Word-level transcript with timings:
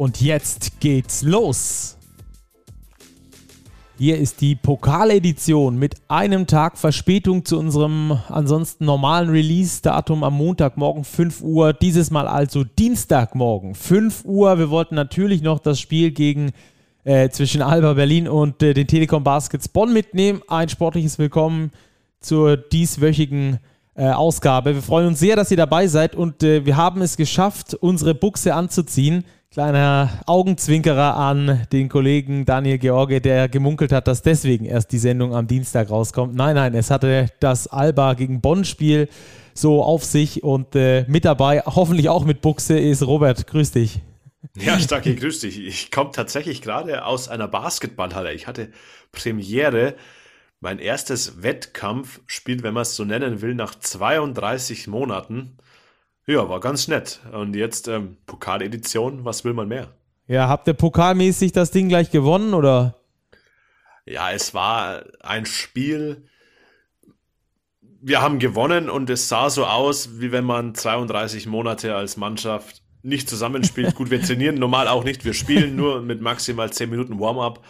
Und 0.00 0.22
jetzt 0.22 0.80
geht's 0.80 1.20
los! 1.20 1.98
Hier 3.98 4.16
ist 4.16 4.40
die 4.40 4.54
Pokaledition 4.54 5.76
mit 5.76 5.96
einem 6.08 6.46
Tag 6.46 6.78
Verspätung 6.78 7.44
zu 7.44 7.58
unserem 7.58 8.18
ansonsten 8.30 8.86
normalen 8.86 9.28
Release-Datum 9.28 10.24
am 10.24 10.38
Montagmorgen 10.38 11.04
5 11.04 11.42
Uhr. 11.42 11.74
Dieses 11.74 12.10
Mal 12.10 12.26
also 12.26 12.64
Dienstagmorgen 12.64 13.74
5 13.74 14.24
Uhr. 14.24 14.58
Wir 14.58 14.70
wollten 14.70 14.94
natürlich 14.94 15.42
noch 15.42 15.58
das 15.58 15.78
Spiel 15.78 16.12
gegen 16.12 16.52
äh, 17.04 17.28
zwischen 17.28 17.60
Alba 17.60 17.92
Berlin 17.92 18.26
und 18.26 18.62
äh, 18.62 18.72
den 18.72 18.86
Telekom 18.86 19.22
Baskets 19.22 19.68
Bonn 19.68 19.92
mitnehmen. 19.92 20.40
Ein 20.48 20.70
sportliches 20.70 21.18
Willkommen 21.18 21.72
zur 22.20 22.56
dieswöchigen 22.56 23.58
äh, 23.96 24.08
Ausgabe. 24.08 24.76
Wir 24.76 24.82
freuen 24.82 25.08
uns 25.08 25.20
sehr, 25.20 25.36
dass 25.36 25.50
ihr 25.50 25.58
dabei 25.58 25.88
seid 25.88 26.14
und 26.14 26.42
äh, 26.42 26.64
wir 26.64 26.78
haben 26.78 27.02
es 27.02 27.18
geschafft, 27.18 27.74
unsere 27.74 28.14
Buchse 28.14 28.54
anzuziehen. 28.54 29.24
Kleiner 29.52 30.22
Augenzwinkerer 30.26 31.16
an 31.16 31.66
den 31.72 31.88
Kollegen 31.88 32.44
Daniel 32.44 32.78
George, 32.78 33.20
der 33.20 33.48
gemunkelt 33.48 33.90
hat, 33.90 34.06
dass 34.06 34.22
deswegen 34.22 34.64
erst 34.64 34.92
die 34.92 34.98
Sendung 34.98 35.34
am 35.34 35.48
Dienstag 35.48 35.90
rauskommt. 35.90 36.36
Nein, 36.36 36.54
nein, 36.54 36.72
es 36.76 36.88
hatte 36.88 37.26
das 37.40 37.66
Alba 37.66 38.14
gegen 38.14 38.40
Bonn-Spiel 38.40 39.08
so 39.52 39.82
auf 39.82 40.04
sich 40.04 40.44
und 40.44 40.76
äh, 40.76 41.04
mit 41.08 41.24
dabei, 41.24 41.64
hoffentlich 41.66 42.08
auch 42.08 42.24
mit 42.24 42.42
Buchse, 42.42 42.78
ist 42.78 43.04
Robert. 43.04 43.48
Grüß 43.48 43.72
dich. 43.72 44.02
Ja, 44.56 44.78
Stacki, 44.78 45.16
grüß 45.16 45.40
dich. 45.40 45.58
Ich 45.58 45.90
komme 45.90 46.12
tatsächlich 46.12 46.62
gerade 46.62 47.04
aus 47.04 47.28
einer 47.28 47.48
Basketballhalle. 47.48 48.32
Ich 48.32 48.46
hatte 48.46 48.70
Premiere, 49.10 49.96
mein 50.60 50.78
erstes 50.78 51.42
Wettkampfspiel, 51.42 52.62
wenn 52.62 52.74
man 52.74 52.82
es 52.82 52.94
so 52.94 53.04
nennen 53.04 53.42
will, 53.42 53.56
nach 53.56 53.74
32 53.74 54.86
Monaten. 54.86 55.56
Ja, 56.26 56.48
war 56.48 56.60
ganz 56.60 56.88
nett. 56.88 57.20
Und 57.32 57.56
jetzt 57.56 57.88
ähm, 57.88 58.16
Pokaledition, 58.26 59.24
was 59.24 59.44
will 59.44 59.54
man 59.54 59.68
mehr? 59.68 59.88
Ja, 60.26 60.48
habt 60.48 60.68
ihr 60.68 60.74
pokalmäßig 60.74 61.52
das 61.52 61.70
Ding 61.70 61.88
gleich 61.88 62.10
gewonnen 62.10 62.54
oder? 62.54 63.00
Ja, 64.06 64.30
es 64.30 64.54
war 64.54 65.04
ein 65.20 65.46
Spiel. 65.46 66.28
Wir 68.00 68.22
haben 68.22 68.38
gewonnen 68.38 68.88
und 68.88 69.10
es 69.10 69.28
sah 69.28 69.50
so 69.50 69.66
aus, 69.66 70.20
wie 70.20 70.32
wenn 70.32 70.44
man 70.44 70.74
32 70.74 71.46
Monate 71.46 71.96
als 71.96 72.16
Mannschaft 72.16 72.82
nicht 73.02 73.28
zusammenspielt. 73.28 73.94
Gut, 73.96 74.10
wir 74.10 74.22
trainieren 74.22 74.56
normal 74.56 74.88
auch 74.88 75.04
nicht. 75.04 75.24
Wir 75.24 75.34
spielen 75.34 75.76
nur 75.76 76.00
mit 76.00 76.20
maximal 76.20 76.72
10 76.72 76.90
Minuten 76.90 77.18
Warm-up. 77.18 77.64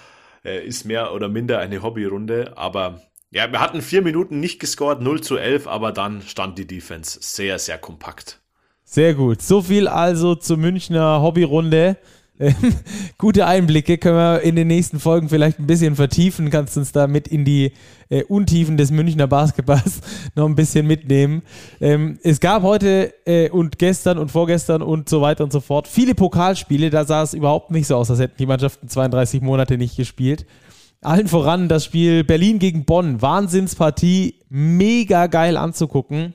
Äh, 0.45 0.67
ist 0.67 0.85
mehr 0.85 1.13
oder 1.13 1.29
minder 1.29 1.59
eine 1.59 1.83
Hobbyrunde. 1.83 2.57
Aber 2.57 3.01
ja, 3.31 3.51
wir 3.51 3.61
hatten 3.61 3.83
vier 3.83 4.03
Minuten 4.03 4.41
nicht 4.41 4.59
gescored, 4.59 5.01
0 5.01 5.21
zu 5.21 5.37
11, 5.37 5.67
aber 5.67 5.93
dann 5.93 6.23
stand 6.23 6.59
die 6.59 6.67
Defense 6.67 7.19
sehr, 7.23 7.59
sehr 7.59 7.79
kompakt. 7.79 8.40
Sehr 8.93 9.15
gut. 9.15 9.41
So 9.41 9.63
viel 9.63 9.87
also 9.87 10.35
zur 10.35 10.57
Münchner 10.57 11.23
Hobbyrunde. 11.23 11.97
Gute 13.19 13.47
Einblicke 13.47 13.99
können 13.99 14.17
wir 14.17 14.41
in 14.41 14.57
den 14.57 14.67
nächsten 14.67 14.99
Folgen 14.99 15.29
vielleicht 15.29 15.61
ein 15.61 15.69
bisschen 15.69 15.95
vertiefen. 15.95 16.51
Kannst 16.51 16.77
uns 16.77 16.91
da 16.91 17.07
mit 17.07 17.29
in 17.29 17.45
die 17.45 17.71
äh, 18.09 18.25
Untiefen 18.25 18.77
des 18.77 18.91
Münchner 18.91 19.29
Basketballs 19.29 20.01
noch 20.35 20.47
ein 20.47 20.57
bisschen 20.57 20.89
mitnehmen. 20.89 21.43
Ähm, 21.81 22.19
es 22.25 22.41
gab 22.41 22.65
heute 22.65 23.15
äh, 23.27 23.49
und 23.49 23.79
gestern 23.79 24.19
und 24.19 24.33
vorgestern 24.33 24.83
und 24.83 25.09
so 25.09 25.21
weiter 25.21 25.45
und 25.45 25.53
so 25.53 25.61
fort 25.61 25.87
viele 25.87 26.17
Pokalspiele. 26.17 26.91
Da 26.91 27.05
sah 27.05 27.23
es 27.23 27.33
überhaupt 27.33 27.71
nicht 27.71 27.87
so 27.87 27.95
aus, 27.95 28.11
als 28.11 28.19
hätten 28.19 28.39
die 28.41 28.47
Mannschaften 28.47 28.89
32 28.89 29.41
Monate 29.41 29.79
nicht 29.79 29.97
gespielt. 29.97 30.47
Allen 31.01 31.29
voran 31.29 31.69
das 31.69 31.85
Spiel 31.85 32.25
Berlin 32.25 32.59
gegen 32.59 32.87
Bonn. 32.87 33.23
Wahnsinnspartie. 33.23 34.35
Mega 34.49 35.29
geil 35.29 35.57
anzugucken. 35.57 36.35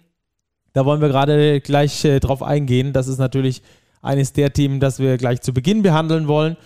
Da 0.75 0.83
wollen 0.85 0.99
wir 0.99 1.07
gerade 1.07 1.61
gleich 1.61 2.03
äh, 2.03 2.19
drauf 2.19 2.43
eingehen. 2.43 2.91
Das 2.91 3.07
ist 3.07 3.17
natürlich 3.17 3.61
eines 4.01 4.33
der 4.33 4.51
Themen, 4.51 4.81
das 4.81 4.99
wir 4.99 5.15
gleich 5.15 5.39
zu 5.39 5.53
Beginn 5.53 5.83
behandeln 5.83 6.27
wollen. 6.27 6.57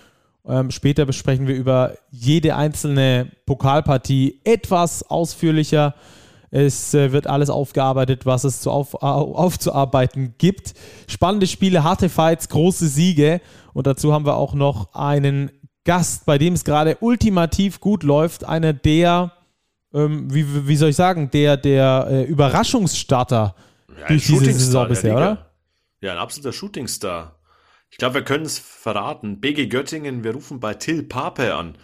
Ähm, 0.47 0.72
später 0.72 1.06
besprechen 1.06 1.46
wir 1.46 1.56
über 1.56 1.94
jede 2.09 2.56
einzelne 2.56 3.28
Pokalpartie 3.46 4.42
etwas 4.46 5.08
ausführlicher. 5.08 5.94
Es 6.50 6.96
äh, 6.96 7.12
wird 7.12 7.28
alles 7.28 7.52
aufgearbeitet, 7.52 8.25
was 8.25 8.46
es 8.46 8.62
zu 8.62 8.72
auf, 8.72 8.96
aufzuarbeiten 8.96 10.34
gibt. 10.40 10.74
Spannende 11.08 11.46
Spiele, 11.46 11.84
harte 11.84 12.09
Fights, 12.09 12.50
große 12.50 12.88
Siege. 12.88 13.41
Und 13.74 13.86
dazu 13.86 14.12
haben 14.12 14.26
wir 14.26 14.38
auch 14.38 14.56
noch 14.56 14.96
einen 14.96 15.52
Gast, 15.84 16.26
bei 16.26 16.40
dem 16.40 16.56
es 16.56 16.66
gerade 16.66 16.97
ultimativ 17.00 17.80
gut 17.80 18.02
läuft. 18.02 18.44
Einer 18.44 18.74
der, 18.74 19.34
ähm, 19.94 20.34
wie, 20.34 20.68
wie 20.68 20.76
soll 20.78 20.90
ich 20.90 20.96
sagen, 20.96 21.30
der, 21.30 21.58
der 21.58 22.08
äh, 22.09 22.24
Überraschungsstarter 22.24 23.53
ja, 23.98 24.08
durch 24.08 24.26
diese 24.26 24.54
Saison 24.54 24.88
bisher, 24.88 25.16
oder? 25.16 25.52
Ja, 26.02 26.14
ein 26.14 26.18
absoluter 26.18 26.54
Shootingstar. 26.54 27.40
Ich 27.90 27.98
glaube, 27.98 28.16
wir 28.16 28.24
können 28.24 28.46
es 28.46 28.60
verraten. 28.60 29.40
BG 29.40 29.68
Göttingen, 29.68 30.24
wir 30.24 30.34
rufen 30.34 30.60
bei 30.60 30.74
Till 30.74 31.04
Pape 31.04 31.56
an. 31.56 31.78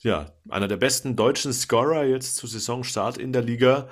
Ja, 0.00 0.32
einer 0.48 0.68
der 0.68 0.76
besten 0.76 1.16
deutschen 1.16 1.52
Scorer 1.52 2.04
jetzt 2.04 2.36
zu 2.36 2.46
Saisonstart 2.46 3.16
in 3.16 3.32
der 3.32 3.42
Liga 3.42 3.88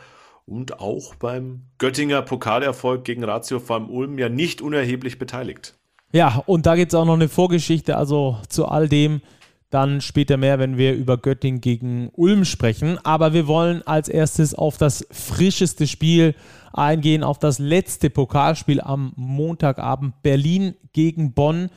und 0.46 0.80
auch 0.80 1.14
beim 1.14 1.66
Göttinger 1.78 2.22
Pokalerfolg 2.22 3.04
gegen 3.04 3.24
Ratio 3.24 3.60
Farm 3.60 3.88
Ulm 3.88 4.18
ja 4.18 4.28
nicht 4.28 4.60
unerheblich 4.60 5.18
beteiligt. 5.18 5.74
Ja, 6.12 6.42
und 6.46 6.66
da 6.66 6.76
gibt 6.76 6.92
es 6.92 6.94
auch 6.94 7.06
noch 7.06 7.14
eine 7.14 7.28
Vorgeschichte, 7.28 7.96
also 7.96 8.38
zu 8.48 8.66
all 8.66 8.88
dem 8.88 9.22
dann 9.70 10.00
später 10.00 10.36
mehr, 10.36 10.60
wenn 10.60 10.78
wir 10.78 10.94
über 10.94 11.18
Göttingen 11.18 11.60
gegen 11.60 12.08
Ulm 12.12 12.44
sprechen. 12.44 12.98
Aber 13.02 13.32
wir 13.32 13.48
wollen 13.48 13.82
als 13.84 14.08
erstes 14.08 14.54
auf 14.54 14.78
das 14.78 15.04
frischeste 15.10 15.88
Spiel 15.88 16.36
eingehen 16.74 17.22
auf 17.22 17.38
das 17.38 17.58
letzte 17.58 18.10
Pokalspiel 18.10 18.80
am 18.80 19.12
Montagabend 19.16 20.22
Berlin 20.22 20.74
gegen 20.92 21.32
Bonn. 21.32 21.70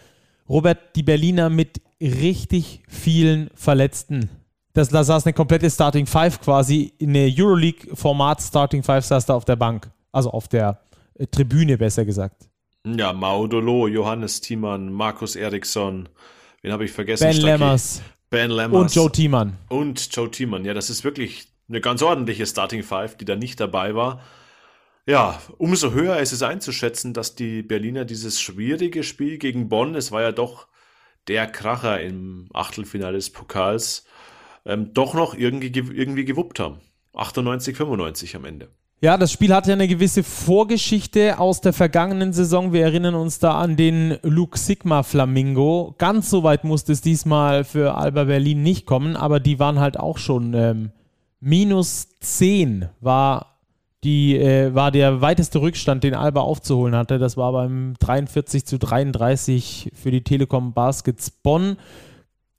Robert, 0.49 0.95
die 0.95 1.03
Berliner 1.03 1.49
mit 1.49 1.81
richtig 2.01 2.83
vielen 2.87 3.49
Verletzten. 3.53 4.29
Das, 4.73 4.89
da 4.89 5.03
saß 5.03 5.25
eine 5.25 5.33
komplette 5.33 5.69
Starting 5.69 6.05
Five 6.05 6.39
quasi, 6.39 6.93
in 6.99 7.13
der 7.13 7.29
Euroleague-Format 7.35 8.41
Starting 8.41 8.83
Five 8.83 9.05
saß 9.05 9.25
da 9.25 9.33
auf 9.33 9.45
der 9.45 9.55
Bank. 9.55 9.89
Also 10.11 10.29
auf 10.31 10.47
der 10.47 10.79
äh, 11.15 11.25
Tribüne, 11.27 11.77
besser 11.77 12.05
gesagt. 12.05 12.47
Ja, 12.85 13.11
Maudolo, 13.11 13.87
Johannes 13.87 14.39
Thiemann, 14.39 14.91
Markus 14.91 15.35
Eriksson, 15.35 16.07
wen 16.61 16.71
habe 16.71 16.85
ich 16.85 16.91
vergessen? 16.91 17.23
Ben 17.23 17.37
Lemmers. 17.37 18.01
Ben 18.29 18.51
Lemmers. 18.51 18.81
Und 18.81 18.95
Joe 18.95 19.11
Thiemann. 19.11 19.57
Und 19.69 20.15
Joe 20.15 20.29
Thiemann. 20.29 20.63
Ja, 20.63 20.73
das 20.73 20.89
ist 20.89 21.03
wirklich 21.03 21.47
eine 21.67 21.81
ganz 21.81 22.01
ordentliche 22.01 22.45
Starting 22.45 22.83
Five, 22.83 23.17
die 23.17 23.25
da 23.25 23.35
nicht 23.35 23.59
dabei 23.59 23.95
war. 23.95 24.21
Ja, 25.07 25.39
umso 25.57 25.93
höher 25.93 26.17
ist 26.17 26.33
es 26.33 26.43
einzuschätzen, 26.43 27.13
dass 27.13 27.33
die 27.33 27.63
Berliner 27.63 28.03
dieses 28.03 28.41
schwierige 28.41 29.03
Spiel 29.03 29.37
gegen 29.37 29.69
Bonn, 29.69 29.95
es 29.95 30.11
war 30.11 30.21
ja 30.21 30.33
doch 30.33 30.67
der 31.29 31.47
Kracher 31.47 32.01
im 32.01 32.49
Achtelfinale 32.53 33.13
des 33.13 33.29
Pokals, 33.29 34.05
ähm, 34.65 34.93
doch 34.93 35.13
noch 35.13 35.33
irgendwie, 35.33 35.67
irgendwie 35.67 36.25
gewuppt 36.25 36.59
haben. 36.59 36.81
98, 37.13 37.77
95 37.77 38.35
am 38.35 38.43
Ende. 38.43 38.67
Ja, 38.99 39.15
das 39.15 39.31
Spiel 39.31 39.53
hat 39.53 39.65
ja 39.67 39.73
eine 39.73 39.87
gewisse 39.87 40.23
Vorgeschichte 40.23 41.39
aus 41.39 41.61
der 41.61 41.71
vergangenen 41.71 42.33
Saison. 42.33 42.73
Wir 42.73 42.83
erinnern 42.83 43.15
uns 43.15 43.39
da 43.39 43.57
an 43.57 43.77
den 43.77 44.17
Luke 44.23 44.57
Sigma 44.57 45.03
Flamingo. 45.03 45.95
Ganz 45.99 46.29
so 46.29 46.43
weit 46.43 46.65
musste 46.65 46.91
es 46.91 46.99
diesmal 46.99 47.63
für 47.63 47.95
Alba 47.95 48.25
Berlin 48.25 48.61
nicht 48.61 48.85
kommen, 48.85 49.15
aber 49.15 49.39
die 49.39 49.57
waren 49.57 49.79
halt 49.79 49.97
auch 49.97 50.17
schon 50.17 50.53
ähm, 50.53 50.91
minus 51.39 52.09
10 52.19 52.89
war 52.99 53.56
die 54.07 54.37
äh, 54.37 54.73
war 54.73 54.89
der 54.89 55.19
weiteste 55.19 55.59
Rückstand, 55.59 56.01
den 56.05 56.15
Alba 56.15 56.39
aufzuholen 56.39 56.95
hatte. 56.95 57.19
Das 57.19 57.35
war 57.35 57.51
beim 57.51 57.95
43 57.99 58.65
zu 58.65 58.79
33 58.79 59.91
für 59.93 60.11
die 60.11 60.23
Telekom 60.23 60.71
Baskets 60.71 61.29
Bonn. 61.29 61.75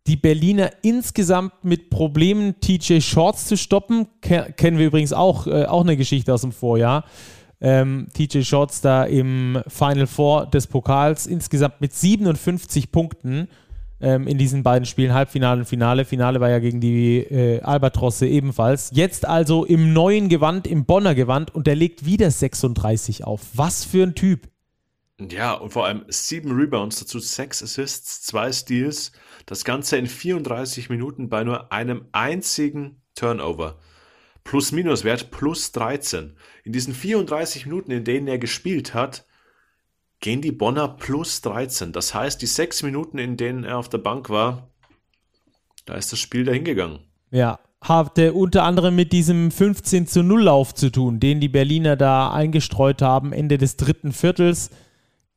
Die 0.06 0.16
Berliner 0.16 0.70
insgesamt 0.82 1.64
mit 1.64 1.88
Problemen, 1.88 2.60
TJ 2.60 3.00
Shorts 3.00 3.46
zu 3.46 3.56
stoppen, 3.56 4.08
Ke 4.20 4.52
kennen 4.58 4.76
wir 4.76 4.88
übrigens 4.88 5.14
auch, 5.14 5.46
äh, 5.46 5.64
auch 5.64 5.84
eine 5.84 5.96
Geschichte 5.96 6.34
aus 6.34 6.42
dem 6.42 6.52
Vorjahr. 6.52 7.06
Ähm, 7.62 8.08
TJ 8.12 8.42
Shorts 8.42 8.82
da 8.82 9.04
im 9.04 9.62
Final 9.68 10.06
Four 10.06 10.44
des 10.46 10.66
Pokals 10.66 11.26
insgesamt 11.26 11.80
mit 11.80 11.94
57 11.94 12.92
Punkten 12.92 13.48
ähm, 14.00 14.26
in 14.26 14.38
diesen 14.38 14.62
beiden 14.62 14.86
Spielen, 14.86 15.12
Halbfinale 15.12 15.60
und 15.60 15.66
Finale. 15.66 16.04
Finale 16.04 16.40
war 16.40 16.50
ja 16.50 16.58
gegen 16.58 16.80
die 16.80 17.18
äh, 17.18 17.60
Albatrosse 17.62 18.26
ebenfalls. 18.26 18.90
Jetzt 18.92 19.26
also 19.26 19.64
im 19.64 19.92
neuen 19.92 20.28
Gewand, 20.28 20.66
im 20.66 20.84
Bonner 20.84 21.14
Gewand 21.14 21.54
und 21.54 21.66
der 21.66 21.74
legt 21.74 22.04
wieder 22.04 22.30
36 22.30 23.24
auf. 23.24 23.42
Was 23.54 23.84
für 23.84 24.04
ein 24.04 24.14
Typ. 24.14 24.48
Ja, 25.20 25.54
und 25.54 25.72
vor 25.72 25.86
allem 25.86 26.04
sieben 26.06 26.52
Rebounds, 26.52 27.00
dazu 27.00 27.18
sechs 27.18 27.62
Assists, 27.62 28.22
zwei 28.22 28.52
Steals. 28.52 29.10
Das 29.46 29.64
Ganze 29.64 29.96
in 29.96 30.06
34 30.06 30.90
Minuten 30.90 31.28
bei 31.28 31.42
nur 31.42 31.72
einem 31.72 32.06
einzigen 32.12 33.02
Turnover. 33.16 33.78
Plus-Minus-Wert 34.44 35.30
plus 35.30 35.72
13. 35.72 36.36
In 36.62 36.72
diesen 36.72 36.94
34 36.94 37.66
Minuten, 37.66 37.90
in 37.90 38.04
denen 38.04 38.28
er 38.28 38.38
gespielt 38.38 38.94
hat, 38.94 39.26
gehen 40.20 40.42
die 40.42 40.52
Bonner 40.52 40.88
plus 40.88 41.40
13. 41.42 41.92
Das 41.92 42.14
heißt, 42.14 42.40
die 42.42 42.46
sechs 42.46 42.82
Minuten, 42.82 43.18
in 43.18 43.36
denen 43.36 43.64
er 43.64 43.78
auf 43.78 43.88
der 43.88 43.98
Bank 43.98 44.30
war, 44.30 44.68
da 45.84 45.94
ist 45.94 46.12
das 46.12 46.18
Spiel 46.18 46.44
dahingegangen. 46.44 47.00
Ja, 47.30 47.58
hatte 47.80 48.32
unter 48.32 48.64
anderem 48.64 48.96
mit 48.96 49.12
diesem 49.12 49.50
15 49.50 50.06
zu 50.06 50.22
0 50.22 50.42
Lauf 50.44 50.74
zu 50.74 50.90
tun, 50.90 51.20
den 51.20 51.40
die 51.40 51.48
Berliner 51.48 51.96
da 51.96 52.32
eingestreut 52.32 53.02
haben, 53.02 53.32
Ende 53.32 53.58
des 53.58 53.76
dritten 53.76 54.12
Viertels. 54.12 54.70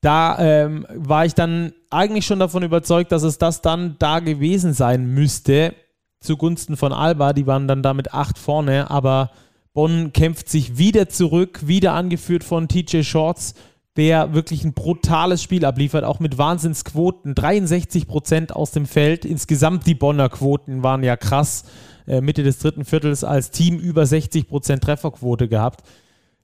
Da 0.02 0.40
ähm, 0.40 0.88
war 0.96 1.26
ich 1.26 1.36
dann 1.36 1.74
eigentlich 1.92 2.26
schon 2.26 2.40
davon 2.40 2.64
überzeugt, 2.64 3.12
dass 3.12 3.22
es 3.22 3.38
das 3.38 3.62
dann 3.62 3.98
da 4.00 4.20
gewesen 4.20 4.74
sein 4.74 5.14
müsste, 5.14 5.76
zugunsten 6.20 6.76
von 6.76 6.92
Alba. 6.92 7.34
Die 7.34 7.46
waren 7.46 7.68
dann 7.68 7.84
damit 7.84 8.14
acht 8.14 8.40
vorne, 8.40 8.90
aber 8.90 9.30
Bonn 9.74 10.12
kämpft 10.12 10.50
sich 10.50 10.78
wieder 10.80 11.08
zurück, 11.08 11.68
wieder 11.68 11.94
angeführt 11.94 12.44
von 12.44 12.68
TJ 12.68 13.04
Shorts 13.04 13.54
der 13.98 14.34
wirklich 14.34 14.64
ein 14.64 14.74
brutales 14.74 15.44
Spiel 15.44 15.66
abliefert, 15.66 16.06
auch 16.06 16.20
mit 16.20 16.38
Wahnsinnsquoten. 16.38 17.36
63 17.36 18.08
Prozent 18.08 18.56
aus 18.56 18.72
dem 18.72 18.86
Feld. 18.86 19.26
Insgesamt 19.26 19.86
die 19.86 19.96
Bonner 19.96 20.30
Quoten 20.30 20.82
waren 20.84 21.04
ja 21.04 21.18
krass. 21.18 21.66
Äh, 22.08 22.22
Mitte 22.22 22.44
des 22.44 22.60
dritten 22.60 22.86
Viertels 22.86 23.24
als 23.24 23.52
Team 23.52 23.80
über 23.80 24.06
60 24.06 24.48
Prozent 24.48 24.84
Trefferquote 24.84 25.50
gehabt. 25.50 25.84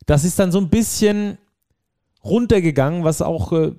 Das 0.05 0.23
ist 0.23 0.39
dann 0.39 0.51
so 0.51 0.59
ein 0.59 0.69
bisschen 0.69 1.37
runtergegangen, 2.23 3.03
was 3.05 3.21
auch, 3.21 3.53
äh, 3.53 3.71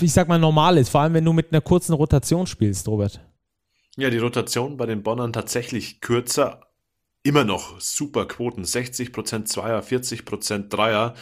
ich 0.00 0.12
sag 0.12 0.28
mal, 0.28 0.38
normal 0.38 0.78
ist. 0.78 0.90
Vor 0.90 1.00
allem, 1.00 1.14
wenn 1.14 1.24
du 1.24 1.32
mit 1.32 1.52
einer 1.52 1.60
kurzen 1.60 1.94
Rotation 1.94 2.46
spielst, 2.46 2.86
Robert. 2.86 3.20
Ja, 3.96 4.10
die 4.10 4.18
Rotation 4.18 4.76
bei 4.76 4.86
den 4.86 5.02
Bonnern 5.02 5.32
tatsächlich 5.32 6.00
kürzer. 6.00 6.60
Immer 7.24 7.44
noch 7.44 7.80
super 7.80 8.26
Quoten. 8.26 8.62
60% 8.62 9.44
Zweier, 9.44 9.82
40% 9.82 10.68
Dreier 10.68 11.14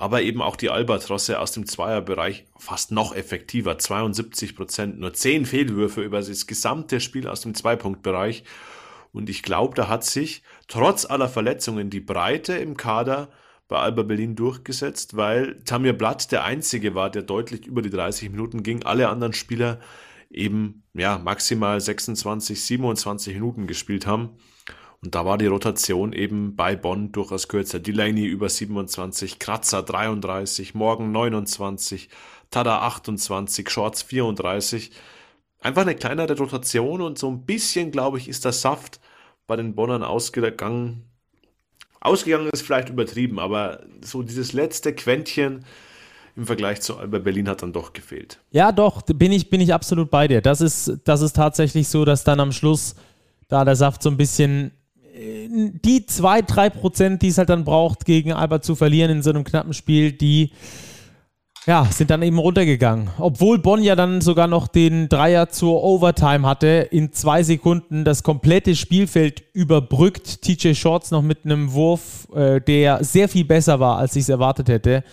aber 0.00 0.22
eben 0.22 0.40
auch 0.40 0.56
die 0.56 0.70
Albatrosse 0.70 1.38
aus 1.38 1.52
dem 1.52 1.66
Zweierbereich 1.66 2.46
fast 2.56 2.90
noch 2.90 3.14
effektiver. 3.14 3.76
72 3.76 4.56
Prozent, 4.56 4.98
nur 4.98 5.12
10 5.12 5.44
Fehlwürfe 5.44 6.00
über 6.00 6.22
das 6.22 6.46
gesamte 6.46 7.00
Spiel 7.00 7.28
aus 7.28 7.42
dem 7.42 7.54
Zweipunktbereich. 7.54 8.44
Und 9.12 9.28
ich 9.28 9.42
glaube, 9.42 9.74
da 9.74 9.88
hat 9.88 10.04
sich 10.04 10.42
trotz 10.68 11.04
aller 11.04 11.28
Verletzungen 11.28 11.90
die 11.90 12.00
Breite 12.00 12.54
im 12.54 12.78
Kader 12.78 13.28
bei 13.68 13.76
Alba 13.76 14.02
Berlin 14.02 14.36
durchgesetzt, 14.36 15.18
weil 15.18 15.62
Tamir 15.64 15.92
Blatt 15.92 16.32
der 16.32 16.44
einzige 16.44 16.94
war, 16.94 17.10
der 17.10 17.20
deutlich 17.20 17.66
über 17.66 17.82
die 17.82 17.90
30 17.90 18.30
Minuten 18.30 18.62
ging. 18.62 18.82
Alle 18.84 19.10
anderen 19.10 19.34
Spieler 19.34 19.80
eben 20.30 20.82
ja 20.94 21.18
maximal 21.18 21.78
26, 21.78 22.58
27 22.64 23.34
Minuten 23.34 23.66
gespielt 23.66 24.06
haben. 24.06 24.30
Und 25.02 25.14
da 25.14 25.24
war 25.24 25.38
die 25.38 25.46
Rotation 25.46 26.12
eben 26.12 26.56
bei 26.56 26.76
Bonn 26.76 27.10
durchaus 27.10 27.48
kürzer. 27.48 27.80
Delaney 27.80 28.26
über 28.26 28.50
27, 28.50 29.38
Kratzer 29.38 29.82
33, 29.82 30.74
Morgan 30.74 31.10
29, 31.10 32.10
Tada 32.50 32.80
28, 32.80 33.70
Shorts 33.70 34.02
34. 34.02 34.90
Einfach 35.60 35.82
eine 35.82 35.94
kleinere 35.94 36.36
Rotation 36.36 37.00
und 37.00 37.18
so 37.18 37.30
ein 37.30 37.46
bisschen, 37.46 37.92
glaube 37.92 38.18
ich, 38.18 38.28
ist 38.28 38.44
der 38.44 38.52
Saft 38.52 39.00
bei 39.46 39.56
den 39.56 39.74
Bonnern 39.74 40.02
ausgegangen. 40.02 41.06
Ausgegangen 42.00 42.50
ist 42.52 42.62
vielleicht 42.62 42.90
übertrieben, 42.90 43.38
aber 43.38 43.82
so 44.02 44.22
dieses 44.22 44.52
letzte 44.52 44.94
Quäntchen 44.94 45.64
im 46.36 46.46
Vergleich 46.46 46.82
zu 46.82 46.96
Alba 46.98 47.18
Berlin 47.18 47.48
hat 47.48 47.62
dann 47.62 47.72
doch 47.72 47.92
gefehlt. 47.92 48.38
Ja, 48.50 48.70
doch, 48.70 49.02
bin 49.02 49.32
ich, 49.32 49.50
bin 49.50 49.60
ich 49.60 49.72
absolut 49.72 50.10
bei 50.10 50.28
dir. 50.28 50.40
Das 50.42 50.60
ist, 50.60 50.98
das 51.04 51.22
ist 51.22 51.36
tatsächlich 51.36 51.88
so, 51.88 52.04
dass 52.04 52.22
dann 52.24 52.40
am 52.40 52.52
Schluss 52.52 52.96
da 53.48 53.64
der 53.64 53.76
Saft 53.76 54.02
so 54.02 54.10
ein 54.10 54.16
bisschen 54.16 54.72
die 55.14 56.06
zwei, 56.06 56.42
drei 56.42 56.70
Prozent, 56.70 57.22
die 57.22 57.28
es 57.28 57.38
halt 57.38 57.48
dann 57.48 57.64
braucht, 57.64 58.04
gegen 58.04 58.32
Alba 58.32 58.62
zu 58.62 58.74
verlieren 58.74 59.10
in 59.10 59.22
so 59.22 59.30
einem 59.30 59.44
knappen 59.44 59.72
Spiel, 59.72 60.12
die 60.12 60.52
ja, 61.66 61.84
sind 61.84 62.10
dann 62.10 62.22
eben 62.22 62.38
runtergegangen. 62.38 63.10
Obwohl 63.18 63.58
Bonn 63.58 63.82
ja 63.82 63.94
dann 63.94 64.20
sogar 64.20 64.46
noch 64.46 64.66
den 64.66 65.08
Dreier 65.08 65.50
zur 65.50 65.82
Overtime 65.82 66.46
hatte, 66.46 66.88
in 66.90 67.12
zwei 67.12 67.42
Sekunden 67.42 68.04
das 68.04 68.22
komplette 68.22 68.74
Spielfeld 68.74 69.42
überbrückt. 69.52 70.42
TJ 70.42 70.74
Shorts 70.74 71.10
noch 71.10 71.22
mit 71.22 71.44
einem 71.44 71.72
Wurf, 71.72 72.28
äh, 72.34 72.60
der 72.60 73.04
sehr 73.04 73.28
viel 73.28 73.44
besser 73.44 73.78
war, 73.78 73.98
als 73.98 74.16
ich 74.16 74.22
es 74.22 74.28
erwartet 74.30 74.68
hätte. 74.68 75.04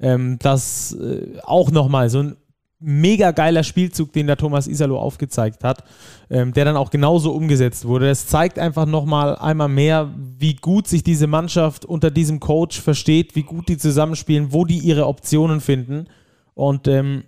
Ähm, 0.00 0.38
das 0.40 0.92
äh, 0.92 1.38
auch 1.44 1.70
nochmal 1.70 2.10
so 2.10 2.20
ein 2.20 2.36
mega 2.82 3.30
geiler 3.30 3.62
Spielzug, 3.62 4.12
den 4.12 4.26
der 4.26 4.36
Thomas 4.36 4.66
Isalo 4.66 4.98
aufgezeigt 4.98 5.64
hat, 5.64 5.84
ähm, 6.28 6.52
der 6.52 6.64
dann 6.64 6.76
auch 6.76 6.90
genauso 6.90 7.32
umgesetzt 7.32 7.86
wurde. 7.86 8.08
Das 8.08 8.26
zeigt 8.26 8.58
einfach 8.58 8.86
nochmal 8.86 9.36
einmal 9.36 9.68
mehr, 9.68 10.12
wie 10.16 10.54
gut 10.54 10.88
sich 10.88 11.02
diese 11.02 11.26
Mannschaft 11.26 11.84
unter 11.84 12.10
diesem 12.10 12.40
Coach 12.40 12.80
versteht, 12.80 13.36
wie 13.36 13.44
gut 13.44 13.68
die 13.68 13.78
zusammenspielen, 13.78 14.52
wo 14.52 14.64
die 14.64 14.78
ihre 14.78 15.06
Optionen 15.06 15.60
finden. 15.60 16.06
Und 16.54 16.88
ähm, 16.88 17.24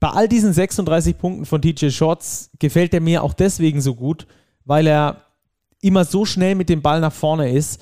bei 0.00 0.08
all 0.08 0.28
diesen 0.28 0.52
36 0.52 1.18
Punkten 1.18 1.44
von 1.44 1.62
TJ 1.62 1.90
Shorts 1.90 2.50
gefällt 2.58 2.94
er 2.94 3.00
mir 3.00 3.22
auch 3.22 3.34
deswegen 3.34 3.80
so 3.80 3.94
gut, 3.94 4.26
weil 4.64 4.86
er 4.86 5.24
immer 5.80 6.04
so 6.04 6.24
schnell 6.24 6.54
mit 6.54 6.68
dem 6.68 6.82
Ball 6.82 7.00
nach 7.00 7.12
vorne 7.12 7.50
ist, 7.50 7.80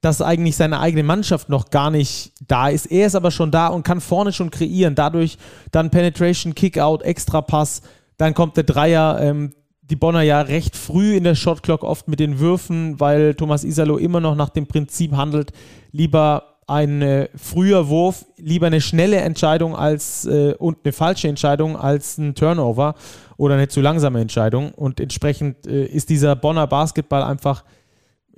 dass 0.00 0.22
eigentlich 0.22 0.56
seine 0.56 0.80
eigene 0.80 1.02
Mannschaft 1.02 1.48
noch 1.48 1.70
gar 1.70 1.90
nicht 1.90 2.32
da 2.46 2.68
ist. 2.68 2.86
Er 2.86 3.06
ist 3.06 3.16
aber 3.16 3.30
schon 3.30 3.50
da 3.50 3.68
und 3.68 3.82
kann 3.82 4.00
vorne 4.00 4.32
schon 4.32 4.50
kreieren. 4.50 4.94
Dadurch 4.94 5.38
dann 5.72 5.90
Penetration, 5.90 6.54
Kickout, 6.54 7.02
Extrapass. 7.02 7.82
Dann 8.16 8.34
kommt 8.34 8.56
der 8.56 8.64
Dreier. 8.64 9.18
Ähm, 9.20 9.52
die 9.90 9.96
Bonner 9.96 10.22
ja 10.22 10.42
recht 10.42 10.76
früh 10.76 11.16
in 11.16 11.24
der 11.24 11.34
Shotclock 11.34 11.82
oft 11.82 12.08
mit 12.08 12.20
den 12.20 12.38
Würfen, 12.38 13.00
weil 13.00 13.34
Thomas 13.34 13.64
Isalo 13.64 13.96
immer 13.96 14.20
noch 14.20 14.34
nach 14.34 14.50
dem 14.50 14.66
Prinzip 14.66 15.12
handelt, 15.12 15.52
lieber 15.92 16.58
ein 16.66 17.00
äh, 17.00 17.28
früher 17.34 17.88
Wurf, 17.88 18.26
lieber 18.36 18.66
eine 18.66 18.82
schnelle 18.82 19.16
Entscheidung 19.16 19.74
als 19.74 20.26
äh, 20.26 20.52
und 20.58 20.78
eine 20.84 20.92
falsche 20.92 21.26
Entscheidung 21.26 21.78
als 21.78 22.18
ein 22.18 22.34
Turnover 22.34 22.94
oder 23.38 23.54
eine 23.54 23.68
zu 23.68 23.80
langsame 23.80 24.20
Entscheidung. 24.20 24.72
Und 24.72 25.00
entsprechend 25.00 25.66
äh, 25.66 25.86
ist 25.86 26.10
dieser 26.10 26.36
Bonner 26.36 26.66
Basketball 26.66 27.22
einfach 27.22 27.64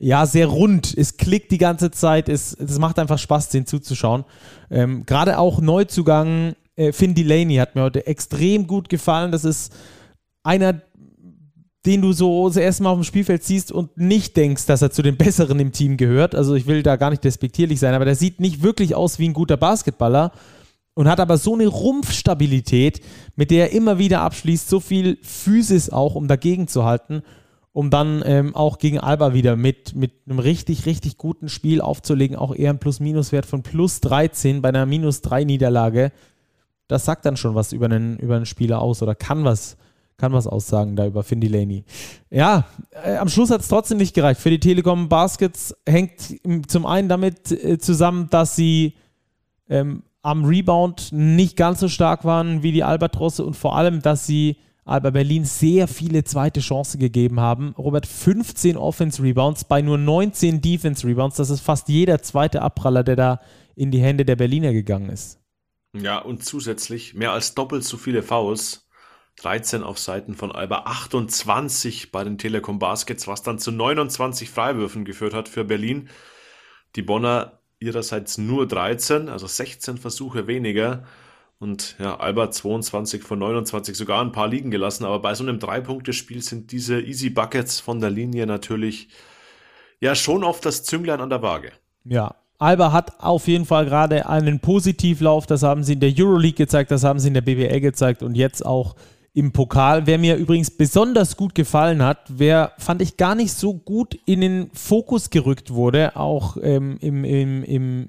ja, 0.02 0.24
sehr 0.24 0.46
rund. 0.46 0.96
Es 0.96 1.18
klickt 1.18 1.52
die 1.52 1.58
ganze 1.58 1.90
Zeit. 1.90 2.30
Es, 2.30 2.54
es 2.54 2.78
macht 2.78 2.98
einfach 2.98 3.18
Spaß, 3.18 3.50
den 3.50 3.66
zuzuschauen. 3.66 4.24
Ähm, 4.70 5.04
Gerade 5.04 5.38
auch 5.38 5.60
Neuzugang 5.60 6.54
äh, 6.76 6.92
Finn 6.92 7.14
Delaney 7.14 7.56
hat 7.56 7.74
mir 7.74 7.82
heute 7.82 8.06
extrem 8.06 8.66
gut 8.66 8.88
gefallen. 8.88 9.30
Das 9.30 9.44
ist 9.44 9.74
einer, 10.42 10.80
den 11.84 12.00
du 12.00 12.12
so 12.12 12.48
das 12.48 12.56
erste 12.56 12.82
Mal 12.82 12.90
auf 12.90 12.98
dem 12.98 13.04
Spielfeld 13.04 13.44
siehst 13.44 13.72
und 13.72 13.94
nicht 13.98 14.38
denkst, 14.38 14.64
dass 14.64 14.80
er 14.80 14.90
zu 14.90 15.02
den 15.02 15.18
Besseren 15.18 15.60
im 15.60 15.72
Team 15.72 15.98
gehört. 15.98 16.34
Also 16.34 16.54
ich 16.54 16.66
will 16.66 16.82
da 16.82 16.96
gar 16.96 17.10
nicht 17.10 17.22
despektierlich 17.22 17.78
sein, 17.78 17.92
aber 17.92 18.06
der 18.06 18.16
sieht 18.16 18.40
nicht 18.40 18.62
wirklich 18.62 18.94
aus 18.94 19.18
wie 19.18 19.28
ein 19.28 19.34
guter 19.34 19.58
Basketballer 19.58 20.32
und 20.94 21.08
hat 21.08 21.20
aber 21.20 21.36
so 21.36 21.54
eine 21.54 21.66
Rumpfstabilität, 21.66 23.02
mit 23.36 23.50
der 23.50 23.70
er 23.70 23.76
immer 23.76 23.98
wieder 23.98 24.22
abschließt, 24.22 24.66
so 24.66 24.80
viel 24.80 25.18
Physis 25.22 25.90
auch, 25.90 26.14
um 26.14 26.26
dagegen 26.26 26.68
zu 26.68 26.86
halten 26.86 27.22
um 27.72 27.90
dann 27.90 28.22
ähm, 28.26 28.54
auch 28.54 28.78
gegen 28.78 28.98
Alba 28.98 29.32
wieder 29.32 29.56
mit, 29.56 29.94
mit 29.94 30.12
einem 30.26 30.40
richtig, 30.40 30.86
richtig 30.86 31.16
guten 31.18 31.48
Spiel 31.48 31.80
aufzulegen, 31.80 32.36
auch 32.36 32.54
eher 32.54 32.70
einen 32.70 32.80
Plus-Minus-Wert 32.80 33.46
von 33.46 33.62
plus 33.62 34.00
13 34.00 34.60
bei 34.60 34.70
einer 34.70 34.86
minus 34.86 35.22
3 35.22 35.44
Niederlage. 35.44 36.10
Das 36.88 37.04
sagt 37.04 37.24
dann 37.24 37.36
schon 37.36 37.54
was 37.54 37.72
über 37.72 37.86
einen, 37.86 38.18
über 38.18 38.36
einen 38.36 38.46
Spieler 38.46 38.80
aus 38.80 39.02
oder 39.02 39.14
kann 39.14 39.44
was, 39.44 39.76
kann 40.16 40.32
was 40.32 40.48
aussagen 40.48 40.96
da 40.96 41.06
über 41.06 41.22
Finn 41.22 41.40
Delaney. 41.40 41.84
Ja, 42.28 42.64
äh, 43.04 43.16
am 43.16 43.28
Schluss 43.28 43.50
hat 43.50 43.60
es 43.60 43.68
trotzdem 43.68 43.98
nicht 43.98 44.14
gereicht. 44.14 44.40
Für 44.40 44.50
die 44.50 44.58
Telekom 44.58 45.08
Baskets 45.08 45.74
hängt 45.86 46.40
zum 46.66 46.86
einen 46.86 47.08
damit 47.08 47.52
äh, 47.52 47.78
zusammen, 47.78 48.28
dass 48.30 48.56
sie 48.56 48.94
ähm, 49.68 50.02
am 50.22 50.44
Rebound 50.44 51.12
nicht 51.12 51.56
ganz 51.56 51.78
so 51.78 51.88
stark 51.88 52.24
waren 52.24 52.64
wie 52.64 52.72
die 52.72 52.82
Albatrosse 52.82 53.44
und 53.44 53.54
vor 53.54 53.76
allem, 53.76 54.02
dass 54.02 54.26
sie 54.26 54.56
Alba 54.84 55.10
Berlin 55.10 55.44
sehr 55.44 55.88
viele 55.88 56.24
zweite 56.24 56.60
Chancen 56.60 56.98
gegeben 56.98 57.40
haben. 57.40 57.74
Robert, 57.76 58.06
15 58.06 58.76
Offense-Rebounds 58.76 59.64
bei 59.64 59.82
nur 59.82 59.98
19 59.98 60.60
Defense-Rebounds. 60.60 61.36
Das 61.36 61.50
ist 61.50 61.60
fast 61.60 61.88
jeder 61.88 62.22
zweite 62.22 62.62
Abpraller, 62.62 63.04
der 63.04 63.16
da 63.16 63.40
in 63.76 63.90
die 63.90 64.00
Hände 64.00 64.24
der 64.24 64.36
Berliner 64.36 64.72
gegangen 64.72 65.10
ist. 65.10 65.38
Ja, 65.92 66.18
und 66.18 66.44
zusätzlich 66.44 67.14
mehr 67.14 67.32
als 67.32 67.54
doppelt 67.54 67.84
so 67.84 67.96
viele 67.96 68.22
Fouls. 68.22 68.86
13 69.36 69.82
auf 69.82 69.98
Seiten 69.98 70.34
von 70.34 70.52
Alba, 70.52 70.82
28 70.84 72.12
bei 72.12 72.24
den 72.24 72.36
Telekom 72.36 72.78
Baskets, 72.78 73.26
was 73.26 73.42
dann 73.42 73.58
zu 73.58 73.72
29 73.72 74.50
Freiwürfen 74.50 75.04
geführt 75.04 75.32
hat 75.32 75.48
für 75.48 75.64
Berlin. 75.64 76.10
Die 76.94 77.02
Bonner 77.02 77.60
ihrerseits 77.78 78.36
nur 78.36 78.68
13, 78.68 79.28
also 79.28 79.46
16 79.46 79.96
Versuche 79.96 80.46
weniger. 80.46 81.04
Und 81.60 81.96
ja, 81.98 82.18
Alba 82.18 82.50
22 82.50 83.22
von 83.22 83.38
29 83.38 83.94
sogar 83.94 84.22
ein 84.22 84.32
paar 84.32 84.48
liegen 84.48 84.70
gelassen, 84.70 85.04
aber 85.04 85.20
bei 85.20 85.34
so 85.34 85.44
einem 85.44 85.58
Drei-Punkte-Spiel 85.58 86.42
sind 86.42 86.72
diese 86.72 87.00
Easy 87.00 87.28
Buckets 87.28 87.80
von 87.80 88.00
der 88.00 88.08
Linie 88.08 88.46
natürlich 88.46 89.08
ja 90.00 90.14
schon 90.14 90.42
oft 90.42 90.64
das 90.64 90.84
Zünglein 90.84 91.20
an 91.20 91.28
der 91.28 91.42
Waage. 91.42 91.72
Ja, 92.04 92.34
Alba 92.58 92.92
hat 92.92 93.20
auf 93.20 93.46
jeden 93.46 93.66
Fall 93.66 93.84
gerade 93.84 94.26
einen 94.26 94.60
Positivlauf. 94.60 95.46
Das 95.46 95.62
haben 95.62 95.84
sie 95.84 95.92
in 95.92 96.00
der 96.00 96.14
Euroleague 96.16 96.56
gezeigt, 96.56 96.90
das 96.90 97.04
haben 97.04 97.18
sie 97.18 97.28
in 97.28 97.34
der 97.34 97.42
BBL 97.42 97.80
gezeigt 97.80 98.22
und 98.22 98.36
jetzt 98.36 98.64
auch 98.64 98.96
im 99.34 99.52
Pokal. 99.52 100.06
Wer 100.06 100.16
mir 100.16 100.36
übrigens 100.36 100.70
besonders 100.70 101.36
gut 101.36 101.54
gefallen 101.54 102.02
hat, 102.02 102.20
wer 102.28 102.72
fand 102.78 103.02
ich 103.02 103.18
gar 103.18 103.34
nicht 103.34 103.52
so 103.52 103.74
gut 103.74 104.18
in 104.24 104.40
den 104.40 104.70
Fokus 104.72 105.28
gerückt 105.28 105.70
wurde, 105.72 106.16
auch 106.16 106.56
ähm, 106.62 106.96
im, 107.00 107.24
im, 107.24 107.64
im 107.64 108.06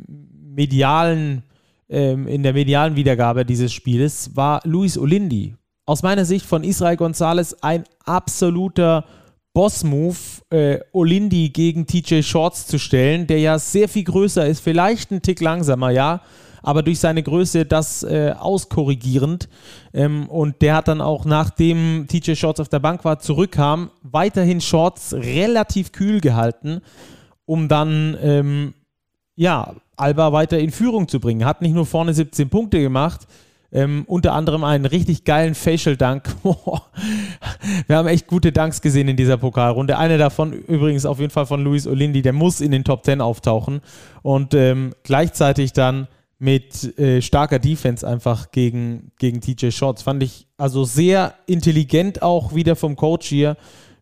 medialen, 0.55 1.43
ähm, 1.91 2.27
in 2.27 2.41
der 2.41 2.53
medialen 2.53 2.95
Wiedergabe 2.95 3.45
dieses 3.45 3.71
Spieles, 3.71 4.35
war 4.35 4.61
Luis 4.63 4.97
Olindi. 4.97 5.55
Aus 5.85 6.03
meiner 6.03 6.25
Sicht 6.25 6.45
von 6.45 6.63
Israel 6.63 6.95
Gonzalez 6.95 7.53
ein 7.61 7.83
absoluter 8.05 9.05
Boss-Move, 9.53 10.17
äh, 10.49 10.79
Olindi 10.93 11.49
gegen 11.49 11.85
TJ 11.85 12.21
Shorts 12.21 12.67
zu 12.67 12.79
stellen, 12.79 13.27
der 13.27 13.39
ja 13.39 13.59
sehr 13.59 13.89
viel 13.89 14.05
größer 14.05 14.47
ist, 14.47 14.61
vielleicht 14.61 15.11
ein 15.11 15.21
Tick 15.21 15.41
langsamer, 15.41 15.89
ja, 15.89 16.21
aber 16.63 16.83
durch 16.83 16.99
seine 16.99 17.23
Größe 17.23 17.65
das 17.65 18.03
äh, 18.03 18.33
auskorrigierend. 18.37 19.49
Ähm, 19.93 20.29
und 20.29 20.61
der 20.61 20.75
hat 20.75 20.87
dann 20.87 21.01
auch, 21.01 21.25
nachdem 21.25 22.05
TJ 22.07 22.35
Shorts 22.35 22.59
auf 22.59 22.69
der 22.69 22.79
Bank 22.79 23.03
war, 23.03 23.19
zurückkam, 23.19 23.91
weiterhin 24.03 24.61
Shorts 24.61 25.13
relativ 25.13 25.91
kühl 25.91 26.21
gehalten, 26.21 26.81
um 27.45 27.67
dann, 27.67 28.15
ähm, 28.21 28.73
ja, 29.35 29.75
Alba 30.01 30.33
weiter 30.33 30.59
in 30.59 30.71
Führung 30.71 31.07
zu 31.07 31.19
bringen. 31.19 31.45
Hat 31.45 31.61
nicht 31.61 31.73
nur 31.73 31.85
vorne 31.85 32.13
17 32.13 32.49
Punkte 32.49 32.81
gemacht, 32.81 33.27
ähm, 33.71 34.03
unter 34.07 34.33
anderem 34.33 34.63
einen 34.63 34.85
richtig 34.85 35.23
geilen 35.23 35.55
Facial 35.55 35.95
Dunk. 35.95 36.23
Wir 37.87 37.95
haben 37.95 38.07
echt 38.07 38.27
gute 38.27 38.51
Dunks 38.51 38.81
gesehen 38.81 39.07
in 39.07 39.15
dieser 39.15 39.37
Pokalrunde. 39.37 39.97
Einer 39.97 40.17
davon 40.17 40.51
übrigens 40.51 41.05
auf 41.05 41.19
jeden 41.19 41.31
Fall 41.31 41.45
von 41.45 41.63
Luis 41.63 41.87
Olindi, 41.87 42.21
der 42.21 42.33
muss 42.33 42.59
in 42.59 42.71
den 42.71 42.83
Top 42.83 43.05
10 43.05 43.21
auftauchen. 43.21 43.81
Und 44.23 44.53
ähm, 44.53 44.93
gleichzeitig 45.03 45.71
dann 45.71 46.07
mit 46.37 46.97
äh, 46.97 47.21
starker 47.21 47.59
Defense 47.59 48.05
einfach 48.05 48.51
gegen, 48.51 49.11
gegen 49.19 49.41
TJ 49.41 49.69
Shorts. 49.69 50.01
Fand 50.01 50.23
ich 50.23 50.47
also 50.57 50.83
sehr 50.83 51.35
intelligent 51.45 52.23
auch 52.23 52.55
wieder 52.55 52.75
vom 52.75 52.95
Coach 52.95 53.27
hier, 53.27 53.57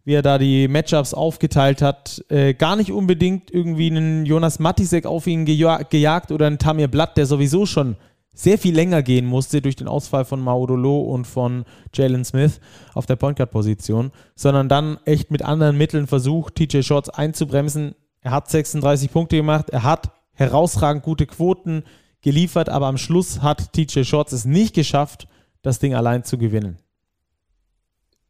wie 0.09 0.15
er 0.15 0.23
da 0.23 0.39
die 0.39 0.67
Matchups 0.67 1.13
aufgeteilt 1.13 1.83
hat. 1.83 2.25
Äh, 2.29 2.55
gar 2.55 2.75
nicht 2.75 2.91
unbedingt 2.91 3.53
irgendwie 3.53 3.91
einen 3.91 4.25
Jonas 4.25 4.57
Matisek 4.57 5.05
auf 5.05 5.27
ihn 5.27 5.45
geja 5.45 5.83
gejagt 5.83 6.31
oder 6.31 6.47
einen 6.47 6.57
Tamir 6.57 6.87
Blatt, 6.87 7.15
der 7.15 7.27
sowieso 7.27 7.67
schon 7.67 7.95
sehr 8.33 8.57
viel 8.57 8.73
länger 8.73 9.03
gehen 9.03 9.27
musste 9.27 9.61
durch 9.61 9.75
den 9.75 9.87
Ausfall 9.87 10.25
von 10.25 10.41
Maudolo 10.41 11.01
und 11.01 11.27
von 11.27 11.63
Jalen 11.93 12.25
Smith 12.25 12.59
auf 12.95 13.05
der 13.05 13.17
Point 13.17 13.37
Guard 13.37 13.51
Position, 13.51 14.11
sondern 14.33 14.67
dann 14.67 14.97
echt 15.05 15.29
mit 15.29 15.43
anderen 15.43 15.77
Mitteln 15.77 16.07
versucht, 16.07 16.55
TJ 16.55 16.81
Shorts 16.81 17.09
einzubremsen. 17.09 17.93
Er 18.21 18.31
hat 18.31 18.49
36 18.49 19.11
Punkte 19.11 19.35
gemacht, 19.35 19.69
er 19.69 19.83
hat 19.83 20.09
herausragend 20.33 21.03
gute 21.03 21.27
Quoten 21.27 21.83
geliefert, 22.21 22.67
aber 22.67 22.87
am 22.87 22.97
Schluss 22.97 23.43
hat 23.43 23.73
TJ 23.73 24.05
Shorts 24.05 24.31
es 24.31 24.45
nicht 24.45 24.73
geschafft, 24.73 25.27
das 25.61 25.77
Ding 25.77 25.93
allein 25.93 26.23
zu 26.23 26.39
gewinnen. 26.39 26.79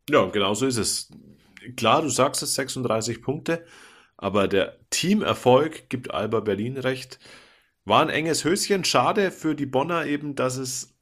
Ja, 0.09 0.25
genau 0.25 0.53
so 0.55 0.65
ist 0.65 0.77
es. 0.77 1.09
Klar, 1.75 2.01
du 2.01 2.09
sagst 2.09 2.43
es, 2.43 2.55
36 2.55 3.21
Punkte, 3.21 3.65
aber 4.17 4.47
der 4.47 4.77
Teamerfolg 4.89 5.89
gibt 5.89 6.13
Alba 6.13 6.39
Berlin 6.41 6.77
recht. 6.77 7.19
War 7.85 8.01
ein 8.01 8.09
enges 8.09 8.43
Höschen. 8.43 8.83
Schade 8.83 9.31
für 9.31 9.55
die 9.55 9.65
Bonner 9.65 10.05
eben, 10.05 10.35
dass 10.35 10.57
es 10.57 10.95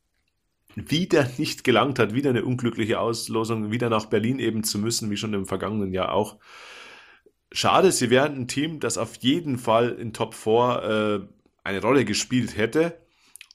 wieder 0.76 1.28
nicht 1.38 1.64
gelangt 1.64 2.00
hat. 2.00 2.14
Wieder 2.14 2.30
eine 2.30 2.46
unglückliche 2.46 3.00
Auslosung, 3.00 3.72
wieder 3.72 3.90
nach 3.90 4.06
Berlin 4.06 4.40
eben 4.40 4.64
zu 4.64 4.80
müssen, 4.80 5.10
wie 5.10 5.18
schon 5.18 5.34
im 5.34 5.46
vergangenen 5.46 5.92
Jahr 5.92 6.14
auch. 6.14 6.38
Schade, 7.52 7.92
sie 7.92 8.10
wären 8.10 8.36
ein 8.36 8.48
Team, 8.48 8.80
das 8.80 8.98
auf 8.98 9.16
jeden 9.18 9.58
Fall 9.58 9.90
in 9.90 10.14
Top 10.14 10.34
4 10.34 11.24
äh, 11.24 11.28
eine 11.64 11.82
Rolle 11.82 12.06
gespielt 12.06 12.58
hätte. 12.58 13.02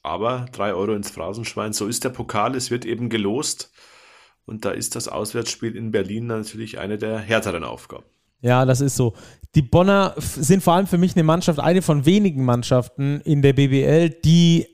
Aber 0.01 0.45
3 0.51 0.73
Euro 0.73 0.93
ins 0.93 1.09
Phrasenschwein, 1.09 1.73
so 1.73 1.87
ist 1.87 2.03
der 2.03 2.09
Pokal, 2.09 2.55
es 2.55 2.71
wird 2.71 2.85
eben 2.85 3.09
gelost. 3.09 3.71
Und 4.45 4.65
da 4.65 4.71
ist 4.71 4.95
das 4.95 5.07
Auswärtsspiel 5.07 5.75
in 5.75 5.91
Berlin 5.91 6.27
natürlich 6.27 6.79
eine 6.79 6.97
der 6.97 7.17
härteren 7.19 7.63
Aufgaben. 7.63 8.03
Ja, 8.41 8.65
das 8.65 8.81
ist 8.81 8.95
so. 8.95 9.13
Die 9.55 9.61
Bonner 9.61 10.15
sind 10.17 10.63
vor 10.63 10.73
allem 10.73 10.87
für 10.87 10.97
mich 10.97 11.15
eine 11.15 11.23
Mannschaft, 11.23 11.59
eine 11.59 11.81
von 11.81 12.05
wenigen 12.05 12.43
Mannschaften 12.43 13.21
in 13.21 13.41
der 13.41 13.53
BBL, 13.53 14.09
die 14.09 14.67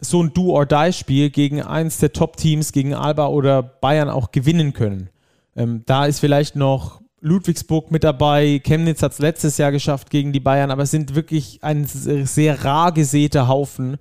so 0.00 0.22
ein 0.22 0.32
Do-or-Die-Spiel 0.32 1.30
gegen 1.30 1.62
eins 1.62 1.98
der 1.98 2.12
Top-Teams, 2.12 2.72
gegen 2.72 2.94
Alba 2.94 3.26
oder 3.26 3.62
Bayern 3.62 4.08
auch 4.08 4.32
gewinnen 4.32 4.72
können. 4.72 5.10
Ähm, 5.54 5.82
da 5.86 6.06
ist 6.06 6.20
vielleicht 6.20 6.56
noch 6.56 7.02
Ludwigsburg 7.20 7.90
mit 7.90 8.02
dabei. 8.02 8.60
Chemnitz 8.64 9.02
hat 9.02 9.12
es 9.12 9.18
letztes 9.18 9.58
Jahr 9.58 9.70
geschafft 9.70 10.10
gegen 10.10 10.32
die 10.32 10.40
Bayern, 10.40 10.70
aber 10.70 10.82
es 10.82 10.90
sind 10.90 11.14
wirklich 11.14 11.62
ein 11.62 11.86
sehr 11.86 12.64
rar 12.64 12.92
gesäter 12.92 13.46
Haufen, 13.46 13.96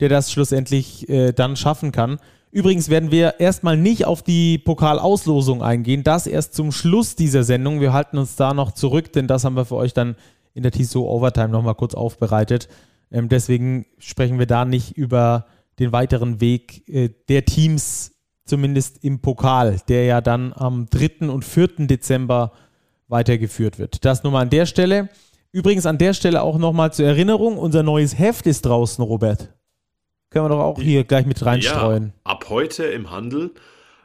der 0.00 0.08
das 0.08 0.32
schlussendlich 0.32 1.08
äh, 1.08 1.32
dann 1.32 1.56
schaffen 1.56 1.92
kann. 1.92 2.18
Übrigens 2.54 2.88
werden 2.88 3.10
wir 3.10 3.40
erstmal 3.40 3.76
nicht 3.76 4.04
auf 4.04 4.22
die 4.22 4.58
Pokalauslosung 4.58 5.60
eingehen, 5.60 6.04
das 6.04 6.28
erst 6.28 6.54
zum 6.54 6.70
Schluss 6.70 7.16
dieser 7.16 7.42
Sendung. 7.42 7.80
Wir 7.80 7.92
halten 7.92 8.16
uns 8.16 8.36
da 8.36 8.54
noch 8.54 8.70
zurück, 8.70 9.12
denn 9.12 9.26
das 9.26 9.44
haben 9.44 9.56
wir 9.56 9.64
für 9.64 9.74
euch 9.74 9.92
dann 9.92 10.14
in 10.52 10.62
der 10.62 10.70
TSO 10.70 11.02
Overtime 11.02 11.48
nochmal 11.48 11.74
kurz 11.74 11.94
aufbereitet. 11.94 12.68
Ähm, 13.10 13.28
deswegen 13.28 13.86
sprechen 13.98 14.38
wir 14.38 14.46
da 14.46 14.64
nicht 14.64 14.96
über 14.96 15.46
den 15.80 15.90
weiteren 15.90 16.40
Weg 16.40 16.88
äh, 16.88 17.10
der 17.28 17.44
Teams, 17.44 18.12
zumindest 18.44 19.02
im 19.02 19.18
Pokal, 19.18 19.80
der 19.88 20.04
ja 20.04 20.20
dann 20.20 20.52
am 20.52 20.86
3. 20.88 21.28
und 21.30 21.44
4. 21.44 21.88
Dezember 21.88 22.52
weitergeführt 23.08 23.80
wird. 23.80 24.04
Das 24.04 24.22
nur 24.22 24.32
mal 24.32 24.42
an 24.42 24.50
der 24.50 24.66
Stelle. 24.66 25.08
Übrigens 25.50 25.86
an 25.86 25.98
der 25.98 26.14
Stelle 26.14 26.42
auch 26.42 26.58
nochmal 26.58 26.92
zur 26.92 27.06
Erinnerung, 27.06 27.58
unser 27.58 27.82
neues 27.82 28.16
Heft 28.16 28.46
ist 28.46 28.64
draußen, 28.64 29.02
Robert. 29.02 29.52
Können 30.34 30.46
wir 30.46 30.48
doch 30.48 30.64
auch 30.64 30.80
hier 30.80 31.04
gleich 31.04 31.26
mit 31.26 31.46
reinstreuen. 31.46 32.06
Ja, 32.06 32.32
ab 32.32 32.46
heute 32.48 32.86
im 32.86 33.12
Handel 33.12 33.52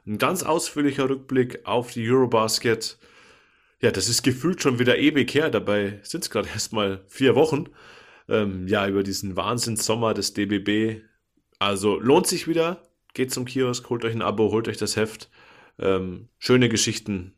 ein 0.06 0.20
ganz 0.20 0.44
ausführlicher 0.44 1.10
Rückblick 1.10 1.66
auf 1.66 1.92
die 1.92 2.08
Eurobasket. 2.08 3.00
Ja, 3.82 3.90
das 3.90 4.08
ist 4.10 4.22
gefühlt 4.22 4.62
schon 4.62 4.78
wieder 4.78 5.00
ewig 5.00 5.34
her. 5.34 5.50
Dabei 5.50 6.00
sind 6.04 6.24
es 6.24 6.30
gerade 6.30 6.48
erst 6.54 6.72
mal 6.72 7.02
vier 7.08 7.34
Wochen. 7.34 7.70
Ähm, 8.28 8.68
ja, 8.68 8.88
über 8.88 9.02
diesen 9.02 9.36
Wahnsinnssommer 9.38 10.14
des 10.14 10.36
DBB. 10.36 11.02
Also 11.58 12.00
lohnt 12.00 12.28
sich 12.28 12.48
wieder. 12.48 12.84
Geht 13.16 13.34
zum 13.34 13.46
Kiosk, 13.46 13.90
holt 13.90 14.06
euch 14.06 14.14
ein 14.14 14.22
Abo, 14.22 14.52
holt 14.52 14.68
euch 14.68 14.78
das 14.78 14.98
Heft. 14.98 15.32
Ähm, 15.80 16.30
schöne 16.38 16.70
Geschichten. 16.70 17.34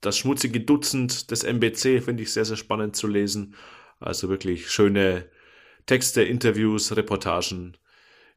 Das 0.00 0.18
schmutzige 0.18 0.58
Dutzend 0.58 1.30
des 1.30 1.44
MBC 1.44 2.02
finde 2.02 2.24
ich 2.24 2.32
sehr, 2.32 2.44
sehr 2.44 2.56
spannend 2.56 2.96
zu 2.96 3.06
lesen. 3.06 3.54
Also 4.00 4.28
wirklich 4.28 4.68
schöne 4.68 5.26
Texte, 5.86 6.24
Interviews, 6.24 6.96
Reportagen 6.96 7.76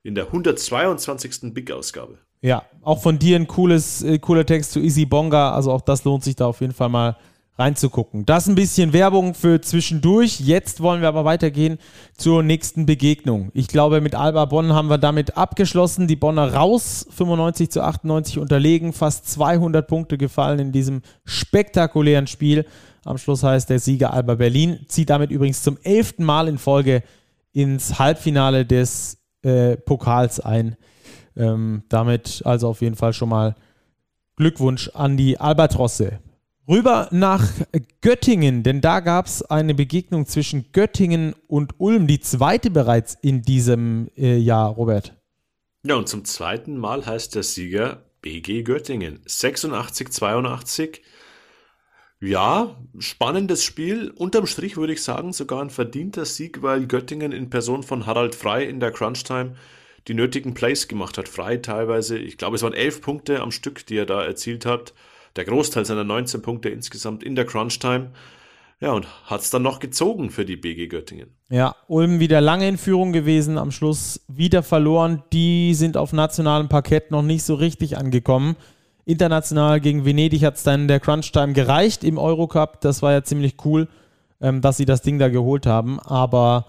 in 0.05 0.13
der 0.13 0.27
122. 0.27 1.53
Big-Ausgabe. 1.53 2.19
Ja, 2.41 2.63
auch 2.83 3.01
von 3.01 3.17
dir 3.17 3.38
ein 3.38 3.47
cooles, 3.47 4.03
äh, 4.03 4.19
cooler 4.19 4.45
Text 4.45 4.71
zu 4.71 4.79
Easy 4.79 5.05
Bonga. 5.05 5.51
Also 5.53 5.71
auch 5.71 5.81
das 5.81 6.03
lohnt 6.03 6.24
sich 6.24 6.35
da 6.35 6.45
auf 6.45 6.62
jeden 6.62 6.74
Fall 6.74 6.89
mal 6.89 7.17
reinzugucken. 7.57 8.24
Das 8.25 8.47
ein 8.47 8.53
bisschen 8.53 8.93
Werbung 8.93 9.33
für 9.33 9.62
zwischendurch. 9.62 10.41
Jetzt 10.41 10.81
wollen 10.81 11.01
wir 11.01 11.07
aber 11.07 11.25
weitergehen 11.25 11.79
zur 12.15 12.43
nächsten 12.43 12.85
Begegnung. 12.85 13.50
Ich 13.53 13.67
glaube, 13.67 14.00
mit 14.00 14.13
Alba 14.13 14.45
Bonn 14.45 14.74
haben 14.74 14.89
wir 14.89 15.00
damit 15.00 15.38
abgeschlossen. 15.38 16.07
Die 16.07 16.17
Bonner 16.17 16.53
raus, 16.53 17.07
95 17.09 17.71
zu 17.71 17.81
98 17.81 18.38
unterlegen, 18.38 18.93
fast 18.93 19.27
200 19.29 19.88
Punkte 19.88 20.19
gefallen 20.19 20.59
in 20.59 20.71
diesem 20.71 21.01
spektakulären 21.24 22.27
Spiel. 22.27 22.65
Am 23.05 23.17
Schluss 23.17 23.41
heißt 23.41 23.71
der 23.71 23.79
Sieger 23.79 24.13
Alba 24.13 24.35
Berlin, 24.35 24.85
zieht 24.88 25.09
damit 25.09 25.31
übrigens 25.31 25.63
zum 25.63 25.79
elften 25.81 26.25
Mal 26.25 26.47
in 26.47 26.59
Folge 26.59 27.01
ins 27.53 27.97
Halbfinale 27.97 28.65
des 28.65 29.25
äh, 29.45 29.77
Pokals 29.77 30.39
ein. 30.39 30.75
Ähm, 31.37 31.83
damit 31.89 32.41
also 32.45 32.69
auf 32.69 32.81
jeden 32.81 32.95
Fall 32.95 33.13
schon 33.13 33.29
mal 33.29 33.55
Glückwunsch 34.35 34.89
an 34.93 35.17
die 35.17 35.39
Albatrosse. 35.39 36.19
Rüber 36.67 37.09
nach 37.11 37.47
Göttingen, 38.01 38.63
denn 38.63 38.81
da 38.81 38.99
gab 38.99 39.27
es 39.27 39.43
eine 39.43 39.75
Begegnung 39.75 40.25
zwischen 40.25 40.71
Göttingen 40.71 41.35
und 41.47 41.75
Ulm, 41.77 42.07
die 42.07 42.19
zweite 42.19 42.71
bereits 42.71 43.15
in 43.21 43.43
diesem 43.43 44.09
äh, 44.17 44.37
Jahr, 44.37 44.69
Robert. 44.69 45.13
Ja, 45.85 45.95
und 45.95 46.09
zum 46.09 46.25
zweiten 46.25 46.77
Mal 46.77 47.05
heißt 47.05 47.35
der 47.35 47.43
Sieger 47.43 48.01
BG 48.21 48.63
Göttingen. 48.63 49.19
86, 49.27 50.11
82. 50.11 51.03
Ja, 52.22 52.77
spannendes 52.98 53.63
Spiel. 53.63 54.10
Unterm 54.10 54.48
Strich 54.48 54.77
würde 54.77 54.93
ich 54.93 55.03
sagen, 55.03 55.34
sogar 55.34 55.62
ein 55.62 55.69
verdienter 55.69 56.25
Sieg, 56.25 56.62
weil 56.62 56.88
Göttingen 56.88 57.31
in 57.31 57.50
Person 57.50 57.84
von 57.84 58.05
Harald 58.05 58.36
Frei 58.36 58.63
in 58.63 58.79
der 58.79 58.91
Crunch-Time 58.91 59.55
die 60.07 60.13
nötigen 60.13 60.53
Plays 60.53 60.88
gemacht 60.88 61.17
hat. 61.17 61.27
Frei 61.27 61.57
teilweise, 61.57 62.17
ich 62.17 62.38
glaube, 62.38 62.55
es 62.55 62.63
waren 62.63 62.74
elf 62.74 63.01
Punkte 63.01 63.41
am 63.41 63.51
Stück, 63.51 63.86
die 63.86 63.98
er 63.98 64.05
da 64.05 64.24
erzielt 64.24 64.65
hat. 64.65 64.93
Der 65.36 65.45
Großteil 65.45 65.86
seiner 65.86 66.03
19 66.03 66.41
Punkte 66.41 66.69
insgesamt 66.69 67.24
in 67.24 67.36
der 67.36 67.45
Crunch-Time. 67.45 68.12
Ja, 68.79 68.91
und 68.91 69.07
hat 69.25 69.41
es 69.41 69.50
dann 69.50 69.62
noch 69.62 69.79
gezogen 69.79 70.29
für 70.29 70.45
die 70.45 70.57
BG 70.57 70.88
Göttingen. 70.88 71.34
Ja, 71.50 71.75
Ulm 71.88 72.19
wieder 72.19 72.41
lange 72.41 72.67
in 72.67 72.77
Führung 72.77 73.13
gewesen, 73.13 73.57
am 73.57 73.72
Schluss 73.72 74.25
wieder 74.27 74.63
verloren. 74.63 75.24
Die 75.31 75.74
sind 75.74 75.98
auf 75.98 76.13
nationalem 76.13 76.69
Parkett 76.69 77.10
noch 77.10 77.22
nicht 77.22 77.43
so 77.43 77.55
richtig 77.55 77.98
angekommen. 77.98 78.55
International 79.05 79.79
gegen 79.79 80.03
Venedig 80.05 80.43
hat 80.43 80.55
es 80.55 80.63
dann 80.63 80.88
der 80.88 81.00
Crunch-Time 81.00 81.53
gereicht 81.53 82.03
im 82.03 82.17
Eurocup. 82.17 82.81
Das 82.81 83.01
war 83.01 83.12
ja 83.12 83.24
ziemlich 83.24 83.55
cool, 83.63 83.88
ähm, 84.41 84.62
dass 84.62 84.77
sie 84.77 84.85
das 84.85 85.01
Ding 85.01 85.19
da 85.19 85.29
geholt 85.29 85.65
haben. 85.65 86.00
Aber 86.00 86.65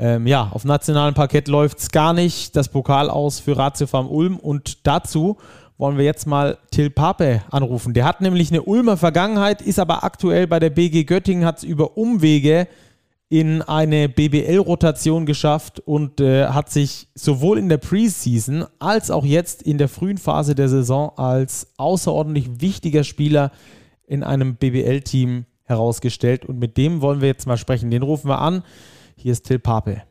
Ähm, 0.00 0.28
ja, 0.28 0.48
auf 0.52 0.64
nationalem 0.64 1.14
Parkett 1.14 1.48
läuft 1.48 1.78
es 1.78 1.90
gar 1.90 2.12
nicht. 2.12 2.54
Das 2.54 2.68
Pokal 2.68 3.10
aus 3.10 3.40
für 3.40 3.56
Ratio 3.56 3.88
Farm 3.88 4.08
Ulm. 4.08 4.38
Und 4.38 4.86
dazu 4.86 5.38
wollen 5.76 5.98
wir 5.98 6.04
jetzt 6.04 6.26
mal 6.26 6.58
Till 6.70 6.90
Pape 6.90 7.42
anrufen. 7.50 7.94
Der 7.94 8.04
hat 8.04 8.20
nämlich 8.20 8.50
eine 8.50 8.62
Ulmer 8.62 8.96
Vergangenheit, 8.96 9.60
ist 9.60 9.78
aber 9.78 10.04
aktuell 10.04 10.46
bei 10.46 10.60
der 10.60 10.70
BG 10.70 11.04
Göttingen, 11.04 11.44
hat 11.44 11.58
es 11.58 11.64
über 11.64 11.96
Umwege 11.96 12.68
in 13.30 13.60
eine 13.60 14.08
BBL-Rotation 14.08 15.26
geschafft 15.26 15.80
und 15.80 16.20
äh, 16.20 16.46
hat 16.46 16.70
sich 16.70 17.08
sowohl 17.14 17.58
in 17.58 17.68
der 17.68 17.76
Preseason 17.76 18.64
als 18.78 19.10
auch 19.10 19.24
jetzt 19.24 19.62
in 19.62 19.76
der 19.76 19.88
frühen 19.88 20.16
Phase 20.16 20.54
der 20.54 20.68
Saison 20.68 21.12
als 21.16 21.74
außerordentlich 21.76 22.60
wichtiger 22.60 23.04
Spieler 23.04 23.52
in 24.06 24.22
einem 24.22 24.56
BBL-Team 24.56 25.44
herausgestellt. 25.64 26.46
Und 26.46 26.58
mit 26.58 26.78
dem 26.78 27.02
wollen 27.02 27.20
wir 27.20 27.28
jetzt 27.28 27.46
mal 27.46 27.58
sprechen. 27.58 27.90
Den 27.90 28.02
rufen 28.02 28.28
wir 28.28 28.40
an. 28.40 28.62
Hier 29.16 29.32
ist 29.32 29.44
Till 29.44 29.58
Pape. 29.58 30.02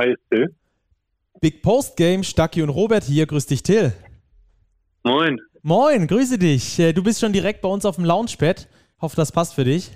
Hi, 0.00 0.16
Till. 0.30 0.56
Big 1.42 1.62
Post 1.62 1.94
Game, 1.94 2.24
Stacki 2.24 2.62
und 2.62 2.70
Robert 2.70 3.04
hier. 3.04 3.26
Grüß 3.26 3.46
dich, 3.46 3.62
Till. 3.62 3.92
Moin. 5.04 5.38
Moin, 5.60 6.06
grüße 6.06 6.38
dich. 6.38 6.78
Äh, 6.78 6.94
du 6.94 7.02
bist 7.02 7.20
schon 7.20 7.34
direkt 7.34 7.60
bei 7.60 7.68
uns 7.68 7.84
auf 7.84 7.96
dem 7.96 8.06
Launchpad. 8.06 8.66
Hoffe, 9.02 9.16
das 9.16 9.30
passt 9.30 9.54
für 9.54 9.64
dich. 9.64 9.90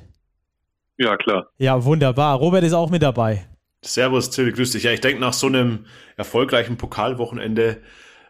Ja, 0.99 1.17
klar. 1.17 1.49
Ja, 1.57 1.83
wunderbar. 1.87 2.37
Robert 2.37 2.65
ist 2.65 2.75
auch 2.75 2.91
mit 2.91 3.03
dabei. 3.03 3.47
Servus, 3.83 4.29
Till, 4.29 4.53
grüß 4.53 4.73
dich. 4.73 4.83
Ja, 4.83 4.93
ich 4.93 5.01
denke, 5.01 5.23
nach 5.23 5.33
so 5.33 5.47
einem 5.47 5.87
erfolgreichen 6.19 6.77
Pokalwochenende 6.77 7.81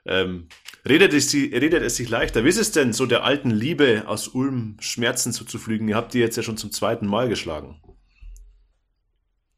ähm, 0.06 0.46
redet, 0.88 1.12
es, 1.12 1.34
redet 1.34 1.82
es 1.82 1.96
sich 1.96 2.08
leichter. 2.08 2.44
Wie 2.44 2.50
ist 2.50 2.58
es 2.58 2.70
denn, 2.70 2.92
so 2.92 3.04
der 3.04 3.24
alten 3.24 3.50
Liebe 3.50 4.04
aus 4.06 4.28
Ulm 4.28 4.76
Schmerzen 4.78 5.32
zuzufliegen? 5.32 5.88
Ihr 5.88 5.96
habt 5.96 6.14
die 6.14 6.20
jetzt 6.20 6.36
ja 6.36 6.44
schon 6.44 6.56
zum 6.56 6.70
zweiten 6.70 7.08
Mal 7.08 7.28
geschlagen. 7.28 7.80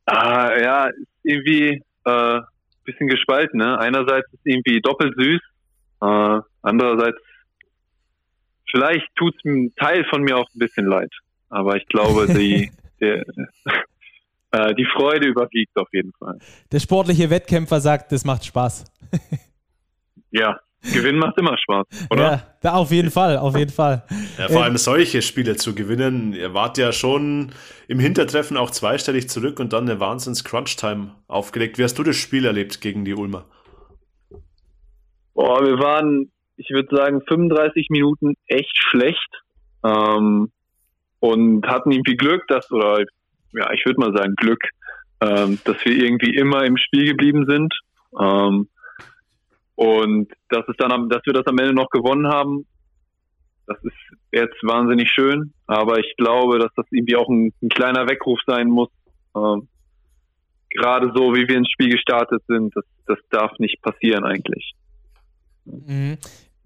Ah, 0.06 0.56
ja, 0.58 0.88
irgendwie 1.22 1.82
äh, 2.06 2.40
bisschen 2.84 3.08
gespalten. 3.08 3.58
Ne? 3.58 3.78
Einerseits 3.78 4.32
ist 4.32 4.40
irgendwie 4.44 4.80
doppelt 4.80 5.14
süß, 5.18 5.40
äh, 6.02 6.40
andererseits 6.62 7.18
vielleicht 8.70 9.06
tut 9.16 9.34
es 9.36 9.44
einem 9.44 9.74
Teil 9.76 10.04
von 10.04 10.22
mir 10.22 10.36
auch 10.36 10.48
ein 10.54 10.58
bisschen 10.58 10.86
leid. 10.86 11.12
Aber 11.48 11.76
ich 11.76 11.86
glaube, 11.86 12.26
die, 12.32 12.70
der, 13.00 13.24
äh, 14.52 14.74
die 14.74 14.86
Freude 14.86 15.28
überwiegt 15.28 15.76
auf 15.76 15.88
jeden 15.92 16.12
Fall. 16.18 16.38
Der 16.72 16.80
sportliche 16.80 17.28
Wettkämpfer 17.30 17.80
sagt, 17.80 18.12
das 18.12 18.24
macht 18.24 18.44
Spaß. 18.44 18.84
ja, 20.30 20.58
Gewinnen 20.92 21.18
macht 21.18 21.38
immer 21.38 21.56
Spaß, 21.58 21.86
oder? 22.10 22.22
Ja, 22.22 22.42
da 22.62 22.72
auf 22.74 22.90
jeden 22.90 23.10
Fall, 23.10 23.38
auf 23.38 23.56
jeden 23.56 23.70
Fall. 23.70 24.04
Ja, 24.38 24.48
vor 24.48 24.64
allem 24.64 24.76
solche 24.76 25.22
Spiele 25.22 25.56
zu 25.56 25.74
gewinnen. 25.74 26.32
Ihr 26.32 26.54
wart 26.54 26.78
ja 26.78 26.92
schon 26.92 27.52
im 27.88 27.98
Hintertreffen 27.98 28.56
auch 28.56 28.70
zweistellig 28.70 29.28
zurück 29.28 29.60
und 29.60 29.72
dann 29.72 29.88
eine 29.88 30.00
Wahnsinns-Crunch-Time 30.00 31.12
aufgelegt. 31.28 31.78
Wie 31.78 31.84
hast 31.84 31.98
du 31.98 32.02
das 32.02 32.16
Spiel 32.16 32.44
erlebt 32.44 32.80
gegen 32.80 33.04
die 33.04 33.14
Ulmer? 33.14 33.44
Boah, 35.34 35.64
wir 35.64 35.78
waren, 35.78 36.30
ich 36.56 36.70
würde 36.70 36.96
sagen, 36.96 37.20
35 37.28 37.88
Minuten 37.90 38.34
echt 38.46 38.76
schlecht 38.76 39.42
ähm, 39.84 40.50
und 41.20 41.66
hatten 41.66 41.90
irgendwie 41.92 42.16
Glück, 42.16 42.46
dass, 42.48 42.70
oder 42.70 43.04
ja, 43.52 43.72
ich 43.72 43.84
würde 43.84 44.00
mal 44.00 44.16
sagen 44.16 44.34
Glück, 44.36 44.62
ähm, 45.20 45.58
dass 45.64 45.76
wir 45.84 45.92
irgendwie 45.92 46.34
immer 46.36 46.64
im 46.64 46.76
Spiel 46.76 47.06
geblieben 47.06 47.46
sind. 47.46 47.72
Ähm, 48.20 48.68
und 49.76 50.32
das 50.48 50.66
ist 50.68 50.80
dann, 50.80 51.08
dass 51.08 51.20
wir 51.24 51.32
das 51.32 51.46
am 51.46 51.58
Ende 51.58 51.74
noch 51.74 51.90
gewonnen 51.90 52.26
haben, 52.26 52.66
das 53.66 53.76
ist 53.82 54.18
jetzt 54.32 54.62
wahnsinnig 54.62 55.10
schön. 55.10 55.52
Aber 55.66 55.98
ich 55.98 56.14
glaube, 56.16 56.58
dass 56.58 56.70
das 56.76 56.86
irgendwie 56.90 57.16
auch 57.16 57.28
ein, 57.28 57.52
ein 57.62 57.68
kleiner 57.68 58.08
Weckruf 58.08 58.38
sein 58.46 58.68
muss. 58.68 58.88
Ähm, 59.36 59.68
gerade 60.70 61.12
so, 61.14 61.34
wie 61.34 61.46
wir 61.48 61.56
ins 61.56 61.70
Spiel 61.70 61.90
gestartet 61.90 62.42
sind, 62.48 62.74
das, 62.74 62.84
das 63.06 63.18
darf 63.30 63.52
nicht 63.58 63.80
passieren 63.82 64.24
eigentlich. 64.24 64.72
Mhm. 65.64 66.18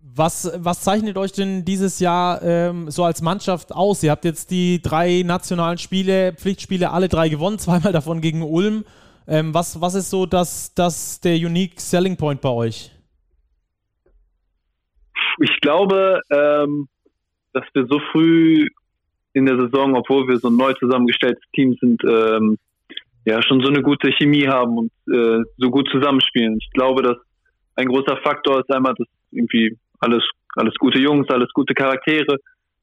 Was, 0.03 0.53
was 0.57 0.81
zeichnet 0.81 1.17
euch 1.17 1.33
denn 1.33 1.65
dieses 1.65 2.01
Jahr 2.01 2.43
ähm, 2.43 2.91
so 2.91 3.05
als 3.05 3.23
Mannschaft 3.23 3.73
aus? 3.73 4.03
Ihr 4.03 4.11
habt 4.11 4.25
jetzt 4.25 4.51
die 4.51 4.83
drei 4.83 5.23
nationalen 5.25 5.79
Spiele, 5.79 6.33
Pflichtspiele, 6.33 6.91
alle 6.91 7.09
drei 7.09 7.29
gewonnen, 7.29 7.59
zweimal 7.61 7.93
davon 7.93 8.21
gegen 8.21 8.43
Ulm. 8.43 8.85
Ähm, 9.27 9.55
was, 9.55 9.81
was 9.81 9.95
ist 9.95 10.11
so 10.11 10.27
das, 10.27 10.75
das 10.75 11.21
der 11.21 11.37
Unique 11.37 11.81
Selling 11.81 12.17
Point 12.17 12.41
bei 12.41 12.49
euch? 12.49 12.91
Ich 15.41 15.61
glaube, 15.61 16.21
ähm, 16.31 16.89
dass 17.53 17.65
wir 17.75 17.87
so 17.87 17.99
früh 18.13 18.69
in 19.33 19.47
der 19.47 19.57
Saison, 19.57 19.95
obwohl 19.97 20.29
wir 20.29 20.39
so 20.39 20.49
ein 20.49 20.57
neu 20.57 20.73
zusammengestelltes 20.75 21.43
Team 21.55 21.77
sind, 21.81 22.03
ähm, 22.05 22.59
ja 23.25 23.43
schon 23.43 23.61
so 23.61 23.69
eine 23.69 23.83
gute 23.83 24.11
Chemie 24.13 24.47
haben 24.47 24.79
und 24.79 24.93
äh, 25.13 25.43
so 25.59 25.71
gut 25.71 25.89
zusammenspielen. 25.91 26.59
Ich 26.61 26.71
glaube, 26.73 27.03
dass 27.03 27.17
ein 27.77 27.87
großer 27.87 28.17
Faktor 28.19 28.61
ist 28.61 28.73
einmal, 28.73 28.95
dass 28.97 29.07
irgendwie 29.31 29.77
alles 30.01 30.23
alles 30.57 30.75
gute 30.75 30.99
Jungs, 30.99 31.29
alles 31.29 31.49
gute 31.53 31.75
Charaktere, 31.75 32.39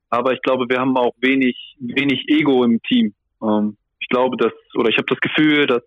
aber 0.09 0.33
ich 0.33 0.41
glaube, 0.41 0.69
wir 0.69 0.79
haben 0.79 0.95
auch 0.95 1.13
wenig 1.19 1.75
wenig 1.79 2.23
Ego 2.29 2.63
im 2.63 2.81
Team. 2.83 3.13
Ähm, 3.43 3.77
ich 3.99 4.07
glaube, 4.07 4.37
dass 4.37 4.53
oder 4.75 4.89
ich 4.89 4.97
habe 4.97 5.07
das 5.07 5.19
Gefühl, 5.19 5.65
dass 5.65 5.83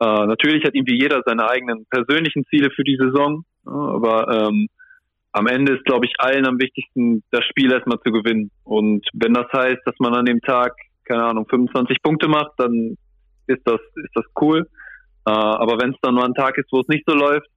äh, 0.00 0.26
natürlich 0.26 0.64
hat 0.64 0.74
irgendwie 0.74 1.00
jeder 1.00 1.22
seine 1.26 1.48
eigenen 1.48 1.86
persönlichen 1.90 2.44
Ziele 2.46 2.70
für 2.70 2.84
die 2.84 2.96
Saison, 2.96 3.44
aber 3.64 4.48
ähm, 4.48 4.68
am 5.32 5.46
Ende 5.46 5.74
ist, 5.74 5.84
glaube 5.84 6.06
ich, 6.06 6.12
allen 6.18 6.46
am 6.46 6.58
wichtigsten, 6.60 7.22
das 7.30 7.44
Spiel 7.44 7.72
erstmal 7.72 8.00
zu 8.00 8.10
gewinnen. 8.10 8.50
Und 8.64 9.06
wenn 9.12 9.34
das 9.34 9.46
heißt, 9.52 9.80
dass 9.84 9.94
man 9.98 10.14
an 10.14 10.24
dem 10.24 10.40
Tag, 10.40 10.74
keine 11.04 11.24
Ahnung, 11.24 11.46
25 11.48 12.02
Punkte 12.02 12.28
macht, 12.28 12.52
dann 12.56 12.96
ist 13.46 13.62
das, 13.64 13.80
ist 13.96 14.14
das 14.14 14.24
cool. 14.40 14.68
Äh, 15.26 15.30
aber 15.30 15.80
wenn 15.80 15.90
es 15.90 16.00
dann 16.02 16.14
nur 16.14 16.24
ein 16.24 16.34
Tag 16.34 16.56
ist, 16.58 16.70
wo 16.72 16.80
es 16.80 16.88
nicht 16.88 17.04
so 17.06 17.14
läuft, 17.14 17.48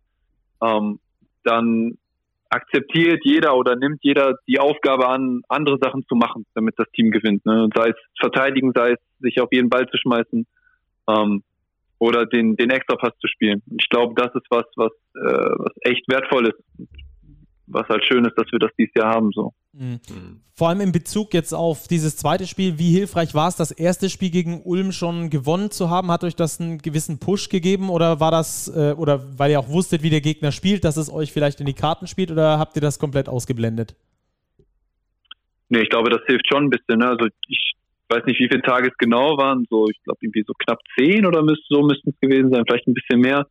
ähm, 0.62 1.00
dann 1.44 1.98
akzeptiert 2.50 3.22
jeder 3.24 3.56
oder 3.56 3.78
nimmt 3.78 4.00
jeder 4.04 4.36
die 4.48 4.60
Aufgabe 4.60 5.08
an, 5.08 5.42
andere 5.48 5.78
Sachen 5.82 6.06
zu 6.08 6.16
machen, 6.16 6.46
damit 6.54 6.78
das 6.78 6.90
Team 6.92 7.10
gewinnt. 7.10 7.46
Ne? 7.46 7.70
Sei 7.74 7.90
es 7.90 7.96
verteidigen, 8.20 8.74
sei 8.76 8.92
es 8.92 9.00
sich 9.20 9.40
auf 9.40 9.50
jeden 9.52 9.70
Ball 9.70 9.88
zu 9.88 9.98
schmeißen 9.98 10.46
ähm, 11.08 11.44
oder 11.98 12.26
den, 12.26 12.58
den 12.58 12.70
Extrapass 12.70 13.18
zu 13.20 13.28
spielen. 13.28 13.64
ich 13.80 13.88
glaube, 13.90 14.14
das 14.22 14.36
ist 14.36 14.48
was, 14.50 14.66
was, 14.76 14.92
äh, 15.16 15.50
was 15.58 15.74
echt 15.84 16.08
wertvoll 16.10 16.48
ist 16.48 16.90
was 17.74 17.88
halt 17.88 18.04
schön 18.06 18.26
ist, 18.26 18.38
dass 18.38 18.52
wir 18.52 18.60
das 18.60 18.72
dieses 18.78 18.94
Jahr 18.96 19.14
haben. 19.14 19.32
So. 19.32 19.54
Mhm. 19.74 20.00
Vor 20.54 20.70
allem 20.70 20.82
in 20.82 20.92
Bezug 20.92 21.34
jetzt 21.34 21.54
auf 21.54 21.88
dieses 21.88 22.18
zweite 22.18 22.46
Spiel, 22.46 22.78
wie 22.78 22.92
hilfreich 22.92 23.34
war 23.34 23.48
es, 23.48 23.56
das 23.56 23.72
erste 23.72 24.10
Spiel 24.10 24.30
gegen 24.30 24.62
Ulm 24.64 24.92
schon 24.92 25.30
gewonnen 25.30 25.72
zu 25.72 25.90
haben? 25.90 26.12
Hat 26.12 26.24
euch 26.24 26.36
das 26.36 26.60
einen 26.60 26.78
gewissen 26.78 27.20
Push 27.20 27.50
gegeben 27.50 27.90
oder 27.90 28.20
war 28.20 28.32
das, 28.32 28.68
äh, 28.76 28.94
oder 28.98 29.22
weil 29.38 29.52
ihr 29.52 29.60
auch 29.60 29.70
wusstet, 29.70 30.04
wie 30.04 30.10
der 30.10 30.22
Gegner 30.22 30.52
spielt, 30.52 30.84
dass 30.84 30.98
es 30.98 31.12
euch 31.12 31.32
vielleicht 31.32 31.60
in 31.60 31.66
die 31.66 31.74
Karten 31.74 32.08
spielt 32.08 32.32
oder 32.32 32.60
habt 32.60 32.76
ihr 32.76 32.82
das 32.82 33.00
komplett 33.00 33.30
ausgeblendet? 33.30 33.96
Nee, 35.70 35.82
ich 35.82 35.90
glaube, 35.90 36.10
das 36.10 36.22
hilft 36.28 36.48
schon 36.52 36.66
ein 36.66 36.70
bisschen. 36.70 37.00
Ne? 37.00 37.08
Also 37.08 37.28
ich 37.48 37.74
weiß 38.10 38.26
nicht, 38.26 38.40
wie 38.40 38.50
viele 38.50 38.62
Tage 38.62 38.90
es 38.90 38.98
genau 38.98 39.38
waren, 39.38 39.66
so 39.70 39.88
ich 39.90 40.04
glaube 40.04 40.20
irgendwie 40.22 40.44
so 40.46 40.54
knapp 40.54 40.80
zehn 40.98 41.26
oder 41.26 41.42
müsst, 41.42 41.64
so 41.70 41.82
müssten 41.82 42.10
es 42.10 42.20
gewesen 42.20 42.52
sein, 42.52 42.66
vielleicht 42.68 42.88
ein 42.88 42.94
bisschen 42.94 43.22
mehr. 43.22 43.48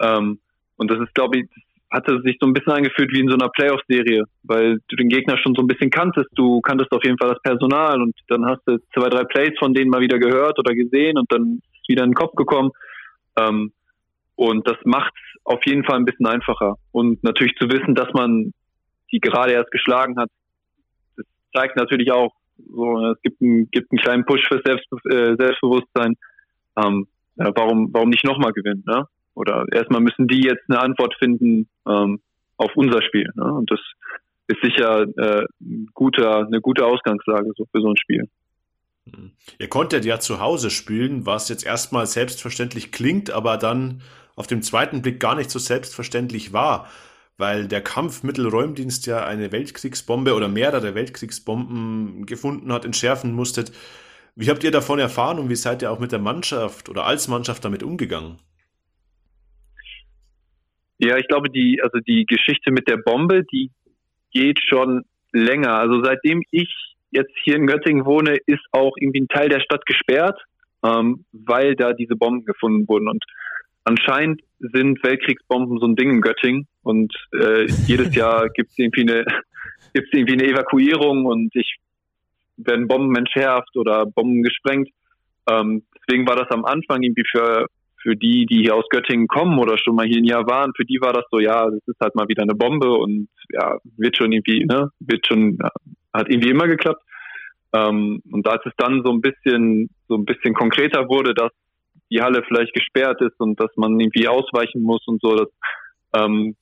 Ähm, 0.00 0.38
und 0.76 0.90
das 0.90 1.00
ist, 1.00 1.14
glaube 1.14 1.38
ich, 1.38 1.46
hatte 1.90 2.20
sich 2.22 2.36
so 2.40 2.46
ein 2.46 2.52
bisschen 2.52 2.72
angefühlt 2.72 3.12
wie 3.12 3.20
in 3.20 3.28
so 3.28 3.34
einer 3.34 3.48
Playoff-Serie, 3.48 4.24
weil 4.42 4.80
du 4.88 4.96
den 4.96 5.08
Gegner 5.08 5.38
schon 5.38 5.54
so 5.54 5.62
ein 5.62 5.68
bisschen 5.68 5.90
kanntest. 5.90 6.28
Du 6.34 6.60
kanntest 6.60 6.90
auf 6.92 7.04
jeden 7.04 7.18
Fall 7.18 7.28
das 7.28 7.42
Personal 7.42 8.02
und 8.02 8.14
dann 8.28 8.44
hast 8.44 8.62
du 8.66 8.78
zwei, 8.92 9.08
drei 9.08 9.24
Plays 9.24 9.56
von 9.58 9.72
denen 9.72 9.90
mal 9.90 10.00
wieder 10.00 10.18
gehört 10.18 10.58
oder 10.58 10.74
gesehen 10.74 11.16
und 11.16 11.30
dann 11.30 11.60
ist 11.72 11.88
wieder 11.88 12.02
in 12.02 12.10
den 12.10 12.16
Kopf 12.16 12.34
gekommen. 12.34 12.70
Ähm, 13.38 13.72
und 14.34 14.68
das 14.68 14.76
macht 14.84 15.12
es 15.14 15.40
auf 15.44 15.60
jeden 15.64 15.84
Fall 15.84 15.96
ein 15.96 16.04
bisschen 16.04 16.26
einfacher. 16.26 16.74
Und 16.92 17.22
natürlich 17.22 17.54
zu 17.56 17.68
wissen, 17.70 17.94
dass 17.94 18.12
man 18.12 18.52
die 19.12 19.20
gerade 19.20 19.52
erst 19.52 19.70
geschlagen 19.70 20.18
hat, 20.18 20.28
das 21.16 21.26
zeigt 21.54 21.76
natürlich 21.76 22.10
auch, 22.10 22.32
so, 22.58 23.12
es 23.12 23.20
gibt, 23.22 23.40
einen, 23.40 23.70
gibt 23.70 23.92
einen 23.92 24.00
kleinen 24.00 24.24
Push 24.24 24.46
für 24.48 24.60
Selbstbe 24.64 24.96
äh, 25.10 25.36
Selbstbewusstsein. 25.36 26.14
Ähm, 26.82 27.06
ja, 27.36 27.50
warum, 27.54 27.90
warum 27.92 28.08
nicht 28.10 28.24
nochmal 28.24 28.52
gewinnen? 28.52 28.82
Ne? 28.86 29.06
Oder 29.36 29.66
erstmal 29.70 30.00
müssen 30.00 30.26
die 30.26 30.42
jetzt 30.42 30.64
eine 30.68 30.80
Antwort 30.80 31.14
finden 31.18 31.68
ähm, 31.86 32.20
auf 32.56 32.74
unser 32.74 33.02
Spiel. 33.02 33.30
Ne? 33.34 33.44
Und 33.44 33.70
das 33.70 33.80
ist 34.48 34.60
sicher 34.62 35.02
äh, 35.02 35.44
ein 35.60 35.88
guter, 35.94 36.46
eine 36.46 36.60
gute 36.60 36.86
Ausgangslage 36.86 37.52
so 37.56 37.66
für 37.70 37.80
so 37.80 37.90
ein 37.90 37.96
Spiel. 37.96 38.28
Hm. 39.12 39.32
Ihr 39.58 39.68
konntet 39.68 40.04
ja 40.04 40.18
zu 40.18 40.40
Hause 40.40 40.70
spielen, 40.70 41.26
was 41.26 41.48
jetzt 41.48 41.66
erstmal 41.66 42.06
selbstverständlich 42.06 42.92
klingt, 42.92 43.30
aber 43.30 43.58
dann 43.58 44.02
auf 44.36 44.46
dem 44.46 44.62
zweiten 44.62 45.02
Blick 45.02 45.20
gar 45.20 45.34
nicht 45.34 45.50
so 45.50 45.58
selbstverständlich 45.58 46.52
war, 46.52 46.88
weil 47.36 47.68
der 47.68 47.82
Kampf 47.82 48.22
Mittelräumdienst 48.22 49.06
ja 49.06 49.24
eine 49.24 49.52
Weltkriegsbombe 49.52 50.34
oder 50.34 50.48
mehrere 50.48 50.94
Weltkriegsbomben 50.94 52.24
gefunden 52.26 52.72
hat, 52.72 52.84
entschärfen 52.84 53.32
musstet. 53.32 53.72
Wie 54.34 54.50
habt 54.50 54.64
ihr 54.64 54.70
davon 54.70 54.98
erfahren 54.98 55.38
und 55.38 55.48
wie 55.48 55.56
seid 55.56 55.82
ihr 55.82 55.90
auch 55.90 55.98
mit 55.98 56.12
der 56.12 56.18
Mannschaft 56.18 56.88
oder 56.88 57.04
als 57.04 57.28
Mannschaft 57.28 57.64
damit 57.64 57.82
umgegangen? 57.82 58.38
Ja, 60.98 61.16
ich 61.18 61.28
glaube, 61.28 61.50
die, 61.50 61.80
also 61.82 61.98
die 61.98 62.24
Geschichte 62.26 62.70
mit 62.70 62.88
der 62.88 62.96
Bombe, 62.96 63.44
die 63.44 63.70
geht 64.32 64.60
schon 64.66 65.02
länger. 65.32 65.74
Also 65.74 66.02
seitdem 66.02 66.42
ich 66.50 66.68
jetzt 67.10 67.32
hier 67.44 67.56
in 67.56 67.66
Göttingen 67.66 68.04
wohne, 68.04 68.36
ist 68.46 68.64
auch 68.72 68.96
irgendwie 68.98 69.22
ein 69.22 69.28
Teil 69.28 69.48
der 69.48 69.60
Stadt 69.60 69.84
gesperrt, 69.86 70.40
ähm, 70.82 71.24
weil 71.32 71.74
da 71.76 71.92
diese 71.92 72.16
Bomben 72.16 72.44
gefunden 72.44 72.88
wurden. 72.88 73.08
Und 73.08 73.24
anscheinend 73.84 74.42
sind 74.58 75.02
Weltkriegsbomben 75.02 75.78
so 75.78 75.86
ein 75.86 75.96
Ding 75.96 76.10
in 76.10 76.20
Göttingen 76.20 76.66
und 76.82 77.14
äh, 77.32 77.66
jedes 77.86 78.14
Jahr 78.14 78.48
gibt 78.48 78.70
es 78.70 78.78
irgendwie 78.78 79.02
eine 79.02 79.24
gibt's 79.92 80.10
irgendwie 80.12 80.34
eine 80.34 80.46
Evakuierung 80.46 81.26
und 81.26 81.54
ich 81.54 81.76
werden 82.56 82.88
Bomben 82.88 83.14
entschärft 83.16 83.76
oder 83.76 84.06
Bomben 84.06 84.42
gesprengt. 84.42 84.88
Ähm, 85.48 85.84
deswegen 85.96 86.26
war 86.26 86.36
das 86.36 86.50
am 86.50 86.64
Anfang 86.64 87.02
irgendwie 87.02 87.24
für 87.30 87.66
für 88.06 88.14
die, 88.14 88.46
die 88.46 88.62
hier 88.62 88.76
aus 88.76 88.88
Göttingen 88.88 89.26
kommen 89.26 89.58
oder 89.58 89.76
schon 89.78 89.96
mal 89.96 90.06
hier 90.06 90.18
ein 90.18 90.24
Jahr 90.24 90.46
waren, 90.46 90.72
für 90.76 90.84
die 90.84 91.00
war 91.00 91.12
das 91.12 91.24
so, 91.28 91.40
ja, 91.40 91.68
das 91.68 91.82
ist 91.86 91.98
halt 92.00 92.14
mal 92.14 92.28
wieder 92.28 92.42
eine 92.44 92.54
Bombe 92.54 92.92
und 92.92 93.28
ja, 93.50 93.78
wird 93.96 94.16
schon 94.16 94.30
irgendwie, 94.30 94.64
ne, 94.64 94.90
wird 95.00 95.26
schon, 95.26 95.58
hat 96.14 96.28
irgendwie 96.28 96.50
immer 96.50 96.68
geklappt. 96.68 97.02
Ähm, 97.72 98.22
und 98.30 98.46
als 98.46 98.64
es 98.64 98.72
dann 98.76 99.02
so 99.04 99.10
ein 99.10 99.20
bisschen, 99.20 99.90
so 100.06 100.14
ein 100.14 100.24
bisschen 100.24 100.54
konkreter 100.54 101.08
wurde, 101.08 101.34
dass 101.34 101.50
die 102.08 102.22
Halle 102.22 102.44
vielleicht 102.46 102.72
gesperrt 102.74 103.20
ist 103.22 103.40
und 103.40 103.58
dass 103.58 103.70
man 103.74 103.98
irgendwie 103.98 104.28
ausweichen 104.28 104.82
muss 104.82 105.04
und 105.08 105.20
so, 105.20 105.34
das, 105.34 105.48
ähm, 106.16 106.54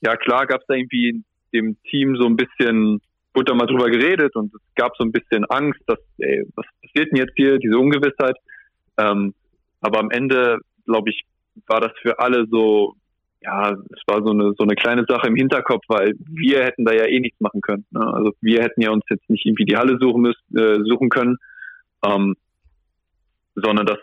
ja 0.00 0.16
klar 0.16 0.46
gab 0.46 0.60
es 0.60 0.66
da 0.68 0.74
irgendwie 0.74 1.24
dem 1.52 1.76
Team 1.90 2.14
so 2.14 2.26
ein 2.26 2.36
bisschen, 2.36 3.00
wurde 3.34 3.46
da 3.46 3.54
mal 3.54 3.66
drüber 3.66 3.90
geredet 3.90 4.36
und 4.36 4.54
es 4.54 4.60
gab 4.76 4.92
so 4.96 5.02
ein 5.02 5.10
bisschen 5.10 5.44
Angst, 5.46 5.80
dass, 5.88 5.98
ey, 6.18 6.44
was 6.54 6.66
passiert 6.82 7.10
denn 7.10 7.18
jetzt 7.18 7.34
hier, 7.34 7.58
diese 7.58 7.76
Ungewissheit. 7.76 8.36
Ähm, 8.96 9.34
aber 9.82 10.00
am 10.00 10.10
Ende, 10.10 10.58
glaube 10.86 11.10
ich, 11.10 11.22
war 11.66 11.80
das 11.80 11.92
für 12.00 12.18
alle 12.18 12.46
so, 12.50 12.94
ja, 13.42 13.72
es 13.72 14.02
war 14.06 14.22
so 14.24 14.30
eine, 14.30 14.54
so 14.56 14.64
eine 14.64 14.74
kleine 14.74 15.04
Sache 15.06 15.26
im 15.26 15.36
Hinterkopf, 15.36 15.84
weil 15.88 16.14
wir 16.18 16.64
hätten 16.64 16.84
da 16.84 16.92
ja 16.92 17.04
eh 17.04 17.20
nichts 17.20 17.40
machen 17.40 17.60
können. 17.60 17.84
Ne? 17.90 18.00
Also 18.00 18.32
wir 18.40 18.62
hätten 18.62 18.80
ja 18.80 18.90
uns 18.90 19.04
jetzt 19.10 19.28
nicht 19.28 19.44
irgendwie 19.44 19.64
die 19.64 19.76
Halle 19.76 19.98
suchen 20.00 20.22
müssen, 20.22 20.56
äh, 20.56 20.78
suchen 20.88 21.10
können, 21.10 21.36
ähm, 22.06 22.36
sondern 23.54 23.86
das, 23.86 23.98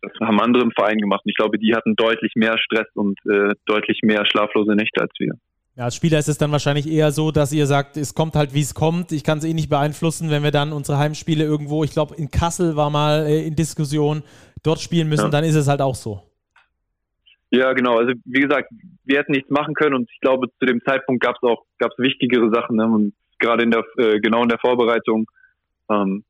das 0.00 0.12
haben 0.20 0.40
andere 0.40 0.62
im 0.62 0.70
Verein 0.70 0.98
gemacht. 0.98 1.22
Und 1.24 1.30
ich 1.30 1.36
glaube, 1.36 1.58
die 1.58 1.74
hatten 1.74 1.96
deutlich 1.96 2.32
mehr 2.36 2.56
Stress 2.58 2.86
und 2.94 3.18
äh, 3.26 3.54
deutlich 3.66 4.00
mehr 4.02 4.24
schlaflose 4.24 4.74
Nächte 4.74 5.02
als 5.02 5.12
wir. 5.18 5.34
Ja, 5.76 5.84
als 5.86 5.96
Spieler 5.96 6.20
ist 6.20 6.28
es 6.28 6.38
dann 6.38 6.52
wahrscheinlich 6.52 6.88
eher 6.88 7.10
so, 7.10 7.32
dass 7.32 7.52
ihr 7.52 7.66
sagt, 7.66 7.96
es 7.96 8.14
kommt 8.14 8.36
halt, 8.36 8.54
wie 8.54 8.60
es 8.60 8.74
kommt. 8.74 9.10
Ich 9.10 9.24
kann 9.24 9.38
es 9.38 9.44
eh 9.44 9.54
nicht 9.54 9.68
beeinflussen, 9.68 10.30
wenn 10.30 10.44
wir 10.44 10.52
dann 10.52 10.72
unsere 10.72 10.98
Heimspiele 10.98 11.42
irgendwo, 11.42 11.82
ich 11.82 11.90
glaube, 11.90 12.14
in 12.14 12.30
Kassel 12.30 12.76
war 12.76 12.90
mal 12.90 13.26
äh, 13.26 13.44
in 13.44 13.56
Diskussion, 13.56 14.22
dort 14.64 14.80
spielen 14.80 15.08
müssen, 15.08 15.26
ja. 15.26 15.30
dann 15.30 15.44
ist 15.44 15.54
es 15.54 15.68
halt 15.68 15.80
auch 15.80 15.94
so. 15.94 16.22
Ja, 17.50 17.72
genau. 17.72 17.98
Also 17.98 18.14
wie 18.24 18.40
gesagt, 18.40 18.68
wir 19.04 19.18
hätten 19.18 19.32
nichts 19.32 19.50
machen 19.50 19.74
können 19.74 19.94
und 19.94 20.10
ich 20.10 20.20
glaube, 20.20 20.48
zu 20.58 20.66
dem 20.66 20.80
Zeitpunkt 20.84 21.22
gab 21.22 21.36
es 21.36 21.42
auch 21.48 21.62
gab's 21.78 21.96
wichtigere 21.98 22.50
Sachen. 22.52 22.76
Ne? 22.76 22.84
Und 22.84 23.14
gerade 23.38 23.62
in 23.62 23.70
der 23.70 23.84
äh, 23.96 24.18
genau 24.18 24.42
in 24.42 24.48
der 24.48 24.58
Vorbereitung 24.58 25.26
ähm, 25.88 26.24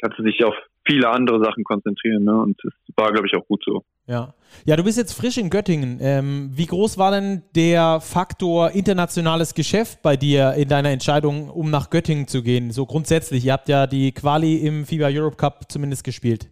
kannst 0.00 0.18
du 0.18 0.22
dich 0.22 0.42
auf 0.44 0.54
viele 0.86 1.10
andere 1.10 1.44
Sachen 1.44 1.62
konzentrieren. 1.64 2.24
Ne? 2.24 2.34
Und 2.34 2.58
das 2.62 2.72
war, 2.96 3.12
glaube 3.12 3.26
ich, 3.26 3.34
auch 3.36 3.46
gut 3.46 3.62
so. 3.64 3.84
Ja. 4.06 4.34
Ja, 4.64 4.76
du 4.76 4.82
bist 4.82 4.98
jetzt 4.98 5.12
frisch 5.12 5.38
in 5.38 5.50
Göttingen. 5.50 5.98
Ähm, 6.00 6.50
wie 6.52 6.66
groß 6.66 6.98
war 6.98 7.12
denn 7.12 7.42
der 7.54 8.00
Faktor 8.00 8.70
internationales 8.70 9.54
Geschäft 9.54 10.02
bei 10.02 10.16
dir 10.16 10.54
in 10.54 10.68
deiner 10.68 10.90
Entscheidung, 10.90 11.50
um 11.50 11.70
nach 11.70 11.90
Göttingen 11.90 12.26
zu 12.26 12.42
gehen? 12.42 12.70
So 12.70 12.86
grundsätzlich, 12.86 13.44
ihr 13.44 13.52
habt 13.52 13.68
ja 13.68 13.86
die 13.86 14.12
Quali 14.12 14.56
im 14.56 14.86
FIBA 14.86 15.08
Europe 15.10 15.36
Cup 15.36 15.70
zumindest 15.70 16.02
gespielt. 16.02 16.50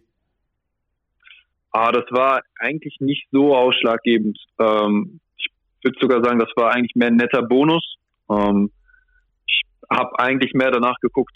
Ah, 1.71 1.91
das 1.91 2.05
war 2.09 2.41
eigentlich 2.59 2.97
nicht 2.99 3.27
so 3.31 3.55
ausschlaggebend. 3.55 4.37
Ähm, 4.59 5.19
ich 5.37 5.47
würde 5.83 5.99
sogar 6.01 6.23
sagen, 6.23 6.39
das 6.39 6.49
war 6.55 6.73
eigentlich 6.73 6.95
mehr 6.95 7.07
ein 7.07 7.15
netter 7.15 7.43
Bonus. 7.43 7.95
Ähm, 8.29 8.71
ich 9.47 9.61
habe 9.89 10.17
eigentlich 10.19 10.53
mehr 10.53 10.71
danach 10.71 10.99
geguckt, 10.99 11.35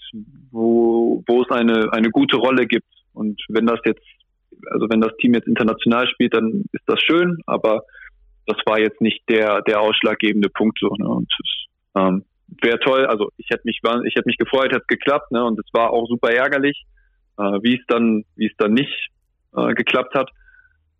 wo, 0.51 1.23
wo 1.27 1.43
es 1.43 1.51
eine, 1.51 1.91
eine 1.93 2.09
gute 2.09 2.37
Rolle 2.37 2.65
gibt. 2.65 2.87
Und 3.13 3.41
wenn 3.49 3.67
das 3.67 3.79
jetzt, 3.85 4.05
also 4.71 4.87
wenn 4.89 5.01
das 5.01 5.15
Team 5.17 5.33
jetzt 5.33 5.47
international 5.47 6.07
spielt, 6.07 6.33
dann 6.33 6.65
ist 6.71 6.83
das 6.87 6.99
schön, 7.01 7.37
aber 7.45 7.83
das 8.45 8.57
war 8.65 8.79
jetzt 8.79 9.01
nicht 9.01 9.21
der, 9.29 9.61
der 9.61 9.81
ausschlaggebende 9.81 10.49
Punkt 10.49 10.77
so. 10.79 10.89
Ne? 10.95 11.07
Und 11.07 11.31
ähm, 11.95 12.25
wäre 12.61 12.79
toll, 12.79 13.05
also 13.05 13.29
ich 13.37 13.47
hätte 13.49 13.63
mich, 13.65 13.79
ich 13.83 14.15
hätte 14.15 14.27
mich 14.27 14.37
gefreut, 14.37 14.71
hätte 14.71 14.81
es 14.81 14.87
geklappt, 14.87 15.31
ne? 15.31 15.43
Und 15.43 15.59
es 15.59 15.73
war 15.73 15.91
auch 15.91 16.07
super 16.07 16.31
ärgerlich, 16.31 16.85
äh, 17.37 17.43
wie 17.61 17.75
es 17.75 17.85
dann, 17.87 18.25
wie 18.35 18.47
es 18.47 18.57
dann 18.57 18.73
nicht 18.73 19.09
äh, 19.55 19.73
geklappt 19.73 20.15
hat. 20.15 20.29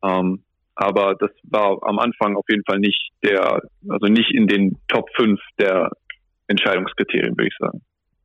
Ähm, 0.03 0.43
aber 0.75 1.15
das 1.15 1.29
war 1.43 1.77
am 1.83 1.99
Anfang 1.99 2.35
auf 2.35 2.45
jeden 2.49 2.63
Fall 2.65 2.79
nicht 2.79 3.11
der, 3.23 3.61
also 3.89 4.07
nicht 4.07 4.31
in 4.33 4.47
den 4.47 4.77
Top 4.87 5.07
5 5.15 5.39
der 5.59 5.91
Entscheidungskriterien, 6.47 7.37
würde 7.37 7.47
ich 7.47 7.57
sagen. 7.59 7.81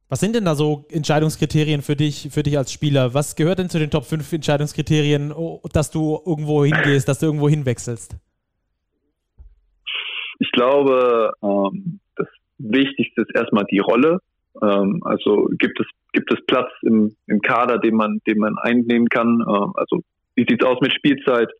Was 0.09 0.21
sind 0.21 0.35
denn 0.35 0.47
da 0.47 0.55
so 0.55 0.87
Entscheidungskriterien 0.91 1.83
für 1.83 1.95
dich, 1.95 2.29
für 2.31 2.43
dich 2.43 2.57
als 2.57 2.73
Spieler? 2.73 3.13
Was 3.13 3.37
gehört 3.37 3.59
denn 3.59 3.69
zu 3.69 3.79
den 3.79 3.91
Top 3.91 4.05
5 4.05 4.33
Entscheidungskriterien, 4.33 5.35
dass 5.75 5.91
du 5.91 6.19
irgendwo 6.25 6.65
hingehst, 6.65 7.09
dass 7.09 7.19
du 7.19 7.27
irgendwo 7.27 7.49
hinwechselst? 7.49 8.17
Ich 10.39 10.51
glaube, 10.53 11.33
ähm, 11.43 12.01
das 12.17 12.29
Wichtigste 12.59 13.23
ist 13.23 13.35
erstmal 13.35 13.65
die 13.71 13.81
Rolle. 13.81 14.21
Ähm, 14.63 15.03
also 15.05 15.49
gibt 15.59 15.79
es, 15.79 15.87
gibt 16.13 16.33
es 16.33 16.45
Platz 16.47 16.71
im, 16.83 17.15
im 17.27 17.43
Kader, 17.43 17.79
den 17.79 17.95
man, 17.95 18.21
den 18.27 18.39
man 18.39 18.57
einnehmen 18.57 19.09
kann? 19.09 19.45
Ähm, 19.47 19.73
also 19.75 20.01
wie 20.39 20.47
sieht's 20.49 20.65
aus 20.65 20.81
mit 20.81 20.93
Spielzeit? 20.93 21.51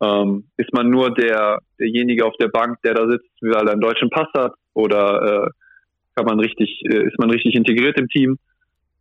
Ähm, 0.00 0.44
ist 0.56 0.72
man 0.72 0.88
nur 0.88 1.14
der, 1.14 1.58
derjenige 1.78 2.24
auf 2.24 2.34
der 2.40 2.48
Bank, 2.48 2.78
der 2.82 2.94
da 2.94 3.06
sitzt, 3.06 3.30
weil 3.42 3.66
er 3.66 3.72
einen 3.72 3.80
deutschen 3.80 4.08
Pass 4.08 4.28
hat? 4.34 4.54
Oder 4.72 5.44
äh, 5.44 5.50
kann 6.16 6.24
man 6.24 6.40
richtig, 6.40 6.80
äh, 6.86 7.06
ist 7.06 7.18
man 7.18 7.30
richtig 7.30 7.54
integriert 7.54 7.98
im 8.00 8.08
Team? 8.08 8.38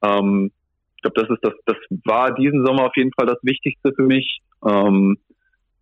Ähm, 0.04 0.52
ich 0.96 1.02
glaube, 1.02 1.20
das 1.22 1.30
ist 1.30 1.44
das, 1.44 1.54
das 1.66 1.78
war 2.06 2.36
diesen 2.36 2.66
Sommer 2.66 2.86
auf 2.88 2.98
jeden 2.98 3.12
Fall 3.14 3.26
das 3.26 3.40
Wichtigste 3.42 3.94
für 3.96 4.04
mich. 4.04 4.42
Ähm, 4.64 5.18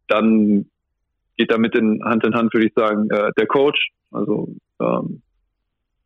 dann 0.07 0.65
geht 1.37 1.51
damit 1.51 1.75
in 1.75 2.03
Hand 2.03 2.23
in 2.25 2.35
Hand, 2.35 2.53
würde 2.53 2.67
ich 2.67 2.73
sagen, 2.75 3.09
äh, 3.09 3.31
der 3.37 3.47
Coach. 3.47 3.89
Also 4.11 4.47
ähm, 4.79 5.21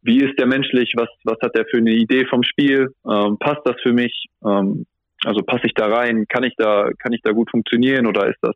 wie 0.02 0.24
ist 0.24 0.40
der 0.40 0.48
menschlich? 0.48 0.94
Was, 0.96 1.10
was 1.24 1.38
hat 1.42 1.56
der 1.56 1.66
für 1.66 1.78
eine 1.78 1.92
Idee 1.92 2.26
vom 2.26 2.42
Spiel? 2.44 2.94
Ähm, 3.06 3.38
passt 3.38 3.62
das 3.66 3.76
für 3.84 3.94
mich? 3.94 4.28
Ähm, 4.46 4.86
also 5.24 5.42
passe 5.42 5.66
ich 5.66 5.74
da 5.74 5.88
rein? 5.88 6.26
Kann 6.28 6.44
ich 6.44 6.56
da, 6.58 6.90
kann 7.00 7.14
ich 7.14 7.22
da 7.22 7.32
gut 7.32 7.50
funktionieren 7.50 8.08
oder 8.08 8.28
ist 8.28 8.40
das, 8.42 8.56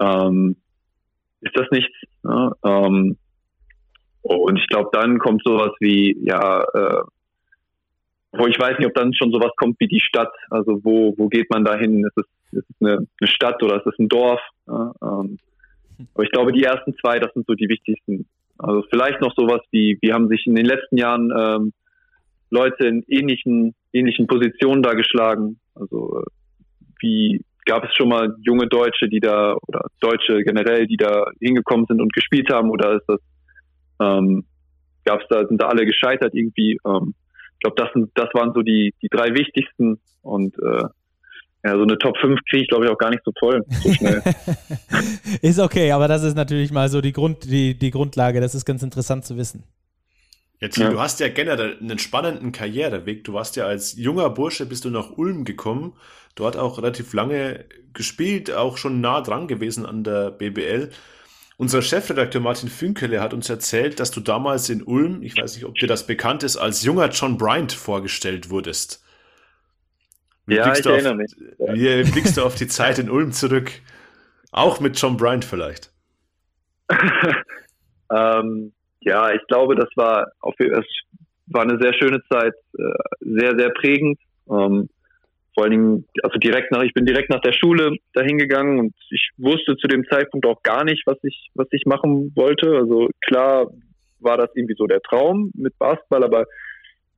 ähm, 0.00 0.56
ist 1.40 1.56
das 1.56 1.66
nichts? 1.70 1.94
Ne? 2.22 2.52
Ähm, 2.64 3.16
und 4.22 4.56
ich 4.58 4.66
glaube, 4.68 4.90
dann 4.92 5.18
kommt 5.18 5.42
sowas 5.44 5.72
wie, 5.80 6.16
ja, 6.24 6.62
äh, 6.62 7.02
wo 8.32 8.46
ich 8.46 8.58
weiß 8.58 8.78
nicht, 8.78 8.86
ob 8.86 8.94
dann 8.94 9.14
schon 9.14 9.30
sowas 9.30 9.52
kommt 9.56 9.76
wie 9.78 9.86
die 9.86 10.00
Stadt. 10.00 10.32
Also 10.50 10.80
wo, 10.82 11.14
wo 11.16 11.28
geht 11.28 11.48
man 11.50 11.64
da 11.64 11.76
hin? 11.76 12.04
Ist 12.04 12.16
es, 12.16 12.58
ist 12.58 12.68
es 12.68 12.76
eine, 12.80 13.06
eine 13.20 13.28
Stadt 13.28 13.62
oder 13.62 13.76
ist 13.76 13.86
es 13.86 13.98
ein 13.98 14.08
Dorf? 14.08 14.40
Ja, 14.66 14.92
ähm, 15.02 15.38
aber 16.14 16.24
ich 16.24 16.30
glaube, 16.30 16.52
die 16.52 16.64
ersten 16.64 16.94
zwei, 16.98 17.18
das 17.18 17.32
sind 17.32 17.46
so 17.46 17.54
die 17.54 17.68
wichtigsten. 17.68 18.26
Also 18.58 18.82
vielleicht 18.90 19.20
noch 19.20 19.34
sowas 19.34 19.60
wie, 19.70 19.98
wie 20.00 20.12
haben 20.12 20.28
sich 20.28 20.46
in 20.46 20.54
den 20.54 20.66
letzten 20.66 20.96
Jahren 20.96 21.32
ähm, 21.36 21.72
Leute 22.50 22.86
in 22.86 23.04
ähnlichen, 23.08 23.74
ähnlichen 23.92 24.26
Positionen 24.26 24.82
da 24.82 24.94
geschlagen. 24.94 25.58
Also 25.78 26.20
äh, 26.20 26.24
wie 27.00 27.44
gab 27.64 27.84
es 27.84 27.94
schon 27.94 28.08
mal 28.08 28.34
junge 28.42 28.66
Deutsche, 28.66 29.08
die 29.08 29.20
da 29.20 29.56
oder 29.66 29.86
Deutsche 30.00 30.42
generell, 30.42 30.86
die 30.86 30.96
da 30.96 31.24
hingekommen 31.40 31.86
sind 31.86 32.00
und 32.00 32.12
gespielt 32.12 32.50
haben 32.50 32.70
oder 32.70 32.96
ist 32.96 33.06
das 33.08 33.20
ähm, 34.00 34.44
gab 35.04 35.20
es 35.20 35.26
da 35.28 35.46
sind 35.46 35.60
da 35.60 35.68
alle 35.68 35.86
gescheitert 35.86 36.34
irgendwie? 36.34 36.78
Ähm, 36.86 37.14
ich 37.54 37.60
glaube, 37.60 37.82
das 37.82 37.92
sind 37.92 38.10
das 38.14 38.28
waren 38.34 38.52
so 38.54 38.62
die 38.62 38.94
die 39.02 39.08
drei 39.08 39.34
wichtigsten 39.34 39.98
und 40.22 40.54
äh, 40.58 40.84
ja, 41.64 41.76
so 41.76 41.82
eine 41.82 41.98
Top 41.98 42.16
5 42.18 42.38
kriege 42.48 42.62
ich, 42.62 42.68
glaube 42.68 42.84
ich, 42.84 42.90
auch 42.90 42.98
gar 42.98 43.10
nicht 43.10 43.22
so 43.24 43.32
toll, 43.32 43.64
so 43.82 43.92
schnell. 43.92 44.22
ist 45.42 45.58
okay, 45.58 45.90
aber 45.90 46.06
das 46.06 46.22
ist 46.22 46.36
natürlich 46.36 46.70
mal 46.70 46.88
so 46.88 47.00
die, 47.00 47.12
Grund, 47.12 47.44
die, 47.44 47.76
die 47.76 47.90
Grundlage. 47.90 48.40
Das 48.40 48.54
ist 48.54 48.64
ganz 48.64 48.84
interessant 48.84 49.24
zu 49.24 49.36
wissen. 49.36 49.64
Jetzt, 50.58 50.78
ja. 50.78 50.90
du 50.90 50.98
hast 50.98 51.20
ja 51.20 51.28
generell 51.28 51.76
einen 51.78 51.98
spannenden 51.98 52.52
Karriereweg. 52.52 53.24
Du 53.24 53.34
warst 53.34 53.56
ja 53.56 53.66
als 53.66 53.96
junger 53.96 54.30
Bursche, 54.30 54.66
bist 54.66 54.84
du 54.84 54.90
nach 54.90 55.10
Ulm 55.10 55.44
gekommen, 55.44 55.94
dort 56.34 56.56
auch 56.56 56.78
relativ 56.78 57.12
lange 57.12 57.66
gespielt, 57.92 58.50
auch 58.50 58.78
schon 58.78 59.00
nah 59.00 59.20
dran 59.20 59.48
gewesen 59.48 59.84
an 59.84 60.02
der 60.02 60.30
BBL. 60.30 60.90
Unser 61.58 61.80
Chefredakteur 61.80 62.40
Martin 62.40 62.68
Fünkele 62.68 63.20
hat 63.20 63.32
uns 63.32 63.48
erzählt, 63.48 63.98
dass 63.98 64.10
du 64.10 64.20
damals 64.20 64.68
in 64.68 64.82
Ulm, 64.82 65.22
ich 65.22 65.36
weiß 65.36 65.54
nicht, 65.54 65.64
ob 65.64 65.74
dir 65.74 65.88
das 65.88 66.06
bekannt 66.06 66.42
ist, 66.42 66.56
als 66.56 66.82
junger 66.82 67.08
John 67.08 67.38
Bryant 67.38 67.72
vorgestellt 67.72 68.50
wurdest. 68.50 69.02
Wie 70.44 70.56
ja, 70.56 70.72
ich 70.72 70.84
erinnere 70.84 71.12
auf, 71.12 71.18
mich. 71.18 71.34
Wie 71.58 72.10
blickst 72.10 72.36
du 72.36 72.44
auf 72.44 72.54
die 72.54 72.68
Zeit 72.68 72.98
in 72.98 73.10
Ulm 73.10 73.32
zurück? 73.32 73.72
Auch 74.52 74.80
mit 74.80 75.00
John 75.00 75.16
Bryant 75.16 75.44
vielleicht? 75.44 75.92
ähm, 78.10 78.72
ja, 79.06 79.32
ich 79.32 79.46
glaube, 79.46 79.76
das 79.76 79.88
war 79.94 80.32
auf, 80.40 80.54
es 80.58 80.84
war 81.46 81.62
eine 81.62 81.78
sehr 81.80 81.94
schöne 81.94 82.20
Zeit, 82.28 82.54
äh, 82.76 82.82
sehr, 83.20 83.56
sehr 83.56 83.70
prägend. 83.70 84.18
Ähm, 84.50 84.88
vor 85.54 85.64
allen 85.64 85.70
Dingen, 85.70 86.04
also 86.22 86.38
direkt 86.38 86.72
nach, 86.72 86.82
ich 86.82 86.92
bin 86.92 87.06
direkt 87.06 87.30
nach 87.30 87.40
der 87.40 87.52
Schule 87.52 87.96
dahin 88.12 88.36
gegangen 88.36 88.78
und 88.78 88.94
ich 89.10 89.30
wusste 89.38 89.76
zu 89.76 89.86
dem 89.86 90.04
Zeitpunkt 90.06 90.44
auch 90.44 90.62
gar 90.62 90.84
nicht, 90.84 91.06
was 91.06 91.16
ich, 91.22 91.48
was 91.54 91.68
ich 91.70 91.86
machen 91.86 92.32
wollte. 92.34 92.76
Also 92.76 93.08
klar 93.22 93.70
war 94.18 94.36
das 94.36 94.50
irgendwie 94.54 94.74
so 94.76 94.86
der 94.86 95.00
Traum 95.00 95.52
mit 95.54 95.78
Basketball, 95.78 96.24
aber 96.24 96.44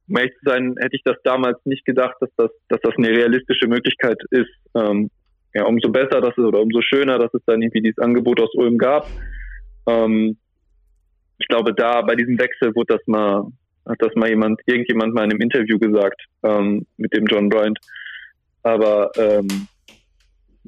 um 0.08 0.16
ehrlich 0.16 0.34
zu 0.34 0.50
sein, 0.50 0.74
hätte 0.78 0.94
ich 0.94 1.02
das 1.04 1.16
damals 1.24 1.58
nicht 1.64 1.84
gedacht, 1.84 2.16
dass 2.20 2.30
das, 2.36 2.50
dass 2.68 2.80
das 2.82 2.94
eine 2.96 3.08
realistische 3.08 3.66
Möglichkeit 3.66 4.18
ist. 4.30 4.50
Ähm, 4.74 5.10
ja, 5.54 5.64
umso 5.64 5.90
besser 5.90 6.20
dass 6.20 6.36
es 6.36 6.44
oder 6.44 6.60
umso 6.60 6.82
schöner, 6.82 7.18
dass 7.18 7.32
es 7.32 7.42
dann 7.46 7.62
irgendwie 7.62 7.80
dieses 7.80 7.98
Angebot 7.98 8.40
aus 8.40 8.54
Ulm 8.54 8.76
gab. 8.78 9.06
Ähm, 9.86 10.36
ich 11.38 11.48
glaube, 11.48 11.72
da 11.74 12.02
bei 12.02 12.14
diesem 12.14 12.38
Wechsel 12.38 12.74
wurde 12.74 12.96
das 12.96 13.06
mal, 13.06 13.46
hat 13.86 14.00
das 14.00 14.14
mal 14.14 14.28
jemand, 14.28 14.60
irgendjemand 14.66 15.14
mal 15.14 15.24
in 15.24 15.30
einem 15.30 15.40
Interview 15.40 15.78
gesagt, 15.78 16.20
ähm, 16.42 16.86
mit 16.96 17.14
dem 17.14 17.26
John 17.26 17.48
Bryant. 17.48 17.78
Aber 18.62 19.10
ähm, 19.16 19.48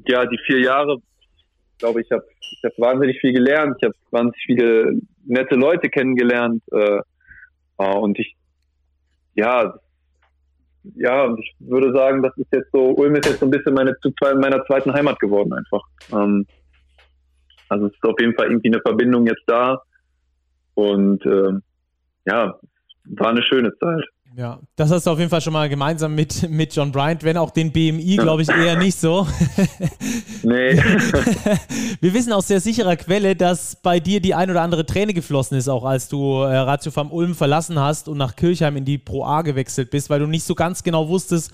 ja, 0.07 0.25
die 0.25 0.39
vier 0.45 0.61
Jahre, 0.61 1.01
glaube 1.77 2.01
ich, 2.01 2.11
habe 2.11 2.25
ich 2.39 2.61
hab 2.63 2.77
wahnsinnig 2.79 3.19
viel 3.19 3.33
gelernt. 3.33 3.75
Ich 3.79 3.85
habe 3.85 3.95
wahnsinnig 4.11 4.43
viele 4.45 5.01
nette 5.25 5.55
Leute 5.55 5.89
kennengelernt. 5.89 6.63
Äh, 6.71 7.01
äh, 7.77 7.97
und 7.97 8.17
ich, 8.17 8.35
ja, 9.35 9.73
ja, 10.95 11.25
und 11.25 11.39
ich 11.39 11.53
würde 11.59 11.93
sagen, 11.93 12.23
das 12.23 12.35
ist 12.37 12.51
jetzt 12.51 12.71
so, 12.71 12.91
Ulm 12.91 13.15
ist 13.15 13.27
jetzt 13.27 13.39
so 13.39 13.45
ein 13.45 13.51
bisschen 13.51 13.73
meine, 13.73 13.95
meiner 14.39 14.65
zweiten 14.65 14.93
Heimat 14.93 15.19
geworden 15.19 15.53
einfach. 15.53 15.83
Ähm, 16.11 16.45
also 17.69 17.87
es 17.87 17.93
ist 17.93 18.03
auf 18.03 18.19
jeden 18.19 18.35
Fall 18.35 18.47
irgendwie 18.47 18.69
eine 18.69 18.81
Verbindung 18.81 19.27
jetzt 19.27 19.43
da. 19.45 19.81
Und 20.81 21.23
äh, 21.25 21.51
ja, 22.25 22.55
war 23.17 23.29
eine 23.29 23.43
schöne 23.43 23.71
Zeit. 23.79 24.03
Ja, 24.35 24.59
das 24.77 24.89
hast 24.91 25.05
du 25.05 25.11
auf 25.11 25.19
jeden 25.19 25.29
Fall 25.29 25.41
schon 25.41 25.51
mal 25.51 25.67
gemeinsam 25.67 26.15
mit, 26.15 26.49
mit 26.49 26.73
John 26.73 26.93
Bryant, 26.93 27.23
wenn 27.23 27.35
auch 27.35 27.51
den 27.51 27.73
BMI, 27.73 28.15
glaube 28.15 28.41
ich, 28.41 28.49
eher 28.49 28.77
nicht 28.77 28.97
so. 28.97 29.27
nee. 30.43 30.73
Wir 31.99 32.13
wissen 32.13 32.31
aus 32.31 32.47
sehr 32.47 32.61
sicherer 32.61 32.95
Quelle, 32.95 33.35
dass 33.35 33.75
bei 33.75 33.99
dir 33.99 34.21
die 34.21 34.33
ein 34.33 34.49
oder 34.49 34.61
andere 34.61 34.85
Träne 34.85 35.13
geflossen 35.13 35.57
ist, 35.57 35.67
auch 35.67 35.83
als 35.83 36.07
du 36.07 36.43
äh, 36.43 36.55
Ratio 36.55 36.93
Ulm 37.09 37.35
verlassen 37.35 37.77
hast 37.77 38.07
und 38.07 38.17
nach 38.17 38.37
Kirchheim 38.37 38.77
in 38.77 38.85
die 38.85 38.97
Pro 38.97 39.25
A 39.25 39.41
gewechselt 39.41 39.91
bist, 39.91 40.09
weil 40.09 40.21
du 40.21 40.27
nicht 40.27 40.45
so 40.45 40.55
ganz 40.55 40.81
genau 40.81 41.09
wusstest, 41.09 41.51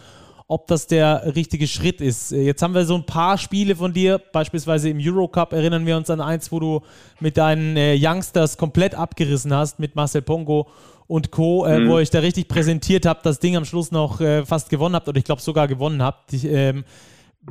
ob 0.48 0.68
das 0.68 0.88
der 0.88 1.36
richtige 1.36 1.68
Schritt 1.68 2.00
ist. 2.02 2.32
Äh, 2.32 2.42
jetzt 2.44 2.62
haben 2.62 2.74
wir 2.74 2.86
so 2.86 2.96
ein 2.96 3.06
paar 3.06 3.38
Spiele 3.38 3.76
von 3.76 3.94
dir, 3.94 4.20
beispielsweise 4.32 4.90
im 4.90 4.98
Eurocup 5.00 5.54
erinnern 5.54 5.86
wir 5.86 5.98
uns 5.98 6.10
an 6.10 6.22
eins, 6.22 6.52
wo 6.52 6.60
du 6.60 6.82
mit 7.20 7.38
deinen 7.38 7.76
äh, 7.76 7.98
Youngsters 8.00 8.58
komplett 8.58 8.96
abgerissen 8.96 9.54
hast, 9.54 9.80
mit 9.80 9.96
Marcel 9.96 10.22
Pongo 10.22 10.68
und 11.08 11.32
Co., 11.32 11.66
äh, 11.66 11.80
mhm. 11.80 11.90
wo 11.90 12.00
ich 12.00 12.10
da 12.10 12.20
richtig 12.20 12.48
präsentiert 12.48 13.06
habe, 13.06 13.20
das 13.24 13.40
Ding 13.40 13.58
am 13.58 13.66
Schluss 13.66 13.92
noch 13.92 14.22
äh, 14.22 14.46
fast 14.46 14.70
gewonnen 14.70 14.96
habt 14.96 15.08
oder 15.08 15.18
ich 15.18 15.26
glaube 15.26 15.42
sogar 15.42 15.68
gewonnen 15.68 16.02
habt. 16.02 16.32
Ich, 16.34 16.46
ähm, 16.46 16.86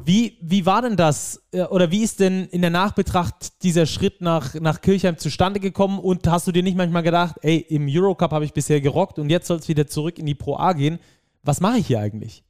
wie, 0.05 0.37
wie 0.43 0.67
war 0.67 0.83
denn 0.83 0.97
das 0.97 1.43
äh, 1.53 1.63
oder 1.63 1.91
wie 1.91 2.03
ist 2.03 2.21
denn 2.21 2.47
in 2.47 2.61
der 2.61 2.71
Nachbetracht 2.71 3.63
dieser 3.63 3.87
Schritt 3.87 4.21
nach, 4.21 4.55
nach 4.55 4.81
Kirchheim 4.81 5.19
zustande 5.19 5.61
gekommen 5.61 5.99
und 5.99 6.27
hast 6.29 6.47
du 6.47 6.53
dir 6.53 6.63
nicht 6.63 6.77
manchmal 6.77 7.03
gedacht, 7.03 7.37
ey, 7.43 7.59
im 7.59 7.87
Eurocup 7.89 8.31
habe 8.31 8.45
ich 8.45 8.53
bisher 8.53 8.81
gerockt 8.81 9.19
und 9.19 9.31
jetzt 9.31 9.47
soll 9.47 9.59
es 9.59 9.69
wieder 9.69 9.87
zurück 9.87 10.19
in 10.19 10.27
die 10.27 10.35
Pro 10.35 10.57
A 10.57 10.73
gehen? 10.73 10.99
Was 11.43 11.61
mache 11.61 11.79
ich 11.79 11.87
hier 11.87 12.01
eigentlich? 12.01 12.46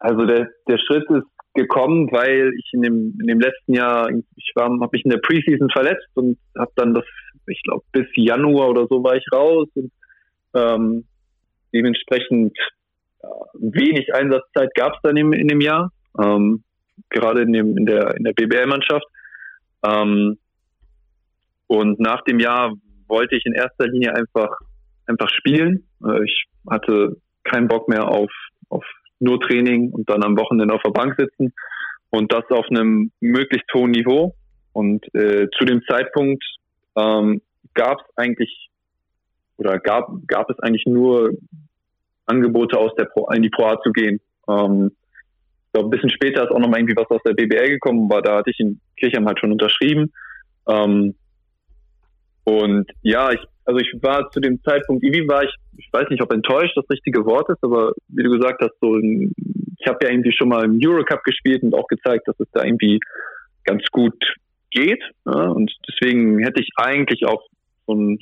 Also 0.00 0.24
der, 0.26 0.48
der 0.68 0.78
Schritt 0.78 1.08
ist 1.10 1.26
gekommen, 1.54 2.10
weil 2.12 2.52
ich 2.58 2.70
in 2.72 2.82
dem, 2.82 3.18
in 3.20 3.26
dem 3.26 3.40
letzten 3.40 3.74
Jahr, 3.74 4.08
ich 4.10 4.52
war, 4.54 4.64
habe 4.64 4.88
mich 4.92 5.04
in 5.04 5.10
der 5.10 5.18
Preseason 5.18 5.68
verletzt 5.70 6.08
und 6.14 6.38
habe 6.56 6.72
dann 6.76 6.94
das 6.94 7.04
ich 7.46 7.62
glaube, 7.62 7.84
bis 7.92 8.06
Januar 8.14 8.68
oder 8.68 8.86
so 8.88 9.02
war 9.02 9.16
ich 9.16 9.24
raus 9.32 9.68
und 9.74 9.90
ähm, 10.54 11.04
dementsprechend 11.72 12.56
wenig 13.54 14.14
Einsatzzeit 14.14 14.74
gab 14.74 14.94
es 14.94 15.00
dann 15.02 15.16
in, 15.16 15.32
in 15.32 15.48
dem 15.48 15.60
Jahr, 15.60 15.92
ähm, 16.18 16.64
gerade 17.10 17.42
in, 17.42 17.52
dem, 17.52 17.76
in 17.76 17.86
der, 17.86 18.16
in 18.16 18.24
der 18.24 18.32
BBL-Mannschaft. 18.32 19.06
Ähm, 19.84 20.38
und 21.66 22.00
nach 22.00 22.22
dem 22.24 22.40
Jahr 22.40 22.72
wollte 23.06 23.36
ich 23.36 23.44
in 23.46 23.54
erster 23.54 23.86
Linie 23.86 24.14
einfach, 24.14 24.58
einfach 25.06 25.28
spielen. 25.28 25.86
Äh, 26.04 26.24
ich 26.24 26.44
hatte 26.68 27.16
keinen 27.44 27.68
Bock 27.68 27.88
mehr 27.88 28.08
auf, 28.08 28.30
auf 28.68 28.84
nur 29.20 29.40
Training 29.40 29.90
und 29.90 30.08
dann 30.10 30.24
am 30.24 30.36
Wochenende 30.36 30.74
auf 30.74 30.82
der 30.82 30.90
Bank 30.90 31.14
sitzen 31.18 31.52
und 32.10 32.32
das 32.32 32.44
auf 32.50 32.66
einem 32.70 33.12
möglichst 33.20 33.72
hohen 33.74 33.92
Niveau. 33.92 34.34
Und 34.72 35.04
äh, 35.14 35.48
zu 35.56 35.64
dem 35.64 35.82
Zeitpunkt 35.88 36.44
ähm, 36.96 37.40
gab 37.74 38.00
es 38.00 38.06
eigentlich 38.16 38.70
oder 39.56 39.78
gab, 39.78 40.08
gab 40.26 40.48
es 40.50 40.58
eigentlich 40.60 40.86
nur 40.86 41.32
Angebote 42.26 42.78
aus 42.78 42.92
der 42.96 43.04
Pro, 43.04 43.28
in 43.30 43.42
die 43.42 43.50
Pro 43.50 43.66
A 43.66 43.80
zu 43.82 43.92
gehen. 43.92 44.20
Ähm, 44.48 44.92
ich 45.66 45.72
glaube, 45.72 45.88
ein 45.88 45.90
bisschen 45.90 46.10
später 46.10 46.44
ist 46.44 46.50
auch 46.50 46.58
noch 46.58 46.68
mal 46.68 46.78
irgendwie 46.78 46.96
was 46.96 47.10
aus 47.10 47.22
der 47.24 47.34
BBL 47.34 47.68
gekommen, 47.68 48.08
aber 48.10 48.22
da 48.22 48.38
hatte 48.38 48.50
ich 48.50 48.58
in 48.58 48.80
Kirchheim 48.96 49.26
halt 49.26 49.38
schon 49.38 49.52
unterschrieben. 49.52 50.12
Ähm, 50.66 51.14
und 52.58 52.90
ja, 53.02 53.32
ich, 53.32 53.40
also 53.64 53.80
ich 53.80 53.92
war 54.02 54.30
zu 54.30 54.40
dem 54.40 54.62
Zeitpunkt, 54.62 55.04
irgendwie 55.04 55.28
war 55.28 55.44
ich, 55.44 55.54
ich 55.76 55.88
weiß 55.92 56.08
nicht, 56.10 56.22
ob 56.22 56.32
enttäuscht 56.32 56.76
das 56.76 56.88
richtige 56.90 57.24
Wort 57.24 57.48
ist, 57.48 57.62
aber 57.62 57.92
wie 58.08 58.22
du 58.22 58.30
gesagt 58.30 58.60
hast, 58.62 58.74
so, 58.80 58.98
ich 58.98 59.86
habe 59.86 59.98
ja 60.02 60.10
irgendwie 60.10 60.32
schon 60.32 60.48
mal 60.48 60.64
im 60.64 60.78
Eurocup 60.82 61.22
gespielt 61.24 61.62
und 61.62 61.74
auch 61.74 61.86
gezeigt, 61.86 62.28
dass 62.28 62.38
es 62.38 62.48
da 62.52 62.64
irgendwie 62.64 63.00
ganz 63.64 63.84
gut 63.90 64.14
geht. 64.70 65.02
Ja, 65.26 65.48
und 65.48 65.72
deswegen 65.88 66.38
hätte 66.40 66.60
ich 66.60 66.70
eigentlich 66.76 67.24
auf 67.26 67.40
so 67.86 67.94
ein, 67.94 68.18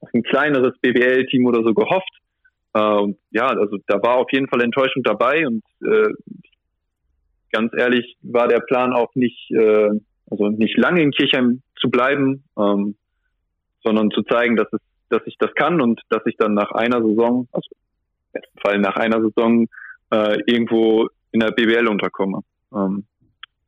auf 0.00 0.08
ein 0.14 0.22
kleineres 0.22 0.78
BWL-Team 0.80 1.46
oder 1.46 1.62
so 1.62 1.74
gehofft. 1.74 2.12
Äh, 2.74 3.14
ja, 3.30 3.46
also 3.46 3.78
da 3.86 4.02
war 4.02 4.16
auf 4.16 4.30
jeden 4.32 4.48
Fall 4.48 4.62
Enttäuschung 4.62 5.02
dabei 5.02 5.46
und 5.46 5.62
äh, 5.82 6.12
ganz 7.52 7.72
ehrlich 7.76 8.16
war 8.22 8.48
der 8.48 8.60
Plan 8.60 8.92
auch 8.92 9.14
nicht, 9.14 9.50
äh, 9.50 9.90
also 10.30 10.48
nicht 10.48 10.76
lange 10.76 11.02
in 11.02 11.10
Kirchheim 11.10 11.62
zu 11.80 11.90
bleiben, 11.90 12.44
ähm, 12.58 12.96
sondern 13.82 14.10
zu 14.10 14.22
zeigen, 14.22 14.56
dass 14.56 14.68
es, 14.72 14.80
dass 15.08 15.22
ich 15.26 15.36
das 15.38 15.54
kann 15.54 15.80
und 15.80 16.00
dass 16.08 16.22
ich 16.26 16.36
dann 16.36 16.54
nach 16.54 16.72
einer 16.72 17.02
Saison, 17.02 17.48
also 17.52 17.68
im 17.72 18.40
besten 18.40 18.58
Fall 18.60 18.78
nach 18.78 18.96
einer 18.96 19.20
Saison 19.22 19.66
äh, 20.10 20.38
irgendwo 20.46 21.08
in 21.32 21.40
der 21.40 21.50
BWL 21.50 21.88
unterkomme. 21.88 22.40
Ähm, 22.74 23.04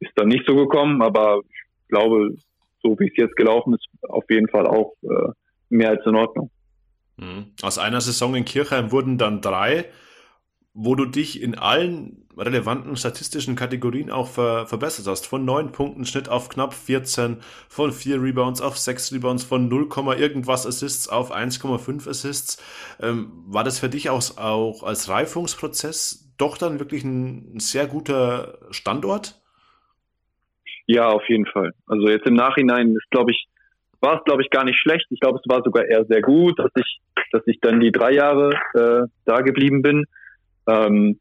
ist 0.01 0.13
dann 0.17 0.29
nicht 0.29 0.47
so 0.47 0.57
gekommen, 0.57 1.03
aber 1.03 1.41
ich 1.49 1.89
glaube, 1.89 2.35
so 2.83 2.99
wie 2.99 3.09
es 3.09 3.17
jetzt 3.17 3.37
gelaufen 3.37 3.75
ist, 3.75 3.87
auf 4.09 4.25
jeden 4.31 4.49
Fall 4.49 4.67
auch 4.67 4.95
äh, 5.03 5.33
mehr 5.69 5.91
als 5.91 6.07
in 6.07 6.17
Ordnung. 6.17 6.51
Mhm. 7.17 7.53
Aus 7.63 7.79
einer 7.79 8.01
Saison 8.01 8.35
in 8.35 8.45
Kirchheim 8.45 8.93
wurden 8.93 9.19
dann 9.19 9.41
drei, 9.41 9.87
wo 10.73 10.95
du 10.95 11.05
dich 11.05 11.43
in 11.43 11.57
allen 11.57 12.29
relevanten 12.37 12.97
statistischen 12.97 13.57
Kategorien 13.57 14.11
auch 14.11 14.29
ver 14.29 14.67
verbessert 14.67 15.07
hast. 15.07 15.27
Von 15.27 15.45
neun 15.45 15.73
Punkten 15.73 16.05
Schnitt 16.05 16.29
auf 16.29 16.49
knapp 16.49 16.75
14, 16.75 17.39
von 17.69 17.93
vier 17.93 18.23
Rebounds 18.23 18.63
auf 18.63 18.79
sechs 18.79 19.13
Rebounds, 19.13 19.45
von 19.45 19.69
0, 19.69 19.89
irgendwas 20.19 20.67
Assists 20.67 21.09
auf 21.09 21.35
1,5 21.35 22.09
Assists. 22.09 22.63
Ähm, 23.01 23.33
war 23.47 23.65
das 23.65 23.81
für 23.81 23.89
dich 23.89 24.11
auch, 24.11 24.39
auch 24.39 24.83
als 24.83 25.09
Reifungsprozess 25.09 26.33
doch 26.39 26.57
dann 26.57 26.79
wirklich 26.79 27.05
ein, 27.05 27.57
ein 27.57 27.61
sehr 27.61 27.87
guter 27.87 28.59
Standort? 28.71 29.41
Ja, 30.87 31.09
auf 31.09 31.29
jeden 31.29 31.47
Fall. 31.47 31.73
Also 31.87 32.09
jetzt 32.09 32.27
im 32.27 32.35
Nachhinein 32.35 32.95
ist, 32.97 33.11
glaube 33.11 33.33
ich, 33.33 33.47
war 34.01 34.17
es, 34.17 34.25
glaube 34.25 34.43
ich, 34.43 34.51
gar 34.51 34.65
nicht 34.65 34.79
schlecht. 34.81 35.07
Ich 35.11 35.21
glaube, 35.21 35.39
es 35.43 35.51
war 35.51 35.63
sogar 35.63 35.85
eher 35.85 36.05
sehr 36.07 36.23
gut, 36.23 36.59
dass 36.59 36.71
ich, 36.75 37.01
dass 37.33 37.43
ich 37.47 37.61
dann 37.61 37.81
die 37.81 37.93
drei 37.93 38.13
Jahre 38.13 38.55
äh, 38.75 39.07
da 39.27 39.43
geblieben 39.43 39.83
bin, 39.83 40.07
ähm, 40.71 41.19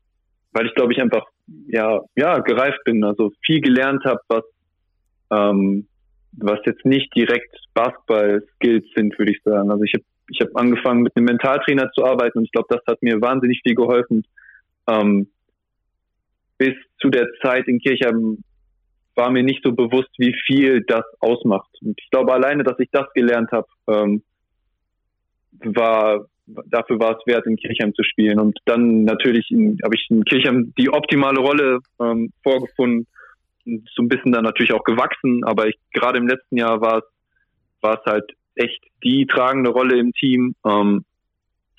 weil 0.52 0.68
ich, 0.68 0.76
glaube 0.76 0.94
ich, 0.94 1.02
einfach 1.02 1.26
ja, 1.68 2.02
ja, 2.16 2.40
gereift 2.40 2.84
bin, 2.86 3.04
also 3.04 3.32
viel 3.46 3.62
gelernt 3.62 4.04
habe, 4.06 4.20
was, 4.28 4.44
ähm, 5.32 5.88
was 6.34 6.60
jetzt 6.66 6.86
nicht 6.86 7.14
direkt 7.16 7.56
Basketball-Skills 7.74 8.86
sind, 8.96 9.18
würde 9.18 9.32
ich 9.32 9.42
sagen. 9.44 9.72
Also 9.72 9.84
ich 9.84 9.94
habe 9.94 10.04
ich 10.32 10.42
hab 10.42 10.56
angefangen 10.56 11.02
mit 11.02 11.16
einem 11.16 11.26
Mentaltrainer 11.26 11.92
zu 11.92 12.06
arbeiten 12.06 12.38
und 12.38 12.46
ich 12.46 12.52
glaube, 12.52 12.68
das 12.70 12.86
hat 12.86 13.02
mir 13.02 13.20
wahnsinnig 13.20 13.62
viel 13.64 13.74
geholfen. 13.74 14.24
Ähm, 14.88 15.28
bis 16.58 16.76
zu 17.02 17.10
der 17.10 17.28
Zeit 17.42 17.68
in 17.68 17.80
Kirchheim 17.80 18.44
war 19.16 19.32
mir 19.32 19.44
nicht 19.44 19.64
so 19.64 19.72
bewusst, 19.72 20.10
wie 20.18 20.36
viel 20.46 20.84
das 20.86 21.04
ausmacht. 21.20 21.70
Und 21.82 22.00
ich 22.00 22.10
glaube, 22.12 22.32
alleine, 22.34 22.64
dass 22.64 22.80
ich 22.80 22.90
das 22.92 23.12
gelernt 23.14 23.52
habe, 23.52 23.68
ähm, 23.88 24.22
war 25.64 26.28
dafür 26.68 27.00
war 27.00 27.18
es 27.18 27.26
wert, 27.26 27.46
in 27.46 27.58
Kirchheim 27.58 27.94
zu 27.94 28.04
spielen. 28.04 28.40
Und 28.40 28.58
dann 28.66 29.04
natürlich 29.04 29.48
habe 29.84 29.96
ich 29.96 30.08
in 30.10 30.24
Kirchheim 30.24 30.74
die 30.78 30.90
optimale 30.90 31.40
Rolle 31.40 31.80
ähm, 32.02 32.32
vorgefunden, 32.44 33.08
so 33.66 34.02
ein 34.02 34.10
bisschen 34.10 34.32
dann 34.32 34.44
natürlich 34.44 34.74
auch 34.74 34.84
gewachsen. 34.84 35.44
Aber 35.44 35.68
ich, 35.68 35.76
gerade 35.94 36.18
im 36.18 36.28
letzten 36.28 36.58
Jahr 36.58 36.82
war 36.82 37.00
es 37.00 37.04
war 37.82 38.00
es 38.00 38.12
halt 38.12 38.32
echt 38.56 38.84
die 39.04 39.26
tragende 39.26 39.72
Rolle 39.72 39.98
im 39.98 40.14
Team. 40.14 40.56
Ähm, 40.66 41.06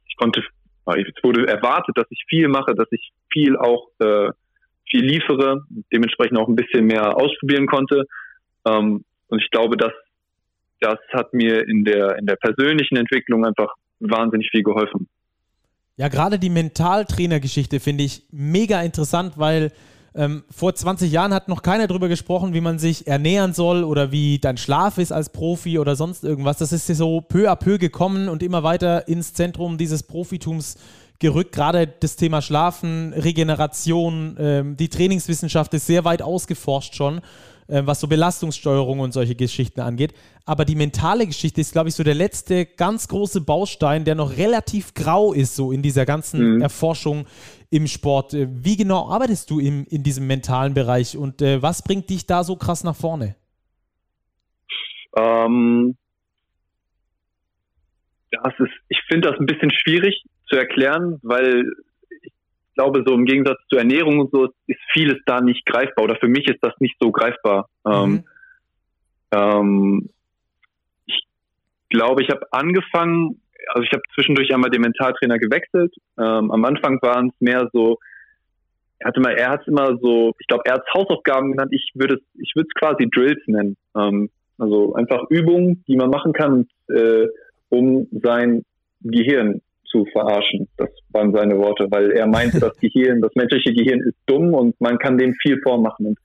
ich 0.09 0.16
konnte, 0.16 0.40
es 0.40 1.22
wurde 1.22 1.46
erwartet, 1.46 1.96
dass 1.96 2.06
ich 2.11 2.24
viel 2.28 2.48
mache, 2.48 2.74
dass 2.74 2.88
ich 2.90 3.11
viel 3.33 3.56
auch 3.56 3.88
äh, 3.98 4.30
viel 4.90 5.04
liefere, 5.04 5.64
dementsprechend 5.92 6.38
auch 6.38 6.48
ein 6.48 6.56
bisschen 6.56 6.87
mehr 6.87 7.16
ausprobieren 7.16 7.66
konnte. 7.66 8.04
Ähm, 8.66 9.04
und 9.28 9.42
ich 9.42 9.50
glaube, 9.50 9.76
dass 9.76 9.92
das 10.80 10.98
hat 11.12 11.35
mir 11.35 11.68
in 11.68 11.85
der 11.85 12.16
in 12.18 12.26
der 12.26 12.37
persönlichen 12.37 12.96
Entwicklung 12.96 13.44
einfach 13.44 13.72
wahnsinnig 14.01 14.51
viel 14.51 14.63
geholfen. 14.63 15.09
Ja, 15.97 16.09
gerade 16.09 16.39
die 16.39 16.51
Mentaltrainergeschichte 16.51 17.79
finde 17.79 18.05
ich 18.05 18.25
mega 18.31 18.81
interessant, 18.81 19.35
weil 19.37 19.71
ähm, 20.15 20.43
vor 20.51 20.75
20 20.75 21.13
Jahren 21.13 21.33
hat 21.33 21.49
noch 21.49 21.63
keiner 21.63 21.87
darüber 21.87 22.09
gesprochen, 22.09 22.55
wie 22.55 22.61
man 22.61 22.79
sich 22.79 23.07
ernähren 23.07 23.53
soll 23.53 23.85
oder 23.85 24.11
wie 24.11 24.39
dein 24.39 24.57
Schlaf 24.57 24.99
ist 24.99 25.13
als 25.13 25.31
Profi 25.31 25.79
oder 25.79 25.95
sonst 25.95 26.25
irgendwas. 26.25 26.59
Das 26.59 26.73
ist 26.73 26.87
so 26.87 27.21
peu 27.21 27.51
à 27.51 27.57
peu 27.57 27.79
gekommen 27.79 28.29
und 28.29 28.43
immer 28.43 28.63
weiter 28.63 29.07
ins 29.09 29.35
Zentrum 29.35 29.79
dieses 29.79 30.03
Profitums 30.03 30.79
gerückt. 31.21 31.53
Gerade 31.53 31.87
das 31.87 32.17
Thema 32.17 32.43
Schlafen, 32.43 33.13
Regeneration, 33.13 34.37
ähm, 34.41 34.77
die 34.77 34.89
Trainingswissenschaft 34.89 35.73
ist 35.75 35.87
sehr 35.87 36.05
weit 36.05 36.23
ausgeforscht 36.23 36.97
schon. 36.97 37.21
Äh, 37.70 37.87
was 37.87 38.00
so 38.00 38.09
Belastungssteuerung 38.09 38.98
und 39.00 39.12
solche 39.12 39.37
Geschichten 39.37 39.80
angeht. 39.80 40.12
Aber 40.44 40.64
die 40.64 40.74
mentale 40.74 41.26
Geschichte 41.26 41.61
ist, 41.61 41.72
glaube 41.72 41.88
ich, 41.88 41.94
so 41.94 42.02
der 42.02 42.14
letzte 42.14 42.66
ganz 42.66 43.06
große 43.06 43.42
Baustein, 43.42 44.04
der 44.04 44.16
noch 44.16 44.37
relativ 44.37 44.94
grau 44.94 45.33
ist, 45.33 45.54
so 45.54 45.70
in 45.70 45.80
dieser 45.80 46.04
ganzen 46.04 46.56
mhm. 46.56 46.62
Erforschung 46.62 47.26
im 47.70 47.87
Sport. 47.87 48.35
Äh, 48.35 48.48
wie 48.50 48.76
genau 48.76 49.09
arbeitest 49.09 49.50
du 49.50 49.61
im, 49.61 49.87
in 49.88 50.02
diesem 50.02 50.26
mentalen 50.26 50.74
Bereich 50.74 51.16
und 51.16 51.42
äh, 51.42 51.62
was 51.62 51.83
bringt 51.83 52.11
dich 52.11 52.26
da 52.26 52.42
so 52.42 52.56
krass 52.56 52.83
nach 52.83 52.96
vorne? 52.96 53.37
Ähm, 55.16 55.96
das 58.33 58.54
ist, 58.59 58.72
ich 58.88 59.00
finde 59.09 59.30
das 59.30 59.38
ein 59.38 59.46
bisschen 59.46 59.70
schwierig 59.70 60.24
zu 60.48 60.56
erklären, 60.56 61.20
weil 61.22 61.64
glaube, 62.74 63.02
so 63.06 63.14
im 63.14 63.24
Gegensatz 63.24 63.59
zur 63.68 63.78
Ernährung 63.78 64.20
und 64.20 64.30
so 64.33 64.48
ist 64.66 64.80
vieles 64.92 65.18
da 65.26 65.40
nicht 65.40 65.64
greifbar 65.66 66.04
oder 66.04 66.16
für 66.16 66.28
mich 66.28 66.46
ist 66.48 66.59
das 66.62 66.72
nicht 66.80 66.96
so 67.00 67.11
greifbar. 67.11 67.68
Ähm, 67.87 68.11
mhm. 68.11 68.24
Ähm, 69.33 70.11
ich 71.06 71.22
glaube, 71.88 72.22
ich 72.22 72.30
habe 72.30 72.46
angefangen, 72.52 73.40
also 73.68 73.83
ich 73.83 73.92
habe 73.92 74.02
zwischendurch 74.14 74.52
einmal 74.52 74.70
den 74.70 74.83
Mentaltrainer 74.83 75.38
gewechselt. 75.38 75.94
Ähm, 76.18 76.50
am 76.50 76.64
Anfang 76.64 77.00
waren 77.02 77.28
es 77.28 77.40
mehr 77.40 77.68
so, 77.72 77.98
er 78.98 79.09
hatte 79.09 79.20
mal, 79.20 79.35
er 79.35 79.50
hat 79.50 79.62
es 79.62 79.68
immer 79.68 79.96
so, 80.00 80.35
ich 80.38 80.46
glaube, 80.46 80.64
er 80.66 80.74
hat 80.74 80.85
es 80.87 80.94
Hausaufgaben 80.94 81.52
genannt. 81.52 81.72
Ich 81.72 81.90
würde 81.94 82.14
es, 82.14 82.20
ich 82.40 82.52
würde 82.54 82.68
es 82.68 82.80
quasi 82.80 83.09
Drills 83.11 83.40
nennen. 83.46 83.76
Ähm, 83.96 84.30
also 84.59 84.94
einfach 84.94 85.24
Übungen, 85.30 85.85
die 85.88 85.96
man 85.96 86.11
machen 86.11 86.33
kann, 86.33 86.68
äh, 86.88 87.26
um 87.70 88.09
sein 88.11 88.64
Gehirn 89.00 89.62
zu 89.90 90.07
verarschen. 90.12 90.68
Das 90.76 90.88
waren 91.11 91.33
seine 91.33 91.59
Worte, 91.59 91.87
weil 91.90 92.12
er 92.12 92.26
meinte, 92.26 92.61
das 92.61 92.76
Gehirn, 92.79 93.20
das 93.20 93.35
menschliche 93.35 93.74
Gehirn 93.74 94.00
ist 94.00 94.16
dumm 94.26 94.55
und 94.55 94.81
man 94.81 94.98
kann 94.98 95.18
dem 95.18 95.35
viel 95.42 95.61
vormachen. 95.62 96.07
Und 96.07 96.18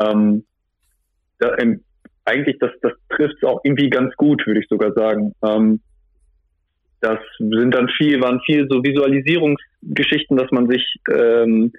ähm, 0.00 0.44
da, 1.38 1.56
ähm, 1.58 1.82
eigentlich, 2.24 2.56
das, 2.60 2.70
das 2.80 2.92
trifft 3.10 3.36
es 3.36 3.48
auch 3.48 3.60
irgendwie 3.64 3.90
ganz 3.90 4.14
gut, 4.16 4.46
würde 4.46 4.60
ich 4.60 4.68
sogar 4.68 4.92
sagen. 4.92 5.34
Ähm, 5.44 5.80
das 7.00 7.18
sind 7.38 7.74
dann 7.74 7.88
viel, 7.96 8.20
waren 8.20 8.40
viel 8.46 8.66
so 8.70 8.82
Visualisierungsgeschichten, 8.82 10.36
dass 10.36 10.50
man 10.52 10.68
sich 10.68 10.84
ähm, 11.10 11.72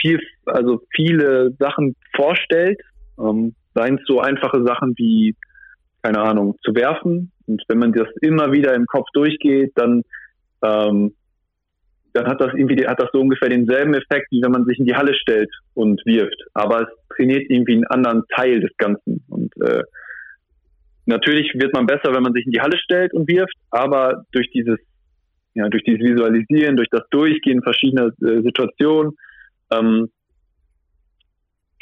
viel, 0.00 0.20
also 0.46 0.82
viele 0.90 1.52
Sachen 1.58 1.94
vorstellt. 2.14 2.80
Ähm, 3.18 3.54
seien 3.74 3.98
es 3.98 4.06
so 4.06 4.20
einfache 4.20 4.64
Sachen 4.64 4.94
wie, 4.96 5.36
keine 6.02 6.20
Ahnung, 6.20 6.56
zu 6.64 6.74
werfen. 6.74 7.30
Und 7.46 7.62
wenn 7.68 7.78
man 7.78 7.92
das 7.92 8.08
immer 8.22 8.50
wieder 8.52 8.74
im 8.74 8.86
Kopf 8.86 9.06
durchgeht, 9.12 9.72
dann 9.76 10.02
ähm, 10.62 11.14
dann 12.16 12.26
hat 12.26 12.40
das 12.40 12.54
irgendwie 12.54 12.86
hat 12.86 13.00
das 13.00 13.10
so 13.12 13.20
ungefähr 13.20 13.48
denselben 13.48 13.94
Effekt, 13.94 14.28
wie 14.30 14.42
wenn 14.42 14.52
man 14.52 14.64
sich 14.64 14.78
in 14.78 14.86
die 14.86 14.94
Halle 14.94 15.14
stellt 15.14 15.50
und 15.74 16.00
wirft. 16.06 16.42
Aber 16.54 16.82
es 16.82 16.88
trainiert 17.14 17.50
irgendwie 17.50 17.74
einen 17.74 17.86
anderen 17.86 18.24
Teil 18.34 18.60
des 18.60 18.74
Ganzen. 18.78 19.22
Und 19.28 19.52
äh, 19.60 19.82
natürlich 21.04 21.52
wird 21.54 21.74
man 21.74 21.86
besser, 21.86 22.14
wenn 22.14 22.22
man 22.22 22.32
sich 22.32 22.46
in 22.46 22.52
die 22.52 22.60
Halle 22.60 22.78
stellt 22.78 23.12
und 23.12 23.28
wirft, 23.28 23.54
aber 23.70 24.24
durch 24.32 24.50
dieses, 24.50 24.78
ja, 25.54 25.68
durch 25.68 25.84
dieses 25.84 26.00
Visualisieren, 26.00 26.76
durch 26.76 26.88
das 26.90 27.02
Durchgehen 27.10 27.62
verschiedener 27.62 28.10
äh, 28.22 28.40
Situationen, 28.42 29.12
ähm, 29.70 30.08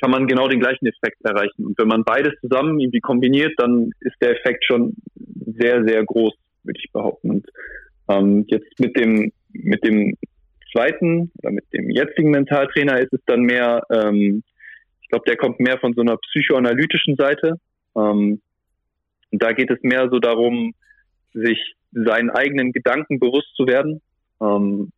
kann 0.00 0.10
man 0.10 0.26
genau 0.26 0.48
den 0.48 0.60
gleichen 0.60 0.86
Effekt 0.86 1.24
erreichen. 1.24 1.64
Und 1.64 1.78
wenn 1.78 1.88
man 1.88 2.04
beides 2.04 2.32
zusammen 2.40 2.80
irgendwie 2.80 3.00
kombiniert, 3.00 3.52
dann 3.56 3.90
ist 4.00 4.16
der 4.20 4.32
Effekt 4.32 4.64
schon 4.64 4.94
sehr, 5.58 5.84
sehr 5.84 6.04
groß, 6.04 6.34
würde 6.64 6.80
ich 6.82 6.90
behaupten. 6.92 7.30
Und 7.30 7.46
ähm, 8.08 8.44
jetzt 8.48 8.78
mit 8.78 8.96
dem, 8.96 9.32
mit 9.52 9.84
dem 9.84 10.14
zweiten 10.72 11.30
oder 11.38 11.52
mit 11.52 11.64
dem 11.72 11.90
jetzigen 11.90 12.30
Mentaltrainer 12.30 12.98
ist 12.98 13.12
es 13.12 13.20
dann 13.26 13.42
mehr, 13.42 13.82
ähm, 13.90 14.42
ich 15.02 15.08
glaube, 15.08 15.24
der 15.26 15.36
kommt 15.36 15.60
mehr 15.60 15.78
von 15.78 15.94
so 15.94 16.00
einer 16.00 16.16
psychoanalytischen 16.16 17.16
Seite. 17.16 17.58
Ähm, 17.96 18.40
und 19.30 19.42
da 19.42 19.52
geht 19.52 19.70
es 19.70 19.78
mehr 19.82 20.08
so 20.10 20.18
darum, 20.18 20.74
sich 21.32 21.58
seinen 21.92 22.30
eigenen 22.30 22.72
Gedanken 22.72 23.20
bewusst 23.20 23.54
zu 23.56 23.66
werden 23.66 24.00
ähm, 24.40 24.90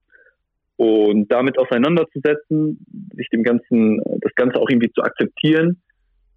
und 0.77 1.29
damit 1.29 1.59
auseinanderzusetzen, 1.59 2.85
sich 3.15 3.29
dem 3.31 3.43
Ganzen, 3.43 4.01
das 4.21 4.35
Ganze 4.35 4.59
auch 4.61 4.69
irgendwie 4.69 4.93
zu 4.93 5.03
akzeptieren. 5.03 5.81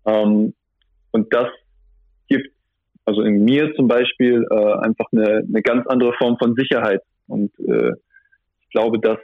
Ähm, 0.06 0.54
und 1.12 1.34
das 1.34 1.48
gibt 2.28 2.50
also 3.06 3.22
in 3.22 3.44
mir 3.44 3.74
zum 3.76 3.88
Beispiel 3.88 4.46
äh, 4.50 4.74
einfach 4.86 5.06
eine, 5.12 5.44
eine 5.48 5.62
ganz 5.62 5.88
andere 5.88 6.14
Form 6.14 6.38
von 6.38 6.56
Sicherheit. 6.56 7.02
Und 7.28 7.52
äh, 7.60 7.92
ich 8.62 8.70
glaube, 8.70 9.00
dass 9.00 9.18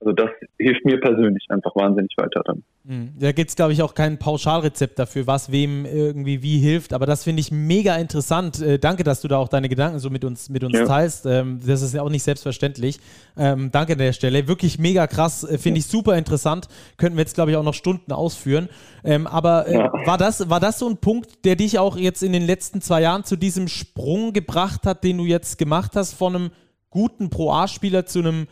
also 0.00 0.12
das 0.12 0.30
hilft 0.58 0.84
mir 0.84 0.98
persönlich 0.98 1.44
einfach 1.50 1.76
wahnsinnig 1.76 2.12
weiter 2.16 2.42
dann. 2.44 2.62
Hm. 2.90 3.12
Da 3.20 3.30
gibt 3.30 3.50
es, 3.50 3.54
glaube 3.54 3.72
ich, 3.72 3.82
auch 3.82 3.94
kein 3.94 4.18
Pauschalrezept 4.18 4.98
dafür, 4.98 5.28
was 5.28 5.52
wem 5.52 5.86
irgendwie 5.86 6.42
wie 6.42 6.58
hilft. 6.58 6.92
Aber 6.92 7.06
das 7.06 7.22
finde 7.22 7.38
ich 7.38 7.52
mega 7.52 7.94
interessant. 7.94 8.60
Äh, 8.60 8.80
danke, 8.80 9.04
dass 9.04 9.20
du 9.20 9.28
da 9.28 9.38
auch 9.38 9.46
deine 9.46 9.68
Gedanken 9.68 10.00
so 10.00 10.10
mit 10.10 10.24
uns, 10.24 10.48
mit 10.48 10.64
uns 10.64 10.76
ja. 10.76 10.86
teilst. 10.86 11.24
Ähm, 11.24 11.60
das 11.64 11.82
ist 11.82 11.94
ja 11.94 12.02
auch 12.02 12.08
nicht 12.08 12.24
selbstverständlich. 12.24 12.98
Ähm, 13.36 13.70
danke 13.70 13.92
an 13.92 14.00
der 14.00 14.12
Stelle. 14.12 14.48
Wirklich 14.48 14.80
mega 14.80 15.06
krass. 15.06 15.44
Äh, 15.44 15.58
finde 15.58 15.78
ich 15.78 15.86
super 15.86 16.18
interessant. 16.18 16.66
Könnten 16.96 17.16
wir 17.16 17.22
jetzt, 17.22 17.36
glaube 17.36 17.52
ich, 17.52 17.56
auch 17.56 17.62
noch 17.62 17.74
Stunden 17.74 18.10
ausführen. 18.10 18.68
Ähm, 19.04 19.28
aber 19.28 19.68
äh, 19.68 19.74
ja. 19.74 19.92
war, 20.04 20.18
das, 20.18 20.50
war 20.50 20.58
das 20.58 20.80
so 20.80 20.88
ein 20.88 20.96
Punkt, 20.96 21.44
der 21.44 21.54
dich 21.54 21.78
auch 21.78 21.96
jetzt 21.96 22.24
in 22.24 22.32
den 22.32 22.42
letzten 22.42 22.80
zwei 22.80 23.02
Jahren 23.02 23.22
zu 23.22 23.36
diesem 23.36 23.68
Sprung 23.68 24.32
gebracht 24.32 24.84
hat, 24.84 25.04
den 25.04 25.18
du 25.18 25.26
jetzt 25.26 25.58
gemacht 25.58 25.92
hast, 25.94 26.14
von 26.14 26.34
einem 26.34 26.50
guten 26.90 27.30
Pro-A-Spieler 27.30 28.04
zu 28.06 28.18
einem 28.18 28.48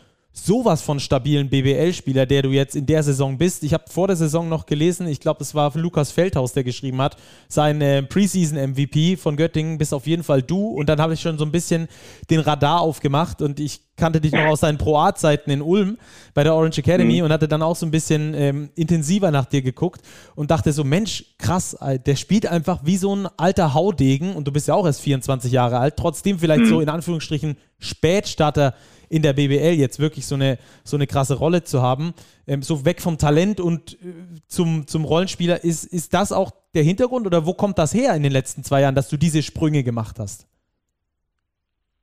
sowas 0.46 0.83
von 0.83 1.01
stabilen 1.01 1.48
BBL-Spieler, 1.48 2.27
der 2.27 2.42
du 2.42 2.51
jetzt 2.51 2.77
in 2.77 2.87
der 2.87 3.03
Saison 3.03 3.38
bist. 3.38 3.62
Ich 3.62 3.74
habe 3.74 3.85
vor 3.88 4.07
der 4.07 4.16
Saison 4.16 4.48
noch 4.48 4.66
gelesen, 4.66 5.07
ich 5.07 5.20
glaube, 5.20 5.42
es 5.42 5.55
war 5.55 5.77
Lukas 5.77 6.11
Feldhaus, 6.11 6.53
der 6.53 6.64
geschrieben 6.64 7.01
hat, 7.01 7.16
sein 7.48 7.81
äh, 7.81 8.03
Preseason-MVP 8.03 9.16
von 9.16 9.37
Göttingen 9.37 9.79
bist 9.79 9.94
auf 9.94 10.07
jeden 10.07 10.22
Fall 10.22 10.42
du. 10.42 10.68
Und 10.68 10.88
dann 10.88 11.01
habe 11.01 11.14
ich 11.14 11.20
schon 11.20 11.38
so 11.38 11.44
ein 11.44 11.53
bisschen 11.53 11.88
den 12.31 12.40
Radar 12.40 12.81
aufgemacht 12.81 13.42
und 13.42 13.61
ich 13.61 13.81
kannte 13.96 14.20
dich 14.20 14.33
noch 14.33 14.46
aus 14.46 14.61
seinen 14.61 14.79
Pro-Art-Zeiten 14.79 15.51
in 15.51 15.61
Ulm 15.61 15.98
bei 16.33 16.44
der 16.44 16.55
Orange 16.55 16.79
Academy 16.79 17.18
mhm. 17.18 17.24
und 17.24 17.33
hatte 17.33 17.48
dann 17.48 17.62
auch 17.62 17.77
so 17.77 17.85
ein 17.85 17.90
bisschen 17.90 18.33
ähm, 18.35 18.70
intensiver 18.77 19.31
nach 19.31 19.44
dir 19.44 19.61
geguckt 19.61 20.01
und 20.37 20.51
dachte 20.51 20.72
so, 20.72 20.85
Mensch, 20.85 21.24
krass, 21.38 21.77
der 22.07 22.16
spielt 22.16 22.46
einfach 22.46 22.81
wie 22.85 22.96
so 22.96 23.14
ein 23.14 23.29
alter 23.37 23.74
Haudegen 23.74 24.35
und 24.35 24.46
du 24.46 24.53
bist 24.53 24.68
ja 24.68 24.74
auch 24.74 24.87
erst 24.87 25.01
24 25.03 25.53
Jahre 25.53 25.79
alt, 25.79 25.96
trotzdem 25.96 26.38
vielleicht 26.38 26.62
mhm. 26.62 26.68
so 26.68 26.81
in 26.81 26.88
Anführungsstrichen 26.88 27.57
Spätstarter 27.81 28.74
in 29.09 29.23
der 29.23 29.33
BBL 29.33 29.75
jetzt 29.75 29.99
wirklich 29.99 30.27
so 30.27 30.35
eine, 30.35 30.59
so 30.85 30.97
eine 30.97 31.07
krasse 31.07 31.37
Rolle 31.37 31.64
zu 31.64 31.83
haben. 31.83 32.14
Ähm, 32.47 32.62
so 32.62 32.85
weg 32.85 33.01
vom 33.01 33.18
Talent 33.18 33.61
und 33.61 33.94
äh, 33.94 34.14
zum, 34.47 34.87
zum 34.87 35.05
Rollenspieler. 35.05 35.64
Ist, 35.64 35.85
ist 35.85 36.14
das 36.14 36.33
auch 36.33 36.53
der 36.75 36.83
Hintergrund 36.83 37.27
oder 37.27 37.47
wo 37.47 37.55
kommt 37.55 37.79
das 37.79 37.94
her 37.94 38.14
in 38.14 38.23
den 38.23 38.33
letzten 38.33 38.64
zwei 38.64 38.83
Jahren, 38.83 38.94
dass 38.94 39.09
du 39.09 39.16
diese 39.16 39.42
Sprünge 39.42 39.83
gemacht 39.83 40.18
hast? 40.18 40.47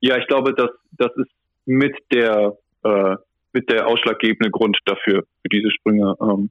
Ja, 0.00 0.16
ich 0.18 0.26
glaube, 0.26 0.54
das, 0.54 0.70
das 0.92 1.10
ist 1.16 1.30
mit 1.64 1.96
der, 2.12 2.56
äh, 2.84 3.16
mit 3.52 3.70
der 3.70 3.86
ausschlaggebende 3.86 4.50
Grund 4.50 4.78
dafür, 4.84 5.24
für 5.42 5.48
diese 5.48 5.70
Sprünge. 5.70 6.14
Ähm, 6.20 6.50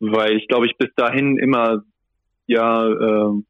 weil 0.00 0.36
ich 0.36 0.48
glaube, 0.48 0.66
ich 0.66 0.76
bis 0.76 0.92
dahin 0.96 1.38
immer 1.38 1.82
ja 2.46 2.86
äh, 2.86 3.42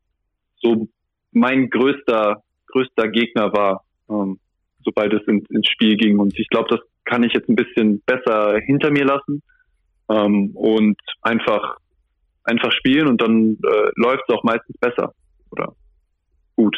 so 0.60 0.88
mein 1.32 1.70
größter, 1.70 2.42
größter 2.66 3.08
Gegner 3.08 3.52
war. 3.52 3.84
Ähm, 4.08 4.38
sobald 4.84 5.12
es 5.12 5.26
ins, 5.26 5.48
ins 5.50 5.68
Spiel 5.68 5.96
ging. 5.96 6.18
Und 6.18 6.38
ich 6.38 6.48
glaube, 6.48 6.68
das 6.70 6.80
kann 7.04 7.22
ich 7.22 7.32
jetzt 7.32 7.48
ein 7.48 7.56
bisschen 7.56 8.00
besser 8.06 8.58
hinter 8.64 8.90
mir 8.90 9.04
lassen 9.04 9.42
ähm, 10.08 10.50
und 10.54 10.96
einfach 11.22 11.76
einfach 12.44 12.72
spielen 12.72 13.06
und 13.06 13.20
dann 13.20 13.58
äh, 13.64 13.90
läuft 13.96 14.24
es 14.26 14.34
auch 14.34 14.42
meistens 14.42 14.76
besser 14.78 15.14
oder 15.50 15.74
gut. 16.56 16.76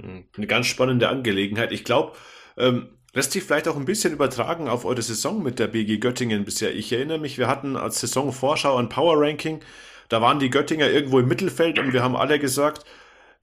Hm, 0.00 0.24
eine 0.36 0.46
ganz 0.46 0.66
spannende 0.66 1.08
Angelegenheit. 1.08 1.72
Ich 1.72 1.84
glaube, 1.84 2.12
ähm, 2.56 2.88
lässt 3.12 3.32
sich 3.32 3.42
vielleicht 3.42 3.68
auch 3.68 3.76
ein 3.76 3.84
bisschen 3.84 4.12
übertragen 4.12 4.68
auf 4.68 4.84
eure 4.84 5.02
Saison 5.02 5.42
mit 5.42 5.58
der 5.58 5.66
BG 5.66 5.98
Göttingen 5.98 6.44
bisher. 6.44 6.74
Ich 6.74 6.92
erinnere 6.92 7.18
mich, 7.18 7.38
wir 7.38 7.48
hatten 7.48 7.76
als 7.76 8.00
Saisonvorschau 8.00 8.76
ein 8.76 8.88
Power 8.88 9.20
Ranking. 9.20 9.60
Da 10.08 10.20
waren 10.20 10.38
die 10.38 10.50
Göttinger 10.50 10.88
irgendwo 10.88 11.20
im 11.20 11.28
Mittelfeld 11.28 11.78
und 11.78 11.92
wir 11.92 12.02
haben 12.02 12.16
alle 12.16 12.38
gesagt, 12.38 12.84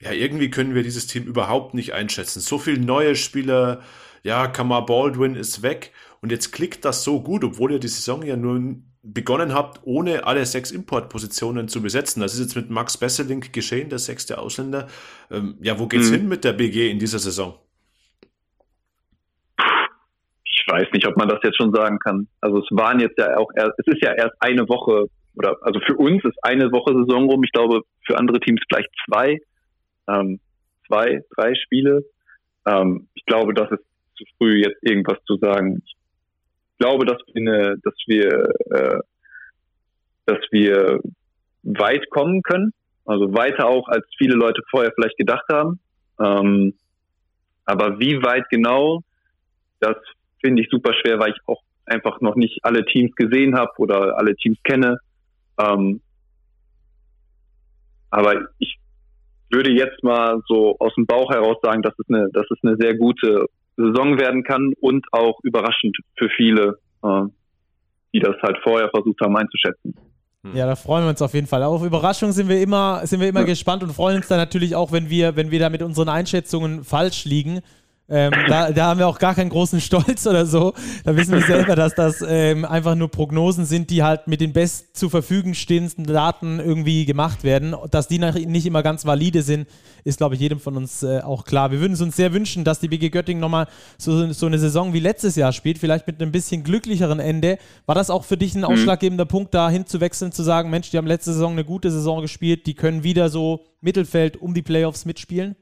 ja, 0.01 0.11
irgendwie 0.11 0.49
können 0.49 0.75
wir 0.75 0.83
dieses 0.83 1.07
Team 1.07 1.23
überhaupt 1.23 1.73
nicht 1.73 1.93
einschätzen. 1.93 2.39
So 2.39 2.57
viele 2.57 2.79
neue 2.79 3.15
Spieler, 3.15 3.81
ja, 4.23 4.47
Kamar 4.47 4.85
Baldwin 4.85 5.35
ist 5.35 5.63
weg 5.63 5.91
und 6.21 6.31
jetzt 6.31 6.51
klickt 6.51 6.85
das 6.85 7.03
so 7.03 7.21
gut, 7.21 7.43
obwohl 7.43 7.71
ihr 7.71 7.79
die 7.79 7.87
Saison 7.87 8.23
ja 8.23 8.35
nur 8.35 8.75
begonnen 9.03 9.53
habt, 9.53 9.81
ohne 9.83 10.25
alle 10.25 10.45
sechs 10.45 10.71
Importpositionen 10.71 11.69
zu 11.69 11.81
besetzen. 11.81 12.21
Das 12.21 12.33
ist 12.33 12.41
jetzt 12.41 12.55
mit 12.55 12.69
Max 12.69 12.97
Besselink 12.97 13.53
geschehen, 13.53 13.89
der 13.89 13.99
sechste 13.99 14.37
Ausländer. 14.37 14.87
Ähm, 15.31 15.57
ja, 15.61 15.79
wo 15.79 15.87
geht's 15.87 16.09
mhm. 16.09 16.15
hin 16.15 16.27
mit 16.27 16.43
der 16.43 16.53
BG 16.53 16.91
in 16.91 16.99
dieser 16.99 17.19
Saison? 17.19 17.55
weiß 20.69 20.87
nicht, 20.93 21.07
ob 21.07 21.17
man 21.17 21.27
das 21.27 21.39
jetzt 21.43 21.57
schon 21.57 21.73
sagen 21.73 21.99
kann. 21.99 22.27
Also 22.41 22.59
es 22.59 22.67
waren 22.71 22.99
jetzt 22.99 23.17
ja 23.17 23.37
auch 23.37 23.49
erst, 23.55 23.73
es 23.77 23.87
ist 23.87 24.01
ja 24.01 24.13
erst 24.13 24.35
eine 24.39 24.67
Woche 24.67 25.07
oder 25.35 25.55
also 25.61 25.79
für 25.85 25.95
uns 25.95 26.23
ist 26.25 26.37
eine 26.41 26.71
Woche 26.71 26.93
Saison 26.93 27.29
rum. 27.29 27.43
Ich 27.43 27.51
glaube 27.51 27.81
für 28.05 28.17
andere 28.17 28.39
Teams 28.39 28.61
vielleicht 28.67 28.89
zwei, 29.05 29.39
ähm, 30.07 30.39
zwei, 30.87 31.23
drei 31.35 31.55
Spiele. 31.55 32.03
Ähm, 32.65 33.07
ich 33.13 33.25
glaube, 33.25 33.53
das 33.53 33.71
ist 33.71 33.83
zu 34.15 34.25
früh 34.37 34.61
jetzt 34.61 34.81
irgendwas 34.81 35.17
zu 35.25 35.37
sagen. 35.37 35.81
Ich 35.85 35.95
glaube, 36.79 37.05
dass 37.05 37.17
wir, 37.33 37.41
eine, 37.41 37.77
dass 37.83 37.93
wir, 38.07 38.49
äh, 38.71 38.99
dass 40.25 40.39
wir 40.51 40.99
weit 41.63 42.09
kommen 42.09 42.41
können. 42.41 42.73
Also 43.05 43.33
weiter 43.33 43.67
auch, 43.67 43.87
als 43.87 44.05
viele 44.17 44.35
Leute 44.35 44.61
vorher 44.69 44.91
vielleicht 44.93 45.17
gedacht 45.17 45.45
haben. 45.49 45.79
Ähm, 46.19 46.73
aber 47.65 47.99
wie 47.99 48.21
weit 48.23 48.49
genau, 48.49 49.01
das 49.79 49.95
finde 50.41 50.61
ich 50.61 50.69
super 50.69 50.93
schwer, 50.93 51.19
weil 51.19 51.31
ich 51.31 51.39
auch 51.45 51.61
einfach 51.85 52.21
noch 52.21 52.35
nicht 52.35 52.63
alle 52.63 52.85
Teams 52.85 53.15
gesehen 53.15 53.55
habe 53.55 53.71
oder 53.77 54.17
alle 54.17 54.35
Teams 54.35 54.57
kenne. 54.63 54.97
Ähm, 55.57 56.01
aber 58.09 58.47
ich 58.59 58.77
würde 59.49 59.71
jetzt 59.71 60.03
mal 60.03 60.41
so 60.47 60.75
aus 60.79 60.93
dem 60.95 61.05
Bauch 61.05 61.29
heraus 61.31 61.57
sagen, 61.61 61.81
dass 61.81 61.93
es 61.97 62.05
eine, 62.09 62.29
dass 62.31 62.45
es 62.49 62.57
eine 62.63 62.75
sehr 62.77 62.95
gute 62.95 63.45
Saison 63.77 64.19
werden 64.19 64.43
kann 64.43 64.73
und 64.79 65.05
auch 65.11 65.39
überraschend 65.43 65.95
für 66.17 66.29
viele, 66.35 66.79
äh, 67.03 67.23
die 68.13 68.19
das 68.19 68.35
halt 68.41 68.57
vorher 68.63 68.89
versucht 68.89 69.21
haben 69.21 69.37
einzuschätzen. 69.37 69.95
Ja, 70.53 70.65
da 70.65 70.75
freuen 70.75 71.03
wir 71.03 71.09
uns 71.09 71.21
auf 71.21 71.33
jeden 71.33 71.47
Fall. 71.47 71.63
Auf 71.63 71.83
Überraschung 71.83 72.31
sind 72.31 72.47
wir 72.47 72.61
immer, 72.61 73.05
sind 73.05 73.19
wir 73.19 73.27
immer 73.27 73.41
ja. 73.41 73.45
gespannt 73.45 73.83
und 73.83 73.91
freuen 73.91 74.17
uns 74.17 74.27
dann 74.27 74.37
natürlich 74.37 74.75
auch, 74.75 74.91
wenn 74.91 75.09
wir, 75.09 75.35
wenn 75.35 75.51
wir 75.51 75.59
da 75.59 75.69
mit 75.69 75.81
unseren 75.81 76.09
Einschätzungen 76.09 76.83
falsch 76.83 77.25
liegen. 77.25 77.61
Ähm, 78.09 78.31
da, 78.47 78.71
da, 78.71 78.87
haben 78.87 78.99
wir 78.99 79.07
auch 79.07 79.19
gar 79.19 79.35
keinen 79.35 79.49
großen 79.49 79.81
Stolz 79.81 80.25
oder 80.25 80.45
so. 80.45 80.73
Da 81.03 81.15
wissen 81.17 81.33
wir 81.33 81.41
selber, 81.41 81.75
dass 81.75 81.93
das 81.93 82.23
ähm, 82.25 82.63
einfach 82.63 82.95
nur 82.95 83.09
Prognosen 83.09 83.65
sind, 83.65 83.89
die 83.89 84.01
halt 84.01 84.27
mit 84.27 84.39
den 84.39 84.53
best 84.53 84.95
zur 84.95 85.09
Verfügung 85.09 85.53
stehenden 85.53 86.05
Daten 86.05 86.59
irgendwie 86.59 87.05
gemacht 87.05 87.43
werden. 87.43 87.75
Dass 87.91 88.07
die 88.07 88.19
nicht 88.19 88.65
immer 88.65 88.81
ganz 88.81 89.05
valide 89.05 89.41
sind, 89.41 89.67
ist, 90.05 90.19
glaube 90.19 90.35
ich, 90.35 90.41
jedem 90.41 90.61
von 90.61 90.77
uns 90.77 91.03
äh, 91.03 91.19
auch 91.19 91.43
klar. 91.43 91.71
Wir 91.71 91.81
würden 91.81 91.93
es 91.93 92.01
uns 92.01 92.15
sehr 92.15 92.31
wünschen, 92.31 92.63
dass 92.63 92.79
die 92.79 92.87
BG 92.87 93.09
Göttingen 93.09 93.41
nochmal 93.41 93.67
so, 93.97 94.31
so 94.31 94.45
eine 94.45 94.57
Saison 94.57 94.93
wie 94.93 95.01
letztes 95.01 95.35
Jahr 95.35 95.51
spielt, 95.51 95.77
vielleicht 95.77 96.07
mit 96.07 96.21
einem 96.21 96.31
bisschen 96.31 96.63
glücklicheren 96.63 97.19
Ende. 97.19 97.57
War 97.87 97.95
das 97.95 98.09
auch 98.09 98.23
für 98.23 98.37
dich 98.37 98.55
ein 98.55 98.59
mhm. 98.59 98.67
ausschlaggebender 98.67 99.25
mhm. 99.25 99.29
Punkt, 99.29 99.53
da 99.53 99.69
hinzuwechseln, 99.69 100.31
zu 100.31 100.43
sagen, 100.43 100.69
Mensch, 100.69 100.91
die 100.91 100.97
haben 100.97 101.07
letzte 101.07 101.33
Saison 101.33 101.51
eine 101.51 101.65
gute 101.65 101.91
Saison 101.91 102.21
gespielt, 102.21 102.67
die 102.67 102.73
können 102.73 103.03
wieder 103.03 103.27
so 103.27 103.65
Mittelfeld 103.81 104.37
um 104.37 104.53
die 104.53 104.61
Playoffs 104.61 105.03
mitspielen? 105.03 105.57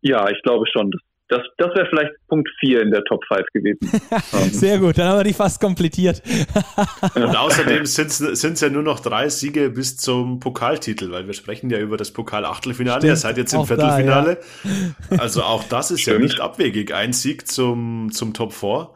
Ja, 0.00 0.28
ich 0.30 0.40
glaube 0.42 0.66
schon. 0.72 0.90
Das, 1.28 1.42
das 1.58 1.74
wäre 1.74 1.86
vielleicht 1.90 2.12
Punkt 2.28 2.48
4 2.60 2.80
in 2.80 2.90
der 2.90 3.04
Top 3.04 3.22
5 3.28 3.42
gewesen. 3.52 3.80
Sehr 4.50 4.78
gut, 4.78 4.96
dann 4.96 5.08
haben 5.08 5.18
wir 5.18 5.24
die 5.24 5.34
fast 5.34 5.60
komplettiert. 5.60 6.22
Und 7.14 7.36
außerdem 7.36 7.84
sind 7.84 8.08
es 8.08 8.60
ja 8.62 8.70
nur 8.70 8.82
noch 8.82 9.00
drei 9.00 9.28
Siege 9.28 9.68
bis 9.68 9.98
zum 9.98 10.40
Pokaltitel, 10.40 11.10
weil 11.10 11.26
wir 11.26 11.34
sprechen 11.34 11.68
ja 11.68 11.78
über 11.80 11.98
das 11.98 12.12
Pokal-Achtelfinale. 12.12 13.06
Ihr 13.06 13.16
seid 13.16 13.36
jetzt 13.36 13.52
im 13.52 13.66
Viertelfinale. 13.66 14.38
Da, 14.64 14.70
ja. 15.16 15.20
Also 15.20 15.42
auch 15.42 15.64
das 15.64 15.90
ist 15.90 16.00
stimmt. 16.00 16.16
ja 16.16 16.22
nicht 16.22 16.40
abwegig. 16.40 16.94
Ein 16.94 17.12
Sieg 17.12 17.46
zum, 17.46 18.10
zum 18.10 18.32
Top 18.32 18.54
4 18.54 18.88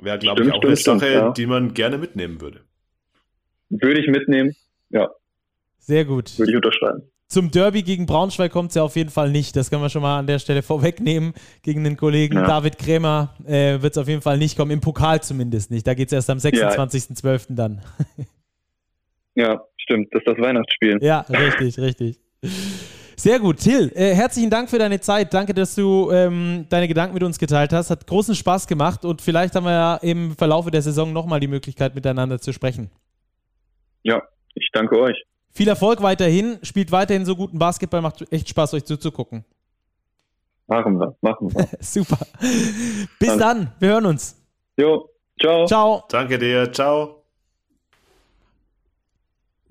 wäre, 0.00 0.18
glaube 0.18 0.42
ich, 0.42 0.50
auch 0.50 0.56
stimmt, 0.56 0.64
eine 0.64 1.00
Sache, 1.00 1.12
ja. 1.12 1.30
die 1.32 1.46
man 1.46 1.74
gerne 1.74 1.98
mitnehmen 1.98 2.40
würde. 2.40 2.60
Würde 3.68 4.00
ich 4.00 4.08
mitnehmen, 4.08 4.56
ja. 4.88 5.10
Sehr 5.80 6.06
gut. 6.06 6.38
Würde 6.38 6.50
ich 6.50 6.56
unterschreiben. 6.56 7.02
Zum 7.28 7.50
Derby 7.50 7.82
gegen 7.82 8.06
Braunschweig 8.06 8.52
kommt 8.52 8.70
es 8.70 8.76
ja 8.76 8.82
auf 8.84 8.94
jeden 8.94 9.10
Fall 9.10 9.30
nicht. 9.30 9.56
Das 9.56 9.68
können 9.68 9.82
wir 9.82 9.90
schon 9.90 10.02
mal 10.02 10.18
an 10.18 10.26
der 10.26 10.38
Stelle 10.38 10.62
vorwegnehmen. 10.62 11.34
Gegen 11.62 11.82
den 11.82 11.96
Kollegen 11.96 12.36
ja. 12.36 12.46
David 12.46 12.78
Krämer 12.78 13.34
äh, 13.44 13.82
wird 13.82 13.92
es 13.92 13.98
auf 13.98 14.08
jeden 14.08 14.22
Fall 14.22 14.38
nicht 14.38 14.56
kommen. 14.56 14.70
Im 14.70 14.80
Pokal 14.80 15.22
zumindest 15.22 15.70
nicht. 15.70 15.86
Da 15.86 15.94
geht 15.94 16.08
es 16.08 16.12
erst 16.12 16.30
am 16.30 16.38
26.12. 16.38 17.46
Ja. 17.48 17.54
dann. 17.54 17.82
ja, 19.34 19.60
stimmt. 19.76 20.08
Das 20.12 20.22
ist 20.22 20.28
das 20.28 20.38
Weihnachtsspiel. 20.38 20.98
Ja, 21.02 21.20
richtig, 21.20 21.78
richtig. 21.78 22.20
Sehr 23.16 23.40
gut. 23.40 23.58
Till, 23.58 23.90
äh, 23.94 24.14
herzlichen 24.14 24.50
Dank 24.50 24.70
für 24.70 24.78
deine 24.78 25.00
Zeit. 25.00 25.34
Danke, 25.34 25.52
dass 25.52 25.74
du 25.74 26.10
ähm, 26.12 26.66
deine 26.68 26.86
Gedanken 26.86 27.14
mit 27.14 27.24
uns 27.24 27.38
geteilt 27.38 27.72
hast. 27.72 27.90
Hat 27.90 28.06
großen 28.06 28.36
Spaß 28.36 28.68
gemacht 28.68 29.04
und 29.04 29.20
vielleicht 29.20 29.56
haben 29.56 29.64
wir 29.64 29.72
ja 29.72 29.96
im 29.96 30.36
Verlauf 30.36 30.70
der 30.70 30.82
Saison 30.82 31.12
nochmal 31.12 31.40
die 31.40 31.48
Möglichkeit, 31.48 31.94
miteinander 31.94 32.38
zu 32.38 32.52
sprechen. 32.52 32.90
Ja, 34.02 34.22
ich 34.54 34.68
danke 34.72 35.00
euch. 35.00 35.16
Viel 35.56 35.68
Erfolg 35.68 36.02
weiterhin, 36.02 36.58
spielt 36.60 36.92
weiterhin 36.92 37.24
so 37.24 37.34
guten 37.34 37.58
Basketball, 37.58 38.02
macht 38.02 38.30
echt 38.30 38.46
Spaß, 38.46 38.74
euch 38.74 38.84
zuzugucken. 38.84 39.42
Machen 40.66 40.98
wir, 41.00 41.16
machen 41.22 41.50
wir. 41.50 41.66
Super. 41.80 42.18
Bis 43.18 43.28
Danke. 43.28 43.38
dann, 43.38 43.72
wir 43.78 43.88
hören 43.88 44.04
uns. 44.04 44.36
Jo, 44.76 45.08
ciao. 45.40 45.64
Ciao. 45.64 46.04
Danke 46.10 46.38
dir, 46.38 46.70
ciao. 46.70 47.22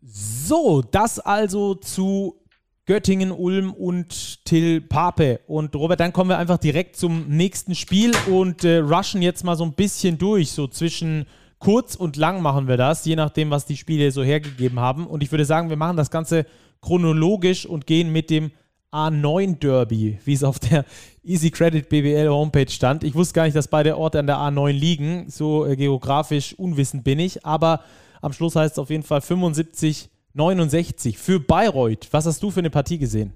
So, 0.01 0.81
das 0.81 1.19
also 1.19 1.75
zu 1.75 2.41
Göttingen, 2.87 3.31
Ulm 3.31 3.71
und 3.71 4.43
Till 4.43 4.81
Pape. 4.81 5.41
Und 5.45 5.75
Robert, 5.75 5.99
dann 5.99 6.13
kommen 6.13 6.31
wir 6.31 6.39
einfach 6.39 6.57
direkt 6.57 6.95
zum 6.95 7.27
nächsten 7.27 7.75
Spiel 7.75 8.11
und 8.25 8.63
äh, 8.63 8.77
rushen 8.77 9.21
jetzt 9.21 9.43
mal 9.43 9.55
so 9.55 9.63
ein 9.63 9.73
bisschen 9.73 10.17
durch, 10.17 10.51
so 10.51 10.67
zwischen 10.67 11.27
Kurz 11.59 11.95
und 11.95 12.17
lang 12.17 12.41
machen 12.41 12.67
wir 12.67 12.77
das, 12.77 13.05
je 13.05 13.15
nachdem, 13.15 13.49
was 13.49 13.65
die 13.65 13.77
Spiele 13.77 14.11
so 14.11 14.23
hergegeben 14.23 14.79
haben. 14.79 15.07
Und 15.07 15.23
ich 15.23 15.31
würde 15.31 15.45
sagen, 15.45 15.69
wir 15.69 15.77
machen 15.77 15.97
das 15.97 16.11
Ganze 16.11 16.45
chronologisch 16.81 17.65
und 17.65 17.87
gehen 17.87 18.11
mit 18.11 18.29
dem 18.29 18.51
A9 18.91 19.59
Derby, 19.59 20.19
wie 20.23 20.33
es 20.33 20.43
auf 20.43 20.59
der 20.59 20.85
Easy 21.23 21.51
Credit 21.51 21.89
BWL 21.89 22.29
Homepage 22.29 22.69
stand. 22.69 23.03
Ich 23.03 23.15
wusste 23.15 23.33
gar 23.33 23.43
nicht, 23.43 23.55
dass 23.55 23.67
beide 23.67 23.97
Orte 23.97 24.19
an 24.19 24.27
der 24.27 24.37
A9 24.37 24.71
liegen. 24.71 25.29
So 25.29 25.65
äh, 25.65 25.75
geografisch 25.75 26.53
unwissend 26.53 27.03
bin 27.03 27.19
ich. 27.19 27.45
Aber 27.45 27.83
am 28.21 28.31
Schluss 28.31 28.55
heißt 28.55 28.73
es 28.73 28.79
auf 28.79 28.89
jeden 28.89 29.03
Fall 29.03 29.21
75, 29.21 30.09
69 30.33 31.17
für 31.17 31.39
Bayreuth. 31.39 32.07
Was 32.11 32.25
hast 32.25 32.41
du 32.41 32.51
für 32.51 32.59
eine 32.59 32.69
Partie 32.69 32.97
gesehen? 32.97 33.33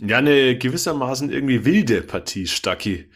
Ja, 0.00 0.18
eine 0.18 0.56
gewissermaßen 0.56 1.30
irgendwie 1.30 1.64
wilde 1.64 2.02
Partie, 2.02 2.46
Stacki. 2.46 3.06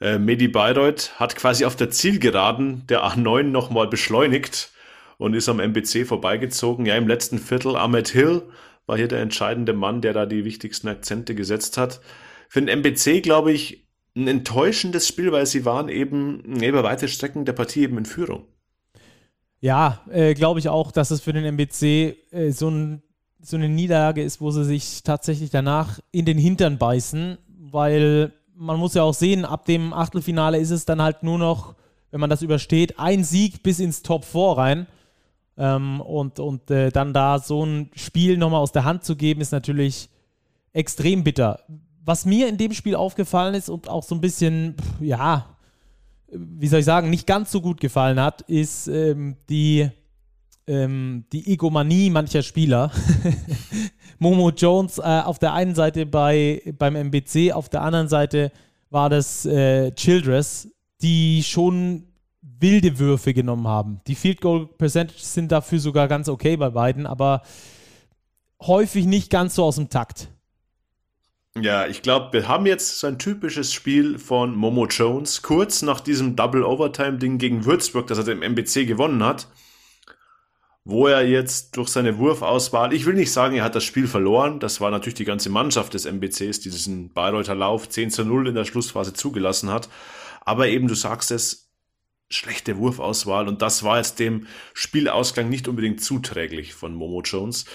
Äh, 0.00 0.18
Medi 0.18 0.48
Bayreuth 0.48 1.12
hat 1.20 1.36
quasi 1.36 1.64
auf 1.64 1.76
der 1.76 1.90
Zielgeraden 1.90 2.86
der 2.88 3.04
A9 3.04 3.44
nochmal 3.44 3.86
beschleunigt 3.88 4.70
und 5.18 5.34
ist 5.34 5.48
am 5.48 5.60
MBC 5.60 6.06
vorbeigezogen. 6.06 6.86
Ja, 6.86 6.96
im 6.96 7.06
letzten 7.06 7.38
Viertel 7.38 7.76
Ahmed 7.76 8.08
Hill 8.08 8.42
war 8.86 8.96
hier 8.96 9.08
der 9.08 9.20
entscheidende 9.20 9.74
Mann, 9.74 10.00
der 10.00 10.14
da 10.14 10.26
die 10.26 10.44
wichtigsten 10.44 10.88
Akzente 10.88 11.34
gesetzt 11.34 11.76
hat. 11.76 12.00
Für 12.48 12.62
den 12.62 12.68
MBC, 12.68 13.22
glaube 13.22 13.52
ich, 13.52 13.86
ein 14.16 14.26
enttäuschendes 14.26 15.06
Spiel, 15.06 15.30
weil 15.30 15.46
sie 15.46 15.64
waren 15.64 15.88
eben 15.88 16.40
über 16.62 16.82
weite 16.82 17.06
Strecken 17.06 17.44
der 17.44 17.52
Partie 17.52 17.82
eben 17.82 17.98
in 17.98 18.06
Führung. 18.06 18.46
Ja, 19.60 20.00
äh, 20.10 20.34
glaube 20.34 20.58
ich 20.58 20.68
auch, 20.68 20.90
dass 20.90 21.10
es 21.10 21.20
für 21.20 21.34
den 21.34 21.44
MBC 21.44 22.16
äh, 22.32 22.50
so, 22.50 22.70
ein, 22.70 23.02
so 23.40 23.56
eine 23.56 23.68
Niederlage 23.68 24.22
ist, 24.22 24.40
wo 24.40 24.50
sie 24.50 24.64
sich 24.64 25.02
tatsächlich 25.02 25.50
danach 25.50 26.00
in 26.10 26.24
den 26.24 26.38
Hintern 26.38 26.78
beißen, 26.78 27.36
weil 27.70 28.32
man 28.60 28.78
muss 28.78 28.94
ja 28.94 29.02
auch 29.02 29.14
sehen, 29.14 29.44
ab 29.44 29.64
dem 29.64 29.92
Achtelfinale 29.94 30.58
ist 30.58 30.70
es 30.70 30.84
dann 30.84 31.00
halt 31.00 31.22
nur 31.22 31.38
noch, 31.38 31.74
wenn 32.10 32.20
man 32.20 32.28
das 32.28 32.42
übersteht, 32.42 32.98
ein 32.98 33.24
Sieg 33.24 33.62
bis 33.62 33.80
ins 33.80 34.02
Top 34.02 34.24
4 34.24 34.40
rein. 34.56 34.86
Ähm, 35.56 36.00
und 36.00 36.38
und 36.38 36.70
äh, 36.70 36.90
dann 36.90 37.12
da 37.12 37.38
so 37.38 37.64
ein 37.64 37.90
Spiel 37.94 38.36
nochmal 38.36 38.60
aus 38.60 38.72
der 38.72 38.84
Hand 38.84 39.04
zu 39.04 39.16
geben, 39.16 39.40
ist 39.40 39.52
natürlich 39.52 40.10
extrem 40.72 41.24
bitter. 41.24 41.60
Was 42.04 42.26
mir 42.26 42.48
in 42.48 42.58
dem 42.58 42.72
Spiel 42.72 42.94
aufgefallen 42.94 43.54
ist 43.54 43.68
und 43.70 43.88
auch 43.88 44.02
so 44.02 44.14
ein 44.14 44.20
bisschen, 44.20 44.76
ja, 45.00 45.46
wie 46.30 46.68
soll 46.68 46.80
ich 46.80 46.84
sagen, 46.84 47.10
nicht 47.10 47.26
ganz 47.26 47.50
so 47.50 47.60
gut 47.60 47.80
gefallen 47.80 48.20
hat, 48.20 48.42
ist 48.42 48.88
ähm, 48.88 49.36
die, 49.48 49.90
ähm, 50.70 51.24
die 51.32 51.52
Egomanie 51.52 52.10
mancher 52.10 52.42
Spieler. 52.42 52.92
Momo 54.18 54.50
Jones 54.50 54.98
äh, 54.98 55.02
auf 55.02 55.38
der 55.38 55.52
einen 55.52 55.74
Seite 55.74 56.06
bei, 56.06 56.62
beim 56.78 56.94
MBC, 56.94 57.52
auf 57.52 57.68
der 57.68 57.82
anderen 57.82 58.08
Seite 58.08 58.52
war 58.90 59.10
das 59.10 59.44
äh, 59.46 59.92
Childress, 59.92 60.68
die 61.02 61.42
schon 61.42 62.04
wilde 62.42 62.98
Würfe 62.98 63.34
genommen 63.34 63.66
haben. 63.66 64.00
Die 64.06 64.14
Field 64.14 64.40
Goal 64.40 64.66
Percentages 64.66 65.34
sind 65.34 65.50
dafür 65.50 65.78
sogar 65.78 66.06
ganz 66.06 66.28
okay 66.28 66.56
bei 66.56 66.70
beiden, 66.70 67.06
aber 67.06 67.42
häufig 68.60 69.06
nicht 69.06 69.30
ganz 69.30 69.54
so 69.54 69.64
aus 69.64 69.76
dem 69.76 69.88
Takt. 69.88 70.28
Ja, 71.60 71.86
ich 71.86 72.02
glaube, 72.02 72.32
wir 72.32 72.46
haben 72.46 72.66
jetzt 72.66 73.00
so 73.00 73.06
ein 73.08 73.18
typisches 73.18 73.72
Spiel 73.72 74.18
von 74.18 74.54
Momo 74.54 74.86
Jones, 74.86 75.42
kurz 75.42 75.82
nach 75.82 76.00
diesem 76.00 76.36
Double 76.36 76.62
Overtime 76.62 77.18
Ding 77.18 77.38
gegen 77.38 77.64
Würzburg, 77.64 78.06
das 78.06 78.18
er 78.18 78.28
im 78.28 78.42
MBC 78.42 78.86
gewonnen 78.86 79.24
hat 79.24 79.48
wo 80.90 81.06
er 81.06 81.26
jetzt 81.26 81.76
durch 81.76 81.88
seine 81.88 82.18
Wurfauswahl, 82.18 82.92
ich 82.92 83.06
will 83.06 83.14
nicht 83.14 83.32
sagen, 83.32 83.56
er 83.56 83.64
hat 83.64 83.74
das 83.74 83.84
Spiel 83.84 84.06
verloren, 84.06 84.60
das 84.60 84.80
war 84.80 84.90
natürlich 84.90 85.14
die 85.14 85.24
ganze 85.24 85.50
Mannschaft 85.50 85.94
des 85.94 86.04
MBCs, 86.04 86.60
die 86.60 86.70
diesen 86.70 87.12
Bayreuther 87.12 87.54
Lauf 87.54 87.88
10 87.88 88.10
zu 88.10 88.24
0 88.24 88.48
in 88.48 88.54
der 88.54 88.64
Schlussphase 88.64 89.12
zugelassen 89.12 89.70
hat, 89.70 89.88
aber 90.44 90.68
eben, 90.68 90.88
du 90.88 90.94
sagst 90.94 91.30
es, 91.30 91.70
schlechte 92.30 92.78
Wurfauswahl. 92.78 93.48
Und 93.48 93.60
das 93.60 93.82
war 93.82 93.98
jetzt 93.98 94.18
dem 94.18 94.46
Spielausgang 94.72 95.48
nicht 95.48 95.68
unbedingt 95.68 96.02
zuträglich 96.02 96.74
von 96.74 96.94
Momo 96.94 97.22
Jones. 97.22 97.66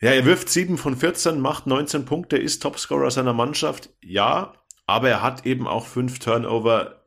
Ja, 0.00 0.10
er 0.10 0.26
wirft 0.26 0.50
7 0.50 0.76
von 0.76 0.94
14, 0.94 1.40
macht 1.40 1.66
19 1.66 2.04
Punkte, 2.04 2.36
ist 2.36 2.62
Topscorer 2.62 3.10
seiner 3.10 3.32
Mannschaft, 3.32 3.88
ja, 4.02 4.52
aber 4.86 5.08
er 5.08 5.22
hat 5.22 5.46
eben 5.46 5.66
auch 5.66 5.86
fünf 5.86 6.18
Turnover. 6.18 7.02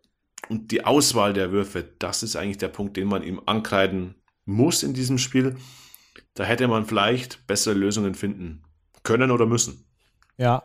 Und 0.49 0.71
die 0.71 0.85
Auswahl 0.85 1.33
der 1.33 1.51
Würfe, 1.51 1.83
das 1.99 2.23
ist 2.23 2.35
eigentlich 2.35 2.57
der 2.57 2.69
Punkt, 2.69 2.97
den 2.97 3.07
man 3.07 3.21
ihm 3.21 3.41
ankreiden 3.45 4.15
muss 4.49 4.83
in 4.83 4.93
diesem 4.93 5.17
Spiel. 5.17 5.55
Da 6.33 6.43
hätte 6.43 6.67
man 6.67 6.85
vielleicht 6.85 7.45
bessere 7.47 7.73
Lösungen 7.73 8.15
finden 8.15 8.63
können 9.03 9.31
oder 9.31 9.45
müssen. 9.45 9.85
Ja. 10.37 10.63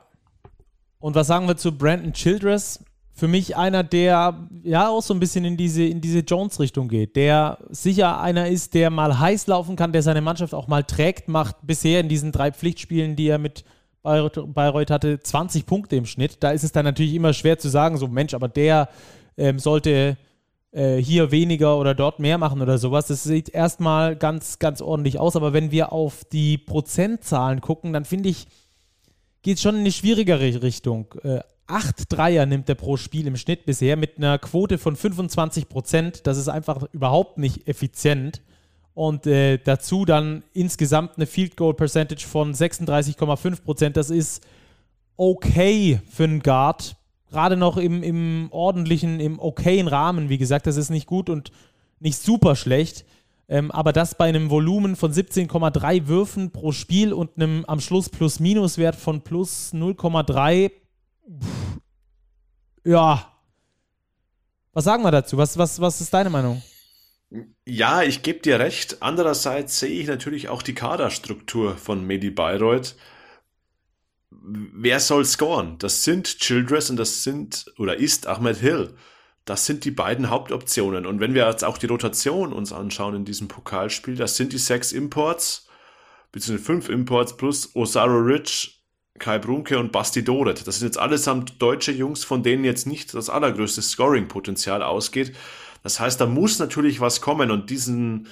Und 0.98 1.14
was 1.14 1.26
sagen 1.26 1.46
wir 1.46 1.56
zu 1.56 1.76
Brandon 1.76 2.12
Childress? 2.12 2.82
Für 3.16 3.28
mich 3.28 3.56
einer, 3.56 3.84
der 3.84 4.48
ja 4.64 4.88
auch 4.88 5.02
so 5.02 5.14
ein 5.14 5.20
bisschen 5.20 5.44
in 5.44 5.56
diese, 5.56 5.84
in 5.84 6.00
diese 6.00 6.20
Jones-Richtung 6.20 6.88
geht, 6.88 7.14
der 7.14 7.58
sicher 7.70 8.20
einer 8.20 8.48
ist, 8.48 8.74
der 8.74 8.90
mal 8.90 9.20
heiß 9.20 9.46
laufen 9.46 9.76
kann, 9.76 9.92
der 9.92 10.02
seine 10.02 10.20
Mannschaft 10.20 10.52
auch 10.52 10.66
mal 10.66 10.82
trägt, 10.82 11.28
macht 11.28 11.56
bisher 11.62 12.00
in 12.00 12.08
diesen 12.08 12.32
drei 12.32 12.50
Pflichtspielen, 12.50 13.14
die 13.14 13.28
er 13.28 13.38
mit 13.38 13.64
Bayreuth 14.02 14.90
hatte 14.90 15.20
20 15.20 15.64
Punkte 15.64 15.96
im 15.96 16.06
Schnitt. 16.06 16.38
Da 16.40 16.50
ist 16.50 16.64
es 16.64 16.72
dann 16.72 16.84
natürlich 16.84 17.14
immer 17.14 17.32
schwer 17.32 17.58
zu 17.58 17.68
sagen, 17.68 17.96
so 17.96 18.08
Mensch, 18.08 18.34
aber 18.34 18.48
der 18.48 18.88
ähm, 19.36 19.58
sollte 19.58 20.16
äh, 20.74 20.96
hier 20.96 21.30
weniger 21.30 21.78
oder 21.78 21.94
dort 21.94 22.18
mehr 22.18 22.36
machen 22.36 22.60
oder 22.60 22.78
sowas. 22.78 23.06
Das 23.06 23.22
sieht 23.22 23.48
erstmal 23.48 24.16
ganz, 24.16 24.58
ganz 24.58 24.80
ordentlich 24.80 25.18
aus. 25.18 25.36
Aber 25.36 25.52
wenn 25.52 25.70
wir 25.70 25.92
auf 25.92 26.24
die 26.24 26.58
Prozentzahlen 26.58 27.60
gucken, 27.60 27.92
dann 27.92 28.04
finde 28.04 28.28
ich, 28.28 28.46
geht 29.42 29.56
es 29.56 29.62
schon 29.62 29.76
in 29.76 29.82
eine 29.82 29.92
schwierigere 29.92 30.62
Richtung. 30.62 31.14
Äh, 31.22 31.40
acht 31.66 32.12
Dreier 32.12 32.44
nimmt 32.44 32.68
er 32.68 32.74
pro 32.74 32.96
Spiel 32.96 33.26
im 33.26 33.36
Schnitt 33.36 33.64
bisher 33.66 33.96
mit 33.96 34.18
einer 34.18 34.38
Quote 34.38 34.78
von 34.78 34.96
25 34.96 35.68
Prozent. 35.68 36.26
Das 36.26 36.38
ist 36.38 36.48
einfach 36.48 36.84
überhaupt 36.92 37.38
nicht 37.38 37.68
effizient 37.68 38.42
und 38.94 39.26
äh, 39.26 39.58
dazu 39.58 40.04
dann 40.04 40.44
insgesamt 40.52 41.16
eine 41.16 41.26
Field 41.26 41.56
Goal 41.56 41.74
Percentage 41.74 42.26
von 42.26 42.54
36,5 42.54 43.62
Prozent. 43.62 43.96
Das 43.96 44.10
ist 44.10 44.44
okay 45.16 46.00
für 46.10 46.24
einen 46.24 46.40
Guard. 46.40 46.96
Gerade 47.34 47.56
noch 47.56 47.78
im, 47.78 48.04
im 48.04 48.46
ordentlichen, 48.52 49.18
im 49.18 49.40
okayen 49.40 49.88
Rahmen. 49.88 50.28
Wie 50.28 50.38
gesagt, 50.38 50.68
das 50.68 50.76
ist 50.76 50.88
nicht 50.88 51.08
gut 51.08 51.28
und 51.28 51.50
nicht 51.98 52.16
super 52.16 52.54
schlecht. 52.54 53.04
Ähm, 53.48 53.72
aber 53.72 53.92
das 53.92 54.14
bei 54.14 54.26
einem 54.26 54.50
Volumen 54.50 54.94
von 54.94 55.12
17,3 55.12 56.06
Würfen 56.06 56.52
pro 56.52 56.70
Spiel 56.70 57.12
und 57.12 57.32
einem 57.34 57.64
am 57.66 57.80
Schluss 57.80 58.08
Plus-Minus-Wert 58.08 58.94
von 58.94 59.22
plus 59.22 59.72
0,3. 59.74 60.70
Ja. 62.84 63.32
Was 64.72 64.84
sagen 64.84 65.02
wir 65.02 65.10
dazu? 65.10 65.36
Was, 65.36 65.58
was, 65.58 65.80
was 65.80 66.00
ist 66.00 66.14
deine 66.14 66.30
Meinung? 66.30 66.62
Ja, 67.66 68.04
ich 68.04 68.22
gebe 68.22 68.38
dir 68.38 68.60
recht. 68.60 68.98
Andererseits 69.00 69.80
sehe 69.80 70.00
ich 70.00 70.06
natürlich 70.06 70.48
auch 70.48 70.62
die 70.62 70.74
Kaderstruktur 70.74 71.76
von 71.76 72.06
Medi 72.06 72.30
Bayreuth. 72.30 72.94
Wer 74.46 75.00
soll 75.00 75.24
scoren? 75.24 75.76
Das 75.78 76.04
sind 76.04 76.38
Childress 76.38 76.90
und 76.90 76.96
das 76.96 77.22
sind 77.22 77.72
oder 77.78 77.96
ist 77.96 78.26
Ahmed 78.26 78.58
Hill. 78.58 78.94
Das 79.46 79.64
sind 79.64 79.84
die 79.84 79.90
beiden 79.90 80.30
Hauptoptionen. 80.30 81.06
Und 81.06 81.20
wenn 81.20 81.34
wir 81.34 81.48
jetzt 81.48 81.64
auch 81.64 81.78
die 81.78 81.86
Rotation 81.86 82.52
uns 82.52 82.72
anschauen 82.72 83.14
in 83.14 83.24
diesem 83.24 83.48
Pokalspiel, 83.48 84.16
das 84.16 84.36
sind 84.36 84.52
die 84.52 84.58
sechs 84.58 84.92
Imports, 84.92 85.68
beziehungsweise 86.32 86.64
fünf 86.64 86.88
Imports 86.88 87.36
plus 87.36 87.74
Osaro 87.74 88.18
Rich, 88.18 88.82
Kai 89.18 89.38
Brunke 89.38 89.78
und 89.78 89.92
Basti 89.92 90.24
Doret. 90.24 90.66
Das 90.66 90.78
sind 90.78 90.88
jetzt 90.88 90.98
allesamt 90.98 91.62
deutsche 91.62 91.92
Jungs, 91.92 92.24
von 92.24 92.42
denen 92.42 92.64
jetzt 92.64 92.86
nicht 92.86 93.14
das 93.14 93.30
allergrößte 93.30 93.80
Scoring-Potenzial 93.80 94.82
ausgeht. 94.82 95.34
Das 95.82 96.00
heißt, 96.00 96.20
da 96.20 96.26
muss 96.26 96.58
natürlich 96.58 97.00
was 97.00 97.20
kommen 97.20 97.50
und 97.50 97.70
diesen, 97.70 98.28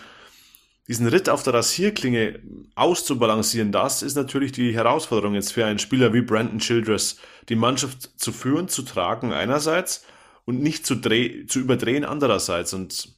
diesen 0.89 1.07
Ritt 1.07 1.29
auf 1.29 1.43
der 1.43 1.55
Rasierklinge 1.55 2.41
auszubalancieren, 2.75 3.73
das 3.73 4.03
ist 4.03 4.17
natürlich 4.17 4.53
die 4.53 4.75
Herausforderung 4.75 5.35
jetzt 5.35 5.53
für 5.53 5.65
einen 5.65 5.79
Spieler 5.79 6.13
wie 6.13 6.23
Brandon 6.23 6.59
Childress, 6.59 7.19
die 7.49 7.57
Mannschaft 7.57 8.19
zu 8.21 8.33
führen, 8.33 8.69
zu 8.69 8.83
tragen 8.83 9.33
einerseits 9.33 10.05
und 10.45 10.61
nicht 10.61 10.85
zu, 10.85 10.97
dreh, 10.97 11.47
zu 11.47 11.61
überdrehen 11.61 12.05
andererseits. 12.05 12.73
Und 12.75 13.15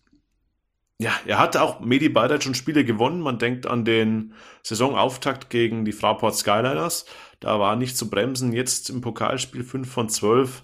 ja, 0.99 1.12
er 1.27 1.39
hat 1.39 1.57
auch 1.57 1.81
Medi 1.81 2.09
Bayreuth 2.09 2.45
schon 2.45 2.55
Spiele 2.55 2.85
gewonnen. 2.85 3.21
Man 3.21 3.39
denkt 3.39 3.67
an 3.67 3.85
den 3.85 4.35
Saisonauftakt 4.62 5.51
gegen 5.51 5.85
die 5.85 5.93
Fraport 5.93 6.37
Skyliners. 6.37 7.07
Da 7.41 7.59
war 7.59 7.77
nicht 7.77 7.97
zu 7.97 8.09
bremsen. 8.11 8.53
Jetzt 8.53 8.91
im 8.91 9.01
Pokalspiel 9.01 9.65
5 9.65 9.91
von 9.91 10.09
12 10.09 10.62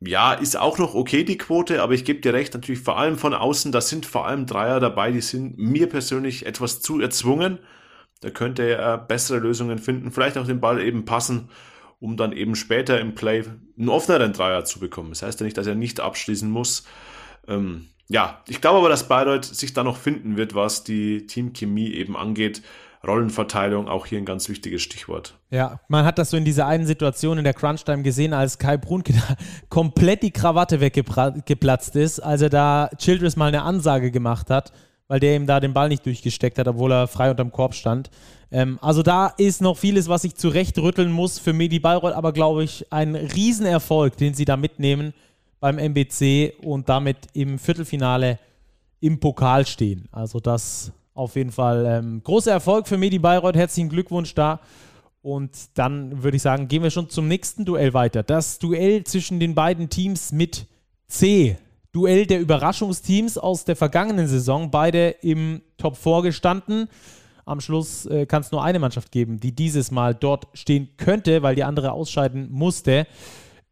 ja, 0.00 0.32
ist 0.32 0.56
auch 0.56 0.78
noch 0.78 0.94
okay 0.94 1.24
die 1.24 1.38
Quote, 1.38 1.82
aber 1.82 1.92
ich 1.92 2.04
gebe 2.04 2.20
dir 2.20 2.32
recht, 2.32 2.54
natürlich 2.54 2.80
vor 2.80 2.98
allem 2.98 3.18
von 3.18 3.34
außen, 3.34 3.72
da 3.72 3.80
sind 3.80 4.06
vor 4.06 4.26
allem 4.26 4.46
Dreier 4.46 4.78
dabei, 4.78 5.10
die 5.10 5.20
sind 5.20 5.58
mir 5.58 5.88
persönlich 5.88 6.46
etwas 6.46 6.80
zu 6.80 7.00
erzwungen. 7.00 7.58
Da 8.20 8.30
könnte 8.30 8.68
er 8.68 8.98
bessere 8.98 9.38
Lösungen 9.38 9.78
finden, 9.78 10.10
vielleicht 10.12 10.38
auch 10.38 10.46
den 10.46 10.60
Ball 10.60 10.80
eben 10.80 11.04
passen, 11.04 11.50
um 12.00 12.16
dann 12.16 12.32
eben 12.32 12.54
später 12.54 13.00
im 13.00 13.14
Play 13.14 13.44
einen 13.76 13.88
offeneren 13.88 14.32
Dreier 14.32 14.64
zu 14.64 14.78
bekommen. 14.80 15.10
Das 15.10 15.22
heißt 15.22 15.40
ja 15.40 15.44
nicht, 15.44 15.56
dass 15.56 15.66
er 15.66 15.74
nicht 15.74 16.00
abschließen 16.00 16.50
muss. 16.50 16.84
Ähm, 17.46 17.88
ja, 18.08 18.42
ich 18.48 18.60
glaube 18.60 18.78
aber, 18.78 18.88
dass 18.88 19.08
Bayreuth 19.08 19.44
sich 19.44 19.74
da 19.74 19.84
noch 19.84 19.96
finden 19.96 20.36
wird, 20.36 20.54
was 20.54 20.84
die 20.84 21.26
Teamchemie 21.26 21.92
eben 21.92 22.16
angeht. 22.16 22.62
Rollenverteilung 23.06 23.88
auch 23.88 24.06
hier 24.06 24.18
ein 24.18 24.24
ganz 24.24 24.48
wichtiges 24.48 24.82
Stichwort. 24.82 25.34
Ja, 25.50 25.80
man 25.88 26.04
hat 26.04 26.18
das 26.18 26.30
so 26.30 26.36
in 26.36 26.44
dieser 26.44 26.66
einen 26.66 26.86
Situation 26.86 27.38
in 27.38 27.44
der 27.44 27.54
Crunch-Time 27.54 28.02
gesehen, 28.02 28.32
als 28.32 28.58
Kai 28.58 28.76
Brunke 28.76 29.12
da 29.12 29.36
komplett 29.68 30.22
die 30.22 30.30
Krawatte 30.30 30.80
weggeplatzt 30.80 31.96
ist, 31.96 32.20
als 32.20 32.42
er 32.42 32.50
da 32.50 32.90
Childress 32.98 33.36
mal 33.36 33.46
eine 33.46 33.62
Ansage 33.62 34.10
gemacht 34.10 34.50
hat, 34.50 34.72
weil 35.06 35.20
der 35.20 35.36
ihm 35.36 35.46
da 35.46 35.60
den 35.60 35.72
Ball 35.72 35.88
nicht 35.88 36.04
durchgesteckt 36.04 36.58
hat, 36.58 36.68
obwohl 36.68 36.92
er 36.92 37.06
frei 37.08 37.30
unterm 37.30 37.52
Korb 37.52 37.74
stand. 37.74 38.10
Ähm, 38.50 38.78
also 38.82 39.02
da 39.02 39.28
ist 39.28 39.60
noch 39.60 39.76
vieles, 39.76 40.08
was 40.08 40.24
ich 40.24 40.34
zurechtrütteln 40.34 41.12
muss 41.12 41.38
für 41.38 41.52
Medi 41.52 41.78
Bayreuth, 41.78 42.14
aber 42.14 42.32
glaube 42.32 42.64
ich 42.64 42.92
ein 42.92 43.14
Riesenerfolg, 43.14 44.16
den 44.16 44.34
sie 44.34 44.44
da 44.44 44.56
mitnehmen 44.56 45.14
beim 45.60 45.78
MBC 45.78 46.54
und 46.62 46.88
damit 46.88 47.16
im 47.32 47.58
Viertelfinale 47.58 48.38
im 49.00 49.20
Pokal 49.20 49.66
stehen. 49.66 50.08
Also 50.10 50.40
das 50.40 50.92
auf 51.18 51.34
jeden 51.34 51.50
Fall 51.50 51.84
ähm, 51.84 52.22
großer 52.22 52.52
Erfolg 52.52 52.86
für 52.86 52.96
Medi 52.96 53.18
Bayreuth. 53.18 53.56
Herzlichen 53.56 53.88
Glückwunsch 53.88 54.34
da. 54.34 54.60
Und 55.20 55.50
dann 55.74 56.22
würde 56.22 56.36
ich 56.36 56.42
sagen, 56.42 56.68
gehen 56.68 56.84
wir 56.84 56.90
schon 56.90 57.10
zum 57.10 57.26
nächsten 57.26 57.64
Duell 57.64 57.92
weiter. 57.92 58.22
Das 58.22 58.60
Duell 58.60 59.02
zwischen 59.02 59.40
den 59.40 59.56
beiden 59.56 59.90
Teams 59.90 60.30
mit 60.30 60.66
C. 61.08 61.58
Duell 61.90 62.24
der 62.26 62.38
Überraschungsteams 62.38 63.36
aus 63.36 63.64
der 63.64 63.74
vergangenen 63.74 64.28
Saison. 64.28 64.70
Beide 64.70 65.08
im 65.08 65.60
Top 65.76 65.96
4 65.96 66.22
gestanden. 66.22 66.88
Am 67.44 67.60
Schluss 67.60 68.06
äh, 68.06 68.26
kann 68.26 68.42
es 68.42 68.52
nur 68.52 68.62
eine 68.62 68.78
Mannschaft 68.78 69.10
geben, 69.10 69.40
die 69.40 69.52
dieses 69.52 69.90
Mal 69.90 70.14
dort 70.14 70.46
stehen 70.54 70.90
könnte, 70.98 71.42
weil 71.42 71.56
die 71.56 71.64
andere 71.64 71.92
ausscheiden 71.92 72.46
musste. 72.52 73.08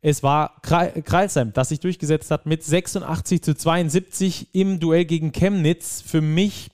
Es 0.00 0.24
war 0.24 0.60
Kreilsheim, 0.62 1.52
das 1.52 1.68
sich 1.68 1.78
durchgesetzt 1.78 2.30
hat 2.32 2.46
mit 2.46 2.64
86 2.64 3.42
zu 3.42 3.54
72 3.54 4.48
im 4.52 4.80
Duell 4.80 5.04
gegen 5.04 5.30
Chemnitz. 5.30 6.02
Für 6.04 6.20
mich 6.20 6.70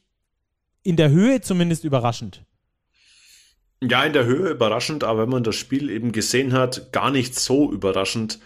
in 0.83 0.97
der 0.97 1.11
Höhe 1.11 1.41
zumindest 1.41 1.85
überraschend. 1.85 2.45
Ja, 3.83 4.05
in 4.05 4.13
der 4.13 4.27
Höhe 4.27 4.51
überraschend, 4.51 5.03
aber 5.05 5.23
wenn 5.23 5.31
man 5.31 5.45
das 5.45 5.57
Spiel 5.57 5.91
eben 5.91 6.13
gesehen 6.13 6.53
hat, 6.53 6.93
gar 6.93 7.11
nicht 7.11 7.39
so 7.39 7.73
überraschend. 7.73 8.39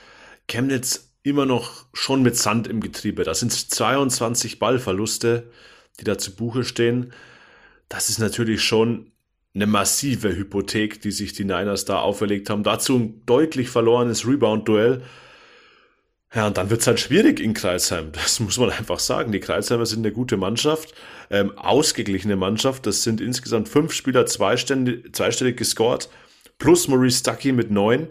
Chemnitz 0.49 1.14
immer 1.22 1.45
noch 1.45 1.87
schon 1.93 2.22
mit 2.22 2.37
Sand 2.37 2.68
im 2.68 2.80
Getriebe. 2.80 3.24
Das 3.24 3.41
sind 3.41 3.53
22 3.53 4.59
Ballverluste, 4.59 5.51
die 6.01 6.05
da 6.05 6.16
zu 6.16 6.34
Buche 6.34 6.64
stehen. 6.64 7.12
Das 7.89 8.09
ist 8.09 8.18
natürlich 8.18 8.62
schon 8.62 9.12
eine 9.55 9.66
massive 9.66 10.37
Hypothek, 10.37 11.01
die 11.01 11.11
sich 11.11 11.32
die 11.32 11.45
Niners 11.45 11.84
da 11.84 11.99
auferlegt 11.99 12.49
haben. 12.49 12.62
Dazu 12.62 12.97
ein 12.97 13.26
deutlich 13.26 13.70
verlorenes 13.70 14.26
Rebound-Duell. 14.26 15.03
Ja, 16.34 16.47
und 16.47 16.59
dann 16.59 16.70
wird 16.70 16.82
es 16.82 16.87
halt 16.87 17.01
schwierig 17.01 17.41
in 17.41 17.55
Kreisheim. 17.55 18.12
Das 18.12 18.39
muss 18.41 18.59
man 18.59 18.70
einfach 18.70 18.99
sagen. 18.99 19.32
Die 19.32 19.41
Kreisheimer 19.41 19.87
sind 19.87 20.01
eine 20.01 20.12
gute 20.12 20.37
Mannschaft, 20.37 20.95
ähm, 21.31 21.57
ausgeglichene 21.57 22.37
Mannschaft. 22.37 22.87
Das 22.87 23.03
sind 23.03 23.20
insgesamt 23.20 23.68
fünf 23.68 23.93
Spieler 23.93 24.27
zweistellig, 24.27 25.14
zweistellig 25.14 25.57
gescored, 25.57 26.09
plus 26.59 26.89
Maurice 26.89 27.18
Stuckey 27.18 27.53
mit 27.53 27.70
neun. 27.70 28.09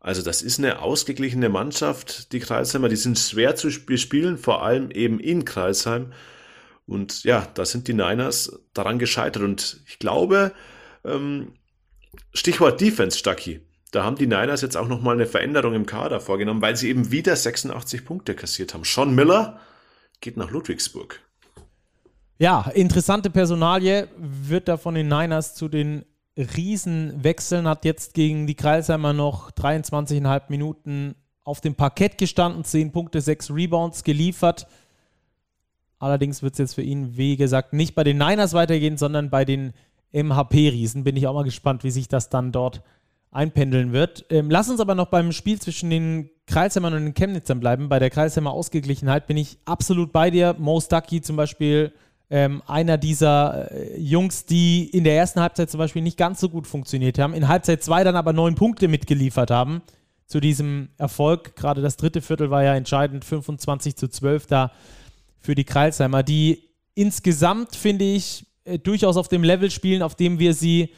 Also 0.00 0.22
das 0.22 0.42
ist 0.42 0.58
eine 0.58 0.80
ausgeglichene 0.80 1.48
Mannschaft, 1.48 2.32
die 2.32 2.40
Kreisheimer. 2.40 2.88
Die 2.88 2.96
sind 2.96 3.18
schwer 3.18 3.56
zu 3.56 3.70
spielen, 3.70 4.38
vor 4.38 4.62
allem 4.62 4.90
eben 4.90 5.20
in 5.20 5.44
Kreisheim. 5.44 6.12
Und 6.86 7.24
ja, 7.24 7.46
da 7.54 7.64
sind 7.64 7.88
die 7.88 7.94
Niners 7.94 8.60
daran 8.74 8.98
gescheitert. 8.98 9.42
Und 9.42 9.82
ich 9.86 9.98
glaube, 9.98 10.52
ähm, 11.04 11.52
Stichwort 12.32 12.80
Defense, 12.80 13.18
Stuckey 13.18 13.60
da 13.90 14.04
haben 14.04 14.16
die 14.16 14.26
Niners 14.26 14.60
jetzt 14.60 14.76
auch 14.76 14.88
nochmal 14.88 15.14
eine 15.14 15.26
Veränderung 15.26 15.74
im 15.74 15.86
Kader 15.86 16.20
vorgenommen, 16.20 16.60
weil 16.60 16.76
sie 16.76 16.88
eben 16.88 17.10
wieder 17.10 17.34
86 17.34 18.04
Punkte 18.04 18.34
kassiert 18.34 18.74
haben. 18.74 18.84
Sean 18.84 19.14
Miller 19.14 19.60
geht 20.20 20.36
nach 20.36 20.50
Ludwigsburg. 20.50 21.20
Ja, 22.38 22.70
interessante 22.72 23.30
Personalie, 23.30 24.06
wird 24.16 24.68
da 24.68 24.76
von 24.76 24.94
den 24.94 25.08
Niners 25.08 25.56
zu 25.56 25.68
den 25.68 26.04
Riesen 26.36 27.24
wechseln, 27.24 27.66
hat 27.66 27.84
jetzt 27.84 28.14
gegen 28.14 28.46
die 28.46 28.54
Kreisheimer 28.54 29.12
noch 29.12 29.50
23,5 29.50 30.42
Minuten 30.48 31.16
auf 31.42 31.60
dem 31.60 31.74
Parkett 31.74 32.16
gestanden, 32.16 32.62
10 32.62 32.92
Punkte, 32.92 33.20
6 33.20 33.50
Rebounds 33.50 34.04
geliefert. 34.04 34.68
Allerdings 35.98 36.40
wird 36.40 36.52
es 36.52 36.58
jetzt 36.58 36.74
für 36.74 36.82
ihn, 36.82 37.16
wie 37.16 37.36
gesagt, 37.36 37.72
nicht 37.72 37.96
bei 37.96 38.04
den 38.04 38.18
Niners 38.18 38.52
weitergehen, 38.52 38.96
sondern 38.96 39.30
bei 39.30 39.44
den 39.44 39.72
MHP-Riesen. 40.12 41.02
Bin 41.02 41.16
ich 41.16 41.26
auch 41.26 41.34
mal 41.34 41.42
gespannt, 41.42 41.82
wie 41.82 41.90
sich 41.90 42.06
das 42.06 42.30
dann 42.30 42.52
dort 42.52 42.82
einpendeln 43.32 43.92
wird. 43.92 44.26
Ähm, 44.30 44.48
lass 44.48 44.70
uns 44.70 44.78
aber 44.78 44.94
noch 44.94 45.08
beim 45.08 45.32
Spiel 45.32 45.60
zwischen 45.60 45.90
den 45.90 46.30
Kreisheimern 46.46 46.94
und 46.94 47.04
den 47.04 47.14
Chemnitzern 47.14 47.58
bleiben. 47.58 47.88
Bei 47.88 47.98
der 47.98 48.10
Kreisheimer 48.10 48.52
Ausgeglichenheit 48.52 49.26
bin 49.26 49.36
ich 49.36 49.58
absolut 49.64 50.12
bei 50.12 50.30
dir. 50.30 50.54
Mo 50.56 50.80
Stucky 50.80 51.20
zum 51.20 51.34
Beispiel, 51.34 51.92
ähm, 52.30 52.62
einer 52.66 52.98
dieser 52.98 53.70
äh, 53.72 54.00
Jungs, 54.00 54.44
die 54.44 54.88
in 54.88 55.04
der 55.04 55.16
ersten 55.16 55.40
Halbzeit 55.40 55.70
zum 55.70 55.78
Beispiel 55.78 56.02
nicht 56.02 56.18
ganz 56.18 56.40
so 56.40 56.48
gut 56.48 56.66
funktioniert 56.66 57.18
haben, 57.18 57.34
in 57.34 57.48
Halbzeit 57.48 57.82
2 57.82 58.04
dann 58.04 58.16
aber 58.16 58.32
neun 58.32 58.54
Punkte 58.54 58.88
mitgeliefert 58.88 59.50
haben 59.50 59.82
zu 60.26 60.40
diesem 60.40 60.90
Erfolg. 60.98 61.56
Gerade 61.56 61.80
das 61.80 61.96
dritte 61.96 62.20
Viertel 62.20 62.50
war 62.50 62.62
ja 62.62 62.74
entscheidend, 62.74 63.24
25 63.24 63.96
zu 63.96 64.08
12 64.08 64.46
da 64.46 64.72
für 65.40 65.54
die 65.54 65.64
Kreisheimer, 65.64 66.22
die 66.22 66.64
insgesamt, 66.94 67.74
finde 67.76 68.04
ich, 68.04 68.44
äh, 68.64 68.78
durchaus 68.78 69.16
auf 69.16 69.28
dem 69.28 69.42
Level 69.42 69.70
spielen, 69.70 70.02
auf 70.02 70.14
dem 70.14 70.38
wir 70.38 70.52
sie 70.52 70.90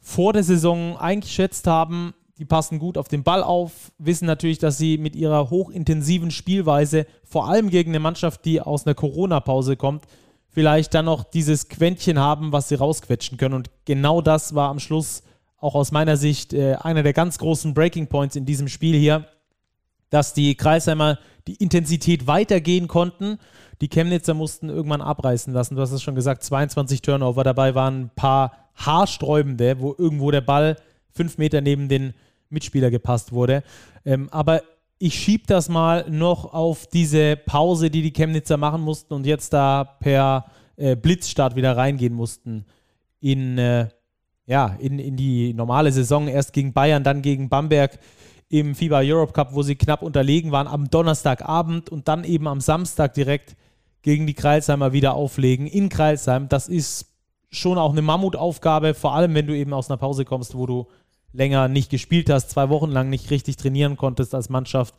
vor 0.00 0.34
der 0.34 0.42
Saison 0.42 0.98
eingeschätzt 0.98 1.66
haben. 1.66 2.12
Die 2.38 2.44
passen 2.44 2.78
gut 2.78 2.98
auf 2.98 3.08
den 3.08 3.22
Ball 3.22 3.42
auf, 3.42 3.92
wissen 3.96 4.26
natürlich, 4.26 4.58
dass 4.58 4.76
sie 4.76 4.98
mit 4.98 5.16
ihrer 5.16 5.48
hochintensiven 5.48 6.30
Spielweise, 6.30 7.06
vor 7.24 7.48
allem 7.48 7.70
gegen 7.70 7.92
eine 7.92 8.00
Mannschaft, 8.00 8.44
die 8.44 8.60
aus 8.60 8.84
einer 8.84 8.94
Corona-Pause 8.94 9.76
kommt, 9.76 10.04
vielleicht 10.54 10.94
dann 10.94 11.04
noch 11.06 11.24
dieses 11.24 11.68
Quäntchen 11.68 12.18
haben, 12.18 12.52
was 12.52 12.68
sie 12.68 12.76
rausquetschen 12.76 13.36
können. 13.36 13.54
Und 13.54 13.70
genau 13.84 14.20
das 14.20 14.54
war 14.54 14.70
am 14.70 14.78
Schluss 14.78 15.22
auch 15.58 15.74
aus 15.74 15.92
meiner 15.92 16.16
Sicht 16.16 16.52
äh, 16.52 16.74
einer 16.74 17.02
der 17.02 17.12
ganz 17.12 17.38
großen 17.38 17.74
Breaking 17.74 18.06
Points 18.06 18.36
in 18.36 18.46
diesem 18.46 18.68
Spiel 18.68 18.96
hier, 18.96 19.26
dass 20.10 20.32
die 20.32 20.54
Kreisheimer 20.54 21.18
die 21.48 21.56
Intensität 21.56 22.26
weitergehen 22.26 22.86
konnten. 22.86 23.38
Die 23.80 23.88
Chemnitzer 23.88 24.34
mussten 24.34 24.68
irgendwann 24.68 25.02
abreißen 25.02 25.52
lassen. 25.52 25.74
Du 25.74 25.82
hast 25.82 25.90
es 25.90 26.02
schon 26.02 26.14
gesagt, 26.14 26.44
22 26.44 27.02
Turnover. 27.02 27.42
Dabei 27.42 27.74
waren 27.74 28.02
ein 28.02 28.10
paar 28.14 28.70
haarsträubende, 28.76 29.80
wo 29.80 29.94
irgendwo 29.98 30.30
der 30.30 30.40
Ball 30.40 30.76
fünf 31.10 31.38
Meter 31.38 31.60
neben 31.60 31.88
den 31.88 32.14
Mitspieler 32.48 32.90
gepasst 32.90 33.32
wurde. 33.32 33.64
Ähm, 34.04 34.28
aber 34.30 34.62
ich 35.04 35.16
schiebe 35.16 35.44
das 35.46 35.68
mal 35.68 36.08
noch 36.08 36.54
auf 36.54 36.86
diese 36.86 37.36
Pause, 37.36 37.90
die 37.90 38.00
die 38.00 38.14
Chemnitzer 38.14 38.56
machen 38.56 38.80
mussten 38.80 39.12
und 39.12 39.26
jetzt 39.26 39.52
da 39.52 39.84
per 39.84 40.46
äh, 40.76 40.96
Blitzstart 40.96 41.56
wieder 41.56 41.76
reingehen 41.76 42.14
mussten 42.14 42.64
in, 43.20 43.58
äh, 43.58 43.88
ja, 44.46 44.74
in, 44.78 44.98
in 44.98 45.14
die 45.14 45.52
normale 45.52 45.92
Saison. 45.92 46.26
Erst 46.26 46.54
gegen 46.54 46.72
Bayern, 46.72 47.04
dann 47.04 47.20
gegen 47.20 47.50
Bamberg 47.50 47.98
im 48.48 48.74
FIBA 48.74 49.00
Europe 49.00 49.34
Cup, 49.34 49.52
wo 49.52 49.60
sie 49.60 49.74
knapp 49.74 50.00
unterlegen 50.00 50.52
waren, 50.52 50.66
am 50.66 50.88
Donnerstagabend 50.88 51.90
und 51.90 52.08
dann 52.08 52.24
eben 52.24 52.48
am 52.48 52.62
Samstag 52.62 53.12
direkt 53.12 53.56
gegen 54.00 54.26
die 54.26 54.32
Kreilsheimer 54.32 54.94
wieder 54.94 55.12
auflegen 55.16 55.66
in 55.66 55.90
Kreilsheim. 55.90 56.48
Das 56.48 56.66
ist 56.66 57.12
schon 57.50 57.76
auch 57.76 57.92
eine 57.92 58.00
Mammutaufgabe, 58.00 58.94
vor 58.94 59.14
allem 59.14 59.34
wenn 59.34 59.46
du 59.46 59.54
eben 59.54 59.74
aus 59.74 59.90
einer 59.90 59.98
Pause 59.98 60.24
kommst, 60.24 60.56
wo 60.56 60.64
du 60.64 60.86
länger 61.34 61.68
nicht 61.68 61.90
gespielt 61.90 62.30
hast, 62.30 62.50
zwei 62.50 62.68
Wochen 62.70 62.90
lang 62.90 63.10
nicht 63.10 63.30
richtig 63.30 63.56
trainieren 63.56 63.96
konntest 63.96 64.34
als 64.34 64.48
Mannschaft. 64.48 64.94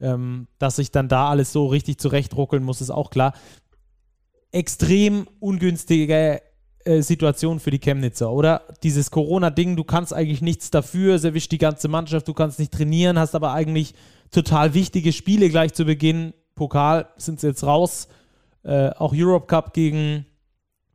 Ähm, 0.00 0.48
dass 0.58 0.76
sich 0.76 0.90
dann 0.90 1.08
da 1.08 1.28
alles 1.28 1.52
so 1.52 1.66
richtig 1.66 1.98
zurechtruckeln 1.98 2.64
muss, 2.64 2.80
ist 2.80 2.90
auch 2.90 3.10
klar. 3.10 3.34
Extrem 4.50 5.28
ungünstige 5.38 6.40
äh, 6.84 7.02
Situation 7.02 7.60
für 7.60 7.70
die 7.70 7.78
Chemnitzer, 7.78 8.32
oder? 8.32 8.62
Dieses 8.82 9.10
Corona-Ding, 9.10 9.76
du 9.76 9.84
kannst 9.84 10.12
eigentlich 10.12 10.42
nichts 10.42 10.70
dafür, 10.70 11.14
es 11.14 11.24
erwischt 11.24 11.52
die 11.52 11.58
ganze 11.58 11.86
Mannschaft, 11.88 12.26
du 12.26 12.34
kannst 12.34 12.58
nicht 12.58 12.72
trainieren, 12.72 13.18
hast 13.18 13.34
aber 13.34 13.52
eigentlich 13.52 13.94
total 14.32 14.74
wichtige 14.74 15.12
Spiele 15.12 15.48
gleich 15.48 15.74
zu 15.74 15.84
Beginn. 15.84 16.32
Pokal 16.56 17.08
sind 17.16 17.38
sie 17.38 17.48
jetzt 17.48 17.64
raus. 17.64 18.08
Äh, 18.64 18.90
auch 18.90 19.12
Europe 19.14 19.46
Cup 19.46 19.74
gegen 19.74 20.26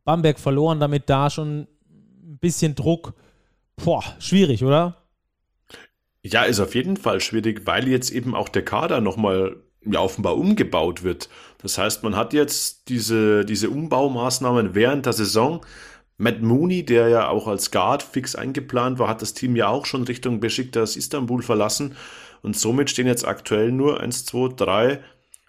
Bamberg 0.04 0.38
verloren, 0.38 0.80
damit 0.80 1.08
da 1.08 1.30
schon 1.30 1.66
ein 1.90 2.38
bisschen 2.38 2.74
Druck. 2.74 3.14
Boah, 3.84 4.04
schwierig, 4.18 4.64
oder? 4.64 4.96
Ja, 6.22 6.42
ist 6.42 6.60
auf 6.60 6.74
jeden 6.74 6.96
Fall 6.96 7.20
schwierig, 7.20 7.62
weil 7.64 7.88
jetzt 7.88 8.10
eben 8.10 8.34
auch 8.34 8.48
der 8.48 8.64
Kader 8.64 9.00
nochmal 9.00 9.56
ja, 9.84 10.00
offenbar 10.00 10.36
umgebaut 10.36 11.02
wird. 11.02 11.28
Das 11.62 11.78
heißt, 11.78 12.02
man 12.02 12.16
hat 12.16 12.32
jetzt 12.32 12.88
diese, 12.88 13.44
diese 13.44 13.70
Umbaumaßnahmen 13.70 14.74
während 14.74 15.06
der 15.06 15.12
Saison. 15.12 15.64
Matt 16.16 16.42
Mooney, 16.42 16.84
der 16.84 17.08
ja 17.08 17.28
auch 17.28 17.46
als 17.46 17.70
Guard 17.70 18.02
fix 18.02 18.34
eingeplant 18.34 18.98
war, 18.98 19.08
hat 19.08 19.22
das 19.22 19.34
Team 19.34 19.54
ja 19.54 19.68
auch 19.68 19.86
schon 19.86 20.02
Richtung 20.02 20.40
Besiktas 20.40 20.96
Istanbul 20.96 21.42
verlassen. 21.42 21.96
Und 22.42 22.56
somit 22.56 22.90
stehen 22.90 23.06
jetzt 23.06 23.26
aktuell 23.26 23.70
nur 23.70 24.00
1, 24.00 24.24
2, 24.26 24.54
3, 24.56 25.00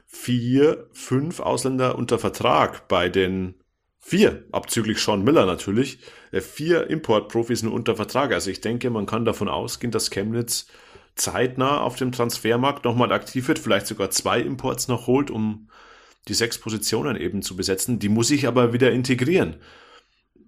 4, 0.05 0.87
5 0.91 1.39
Ausländer 1.39 1.97
unter 1.97 2.19
Vertrag 2.19 2.87
bei 2.87 3.09
den 3.09 3.55
vier, 3.99 4.43
abzüglich 4.51 4.99
Sean 4.99 5.23
Miller 5.23 5.45
natürlich, 5.45 5.99
vier 6.31 6.89
Importprofis 6.89 7.63
nur 7.63 7.73
unter 7.73 7.95
Vertrag. 7.95 8.31
Also 8.31 8.51
ich 8.51 8.61
denke, 8.61 8.89
man 8.89 9.05
kann 9.05 9.25
davon 9.25 9.49
ausgehen, 9.49 9.91
dass 9.91 10.11
Chemnitz 10.11 10.67
zeitnah 11.15 11.81
auf 11.81 11.95
dem 11.95 12.11
Transfermarkt 12.11 12.85
nochmal 12.85 13.11
aktiv 13.11 13.47
wird, 13.47 13.59
vielleicht 13.59 13.87
sogar 13.87 14.09
zwei 14.11 14.39
Imports 14.39 14.87
noch 14.87 15.07
holt, 15.07 15.31
um 15.31 15.69
die 16.27 16.33
sechs 16.33 16.57
Positionen 16.57 17.15
eben 17.17 17.41
zu 17.41 17.55
besetzen. 17.55 17.99
Die 17.99 18.09
muss 18.09 18.31
ich 18.31 18.47
aber 18.47 18.73
wieder 18.73 18.91
integrieren. 18.91 19.57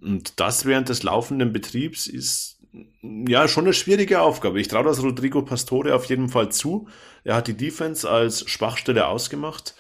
Und 0.01 0.39
das 0.39 0.65
während 0.65 0.89
des 0.89 1.03
laufenden 1.03 1.53
Betriebs 1.53 2.07
ist 2.07 2.59
ja 3.03 3.47
schon 3.47 3.65
eine 3.65 3.73
schwierige 3.73 4.21
Aufgabe. 4.21 4.61
Ich 4.61 4.67
traue 4.67 4.86
das 4.86 5.03
Rodrigo 5.03 5.41
Pastore 5.41 5.93
auf 5.93 6.05
jeden 6.05 6.29
Fall 6.29 6.49
zu. 6.49 6.88
Er 7.23 7.36
hat 7.36 7.47
die 7.47 7.57
Defense 7.57 8.09
als 8.09 8.49
Schwachstelle 8.49 9.07
ausgemacht. 9.07 9.75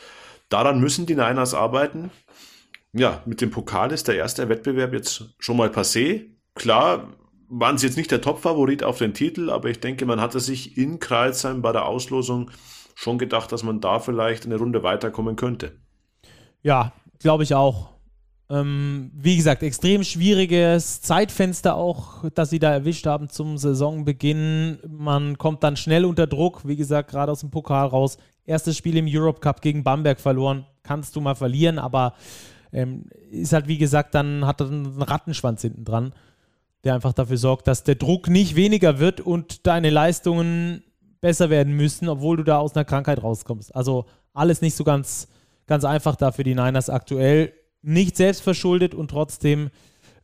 Daran 0.49 0.81
müssen 0.81 1.05
die 1.05 1.15
Niners 1.15 1.53
arbeiten 1.53 2.11
ja, 2.93 3.21
mit 3.25 3.41
dem 3.41 3.51
Pokal 3.51 3.91
ist 3.91 4.07
der 4.07 4.15
erste 4.15 4.49
Wettbewerb 4.49 4.93
jetzt 4.93 5.33
schon 5.39 5.57
mal 5.57 5.69
passé. 5.69 6.25
Klar, 6.55 7.13
waren 7.47 7.77
sie 7.77 7.87
jetzt 7.87 7.97
nicht 7.97 8.11
der 8.11 8.21
Top-Favorit 8.21 8.83
auf 8.83 8.97
den 8.97 9.13
Titel, 9.13 9.49
aber 9.49 9.69
ich 9.69 9.79
denke, 9.79 10.05
man 10.05 10.21
hatte 10.21 10.39
sich 10.39 10.77
in 10.77 10.99
Kreilsheim 10.99 11.61
bei 11.61 11.71
der 11.71 11.85
Auslosung 11.85 12.51
schon 12.95 13.17
gedacht, 13.17 13.51
dass 13.51 13.63
man 13.63 13.81
da 13.81 13.99
vielleicht 13.99 14.45
eine 14.45 14.57
Runde 14.57 14.83
weiterkommen 14.83 15.35
könnte. 15.35 15.73
Ja, 16.61 16.93
glaube 17.19 17.43
ich 17.43 17.55
auch. 17.55 17.91
Ähm, 18.49 19.11
wie 19.13 19.37
gesagt, 19.37 19.63
extrem 19.63 20.03
schwieriges 20.03 21.01
Zeitfenster 21.01 21.75
auch, 21.75 22.25
das 22.33 22.49
sie 22.49 22.59
da 22.59 22.71
erwischt 22.71 23.05
haben 23.05 23.29
zum 23.29 23.57
Saisonbeginn. 23.57 24.79
Man 24.87 25.37
kommt 25.37 25.63
dann 25.63 25.77
schnell 25.77 26.03
unter 26.03 26.27
Druck, 26.27 26.67
wie 26.67 26.75
gesagt, 26.75 27.11
gerade 27.11 27.31
aus 27.31 27.39
dem 27.39 27.51
Pokal 27.51 27.87
raus. 27.87 28.17
Erstes 28.45 28.75
Spiel 28.75 28.97
im 28.97 29.07
Europe 29.07 29.39
Cup 29.39 29.61
gegen 29.61 29.83
Bamberg 29.83 30.19
verloren. 30.19 30.65
Kannst 30.83 31.15
du 31.15 31.21
mal 31.21 31.35
verlieren, 31.35 31.79
aber 31.79 32.13
ähm, 32.73 33.05
ist 33.29 33.53
halt, 33.53 33.67
wie 33.67 33.77
gesagt, 33.77 34.15
dann 34.15 34.45
hat 34.45 34.61
er 34.61 34.67
einen 34.67 35.01
Rattenschwanz 35.01 35.61
hinten 35.61 35.85
dran, 35.85 36.13
der 36.83 36.95
einfach 36.95 37.13
dafür 37.13 37.37
sorgt, 37.37 37.67
dass 37.67 37.83
der 37.83 37.95
Druck 37.95 38.27
nicht 38.27 38.55
weniger 38.55 38.99
wird 38.99 39.21
und 39.21 39.67
deine 39.67 39.89
Leistungen 39.89 40.83
besser 41.19 41.49
werden 41.49 41.75
müssen, 41.75 42.09
obwohl 42.09 42.37
du 42.37 42.43
da 42.43 42.57
aus 42.57 42.75
einer 42.75 42.85
Krankheit 42.85 43.21
rauskommst. 43.21 43.75
Also 43.75 44.05
alles 44.33 44.61
nicht 44.61 44.75
so 44.75 44.83
ganz, 44.83 45.27
ganz 45.67 45.85
einfach 45.85 46.15
da 46.15 46.31
für 46.31 46.43
die 46.43 46.55
Niners 46.55 46.89
aktuell. 46.89 47.53
Nicht 47.83 48.17
selbst 48.17 48.41
verschuldet 48.41 48.95
und 48.95 49.09
trotzdem 49.09 49.69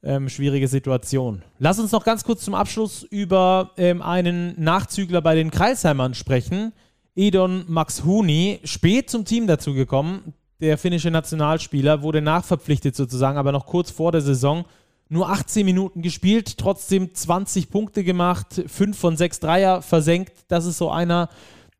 ähm, 0.03 0.29
schwierige 0.29 0.67
Situation. 0.67 1.43
Lass 1.59 1.79
uns 1.79 1.91
noch 1.91 2.03
ganz 2.03 2.23
kurz 2.23 2.43
zum 2.43 2.55
Abschluss 2.55 3.03
über 3.03 3.71
ähm, 3.77 4.01
einen 4.01 4.59
Nachzügler 4.61 5.21
bei 5.21 5.35
den 5.35 5.51
Kreisheimern 5.51 6.13
sprechen. 6.13 6.73
Edon 7.15 7.65
Max 7.67 8.03
Huni, 8.03 8.59
spät 8.63 9.09
zum 9.09 9.25
Team 9.25 9.47
dazugekommen 9.47 10.33
der 10.61 10.77
finnische 10.77 11.11
Nationalspieler, 11.11 12.01
wurde 12.01 12.21
nachverpflichtet 12.21 12.95
sozusagen, 12.95 13.37
aber 13.37 13.51
noch 13.51 13.65
kurz 13.65 13.91
vor 13.91 14.11
der 14.11 14.21
Saison. 14.21 14.65
Nur 15.09 15.29
18 15.29 15.65
Minuten 15.65 16.01
gespielt, 16.01 16.57
trotzdem 16.57 17.13
20 17.13 17.69
Punkte 17.69 18.03
gemacht, 18.03 18.61
5 18.67 18.97
von 18.97 19.15
6 19.15 19.39
Dreier 19.39 19.81
versenkt. 19.81 20.33
Das 20.49 20.65
ist 20.65 20.77
so 20.77 20.89
einer, 20.89 21.29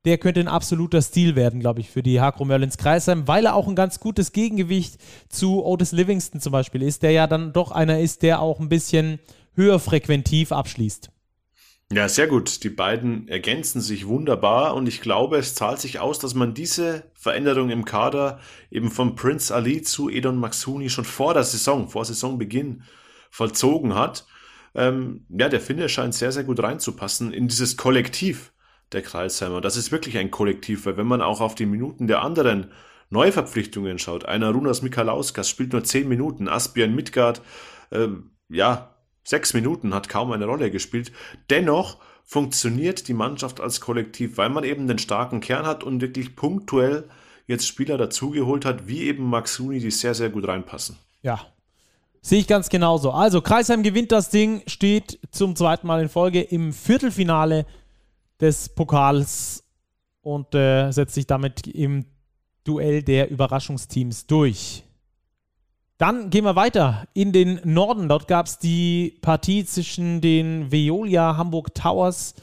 der 0.05 0.17
könnte 0.17 0.39
ein 0.39 0.47
absoluter 0.47 1.01
Stil 1.01 1.35
werden, 1.35 1.59
glaube 1.59 1.81
ich, 1.81 1.89
für 1.89 2.03
die 2.03 2.21
Hakro 2.21 2.45
Merlins 2.45 2.77
Kreisheim, 2.77 3.27
weil 3.27 3.45
er 3.45 3.55
auch 3.55 3.67
ein 3.67 3.75
ganz 3.75 3.99
gutes 3.99 4.31
Gegengewicht 4.31 4.97
zu 5.27 5.65
Otis 5.65 5.91
Livingston 5.91 6.39
zum 6.39 6.53
Beispiel 6.53 6.81
ist, 6.83 7.03
der 7.03 7.11
ja 7.11 7.27
dann 7.27 7.51
doch 7.51 7.71
einer 7.71 7.99
ist, 7.99 8.21
der 8.21 8.41
auch 8.41 8.61
ein 8.61 8.69
bisschen 8.69 9.19
höher 9.55 9.79
frequentiv 9.79 10.53
abschließt. 10.53 11.09
Ja, 11.91 12.09
sehr 12.09 12.27
gut. 12.27 12.63
Die 12.65 12.69
beiden 12.69 13.29
ergänzen 13.29 13.79
sich 13.79 14.07
wunderbar 14.07 14.75
und 14.75 14.87
ich 14.87 14.99
glaube, 14.99 15.37
es 15.37 15.55
zahlt 15.55 15.79
sich 15.79 15.99
aus, 15.99 16.19
dass 16.19 16.33
man 16.35 16.53
diese 16.53 17.09
Veränderung 17.13 17.69
im 17.69 17.85
Kader 17.85 18.39
eben 18.69 18.91
von 18.91 19.15
Prince 19.15 19.55
Ali 19.55 19.81
zu 19.81 20.09
Edon 20.09 20.37
Maxuni 20.37 20.89
schon 20.89 21.05
vor 21.05 21.33
der 21.33 21.43
Saison, 21.43 21.87
vor 21.87 22.03
Saisonbeginn 22.03 22.83
vollzogen 23.31 23.95
hat. 23.95 24.27
Ähm, 24.75 25.25
ja, 25.29 25.47
der 25.47 25.61
Finne 25.61 25.87
scheint 25.87 26.13
sehr, 26.13 26.33
sehr 26.33 26.43
gut 26.43 26.61
reinzupassen 26.61 27.31
in 27.31 27.47
dieses 27.47 27.77
Kollektiv 27.77 28.51
der 28.91 29.01
Kreisheimer. 29.01 29.61
Das 29.61 29.77
ist 29.77 29.91
wirklich 29.93 30.17
ein 30.17 30.29
Kollektiv, 30.29 30.85
weil 30.85 30.97
wenn 30.97 31.07
man 31.07 31.21
auch 31.21 31.39
auf 31.39 31.55
die 31.55 31.65
Minuten 31.65 32.07
der 32.07 32.21
anderen 32.21 32.71
Neuverpflichtungen 33.09 33.97
schaut, 33.97 34.25
einer 34.25 34.51
Runas 34.51 34.81
Mikalauskas 34.81 35.49
spielt 35.49 35.71
nur 35.71 35.85
10 35.85 36.09
Minuten, 36.09 36.49
Asbjörn 36.49 36.93
Midgard, 36.93 37.41
ähm, 37.91 38.31
ja, 38.49 38.96
Sechs 39.27 39.53
Minuten 39.53 39.93
hat 39.93 40.07
kaum 40.07 40.31
eine 40.31 40.45
Rolle 40.45 40.71
gespielt. 40.71 41.11
Dennoch 41.49 41.97
funktioniert 42.23 43.09
die 43.09 43.13
Mannschaft 43.13 43.59
als 43.59 43.81
Kollektiv, 43.81 44.37
weil 44.37 44.47
man 44.47 44.63
eben 44.63 44.87
den 44.87 44.99
starken 44.99 45.41
Kern 45.41 45.65
hat 45.65 45.83
und 45.83 45.99
wirklich 45.99 46.37
punktuell 46.37 47.09
jetzt 47.45 47.67
Spieler 47.67 47.97
dazugeholt 47.97 48.63
hat, 48.63 48.87
wie 48.87 49.01
eben 49.03 49.29
Maxuni, 49.29 49.79
die 49.79 49.91
sehr, 49.91 50.13
sehr 50.13 50.29
gut 50.29 50.47
reinpassen. 50.47 50.97
Ja, 51.23 51.41
Sehe 52.21 52.39
ich 52.39 52.47
ganz 52.47 52.69
genauso. 52.69 53.11
Also, 53.11 53.41
Kreisheim 53.41 53.83
gewinnt 53.83 54.13
das 54.13 54.29
Ding, 54.29 54.61
steht 54.65 55.19
zum 55.31 55.55
zweiten 55.57 55.87
Mal 55.87 56.01
in 56.01 56.09
Folge 56.09 56.41
im 56.41 56.71
Viertelfinale 56.71 57.65
des 58.39 58.69
Pokals 58.69 59.63
und 60.21 60.55
äh, 60.55 60.91
setzt 60.91 61.15
sich 61.15 61.27
damit 61.27 61.67
im 61.67 62.05
Duell 62.63 63.03
der 63.03 63.29
Überraschungsteams 63.29 64.25
durch. 64.25 64.83
Dann 65.97 66.29
gehen 66.29 66.43
wir 66.43 66.55
weiter 66.55 67.07
in 67.13 67.31
den 67.31 67.59
Norden. 67.63 68.07
Dort 68.07 68.27
gab 68.27 68.45
es 68.45 68.59
die 68.59 69.17
Partie 69.21 69.65
zwischen 69.65 70.21
den 70.21 70.71
Veolia 70.71 71.37
Hamburg 71.37 71.73
Towers. 71.73 72.35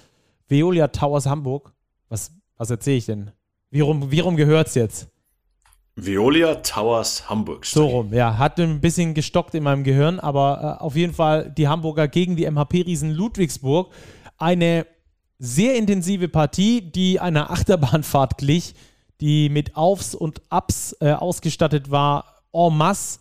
Veolia 0.48 0.88
Towers 0.88 1.26
Hamburg. 1.26 1.72
Was, 2.08 2.32
was 2.56 2.70
erzähle 2.70 2.96
ich 2.96 3.06
denn? 3.06 3.30
Wie 3.70 3.80
rum, 3.80 4.10
wie 4.10 4.20
rum 4.20 4.36
gehört 4.36 4.68
es 4.68 4.74
jetzt? 4.74 5.08
Veolia 5.94 6.56
Towers 6.56 7.30
Hamburg. 7.30 7.64
So 7.64 7.86
rum, 7.86 8.12
ja. 8.12 8.36
Hat 8.36 8.58
ein 8.58 8.80
bisschen 8.80 9.14
gestockt 9.14 9.54
in 9.54 9.62
meinem 9.62 9.84
Gehirn, 9.84 10.18
aber 10.18 10.78
äh, 10.80 10.82
auf 10.82 10.96
jeden 10.96 11.14
Fall 11.14 11.50
die 11.50 11.68
Hamburger 11.68 12.08
gegen 12.08 12.34
die 12.34 12.50
MHP-Riesen 12.50 13.12
Ludwigsburg. 13.12 13.92
Eine 14.36 14.86
sehr 15.38 15.76
intensive 15.76 16.28
Partie, 16.28 16.80
die 16.80 17.20
einer 17.20 17.50
Achterbahnfahrt 17.52 18.38
glich, 18.38 18.74
die 19.20 19.48
mit 19.48 19.76
Aufs 19.76 20.16
und 20.16 20.42
Ups 20.50 20.96
äh, 21.00 21.12
ausgestattet 21.12 21.92
war, 21.92 22.42
en 22.52 22.76
masse. 22.76 23.20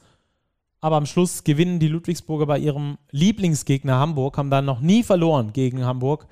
Aber 0.84 0.98
am 0.98 1.06
Schluss 1.06 1.46
gewinnen 1.46 1.80
die 1.80 1.88
Ludwigsburger 1.88 2.46
bei 2.46 2.60
ihrem 2.60 2.98
Lieblingsgegner 3.10 4.00
Hamburg, 4.00 4.38
haben 4.38 4.50
dann 4.50 4.66
noch 4.66 4.82
nie 4.82 5.02
verloren 5.02 5.54
gegen 5.54 5.86
Hamburg 5.86 6.28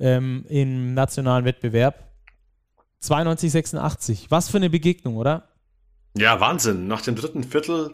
ähm, 0.00 0.44
im 0.48 0.94
nationalen 0.94 1.44
Wettbewerb. 1.44 2.02
92, 2.98 3.52
86. 3.52 4.30
Was 4.32 4.48
für 4.48 4.56
eine 4.56 4.68
Begegnung, 4.68 5.16
oder? 5.16 5.48
Ja, 6.16 6.40
Wahnsinn. 6.40 6.88
Nach 6.88 7.02
dem 7.02 7.14
dritten 7.14 7.44
Viertel 7.44 7.92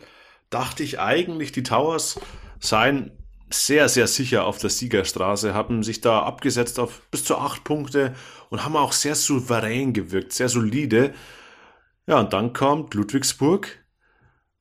dachte 0.49 0.83
ich 0.83 0.99
eigentlich, 0.99 1.53
die 1.53 1.65
Towers 1.65 2.19
seien 2.61 3.11
sehr, 3.51 3.91
sehr 3.91 4.07
sicher 4.07 4.47
auf 4.47 4.57
der 4.57 4.71
Siegerstraße, 4.71 5.53
haben 5.53 5.83
sich 5.83 6.01
da 6.01 6.23
abgesetzt 6.23 6.81
auf 6.81 7.03
bis 7.11 7.25
zu 7.25 7.37
acht 7.37 7.63
Punkte 7.63 8.15
und 8.49 8.65
haben 8.65 8.75
auch 8.75 8.93
sehr 8.93 9.17
souverän 9.17 9.93
gewirkt, 9.93 10.33
sehr 10.33 10.49
solide. 10.49 11.13
Ja, 12.07 12.21
und 12.21 12.33
dann 12.33 12.55
kommt 12.55 12.95
Ludwigsburg, 12.95 13.80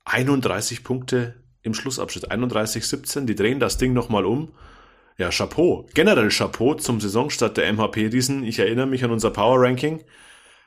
31 0.10 0.84
Punkte 0.84 1.36
im 1.62 1.74
Schlussabschnitt, 1.74 2.32
31-17, 2.32 3.26
die 3.26 3.36
drehen 3.36 3.60
das 3.60 3.78
Ding 3.78 3.94
nochmal 3.94 4.26
um. 4.26 4.54
Ja, 5.18 5.30
Chapeau, 5.30 5.88
generell 5.94 6.30
Chapeau 6.30 6.76
zum 6.76 7.02
Saisonstart 7.02 7.58
der 7.58 7.72
MHP-Riesen. 7.74 8.44
Ich 8.44 8.60
erinnere 8.60 8.88
mich 8.88 9.04
an 9.04 9.12
unser 9.12 9.32
Power-Ranking. 9.32 10.04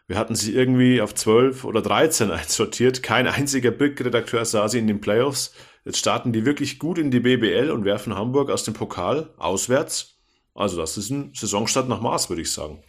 Wir 0.06 0.18
hatten 0.18 0.34
sie 0.34 0.54
irgendwie 0.54 1.00
auf 1.00 1.14
12 1.14 1.64
oder 1.64 1.80
13 1.80 2.30
einsortiert. 2.32 3.02
Kein 3.02 3.26
einziger 3.26 3.70
Big-Redakteur 3.70 4.44
sah 4.44 4.68
sie 4.68 4.78
in 4.78 4.86
den 4.86 5.00
Playoffs. 5.00 5.54
Jetzt 5.84 5.98
starten 5.98 6.32
die 6.32 6.44
wirklich 6.44 6.78
gut 6.78 6.98
in 6.98 7.10
die 7.10 7.20
BBL 7.20 7.70
und 7.70 7.84
werfen 7.84 8.14
Hamburg 8.14 8.50
aus 8.50 8.64
dem 8.64 8.74
Pokal 8.74 9.30
auswärts. 9.38 10.18
Also 10.54 10.76
das 10.76 10.98
ist 10.98 11.10
ein 11.10 11.32
Saisonstart 11.34 11.88
nach 11.88 12.00
Maß, 12.00 12.28
würde 12.28 12.42
ich 12.42 12.52
sagen. 12.52 12.82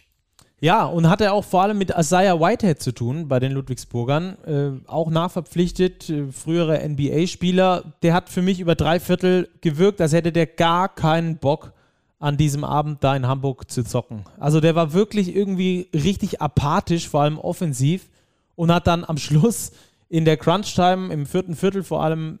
Ja, 0.64 0.86
und 0.86 1.10
hat 1.10 1.20
er 1.20 1.34
auch 1.34 1.44
vor 1.44 1.60
allem 1.60 1.76
mit 1.76 1.90
Isaiah 1.90 2.40
Whitehead 2.40 2.80
zu 2.80 2.92
tun 2.92 3.28
bei 3.28 3.38
den 3.38 3.52
Ludwigsburgern. 3.52 4.38
Äh, 4.46 4.88
auch 4.88 5.10
nachverpflichtet, 5.10 6.08
äh, 6.08 6.32
frühere 6.32 6.80
NBA-Spieler. 6.88 7.92
Der 8.02 8.14
hat 8.14 8.30
für 8.30 8.40
mich 8.40 8.60
über 8.60 8.74
drei 8.74 8.98
Viertel 8.98 9.50
gewirkt, 9.60 10.00
als 10.00 10.14
hätte 10.14 10.32
der 10.32 10.46
gar 10.46 10.88
keinen 10.88 11.36
Bock 11.36 11.74
an 12.18 12.38
diesem 12.38 12.64
Abend 12.64 13.04
da 13.04 13.14
in 13.14 13.28
Hamburg 13.28 13.70
zu 13.70 13.84
zocken. 13.84 14.24
Also 14.40 14.60
der 14.60 14.74
war 14.74 14.94
wirklich 14.94 15.36
irgendwie 15.36 15.90
richtig 15.92 16.40
apathisch, 16.40 17.10
vor 17.10 17.20
allem 17.20 17.38
offensiv 17.38 18.08
und 18.54 18.72
hat 18.72 18.86
dann 18.86 19.04
am 19.04 19.18
Schluss 19.18 19.70
in 20.08 20.24
der 20.24 20.38
Crunch-Time 20.38 21.12
im 21.12 21.26
vierten 21.26 21.56
Viertel 21.56 21.82
vor 21.82 22.02
allem 22.02 22.38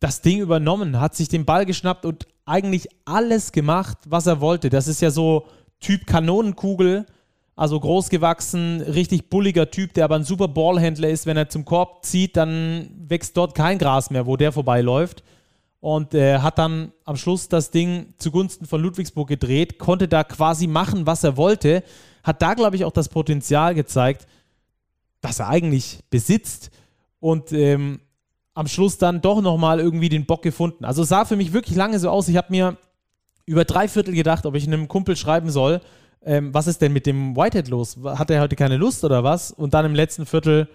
das 0.00 0.20
Ding 0.20 0.40
übernommen, 0.40 0.98
hat 0.98 1.14
sich 1.14 1.28
den 1.28 1.44
Ball 1.44 1.64
geschnappt 1.64 2.06
und 2.06 2.26
eigentlich 2.44 2.88
alles 3.04 3.52
gemacht, 3.52 3.98
was 4.08 4.26
er 4.26 4.40
wollte. 4.40 4.68
Das 4.68 4.88
ist 4.88 5.00
ja 5.00 5.12
so 5.12 5.46
Typ 5.78 6.08
Kanonenkugel, 6.08 7.06
also 7.54 7.78
groß 7.78 8.08
gewachsen, 8.08 8.80
richtig 8.80 9.28
bulliger 9.28 9.70
Typ, 9.70 9.94
der 9.94 10.04
aber 10.04 10.16
ein 10.16 10.24
super 10.24 10.48
Ballhändler 10.48 11.10
ist. 11.10 11.26
Wenn 11.26 11.36
er 11.36 11.48
zum 11.48 11.64
Korb 11.64 12.04
zieht, 12.04 12.36
dann 12.36 12.90
wächst 13.08 13.36
dort 13.36 13.54
kein 13.54 13.78
Gras 13.78 14.10
mehr, 14.10 14.26
wo 14.26 14.36
der 14.36 14.52
vorbeiläuft 14.52 15.22
und 15.82 16.14
äh, 16.14 16.38
hat 16.38 16.58
dann 16.58 16.92
am 17.04 17.16
Schluss 17.16 17.48
das 17.48 17.72
Ding 17.72 18.14
zugunsten 18.18 18.66
von 18.66 18.80
Ludwigsburg 18.80 19.28
gedreht, 19.28 19.80
konnte 19.80 20.06
da 20.06 20.22
quasi 20.22 20.68
machen, 20.68 21.06
was 21.06 21.24
er 21.24 21.36
wollte, 21.36 21.82
hat 22.22 22.40
da, 22.40 22.54
glaube 22.54 22.76
ich, 22.76 22.84
auch 22.84 22.92
das 22.92 23.08
Potenzial 23.08 23.74
gezeigt, 23.74 24.28
das 25.20 25.40
er 25.40 25.48
eigentlich 25.48 25.98
besitzt 26.08 26.70
und 27.18 27.50
ähm, 27.52 27.98
am 28.54 28.68
Schluss 28.68 28.98
dann 28.98 29.22
doch 29.22 29.42
nochmal 29.42 29.80
irgendwie 29.80 30.08
den 30.08 30.24
Bock 30.24 30.42
gefunden. 30.42 30.84
Also 30.84 31.02
sah 31.02 31.24
für 31.24 31.36
mich 31.36 31.52
wirklich 31.52 31.76
lange 31.76 31.98
so 31.98 32.10
aus, 32.10 32.28
ich 32.28 32.36
habe 32.36 32.48
mir 32.50 32.76
über 33.44 33.64
drei 33.64 33.88
Viertel 33.88 34.14
gedacht, 34.14 34.46
ob 34.46 34.54
ich 34.54 34.68
einem 34.68 34.86
Kumpel 34.86 35.16
schreiben 35.16 35.50
soll, 35.50 35.80
ähm, 36.24 36.54
was 36.54 36.66
ist 36.66 36.80
denn 36.82 36.92
mit 36.92 37.06
dem 37.06 37.36
Whitehead 37.36 37.68
los? 37.68 37.98
Hat 38.04 38.30
er 38.30 38.40
heute 38.40 38.56
keine 38.56 38.76
Lust 38.76 39.04
oder 39.04 39.24
was? 39.24 39.50
Und 39.50 39.74
dann 39.74 39.84
im 39.84 39.94
letzten 39.94 40.26
Viertel 40.26 40.68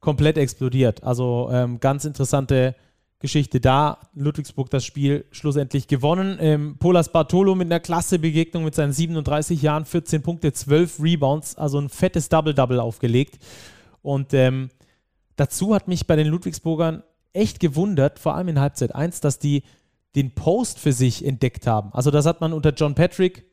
komplett 0.00 0.36
explodiert. 0.36 1.02
Also 1.02 1.48
ähm, 1.52 1.80
ganz 1.80 2.04
interessante 2.04 2.74
Geschichte 3.18 3.60
da. 3.60 3.98
Ludwigsburg 4.14 4.68
das 4.68 4.84
Spiel 4.84 5.24
schlussendlich 5.30 5.86
gewonnen. 5.86 6.38
Ähm, 6.40 6.76
Polas 6.78 7.10
Bartolo 7.10 7.54
mit 7.54 7.66
einer 7.66 7.80
klasse 7.80 8.18
Begegnung 8.18 8.64
mit 8.64 8.74
seinen 8.74 8.92
37 8.92 9.62
Jahren, 9.62 9.84
14 9.84 10.22
Punkte, 10.22 10.52
12 10.52 11.00
Rebounds, 11.00 11.56
also 11.56 11.78
ein 11.78 11.88
fettes 11.88 12.28
Double-Double 12.28 12.80
aufgelegt. 12.80 13.38
Und 14.02 14.34
ähm, 14.34 14.70
dazu 15.36 15.74
hat 15.74 15.86
mich 15.86 16.08
bei 16.08 16.16
den 16.16 16.26
Ludwigsburgern 16.26 17.04
echt 17.32 17.60
gewundert, 17.60 18.18
vor 18.18 18.34
allem 18.34 18.48
in 18.48 18.60
Halbzeit 18.60 18.94
1, 18.94 19.20
dass 19.20 19.38
die 19.38 19.62
den 20.16 20.34
Post 20.34 20.78
für 20.78 20.92
sich 20.92 21.24
entdeckt 21.24 21.66
haben. 21.66 21.90
Also 21.92 22.10
das 22.10 22.26
hat 22.26 22.40
man 22.40 22.52
unter 22.52 22.70
John 22.70 22.94
Patrick 22.94 23.46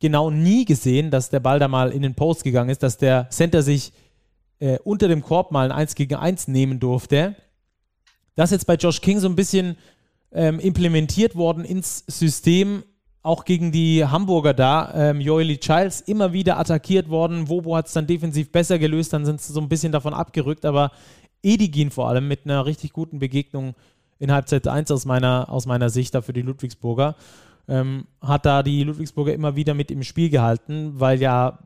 genau 0.00 0.30
nie 0.30 0.64
gesehen, 0.64 1.10
dass 1.10 1.30
der 1.30 1.40
Ball 1.40 1.58
da 1.58 1.68
mal 1.68 1.90
in 1.90 2.02
den 2.02 2.14
Post 2.14 2.44
gegangen 2.44 2.70
ist, 2.70 2.82
dass 2.82 2.98
der 2.98 3.28
Center 3.30 3.62
sich 3.62 3.92
äh, 4.58 4.78
unter 4.84 5.08
dem 5.08 5.22
Korb 5.22 5.52
mal 5.52 5.70
ein 5.70 5.78
1 5.78 5.94
gegen 5.94 6.14
1 6.14 6.48
nehmen 6.48 6.80
durfte 6.80 7.36
das 8.36 8.50
ist 8.50 8.58
jetzt 8.58 8.66
bei 8.66 8.74
Josh 8.74 9.00
King 9.00 9.18
so 9.18 9.28
ein 9.28 9.34
bisschen 9.34 9.76
ähm, 10.30 10.60
implementiert 10.60 11.34
worden 11.34 11.64
ins 11.64 12.04
System, 12.06 12.84
auch 13.22 13.44
gegen 13.44 13.72
die 13.72 14.04
Hamburger 14.04 14.54
da. 14.54 14.92
Ähm, 14.94 15.20
Joely 15.20 15.58
Childs 15.58 16.02
immer 16.02 16.32
wieder 16.32 16.58
attackiert 16.58 17.08
worden. 17.08 17.48
Wobo 17.48 17.74
hat 17.76 17.86
es 17.86 17.94
dann 17.94 18.06
defensiv 18.06 18.52
besser 18.52 18.78
gelöst, 18.78 19.12
dann 19.12 19.24
sind 19.24 19.40
sie 19.40 19.52
so 19.52 19.60
ein 19.60 19.68
bisschen 19.68 19.90
davon 19.90 20.14
abgerückt, 20.14 20.64
aber 20.64 20.92
Edigin 21.42 21.90
vor 21.90 22.08
allem 22.08 22.28
mit 22.28 22.44
einer 22.44 22.66
richtig 22.66 22.92
guten 22.92 23.18
Begegnung 23.18 23.74
in 24.18 24.30
Halbzeit 24.30 24.68
1 24.68 24.90
aus 24.90 25.06
meiner, 25.06 25.50
aus 25.50 25.66
meiner 25.66 25.90
Sicht 25.90 26.14
da 26.14 26.20
für 26.20 26.32
die 26.32 26.42
Ludwigsburger. 26.42 27.16
Ähm, 27.68 28.06
hat 28.20 28.46
da 28.46 28.62
die 28.62 28.84
Ludwigsburger 28.84 29.34
immer 29.34 29.56
wieder 29.56 29.74
mit 29.74 29.90
im 29.90 30.02
Spiel 30.02 30.30
gehalten, 30.30 30.92
weil 30.94 31.20
ja 31.20 31.58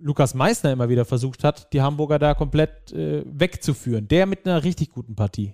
Lukas 0.00 0.34
Meissner 0.34 0.72
immer 0.72 0.88
wieder 0.88 1.04
versucht 1.04 1.42
hat, 1.42 1.72
die 1.72 1.82
Hamburger 1.82 2.18
da 2.18 2.34
komplett 2.34 2.92
äh, 2.92 3.24
wegzuführen. 3.26 4.06
Der 4.08 4.26
mit 4.26 4.46
einer 4.46 4.62
richtig 4.62 4.90
guten 4.90 5.16
Partie. 5.16 5.52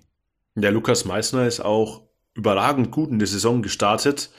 Der 0.55 0.71
Lukas 0.71 1.05
Meissner 1.05 1.47
ist 1.47 1.59
auch 1.59 2.03
überragend 2.35 2.91
gut 2.91 3.09
in 3.09 3.19
die 3.19 3.25
Saison 3.25 3.61
gestartet. 3.61 4.29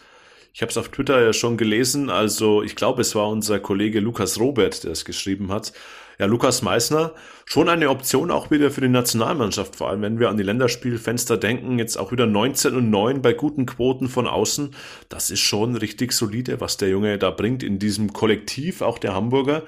Ich 0.53 0.63
habe 0.63 0.71
es 0.71 0.79
auf 0.79 0.89
Twitter 0.89 1.21
ja 1.23 1.33
schon 1.33 1.59
gelesen, 1.59 2.09
also 2.09 2.63
ich 2.63 2.77
glaube, 2.77 3.03
es 3.03 3.15
war 3.15 3.29
unser 3.29 3.61
Kollege 3.61 4.01
Lukas 4.01 4.41
Robert, 4.41 4.85
der 4.85 4.93
es 4.93 5.05
geschrieben 5.05 5.53
hat. 5.53 5.75
Ja, 6.19 6.25
Lukas 6.27 6.63
Meissner, 6.63 7.13
schon 7.45 7.69
eine 7.69 7.91
Option 7.91 8.31
auch 8.31 8.51
wieder 8.51 8.71
für 8.71 8.81
die 8.81 8.89
Nationalmannschaft, 8.89 9.77
vor 9.77 9.91
allem 9.91 10.01
wenn 10.01 10.19
wir 10.19 10.31
an 10.31 10.39
die 10.39 10.43
Länderspielfenster 10.43 11.37
denken, 11.37 11.79
jetzt 11.79 11.99
auch 11.99 12.11
wieder 12.11 12.27
19 12.27 12.75
und 12.75 12.89
9 12.89 13.21
bei 13.21 13.35
guten 13.35 13.67
Quoten 13.67 14.09
von 14.09 14.27
außen. 14.27 14.75
Das 15.11 15.31
ist 15.31 15.41
schon 15.41 15.77
richtig 15.77 16.13
solide, 16.13 16.61
was 16.61 16.79
der 16.79 16.89
Junge 16.89 17.19
da 17.19 17.31
bringt 17.31 17.63
in 17.63 17.79
diesem 17.79 18.15
Kollektiv, 18.15 18.81
auch 18.81 18.99
der 18.99 19.15
Hamburger. 19.15 19.65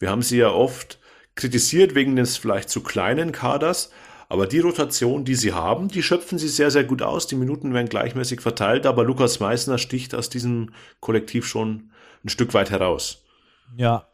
Wir 0.00 0.10
haben 0.10 0.22
sie 0.22 0.38
ja 0.38 0.50
oft 0.50 0.98
kritisiert 1.36 1.94
wegen 1.94 2.16
des 2.16 2.36
vielleicht 2.36 2.70
zu 2.70 2.82
kleinen 2.82 3.30
Kaders, 3.30 3.92
aber 4.28 4.48
die 4.48 4.60
Rotation, 4.60 5.24
die 5.24 5.36
sie 5.36 5.52
haben, 5.52 5.86
die 5.86 6.02
schöpfen 6.02 6.38
sie 6.38 6.48
sehr, 6.48 6.72
sehr 6.72 6.84
gut 6.84 7.02
aus. 7.02 7.28
Die 7.28 7.36
Minuten 7.36 7.72
werden 7.72 7.88
gleichmäßig 7.88 8.40
verteilt, 8.40 8.84
aber 8.84 9.04
Lukas 9.04 9.38
Meissner 9.38 9.78
sticht 9.78 10.12
aus 10.14 10.28
diesem 10.28 10.70
Kollektiv 10.98 11.46
schon 11.46 11.90
ein 12.24 12.30
Stück 12.30 12.52
weit 12.52 12.70
heraus. 12.70 13.22
Ja. 13.76 14.08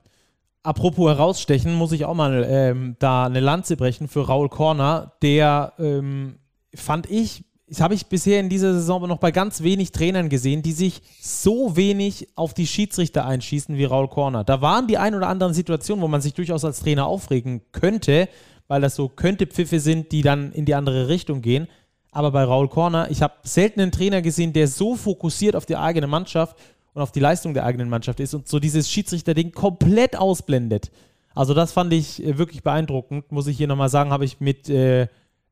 Apropos 0.63 1.09
herausstechen, 1.09 1.75
muss 1.75 1.93
ich 1.93 2.05
auch 2.05 2.15
mal 2.15 2.47
ähm, 2.47 2.97
da 2.99 3.25
eine 3.25 3.41
Lanze 3.41 3.77
brechen 3.77 4.09
für 4.09 4.27
Raul 4.27 4.51
Korner. 4.51 5.13
Der 5.23 5.73
ähm, 5.79 6.37
fand 6.75 7.11
ich, 7.11 7.45
das 7.67 7.81
habe 7.81 7.95
ich 7.95 8.07
bisher 8.07 8.41
in 8.41 8.51
dieser 8.51 8.75
Saison 8.75 8.97
aber 8.97 9.09
noch 9.09 9.19
bei 9.19 9.31
ganz 9.31 9.63
wenig 9.63 9.93
Trainern 9.93 10.29
gesehen, 10.29 10.63
die 10.63 10.73
sich 10.73 11.01
so 11.23 11.77
wenig 11.77 12.29
auf 12.35 12.53
die 12.53 12.67
Schiedsrichter 12.67 13.25
einschießen 13.25 13.79
wie 13.79 13.85
Raul 13.85 14.09
Korner. 14.09 14.45
Da 14.45 14.61
waren 14.61 14.87
die 14.87 14.99
ein 14.99 15.15
oder 15.15 15.29
anderen 15.29 15.55
Situationen, 15.55 16.03
wo 16.03 16.09
man 16.09 16.21
sich 16.21 16.35
durchaus 16.35 16.65
als 16.65 16.81
Trainer 16.81 17.07
aufregen 17.07 17.63
könnte, 17.73 18.29
weil 18.69 18.83
das 18.83 18.97
so 18.97 19.09
könnte 19.09 19.47
Pfiffe 19.47 19.81
sind, 19.81 20.13
die 20.13 20.21
dann 20.21 20.53
in 20.53 20.67
die 20.67 20.75
andere 20.75 21.09
Richtung 21.09 21.41
gehen. 21.41 21.69
Aber 22.13 22.33
bei 22.33 22.45
Raul 22.45 22.69
Korner, 22.69 23.11
ich 23.11 23.23
habe 23.23 23.35
selten 23.45 23.81
einen 23.81 23.93
Trainer 23.93 24.21
gesehen, 24.21 24.53
der 24.53 24.69
so 24.69 24.95
fokussiert 24.95 25.57
auf 25.57 25.65
die 25.65 25.77
eigene 25.77 26.07
Mannschaft 26.07 26.57
und 26.95 27.03
auf 27.03 27.12
die 27.12 27.20
Leistung 27.20 27.55
der 27.55 27.64
eigenen 27.64 27.88
Mannschaft 27.88 28.20
ist 28.20 28.34
und 28.34 28.49
so 28.49 28.59
dieses 28.59 28.91
Schiedsrichter-Ding 28.91 29.53
komplett 29.53 30.16
ausblendet. 30.16 30.91
Also 31.34 31.55
das 31.55 31.72
fand 31.72 31.93
ich 31.93 32.24
äh, 32.24 32.38
wirklich 32.38 32.62
beeindruckend, 32.62 33.30
muss 33.32 33.47
ich 33.47 33.57
hier 33.57 33.68
nochmal 33.68 33.88
sagen, 33.88 34.11
habe 34.11 34.24
ich 34.24 34.41
mit 34.41 34.68
äh, 34.68 35.09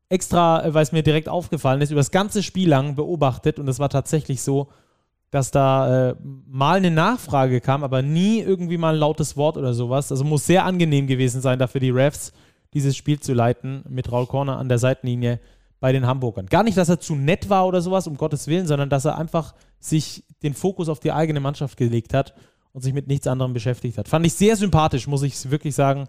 extra, 0.09 0.65
äh, 0.65 0.75
weil 0.75 0.83
es 0.83 0.93
mir 0.93 1.03
direkt 1.03 1.29
aufgefallen 1.29 1.81
ist, 1.81 1.91
über 1.91 2.01
das 2.01 2.11
ganze 2.11 2.43
Spiel 2.43 2.69
lang 2.69 2.95
beobachtet 2.95 3.59
und 3.59 3.69
es 3.69 3.79
war 3.79 3.89
tatsächlich 3.89 4.43
so, 4.43 4.69
dass 5.31 5.51
da 5.51 6.11
äh, 6.11 6.15
mal 6.47 6.79
eine 6.79 6.91
Nachfrage 6.91 7.61
kam, 7.61 7.85
aber 7.85 8.03
nie 8.03 8.41
irgendwie 8.41 8.79
mal 8.79 8.95
ein 8.95 9.01
lautes 9.01 9.37
Wort 9.37 9.57
oder 9.59 9.75
sowas. 9.75 10.11
Also 10.11 10.25
muss 10.25 10.47
sehr 10.47 10.65
angenehm 10.65 11.07
gewesen 11.07 11.43
sein, 11.43 11.59
dafür 11.59 11.81
die 11.81 11.91
Refs 11.91 12.33
dieses 12.75 12.97
Spiel 12.97 13.21
zu 13.21 13.35
leiten 13.35 13.85
mit 13.89 14.11
Raul 14.11 14.27
Corner 14.27 14.59
an 14.59 14.69
der 14.69 14.79
Seitenlinie 14.79 15.41
bei 15.81 15.93
den 15.93 16.07
Hamburgern. 16.07 16.47
Gar 16.47 16.65
nicht, 16.65 16.77
dass 16.77 16.89
er 16.89 17.01
zu 17.01 17.15
nett 17.15 17.49
war 17.49 17.67
oder 17.67 17.81
sowas, 17.81 18.07
um 18.07 18.17
Gottes 18.17 18.47
Willen, 18.47 18.67
sondern 18.67 18.91
dass 18.91 19.05
er 19.05 19.17
einfach 19.17 19.55
sich 19.79 20.25
den 20.43 20.55
Fokus 20.55 20.89
auf 20.89 21.01
die 21.01 21.13
eigene 21.13 21.41
Mannschaft 21.41 21.77
gelegt 21.77 22.15
hat 22.15 22.35
und 22.73 22.83
sich 22.83 22.93
mit 22.93 23.07
nichts 23.07 23.27
anderem 23.27 23.53
beschäftigt 23.53 23.99
hat. 23.99 24.09
Fand 24.09 24.27
ich 24.27 24.35
sehr 24.35 24.57
sympathisch, 24.57 25.07
muss 25.07 25.23
ich 25.23 25.51
wirklich 25.51 25.75
sagen, 25.75 26.09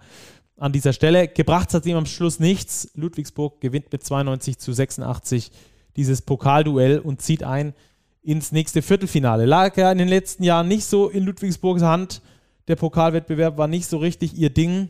an 0.57 0.72
dieser 0.72 0.93
Stelle. 0.93 1.28
Gebracht 1.28 1.74
hat 1.74 1.86
ihm 1.86 1.97
am 1.97 2.05
Schluss 2.05 2.39
nichts. 2.39 2.91
Ludwigsburg 2.95 3.61
gewinnt 3.61 3.91
mit 3.91 4.03
92 4.03 4.57
zu 4.57 4.74
86 4.74 5.51
dieses 5.95 6.22
Pokalduell 6.22 6.99
und 6.99 7.22
zieht 7.22 7.43
ein 7.43 7.74
ins 8.22 8.51
nächste 8.51 8.82
Viertelfinale. 8.82 9.45
Lag 9.45 9.78
ja 9.78 9.91
in 9.91 9.97
den 9.97 10.07
letzten 10.07 10.43
Jahren 10.43 10.67
nicht 10.67 10.86
so 10.86 11.09
in 11.09 11.24
Ludwigsburgs 11.24 11.82
Hand. 11.82 12.22
Der 12.67 12.76
Pokalwettbewerb 12.76 13.57
war 13.57 13.67
nicht 13.67 13.88
so 13.88 13.97
richtig 13.97 14.36
ihr 14.36 14.49
Ding. 14.49 14.89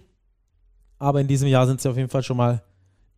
Aber 0.97 1.21
in 1.21 1.27
diesem 1.27 1.47
Jahr 1.47 1.65
sind 1.67 1.79
sie 1.79 1.89
auf 1.89 1.95
jeden 1.95 2.09
Fall 2.09 2.23
schon 2.23 2.37
mal 2.37 2.61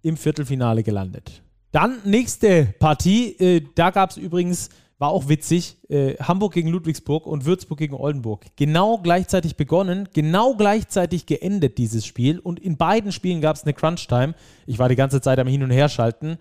im 0.03 0.17
Viertelfinale 0.17 0.83
gelandet. 0.83 1.41
Dann 1.71 1.99
nächste 2.03 2.73
Partie. 2.79 3.35
Äh, 3.39 3.61
da 3.75 3.91
gab 3.91 4.11
es 4.11 4.17
übrigens, 4.17 4.69
war 4.97 5.09
auch 5.09 5.29
witzig, 5.29 5.77
äh, 5.89 6.15
Hamburg 6.17 6.53
gegen 6.53 6.69
Ludwigsburg 6.69 7.25
und 7.25 7.45
Würzburg 7.45 7.79
gegen 7.79 7.95
Oldenburg. 7.95 8.45
Genau 8.55 8.97
gleichzeitig 8.97 9.55
begonnen, 9.55 10.09
genau 10.13 10.55
gleichzeitig 10.55 11.25
geendet 11.25 11.77
dieses 11.77 12.05
Spiel. 12.05 12.39
Und 12.39 12.59
in 12.59 12.77
beiden 12.77 13.11
Spielen 13.11 13.41
gab 13.41 13.55
es 13.55 13.63
eine 13.63 13.73
Crunch-Time. 13.73 14.35
Ich 14.67 14.79
war 14.79 14.89
die 14.89 14.95
ganze 14.95 15.21
Zeit 15.21 15.39
am 15.39 15.47
Hin- 15.47 15.63
und 15.63 15.71
Herschalten 15.71 16.37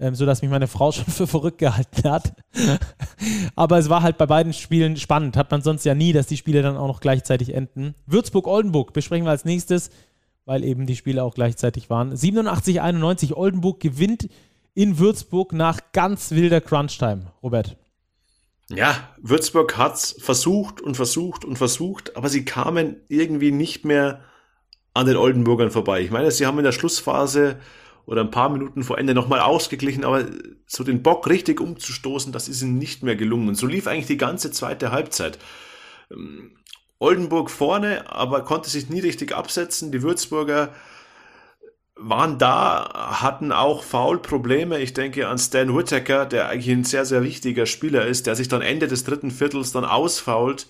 ähm, 0.00 0.14
sodass 0.14 0.42
mich 0.42 0.50
meine 0.50 0.66
Frau 0.66 0.92
schon 0.92 1.06
für 1.06 1.26
verrückt 1.26 1.58
gehalten 1.58 2.08
hat. 2.08 2.34
Aber 3.56 3.78
es 3.78 3.88
war 3.88 4.02
halt 4.02 4.18
bei 4.18 4.26
beiden 4.26 4.52
Spielen 4.52 4.96
spannend. 4.96 5.36
Hat 5.36 5.50
man 5.50 5.62
sonst 5.62 5.84
ja 5.84 5.94
nie, 5.94 6.12
dass 6.12 6.26
die 6.26 6.36
Spiele 6.36 6.62
dann 6.62 6.76
auch 6.76 6.88
noch 6.88 7.00
gleichzeitig 7.00 7.54
enden. 7.54 7.94
Würzburg-Oldenburg 8.06 8.92
besprechen 8.92 9.26
wir 9.26 9.30
als 9.30 9.44
nächstes, 9.44 9.90
weil 10.44 10.64
eben 10.64 10.86
die 10.86 10.96
Spiele 10.96 11.22
auch 11.22 11.34
gleichzeitig 11.34 11.90
waren. 11.90 12.14
87-91, 12.14 13.34
Oldenburg 13.34 13.80
gewinnt 13.80 14.28
in 14.74 14.98
Würzburg 14.98 15.52
nach 15.52 15.80
ganz 15.92 16.32
wilder 16.32 16.60
Crunch-Time. 16.60 17.32
Robert. 17.42 17.76
Ja, 18.70 19.08
Würzburg 19.20 19.76
hat 19.76 19.94
es 19.96 20.16
versucht 20.18 20.80
und 20.80 20.96
versucht 20.96 21.44
und 21.44 21.56
versucht, 21.56 22.16
aber 22.16 22.28
sie 22.28 22.44
kamen 22.44 22.96
irgendwie 23.08 23.52
nicht 23.52 23.84
mehr 23.84 24.24
an 24.94 25.06
den 25.06 25.16
Oldenburgern 25.16 25.70
vorbei. 25.70 26.00
Ich 26.00 26.10
meine, 26.10 26.30
sie 26.30 26.46
haben 26.46 26.58
in 26.58 26.64
der 26.64 26.72
Schlussphase 26.72 27.60
oder 28.06 28.22
ein 28.22 28.30
paar 28.30 28.48
Minuten 28.48 28.82
vor 28.82 28.98
Ende 28.98 29.14
nochmal 29.14 29.40
ausgeglichen, 29.40 30.04
aber 30.04 30.26
so 30.66 30.84
den 30.84 31.02
Bock 31.02 31.28
richtig 31.28 31.60
umzustoßen, 31.60 32.32
das 32.32 32.48
ist 32.48 32.62
ihnen 32.62 32.78
nicht 32.78 33.02
mehr 33.02 33.16
gelungen. 33.16 33.48
Und 33.48 33.54
so 33.56 33.66
lief 33.66 33.86
eigentlich 33.86 34.06
die 34.06 34.16
ganze 34.16 34.50
zweite 34.50 34.92
Halbzeit. 34.92 35.38
Ähm, 36.10 36.56
Oldenburg 36.98 37.50
vorne, 37.50 38.10
aber 38.10 38.44
konnte 38.44 38.70
sich 38.70 38.88
nie 38.88 39.00
richtig 39.00 39.34
absetzen. 39.34 39.92
Die 39.92 40.02
Würzburger 40.02 40.72
waren 41.96 42.38
da, 42.38 43.18
hatten 43.20 43.52
auch 43.52 43.82
Foul-Probleme. 43.82 44.80
Ich 44.80 44.94
denke 44.94 45.28
an 45.28 45.38
Stan 45.38 45.76
Whittaker, 45.76 46.26
der 46.26 46.48
eigentlich 46.48 46.74
ein 46.74 46.84
sehr, 46.84 47.04
sehr 47.04 47.22
wichtiger 47.22 47.66
Spieler 47.66 48.06
ist, 48.06 48.26
der 48.26 48.34
sich 48.34 48.48
dann 48.48 48.62
Ende 48.62 48.88
des 48.88 49.04
dritten 49.04 49.30
Viertels 49.30 49.72
dann 49.72 49.84
ausfault. 49.84 50.66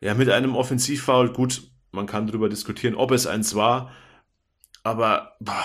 Ja, 0.00 0.14
mit 0.14 0.28
einem 0.30 0.54
Offensivfoul. 0.54 1.32
Gut, 1.32 1.62
man 1.90 2.06
kann 2.06 2.26
darüber 2.26 2.48
diskutieren, 2.48 2.94
ob 2.94 3.10
es 3.10 3.26
eins 3.26 3.54
war. 3.54 3.90
Aber 4.82 5.36
boah, 5.40 5.64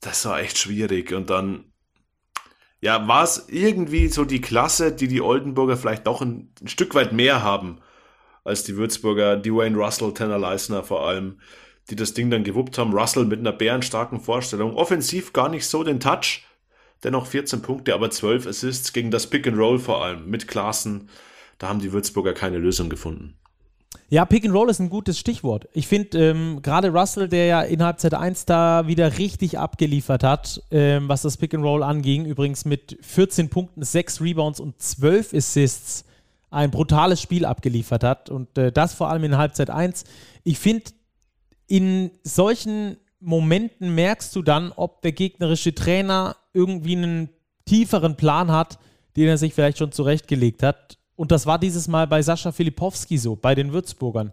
das 0.00 0.24
war 0.24 0.40
echt 0.40 0.58
schwierig. 0.58 1.12
Und 1.12 1.28
dann, 1.28 1.72
ja, 2.80 3.06
war 3.08 3.24
es 3.24 3.48
irgendwie 3.48 4.08
so 4.08 4.24
die 4.24 4.40
Klasse, 4.40 4.92
die 4.92 5.08
die 5.08 5.20
Oldenburger 5.20 5.76
vielleicht 5.76 6.06
doch 6.06 6.22
ein, 6.22 6.54
ein 6.60 6.68
Stück 6.68 6.94
weit 6.94 7.12
mehr 7.12 7.42
haben 7.42 7.80
als 8.44 8.64
die 8.64 8.76
Würzburger, 8.76 9.36
Dwayne 9.36 9.76
Russell, 9.76 10.14
Tanner 10.14 10.38
Leisner 10.38 10.82
vor 10.82 11.06
allem, 11.06 11.40
die 11.90 11.96
das 11.96 12.14
Ding 12.14 12.30
dann 12.30 12.44
gewuppt 12.44 12.78
haben. 12.78 12.92
Russell 12.92 13.24
mit 13.24 13.40
einer 13.40 13.52
bärenstarken 13.52 14.20
Vorstellung. 14.20 14.74
Offensiv 14.76 15.32
gar 15.32 15.48
nicht 15.48 15.66
so 15.66 15.84
den 15.84 16.00
Touch. 16.00 16.44
Dennoch 17.04 17.26
14 17.26 17.62
Punkte, 17.62 17.94
aber 17.94 18.10
12 18.10 18.46
Assists 18.46 18.92
gegen 18.92 19.10
das 19.10 19.26
Pick 19.26 19.46
and 19.46 19.58
Roll 19.58 19.78
vor 19.78 20.04
allem 20.04 20.30
mit 20.30 20.46
Klassen. 20.46 21.08
Da 21.58 21.68
haben 21.68 21.80
die 21.80 21.92
Würzburger 21.92 22.32
keine 22.32 22.58
Lösung 22.58 22.88
gefunden. 22.88 23.34
Ja, 24.08 24.24
Pick 24.24 24.44
and 24.44 24.54
Roll 24.54 24.70
ist 24.70 24.78
ein 24.78 24.90
gutes 24.90 25.18
Stichwort. 25.18 25.68
Ich 25.72 25.86
finde 25.86 26.30
ähm, 26.30 26.60
gerade 26.62 26.90
Russell, 26.90 27.28
der 27.28 27.46
ja 27.46 27.62
in 27.62 27.82
Halbzeit 27.82 28.14
1 28.14 28.44
da 28.44 28.86
wieder 28.86 29.18
richtig 29.18 29.58
abgeliefert 29.58 30.22
hat, 30.22 30.62
ähm, 30.70 31.08
was 31.08 31.22
das 31.22 31.36
Pick 31.36 31.54
and 31.54 31.64
Roll 31.64 31.82
anging, 31.82 32.26
übrigens 32.26 32.64
mit 32.64 32.98
14 33.00 33.48
Punkten, 33.48 33.82
6 33.82 34.20
Rebounds 34.20 34.60
und 34.60 34.80
12 34.80 35.34
Assists 35.34 36.04
ein 36.50 36.70
brutales 36.70 37.20
Spiel 37.20 37.46
abgeliefert 37.46 38.04
hat 38.04 38.28
und 38.28 38.56
äh, 38.58 38.70
das 38.70 38.92
vor 38.92 39.08
allem 39.08 39.24
in 39.24 39.38
Halbzeit 39.38 39.70
1. 39.70 40.04
Ich 40.44 40.58
finde, 40.58 40.84
in 41.72 42.10
solchen 42.22 42.98
Momenten 43.20 43.94
merkst 43.94 44.34
du 44.36 44.42
dann, 44.42 44.72
ob 44.72 45.00
der 45.00 45.12
gegnerische 45.12 45.74
Trainer 45.74 46.36
irgendwie 46.52 46.96
einen 46.96 47.30
tieferen 47.64 48.16
Plan 48.16 48.50
hat, 48.50 48.78
den 49.16 49.28
er 49.28 49.38
sich 49.38 49.54
vielleicht 49.54 49.78
schon 49.78 49.92
zurechtgelegt 49.92 50.62
hat 50.62 50.98
und 51.16 51.30
das 51.30 51.46
war 51.46 51.58
dieses 51.58 51.86
Mal 51.86 52.08
bei 52.08 52.20
Sascha 52.20 52.50
Filipowski 52.50 53.16
so, 53.16 53.36
bei 53.36 53.54
den 53.54 53.72
Würzburgern. 53.72 54.32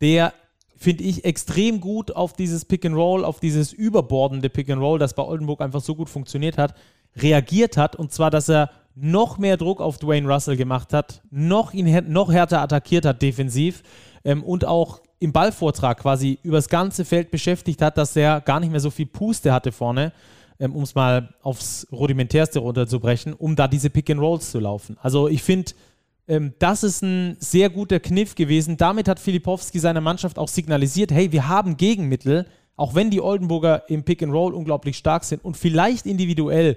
Der, 0.00 0.32
finde 0.76 1.02
ich, 1.02 1.24
extrem 1.24 1.80
gut 1.80 2.14
auf 2.14 2.32
dieses 2.32 2.64
Pick 2.64 2.84
and 2.84 2.94
Roll, 2.94 3.24
auf 3.24 3.40
dieses 3.40 3.72
überbordende 3.72 4.48
Pick 4.48 4.70
and 4.70 4.80
Roll, 4.80 5.00
das 5.00 5.14
bei 5.14 5.24
Oldenburg 5.24 5.60
einfach 5.60 5.80
so 5.80 5.94
gut 5.94 6.08
funktioniert 6.08 6.58
hat, 6.58 6.74
reagiert 7.16 7.76
hat. 7.76 7.96
Und 7.96 8.12
zwar, 8.12 8.30
dass 8.30 8.48
er 8.48 8.70
noch 8.94 9.38
mehr 9.38 9.56
Druck 9.56 9.80
auf 9.80 9.98
Dwayne 9.98 10.32
Russell 10.32 10.56
gemacht 10.56 10.92
hat, 10.92 11.22
noch 11.30 11.72
ihn 11.72 12.12
noch 12.12 12.30
härter 12.32 12.60
attackiert 12.60 13.04
hat 13.04 13.20
defensiv 13.20 13.82
ähm, 14.24 14.44
und 14.44 14.64
auch 14.64 15.00
im 15.20 15.32
Ballvortrag 15.32 15.98
quasi 15.98 16.38
übers 16.42 16.68
ganze 16.68 17.04
Feld 17.04 17.30
beschäftigt 17.30 17.82
hat, 17.82 17.98
dass 17.98 18.14
er 18.16 18.40
gar 18.40 18.60
nicht 18.60 18.70
mehr 18.70 18.80
so 18.80 18.90
viel 18.90 19.06
Puste 19.06 19.52
hatte 19.52 19.72
vorne, 19.72 20.12
ähm, 20.60 20.74
um 20.74 20.82
es 20.82 20.94
mal 20.94 21.34
aufs 21.42 21.86
Rudimentärste 21.92 22.60
runterzubrechen, 22.60 23.32
um 23.32 23.56
da 23.56 23.68
diese 23.68 23.90
Pick 23.90 24.10
and 24.10 24.20
Rolls 24.20 24.50
zu 24.50 24.60
laufen. 24.60 24.96
Also 25.02 25.28
ich 25.28 25.42
finde, 25.42 25.72
ähm, 26.28 26.54
das 26.58 26.84
ist 26.84 27.02
ein 27.02 27.36
sehr 27.40 27.70
guter 27.70 28.00
Kniff 28.00 28.34
gewesen. 28.34 28.76
Damit 28.76 29.08
hat 29.08 29.18
Filipowski 29.18 29.78
seiner 29.78 30.00
Mannschaft 30.00 30.38
auch 30.38 30.48
signalisiert, 30.48 31.10
hey, 31.10 31.32
wir 31.32 31.48
haben 31.48 31.76
Gegenmittel, 31.76 32.46
auch 32.76 32.94
wenn 32.94 33.10
die 33.10 33.20
Oldenburger 33.20 33.88
im 33.88 34.04
Pick 34.04 34.22
and 34.22 34.32
Roll 34.32 34.54
unglaublich 34.54 34.96
stark 34.96 35.24
sind 35.24 35.44
und 35.44 35.56
vielleicht 35.56 36.06
individuell 36.06 36.76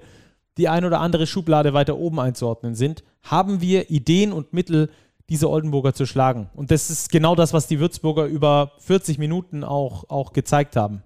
die 0.58 0.68
ein 0.68 0.84
oder 0.84 1.00
andere 1.00 1.26
Schublade 1.26 1.72
weiter 1.74 1.96
oben 1.96 2.20
einzuordnen 2.20 2.74
sind, 2.74 3.04
haben 3.22 3.60
wir 3.60 3.90
Ideen 3.90 4.32
und 4.32 4.52
Mittel, 4.52 4.90
diese 5.28 5.48
Oldenburger 5.48 5.94
zu 5.94 6.06
schlagen. 6.06 6.50
Und 6.54 6.70
das 6.70 6.90
ist 6.90 7.10
genau 7.10 7.34
das, 7.34 7.52
was 7.52 7.66
die 7.66 7.80
Würzburger 7.80 8.26
über 8.26 8.72
40 8.78 9.18
Minuten 9.18 9.64
auch, 9.64 10.08
auch 10.08 10.32
gezeigt 10.32 10.76
haben. 10.76 11.02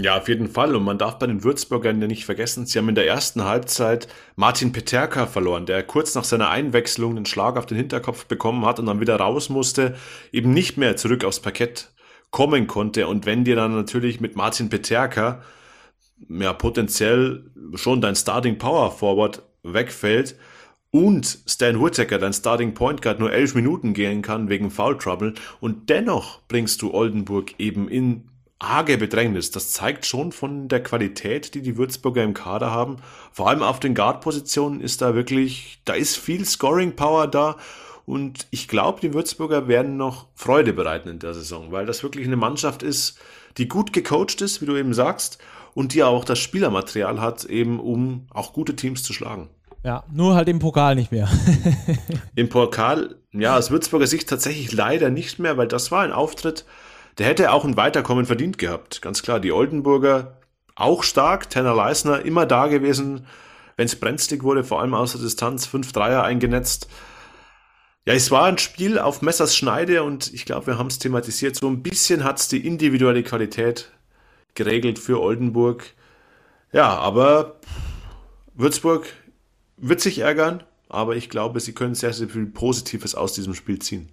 Ja, 0.00 0.16
auf 0.16 0.28
jeden 0.28 0.48
Fall. 0.48 0.76
Und 0.76 0.84
man 0.84 0.98
darf 0.98 1.18
bei 1.18 1.26
den 1.26 1.42
Würzburgern 1.42 2.00
ja 2.00 2.06
nicht 2.06 2.24
vergessen, 2.24 2.66
sie 2.66 2.78
haben 2.78 2.88
in 2.88 2.94
der 2.94 3.08
ersten 3.08 3.44
Halbzeit 3.44 4.06
Martin 4.36 4.70
Peterka 4.70 5.26
verloren, 5.26 5.66
der 5.66 5.82
kurz 5.82 6.14
nach 6.14 6.22
seiner 6.24 6.50
Einwechslung 6.50 7.16
einen 7.16 7.26
Schlag 7.26 7.56
auf 7.56 7.66
den 7.66 7.76
Hinterkopf 7.76 8.26
bekommen 8.26 8.64
hat 8.64 8.78
und 8.78 8.86
dann 8.86 9.00
wieder 9.00 9.16
raus 9.16 9.48
musste, 9.48 9.96
eben 10.30 10.52
nicht 10.52 10.76
mehr 10.76 10.96
zurück 10.96 11.24
aufs 11.24 11.40
Parkett 11.40 11.90
kommen 12.30 12.68
konnte. 12.68 13.08
Und 13.08 13.26
wenn 13.26 13.44
dir 13.44 13.56
dann 13.56 13.74
natürlich 13.74 14.20
mit 14.20 14.36
Martin 14.36 14.68
Peterka 14.68 15.42
ja 16.28 16.52
potenziell 16.52 17.50
schon 17.74 18.00
dein 18.00 18.14
Starting 18.14 18.58
Power 18.58 18.92
Forward 18.92 19.42
wegfällt 19.64 20.36
und 20.90 21.38
Stan 21.46 21.82
Whittaker, 21.82 22.18
dein 22.18 22.32
Starting 22.32 22.74
Point 22.74 23.02
Guard, 23.02 23.20
nur 23.20 23.32
elf 23.32 23.54
Minuten 23.54 23.92
gehen 23.92 24.22
kann 24.22 24.48
wegen 24.48 24.70
Foul 24.70 24.96
Trouble 24.96 25.34
und 25.60 25.90
dennoch 25.90 26.40
bringst 26.48 26.82
du 26.82 26.92
Oldenburg 26.94 27.54
eben 27.58 27.88
in 27.88 28.28
arge 28.58 28.98
Bedrängnis. 28.98 29.50
Das 29.50 29.70
zeigt 29.70 30.06
schon 30.06 30.32
von 30.32 30.68
der 30.68 30.82
Qualität, 30.82 31.54
die 31.54 31.62
die 31.62 31.76
Würzburger 31.76 32.24
im 32.24 32.34
Kader 32.34 32.70
haben. 32.70 32.96
Vor 33.32 33.48
allem 33.48 33.62
auf 33.62 33.80
den 33.80 33.94
Guard-Positionen 33.94 34.80
ist 34.80 35.00
da 35.00 35.14
wirklich, 35.14 35.80
da 35.84 35.94
ist 35.94 36.16
viel 36.16 36.44
Scoring-Power 36.44 37.28
da. 37.28 37.56
Und 38.04 38.46
ich 38.50 38.68
glaube, 38.68 39.00
die 39.00 39.12
Würzburger 39.12 39.68
werden 39.68 39.96
noch 39.96 40.26
Freude 40.34 40.72
bereiten 40.72 41.08
in 41.08 41.18
der 41.18 41.34
Saison, 41.34 41.70
weil 41.70 41.86
das 41.86 42.02
wirklich 42.02 42.26
eine 42.26 42.36
Mannschaft 42.36 42.82
ist, 42.82 43.18
die 43.58 43.68
gut 43.68 43.92
gecoacht 43.92 44.40
ist, 44.40 44.62
wie 44.62 44.66
du 44.66 44.76
eben 44.76 44.94
sagst, 44.94 45.38
und 45.74 45.92
die 45.92 46.02
auch 46.02 46.24
das 46.24 46.38
Spielermaterial 46.38 47.20
hat, 47.20 47.44
eben 47.44 47.78
um 47.78 48.26
auch 48.30 48.54
gute 48.54 48.74
Teams 48.74 49.02
zu 49.02 49.12
schlagen. 49.12 49.50
Ja, 49.84 50.04
nur 50.12 50.34
halt 50.34 50.48
im 50.48 50.58
Pokal 50.58 50.94
nicht 50.96 51.12
mehr. 51.12 51.28
Im 52.34 52.48
Pokal, 52.48 53.16
ja, 53.32 53.56
aus 53.56 53.70
Würzburger 53.70 54.06
Sicht 54.06 54.28
tatsächlich 54.28 54.72
leider 54.72 55.08
nicht 55.10 55.38
mehr, 55.38 55.56
weil 55.56 55.68
das 55.68 55.92
war 55.92 56.02
ein 56.02 56.12
Auftritt, 56.12 56.64
der 57.18 57.26
hätte 57.26 57.52
auch 57.52 57.64
ein 57.64 57.76
Weiterkommen 57.76 58.26
verdient 58.26 58.58
gehabt. 58.58 59.02
Ganz 59.02 59.22
klar, 59.22 59.40
die 59.40 59.52
Oldenburger 59.52 60.38
auch 60.74 61.02
stark, 61.02 61.50
Tanner 61.50 61.74
Leisner 61.74 62.24
immer 62.24 62.46
da 62.46 62.66
gewesen, 62.66 63.26
wenn 63.76 63.86
es 63.86 63.96
brenzlig 63.96 64.42
wurde, 64.42 64.64
vor 64.64 64.80
allem 64.80 64.94
aus 64.94 65.12
der 65.12 65.20
Distanz, 65.20 65.66
fünf 65.66 65.92
Dreier 65.92 66.22
eingenetzt. 66.24 66.88
Ja, 68.06 68.14
es 68.14 68.30
war 68.30 68.46
ein 68.46 68.58
Spiel 68.58 68.98
auf 68.98 69.22
Messers 69.22 69.56
Schneide 69.56 70.02
und 70.02 70.32
ich 70.32 70.44
glaube, 70.44 70.68
wir 70.68 70.78
haben 70.78 70.86
es 70.86 70.98
thematisiert. 70.98 71.56
So 71.56 71.68
ein 71.68 71.82
bisschen 71.82 72.24
hat 72.24 72.38
es 72.38 72.48
die 72.48 72.66
individuelle 72.66 73.22
Qualität 73.22 73.92
geregelt 74.54 74.98
für 74.98 75.20
Oldenburg. 75.20 75.84
Ja, 76.72 76.96
aber 76.96 77.56
Würzburg 78.54 79.06
wird 79.80 80.00
sich 80.00 80.18
ärgern, 80.20 80.62
aber 80.88 81.16
ich 81.16 81.30
glaube, 81.30 81.60
sie 81.60 81.72
können 81.72 81.94
sehr, 81.94 82.12
sehr 82.12 82.28
viel 82.28 82.46
Positives 82.46 83.14
aus 83.14 83.32
diesem 83.32 83.54
Spiel 83.54 83.78
ziehen. 83.78 84.08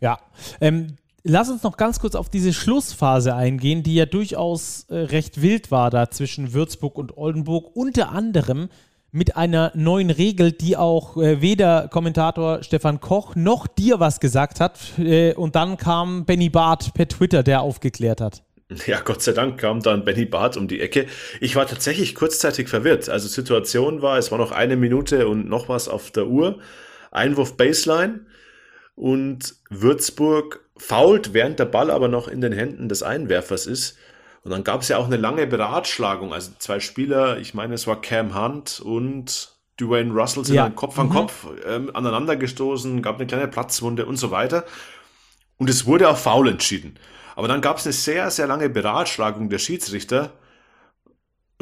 Ja, 0.00 0.18
ähm, 0.60 0.96
lass 1.22 1.48
uns 1.48 1.62
noch 1.62 1.76
ganz 1.76 2.00
kurz 2.00 2.14
auf 2.14 2.28
diese 2.28 2.52
Schlussphase 2.52 3.34
eingehen, 3.34 3.82
die 3.82 3.94
ja 3.94 4.06
durchaus 4.06 4.86
äh, 4.88 4.96
recht 4.96 5.40
wild 5.40 5.70
war 5.70 5.90
da 5.90 6.10
zwischen 6.10 6.52
Würzburg 6.52 6.98
und 6.98 7.16
Oldenburg. 7.16 7.74
Unter 7.74 8.10
anderem 8.10 8.68
mit 9.12 9.36
einer 9.36 9.72
neuen 9.74 10.10
Regel, 10.10 10.52
die 10.52 10.76
auch 10.76 11.16
äh, 11.18 11.40
weder 11.40 11.88
Kommentator 11.88 12.62
Stefan 12.62 12.98
Koch 13.00 13.36
noch 13.36 13.66
dir 13.66 14.00
was 14.00 14.20
gesagt 14.20 14.58
hat. 14.58 14.98
Äh, 14.98 15.34
und 15.34 15.54
dann 15.54 15.76
kam 15.76 16.24
Benny 16.24 16.48
Barth 16.48 16.94
per 16.94 17.06
Twitter, 17.06 17.42
der 17.42 17.60
aufgeklärt 17.60 18.20
hat. 18.20 18.42
Ja, 18.86 19.00
Gott 19.00 19.22
sei 19.22 19.32
Dank 19.32 19.58
kam 19.58 19.80
dann 19.80 20.04
Benny 20.04 20.24
Barth 20.24 20.56
um 20.56 20.68
die 20.68 20.80
Ecke. 20.80 21.06
Ich 21.40 21.56
war 21.56 21.66
tatsächlich 21.66 22.14
kurzzeitig 22.14 22.68
verwirrt. 22.68 23.08
Also 23.08 23.28
Situation 23.28 24.02
war, 24.02 24.18
es 24.18 24.30
war 24.30 24.38
noch 24.38 24.52
eine 24.52 24.76
Minute 24.76 25.28
und 25.28 25.48
noch 25.48 25.68
was 25.68 25.88
auf 25.88 26.10
der 26.10 26.26
Uhr. 26.26 26.58
Einwurf 27.10 27.56
Baseline 27.56 28.26
und 28.94 29.54
Würzburg 29.70 30.60
fault, 30.76 31.34
während 31.34 31.58
der 31.58 31.66
Ball 31.66 31.90
aber 31.90 32.08
noch 32.08 32.28
in 32.28 32.40
den 32.40 32.52
Händen 32.52 32.88
des 32.88 33.02
Einwerfers 33.02 33.66
ist. 33.66 33.96
Und 34.44 34.50
dann 34.50 34.64
gab 34.64 34.82
es 34.82 34.88
ja 34.88 34.96
auch 34.96 35.06
eine 35.06 35.16
lange 35.16 35.46
Beratschlagung. 35.46 36.32
Also 36.32 36.52
zwei 36.58 36.80
Spieler, 36.80 37.38
ich 37.38 37.54
meine, 37.54 37.74
es 37.74 37.86
war 37.86 38.00
Cam 38.00 38.34
Hunt 38.34 38.80
und 38.80 39.52
Dwayne 39.80 40.12
Russell 40.12 40.44
sind 40.44 40.56
ja. 40.56 40.68
Kopf 40.70 40.98
an 40.98 41.08
mhm. 41.08 41.12
Kopf 41.12 41.46
ähm, 41.66 41.90
aneinander 41.94 42.36
gestoßen, 42.36 43.02
gab 43.02 43.16
eine 43.16 43.26
kleine 43.26 43.48
Platzwunde 43.48 44.06
und 44.06 44.16
so 44.16 44.30
weiter. 44.30 44.64
Und 45.58 45.70
es 45.70 45.86
wurde 45.86 46.08
auf 46.08 46.22
Foul 46.22 46.48
entschieden. 46.48 46.98
Aber 47.36 47.48
dann 47.48 47.60
gab 47.60 47.78
es 47.78 47.86
eine 47.86 47.92
sehr, 47.92 48.30
sehr 48.30 48.46
lange 48.46 48.68
Beratschlagung 48.68 49.48
der 49.48 49.58
Schiedsrichter 49.58 50.32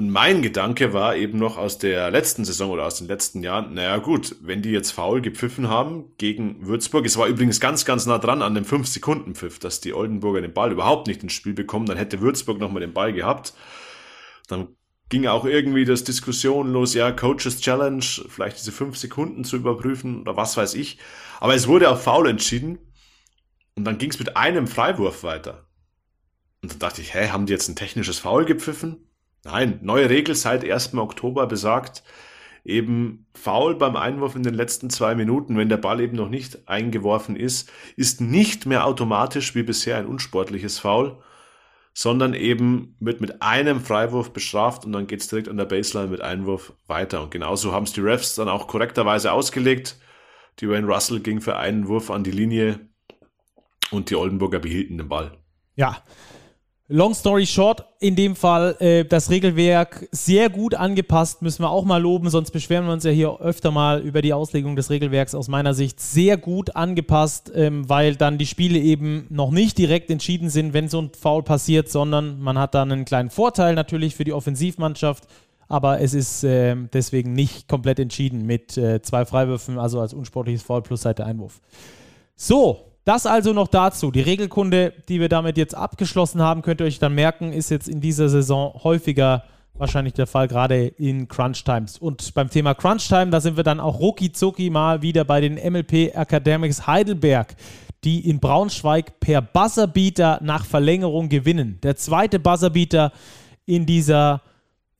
und 0.01 0.09
mein 0.09 0.41
Gedanke 0.41 0.95
war 0.95 1.15
eben 1.15 1.39
noch 1.39 1.59
aus 1.59 1.77
der 1.77 2.11
letzten 2.11 2.47
Saison 2.47 2.71
oder 2.71 2.87
aus 2.87 2.97
den 2.97 3.07
letzten 3.07 3.43
Jahren, 3.43 3.75
naja 3.75 3.99
gut, 3.99 4.35
wenn 4.41 4.63
die 4.63 4.71
jetzt 4.71 4.93
faul 4.93 5.21
gepfiffen 5.21 5.69
haben 5.69 6.13
gegen 6.17 6.67
Würzburg, 6.67 7.05
es 7.05 7.19
war 7.19 7.27
übrigens 7.27 7.61
ganz, 7.61 7.85
ganz 7.85 8.07
nah 8.07 8.17
dran 8.17 8.41
an 8.41 8.55
dem 8.55 8.65
5-Sekunden-Pfiff, 8.65 9.59
dass 9.59 9.83
die 9.83 9.93
Oldenburger 9.93 10.41
den 10.41 10.55
Ball 10.55 10.73
überhaupt 10.73 11.07
nicht 11.07 11.23
ins 11.23 11.35
Spiel 11.35 11.53
bekommen, 11.53 11.85
dann 11.85 11.99
hätte 11.99 12.23
Würzburg 12.23 12.59
nochmal 12.59 12.81
den 12.81 12.95
Ball 12.95 13.13
gehabt. 13.13 13.53
Dann 14.49 14.69
ging 15.11 15.27
auch 15.27 15.45
irgendwie 15.45 15.85
das 15.85 16.03
Diskussion 16.03 16.73
los, 16.73 16.95
ja, 16.95 17.13
Coaches 17.13 17.61
Challenge, 17.61 18.01
vielleicht 18.01 18.57
diese 18.57 18.73
fünf 18.73 18.97
Sekunden 18.97 19.45
zu 19.45 19.57
überprüfen 19.57 20.23
oder 20.23 20.35
was 20.35 20.57
weiß 20.57 20.77
ich. 20.77 20.97
Aber 21.41 21.55
es 21.55 21.69
wurde 21.69 21.91
auf 21.91 22.03
faul 22.03 22.27
entschieden 22.27 22.79
und 23.77 23.85
dann 23.85 23.99
ging 23.99 24.11
es 24.11 24.19
mit 24.19 24.37
einem 24.37 24.67
Freiwurf 24.67 25.23
weiter. 25.23 25.67
Und 26.63 26.73
dann 26.73 26.79
dachte 26.79 27.01
ich, 27.01 27.15
hä, 27.15 27.29
haben 27.29 27.47
die 27.47 27.53
jetzt 27.53 27.69
ein 27.69 27.77
technisches 27.77 28.19
Foul 28.19 28.45
gepfiffen? 28.45 29.09
Nein, 29.45 29.79
neue 29.83 30.11
Regel 30.11 30.35
seit 30.35 30.65
1. 30.65 30.95
Oktober 30.95 31.47
besagt 31.47 32.03
eben 32.65 33.27
faul 33.35 33.75
beim 33.75 33.97
Einwurf 33.97 34.37
in 34.37 34.43
den 34.43 34.55
letzten 34.55 34.91
zwei 34.91 35.15
Minuten, 35.15 35.57
wenn 35.57 35.69
der 35.69 35.79
Ball 35.79 36.01
eben 36.01 36.17
noch 36.17 36.29
nicht 36.29 36.69
eingeworfen 36.69 37.37
ist, 37.37 37.71
ist 37.97 38.21
nicht 38.21 38.67
mehr 38.67 38.87
automatisch 38.87 39.55
wie 39.55 39.63
bisher 39.63 39.97
ein 39.97 40.07
unsportliches 40.07 40.79
Foul, 40.79 41.19
sondern 41.95 42.35
eben 42.35 42.97
wird 43.01 43.21
mit 43.21 43.43
einem 43.43 43.81
Freiwurf 43.81 44.33
bestraft 44.33 44.85
und 44.85 44.93
dann 44.93 45.07
geht's 45.07 45.29
direkt 45.29 45.49
an 45.49 45.57
der 45.57 45.65
Baseline 45.65 46.11
mit 46.11 46.21
Einwurf 46.21 46.73
weiter. 46.87 47.23
Und 47.23 47.31
genauso 47.31 47.73
haben 47.73 47.85
es 47.85 47.93
die 47.93 48.01
Refs 48.01 48.35
dann 48.35 48.49
auch 48.49 48.67
korrekterweise 48.69 49.33
ausgelegt. 49.33 49.99
Die 50.61 50.69
Wayne 50.69 50.87
Russell 50.87 51.21
ging 51.21 51.41
für 51.41 51.57
einen 51.57 51.89
Wurf 51.89 52.11
an 52.11 52.25
die 52.25 52.31
Linie 52.31 52.90
und 53.91 54.11
die 54.11 54.17
Oldenburger 54.17 54.59
behielten 54.59 54.99
den 54.99 55.09
Ball. 55.09 55.33
Ja, 55.77 56.03
Long 56.93 57.15
story 57.15 57.47
short, 57.47 57.85
in 58.01 58.17
dem 58.17 58.35
Fall 58.35 58.75
äh, 58.81 59.05
das 59.05 59.31
Regelwerk 59.31 60.09
sehr 60.11 60.51
gut 60.51 60.75
angepasst, 60.75 61.41
müssen 61.41 61.63
wir 61.63 61.71
auch 61.71 61.85
mal 61.85 62.03
loben, 62.03 62.31
sonst 62.31 62.51
beschweren 62.51 62.87
wir 62.87 62.93
uns 62.93 63.05
ja 63.05 63.13
hier 63.13 63.41
öfter 63.41 63.71
mal 63.71 64.01
über 64.01 64.23
die 64.23 64.33
Auslegung 64.33 64.75
des 64.75 64.91
Regelwerks 64.91 65.37
aus 65.37 65.47
meiner 65.47 65.73
Sicht 65.73 66.01
sehr 66.01 66.37
gut 66.37 66.75
angepasst, 66.75 67.53
ähm, 67.55 67.89
weil 67.89 68.17
dann 68.17 68.39
die 68.39 68.47
Spiele 68.47 68.81
eben 68.81 69.29
noch 69.31 69.53
nicht 69.53 69.79
direkt 69.79 70.11
entschieden 70.11 70.51
sind, 70.51 70.73
wenn 70.73 70.89
so 70.89 71.01
ein 71.01 71.13
Foul 71.17 71.45
passiert, 71.45 71.89
sondern 71.89 72.41
man 72.41 72.59
hat 72.59 72.75
dann 72.75 72.91
einen 72.91 73.05
kleinen 73.05 73.31
Vorteil 73.31 73.77
natürlich 73.77 74.17
für 74.17 74.25
die 74.25 74.33
Offensivmannschaft, 74.33 75.29
aber 75.69 76.01
es 76.01 76.13
ist 76.13 76.43
äh, 76.43 76.75
deswegen 76.93 77.35
nicht 77.35 77.69
komplett 77.69 78.01
entschieden 78.01 78.47
mit 78.47 78.77
äh, 78.77 79.01
zwei 79.01 79.25
Freiwürfen, 79.27 79.79
also 79.79 80.01
als 80.01 80.13
unsportliches 80.13 80.65
Foul 80.65 80.83
plus 80.83 81.03
Seite 81.03 81.25
Einwurf. 81.25 81.61
So, 82.35 82.90
das 83.05 83.27
also 83.27 83.53
noch 83.53 83.69
dazu. 83.69 84.11
Die 84.11 84.21
Regelkunde, 84.21 84.93
die 85.09 85.21
wir 85.21 85.29
damit 85.29 85.57
jetzt 85.57 85.75
abgeschlossen 85.75 86.43
haben, 86.43 86.63
könnt 86.63 86.81
ihr 86.81 86.87
euch 86.87 86.99
dann 86.99 87.15
merken, 87.15 87.53
ist 87.53 87.71
jetzt 87.71 87.89
in 87.89 88.01
dieser 88.01 88.29
Saison 88.29 88.75
häufiger 88.85 89.45
wahrscheinlich 89.75 90.13
der 90.13 90.27
Fall, 90.27 90.47
gerade 90.47 90.87
in 90.87 91.27
Crunch 91.27 91.65
Times. 91.65 91.99
Und 91.99 92.35
beim 92.35 92.51
Thema 92.51 92.75
Crunch 92.75 93.09
Time, 93.09 93.31
da 93.31 93.41
sind 93.41 93.57
wir 93.57 93.65
dann 93.65 93.81
auch 93.81 93.99
rucki 93.99 94.71
mal 94.71 95.03
wieder 95.03 95.25
bei 95.25 95.41
den 95.41 95.55
MLP 95.55 96.15
Academics 96.15 96.87
Heidelberg, 96.87 97.57
die 98.05 98.29
in 98.29 98.41
Braunschweig 98.41 99.21
per 99.21 99.43
Buzzerbeater 99.43 100.41
nach 100.43 100.65
Verlängerung 100.65 101.29
gewinnen. 101.29 101.79
Der 101.83 101.97
zweite 101.97 102.39
Buzzerbeater 102.39 103.13
in 103.67 103.87
dieser, 103.87 104.43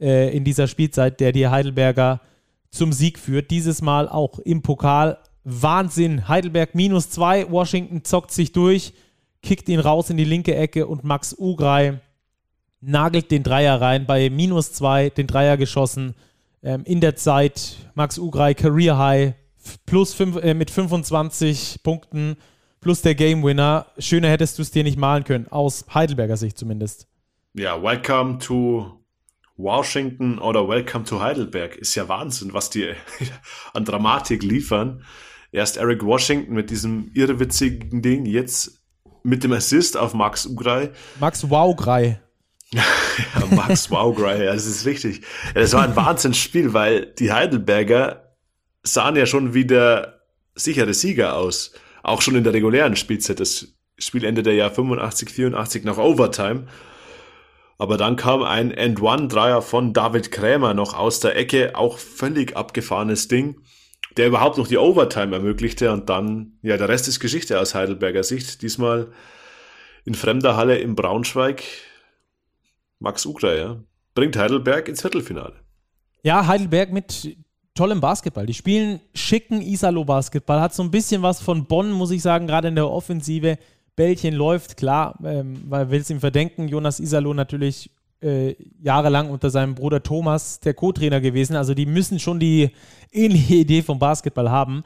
äh, 0.01 0.35
in 0.35 0.45
dieser 0.45 0.67
Spielzeit, 0.67 1.21
der 1.21 1.33
die 1.33 1.49
Heidelberger 1.49 2.21
zum 2.71 2.93
Sieg 2.93 3.19
führt. 3.19 3.51
Dieses 3.51 3.83
Mal 3.83 4.09
auch 4.09 4.39
im 4.39 4.63
Pokal 4.63 5.19
Wahnsinn. 5.45 6.29
Heidelberg 6.29 6.75
minus 6.75 7.11
zwei. 7.11 7.51
Washington 7.51 8.05
zockt 8.05 8.31
sich 8.31 8.53
durch, 8.53 8.93
kickt 9.43 9.69
ihn 9.69 9.81
raus 9.81 10.11
in 10.11 10.17
die 10.17 10.25
linke 10.25 10.55
Ecke 10.55 10.87
und 10.87 11.05
Max 11.05 11.35
Ugrei 11.39 12.01
nagelt 12.81 13.31
den 13.31 13.43
Dreier 13.43 13.81
rein. 13.81 14.07
Bei 14.07 14.31
minus 14.31 14.73
zwei 14.73 15.11
den 15.11 15.27
Dreier 15.27 15.57
geschossen. 15.57 16.15
Ähm, 16.63 16.83
in 16.85 17.01
der 17.01 17.17
Zeit 17.17 17.77
Max 17.95 18.19
Ugrei 18.19 18.55
Career 18.55 18.99
High 18.99 19.35
plus 19.87 20.15
fünf, 20.15 20.37
äh, 20.37 20.55
mit 20.55 20.71
25 20.71 21.83
Punkten 21.83 22.37
plus 22.81 23.03
der 23.03 23.15
Game 23.15 23.43
Winner. 23.43 23.87
Schöner 23.99 24.29
hättest 24.29 24.59
du 24.59 24.63
es 24.63 24.71
dir 24.71 24.85
nicht 24.85 24.99
malen 24.99 25.25
können, 25.25 25.49
aus 25.49 25.85
Heidelberger 25.93 26.37
Sicht 26.37 26.59
zumindest. 26.59 27.07
Ja, 27.55 27.83
welcome 27.83 28.39
to 28.39 29.01
Washington 29.57 30.39
oder 30.39 30.67
welcome 30.69 31.05
to 31.05 31.21
Heidelberg. 31.21 31.77
Ist 31.77 31.95
ja 31.95 32.09
Wahnsinn, 32.09 32.53
was 32.53 32.71
die 32.71 32.93
an 33.75 33.85
Dramatik 33.85 34.43
liefern. 34.43 35.05
Erst 35.53 35.77
Eric 35.77 36.05
Washington 36.05 36.55
mit 36.55 36.71
diesem 36.71 37.11
irrewitzigen 37.15 38.03
Ding, 38.03 38.25
jetzt 38.25 38.81
mit 39.23 39.43
dem 39.45 39.53
Assist 39.53 39.97
auf 39.97 40.15
Max 40.15 40.47
Ugrei. 40.47 40.91
Max 41.19 41.49
Waugrei. 41.51 42.21
ja, 42.73 42.85
Max 43.51 43.91
Waugrei, 43.91 44.45
ja, 44.45 44.53
das 44.55 44.67
ist 44.67 44.87
richtig. 44.87 45.23
Ja, 45.55 45.61
das 45.61 45.73
war 45.73 45.83
ein 45.83 45.97
Wahnsinnsspiel, 45.97 46.73
weil 46.73 47.07
die 47.07 47.33
Heidelberger 47.33 48.37
sahen 48.85 49.17
ja 49.17 49.27
schon 49.27 49.55
wieder 49.55 50.21
sichere 50.55 50.95
Sieger 50.95 51.37
aus. 51.37 51.73
Auch 52.03 52.23
schon 52.23 52.37
in 52.37 52.45
der 52.45 52.53
regulären 52.53 52.97
Spielzeit. 52.97 53.41
Das 53.41 53.75
Spiel 53.99 54.25
endete 54.25 54.53
ja 54.53 54.71
85, 54.71 55.31
84 55.31 55.85
nach 55.85 55.99
Overtime. 55.99 56.69
Aber 57.77 57.97
dann 57.97 58.17
kam 58.17 58.43
ein 58.43 58.71
End-One-Dreier 58.71 59.63
von 59.63 59.93
David 59.93 60.31
Krämer 60.31 60.75
noch 60.75 60.95
aus 60.95 61.21
der 61.21 61.37
Ecke, 61.37 61.77
auch 61.77 61.99
völlig 61.99 62.57
abgefahrenes 62.57 63.27
Ding 63.29 63.57
der 64.17 64.27
überhaupt 64.27 64.59
noch 64.59 64.69
die 64.69 64.79
Overtime 64.79 65.35
ermöglichte 65.35 65.93
und 65.93 66.09
dann, 66.09 66.59
ja, 66.63 66.77
der 66.77 66.89
Rest 66.89 67.09
ist 67.09 67.21
Geschichte 67.21 67.61
aus 67.61 67.75
Heidelberger 67.75 68.25
Sicht. 68.25 68.63
Diesmal 68.63 69.09
in 70.05 70.15
fremder 70.15 70.57
Halle 70.57 70.79
in 70.79 70.95
Braunschweig. 70.95 71.63
Max 72.99 73.25
Ugra, 73.25 73.55
ja, 73.55 73.77
bringt 74.15 74.37
Heidelberg 74.37 74.89
ins 74.89 75.01
Viertelfinale. 75.01 75.55
Ja, 76.23 76.47
Heidelberg 76.47 76.93
mit 76.93 77.37
tollem 77.75 78.01
Basketball. 78.01 78.47
Die 78.47 78.55
spielen 78.55 79.01
schicken 79.15 79.63
Isalo-Basketball. 79.63 80.61
Hat 80.61 80.75
so 80.75 80.83
ein 80.83 80.91
bisschen 80.91 81.23
was 81.23 81.41
von 81.41 81.67
Bonn, 81.67 81.93
muss 81.93 82.11
ich 82.11 82.21
sagen, 82.21 82.47
gerade 82.47 82.69
in 82.69 82.75
der 82.75 82.91
Offensive. 82.91 83.59
Bällchen 83.97 84.35
läuft, 84.35 84.77
klar, 84.77 85.19
ähm, 85.25 85.63
weil 85.69 85.91
will 85.91 86.01
es 86.01 86.11
ihm 86.11 86.21
verdenken. 86.21 86.69
Jonas 86.69 87.01
Isalo 87.01 87.33
natürlich 87.35 87.91
äh, 88.23 88.55
jahrelang 88.83 89.31
unter 89.31 89.51
seinem 89.51 89.75
Bruder 89.75 90.03
Thomas 90.03 90.61
der 90.61 90.75
Co-Trainer 90.75 91.21
gewesen. 91.21 91.57
Also 91.57 91.75
die 91.75 91.87
müssen 91.87 92.19
schon 92.19 92.39
die 92.41 92.71
ähnliche 93.13 93.55
Idee 93.55 93.83
vom 93.83 93.99
Basketball 93.99 94.51
haben. 94.51 94.83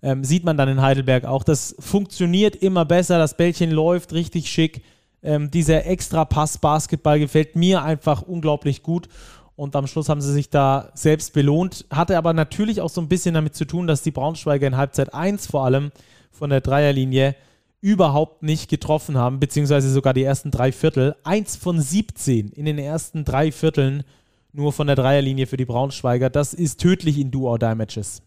Ähm, 0.00 0.24
sieht 0.24 0.44
man 0.44 0.56
dann 0.56 0.68
in 0.68 0.80
Heidelberg 0.80 1.24
auch. 1.24 1.42
Das 1.42 1.74
funktioniert 1.78 2.56
immer 2.56 2.84
besser, 2.84 3.18
das 3.18 3.36
Bällchen 3.36 3.70
läuft 3.70 4.12
richtig 4.12 4.48
schick. 4.48 4.82
Ähm, 5.22 5.50
dieser 5.50 5.86
extra 5.86 6.24
Pass 6.24 6.58
Basketball 6.58 7.18
gefällt 7.18 7.56
mir 7.56 7.82
einfach 7.82 8.22
unglaublich 8.22 8.82
gut. 8.82 9.08
Und 9.56 9.74
am 9.74 9.88
Schluss 9.88 10.08
haben 10.08 10.20
sie 10.20 10.32
sich 10.32 10.50
da 10.50 10.92
selbst 10.94 11.32
belohnt. 11.32 11.84
Hatte 11.90 12.16
aber 12.16 12.32
natürlich 12.32 12.80
auch 12.80 12.90
so 12.90 13.00
ein 13.00 13.08
bisschen 13.08 13.34
damit 13.34 13.56
zu 13.56 13.64
tun, 13.64 13.88
dass 13.88 14.02
die 14.02 14.12
Braunschweiger 14.12 14.68
in 14.68 14.76
Halbzeit 14.76 15.12
1 15.12 15.48
vor 15.48 15.64
allem 15.64 15.90
von 16.30 16.50
der 16.50 16.60
Dreierlinie 16.60 17.34
überhaupt 17.80 18.42
nicht 18.42 18.68
getroffen 18.68 19.16
haben, 19.16 19.40
beziehungsweise 19.40 19.90
sogar 19.90 20.14
die 20.14 20.24
ersten 20.24 20.50
drei 20.50 20.72
Viertel. 20.72 21.16
Eins 21.24 21.56
von 21.56 21.80
17 21.80 22.48
in 22.48 22.64
den 22.64 22.78
ersten 22.78 23.24
drei 23.24 23.52
Vierteln 23.52 24.04
nur 24.52 24.72
von 24.72 24.86
der 24.86 24.96
Dreierlinie 24.96 25.46
für 25.46 25.56
die 25.56 25.64
Braunschweiger. 25.64 26.30
Das 26.30 26.54
ist 26.54 26.80
tödlich 26.80 27.18
in 27.18 27.30
Do-or-Die-Matches. 27.30 28.22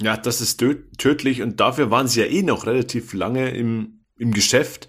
Ja, 0.00 0.16
das 0.16 0.40
ist 0.40 0.62
tödlich 0.98 1.42
und 1.42 1.60
dafür 1.60 1.90
waren 1.90 2.08
sie 2.08 2.20
ja 2.20 2.26
eh 2.26 2.42
noch 2.42 2.66
relativ 2.66 3.12
lange 3.12 3.50
im, 3.50 4.00
im 4.18 4.32
Geschäft. 4.32 4.88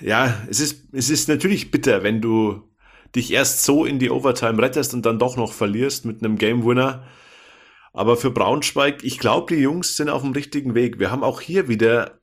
Ja, 0.00 0.42
es 0.48 0.60
ist, 0.60 0.84
es 0.92 1.10
ist 1.10 1.28
natürlich 1.28 1.70
bitter, 1.70 2.02
wenn 2.02 2.20
du 2.20 2.62
dich 3.14 3.32
erst 3.32 3.64
so 3.64 3.84
in 3.84 3.98
die 3.98 4.10
Overtime 4.10 4.60
rettest 4.60 4.94
und 4.94 5.04
dann 5.06 5.18
doch 5.18 5.36
noch 5.36 5.52
verlierst 5.52 6.04
mit 6.04 6.22
einem 6.22 6.38
Game 6.38 6.64
Winner. 6.64 7.04
Aber 7.94 8.16
für 8.16 8.32
Braunschweig, 8.32 9.04
ich 9.04 9.20
glaube, 9.20 9.54
die 9.54 9.62
Jungs 9.62 9.96
sind 9.96 10.10
auf 10.10 10.22
dem 10.22 10.32
richtigen 10.32 10.74
Weg. 10.74 10.98
Wir 10.98 11.12
haben 11.12 11.22
auch 11.22 11.40
hier 11.40 11.68
wieder 11.68 12.18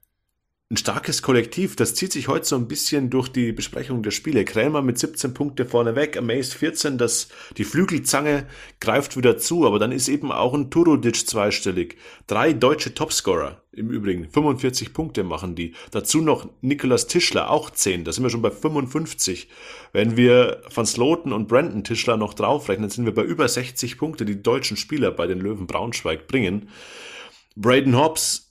ein 0.72 0.78
starkes 0.78 1.22
Kollektiv. 1.22 1.76
Das 1.76 1.96
zieht 1.96 2.14
sich 2.14 2.30
heute 2.30 2.46
so 2.46 2.56
ein 2.56 2.70
bisschen 2.70 3.10
durch 3.10 3.28
die 3.28 3.52
Besprechung 3.52 4.04
der 4.04 4.12
Spiele. 4.12 4.46
Krämer 4.46 4.82
mit 4.82 4.98
17 4.98 5.34
Punkte 5.34 5.66
vorneweg, 5.66 6.16
Amaze 6.16 6.58
14, 6.58 6.98
das, 6.98 7.28
die 7.58 7.66
Flügelzange 7.66 8.48
greift 8.80 9.18
wieder 9.18 9.38
zu, 9.38 9.68
aber 9.68 9.80
dann 9.80 9.92
ist 9.92 10.08
eben 10.08 10.32
auch 10.32 10.54
ein 10.54 10.72
Turudic 10.72 11.28
zweistellig. 11.28 11.98
Drei 12.26 12.54
deutsche 12.54 12.94
Topscorer 12.94 13.62
im 13.74 13.90
Übrigen, 13.90 14.30
45 14.30 14.94
Punkte 14.94 15.26
machen 15.26 15.56
die. 15.56 15.74
Dazu 15.92 16.22
noch 16.22 16.50
Nikolas 16.62 17.08
Tischler, 17.08 17.52
auch 17.52 17.70
10, 17.70 18.06
da 18.06 18.14
sind 18.14 18.24
wir 18.24 18.30
schon 18.30 18.42
bei 18.42 18.52
55. 18.52 19.50
Wenn 19.92 20.16
wir 20.16 20.62
Van 20.74 20.86
Sloten 20.86 21.34
und 21.34 21.50
Brandon 21.50 21.84
Tischler 21.84 22.16
noch 22.16 22.34
draufrechnen, 22.34 22.90
sind 22.90 23.06
wir 23.06 23.14
bei 23.14 23.24
über 23.24 23.50
60 23.50 23.98
Punkte, 23.98 24.24
die, 24.24 24.36
die 24.36 24.44
deutschen 24.44 24.78
Spieler 24.78 25.12
bei 25.12 25.28
den 25.28 25.42
Löwen 25.42 25.68
Braunschweig 25.68 26.28
bringen. 26.28 26.70
Braden 27.58 27.98
Hobbs 27.98 28.51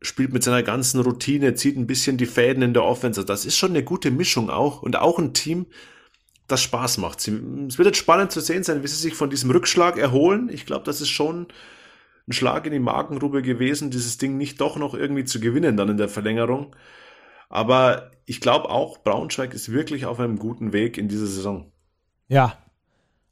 spielt 0.00 0.32
mit 0.32 0.42
seiner 0.42 0.62
ganzen 0.62 1.00
Routine, 1.00 1.54
zieht 1.54 1.76
ein 1.76 1.86
bisschen 1.86 2.16
die 2.16 2.26
Fäden 2.26 2.62
in 2.62 2.74
der 2.74 2.84
Offense. 2.84 3.24
Das 3.24 3.44
ist 3.44 3.56
schon 3.56 3.70
eine 3.70 3.82
gute 3.82 4.10
Mischung 4.10 4.50
auch 4.50 4.82
und 4.82 4.96
auch 4.96 5.18
ein 5.18 5.34
Team, 5.34 5.66
das 6.46 6.62
Spaß 6.62 6.98
macht. 6.98 7.18
Es 7.18 7.28
wird 7.78 7.86
jetzt 7.86 7.98
spannend 7.98 8.32
zu 8.32 8.40
sehen 8.40 8.62
sein, 8.62 8.82
wie 8.82 8.86
sie 8.86 8.96
sich 8.96 9.14
von 9.14 9.28
diesem 9.28 9.50
Rückschlag 9.50 9.98
erholen. 9.98 10.48
Ich 10.50 10.64
glaube, 10.64 10.84
das 10.84 11.00
ist 11.00 11.10
schon 11.10 11.48
ein 12.26 12.32
Schlag 12.32 12.64
in 12.66 12.72
die 12.72 12.78
Magengrube 12.78 13.42
gewesen, 13.42 13.90
dieses 13.90 14.18
Ding 14.18 14.36
nicht 14.36 14.60
doch 14.60 14.76
noch 14.76 14.94
irgendwie 14.94 15.24
zu 15.24 15.40
gewinnen 15.40 15.76
dann 15.76 15.90
in 15.90 15.96
der 15.96 16.08
Verlängerung. 16.08 16.74
Aber 17.50 18.10
ich 18.24 18.40
glaube 18.40 18.70
auch, 18.70 18.98
Braunschweig 18.98 19.52
ist 19.54 19.72
wirklich 19.72 20.06
auf 20.06 20.20
einem 20.20 20.38
guten 20.38 20.72
Weg 20.72 20.96
in 20.96 21.08
dieser 21.08 21.26
Saison. 21.26 21.72
Ja, 22.28 22.58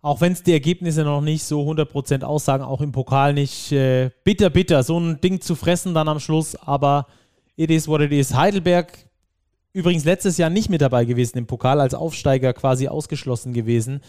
auch 0.06 0.20
wenn 0.20 0.34
es 0.34 0.44
die 0.44 0.52
Ergebnisse 0.52 1.02
noch 1.02 1.20
nicht 1.20 1.42
so 1.42 1.68
100% 1.68 2.22
aussagen, 2.22 2.62
auch 2.62 2.80
im 2.80 2.92
Pokal 2.92 3.34
nicht. 3.34 3.72
Äh, 3.72 4.10
bitter, 4.22 4.50
bitter, 4.50 4.84
so 4.84 5.00
ein 5.00 5.20
Ding 5.20 5.40
zu 5.40 5.56
fressen 5.56 5.94
dann 5.94 6.06
am 6.06 6.20
Schluss, 6.20 6.54
aber 6.54 7.08
it 7.56 7.72
is 7.72 7.88
what 7.88 8.00
it 8.00 8.12
is. 8.12 8.32
Heidelberg 8.32 8.96
übrigens 9.72 10.04
letztes 10.04 10.38
Jahr 10.38 10.48
nicht 10.48 10.70
mit 10.70 10.80
dabei 10.80 11.04
gewesen 11.06 11.38
im 11.38 11.48
Pokal, 11.48 11.80
als 11.80 11.92
Aufsteiger 11.92 12.52
quasi 12.52 12.86
ausgeschlossen 12.86 13.52
gewesen. 13.52 14.00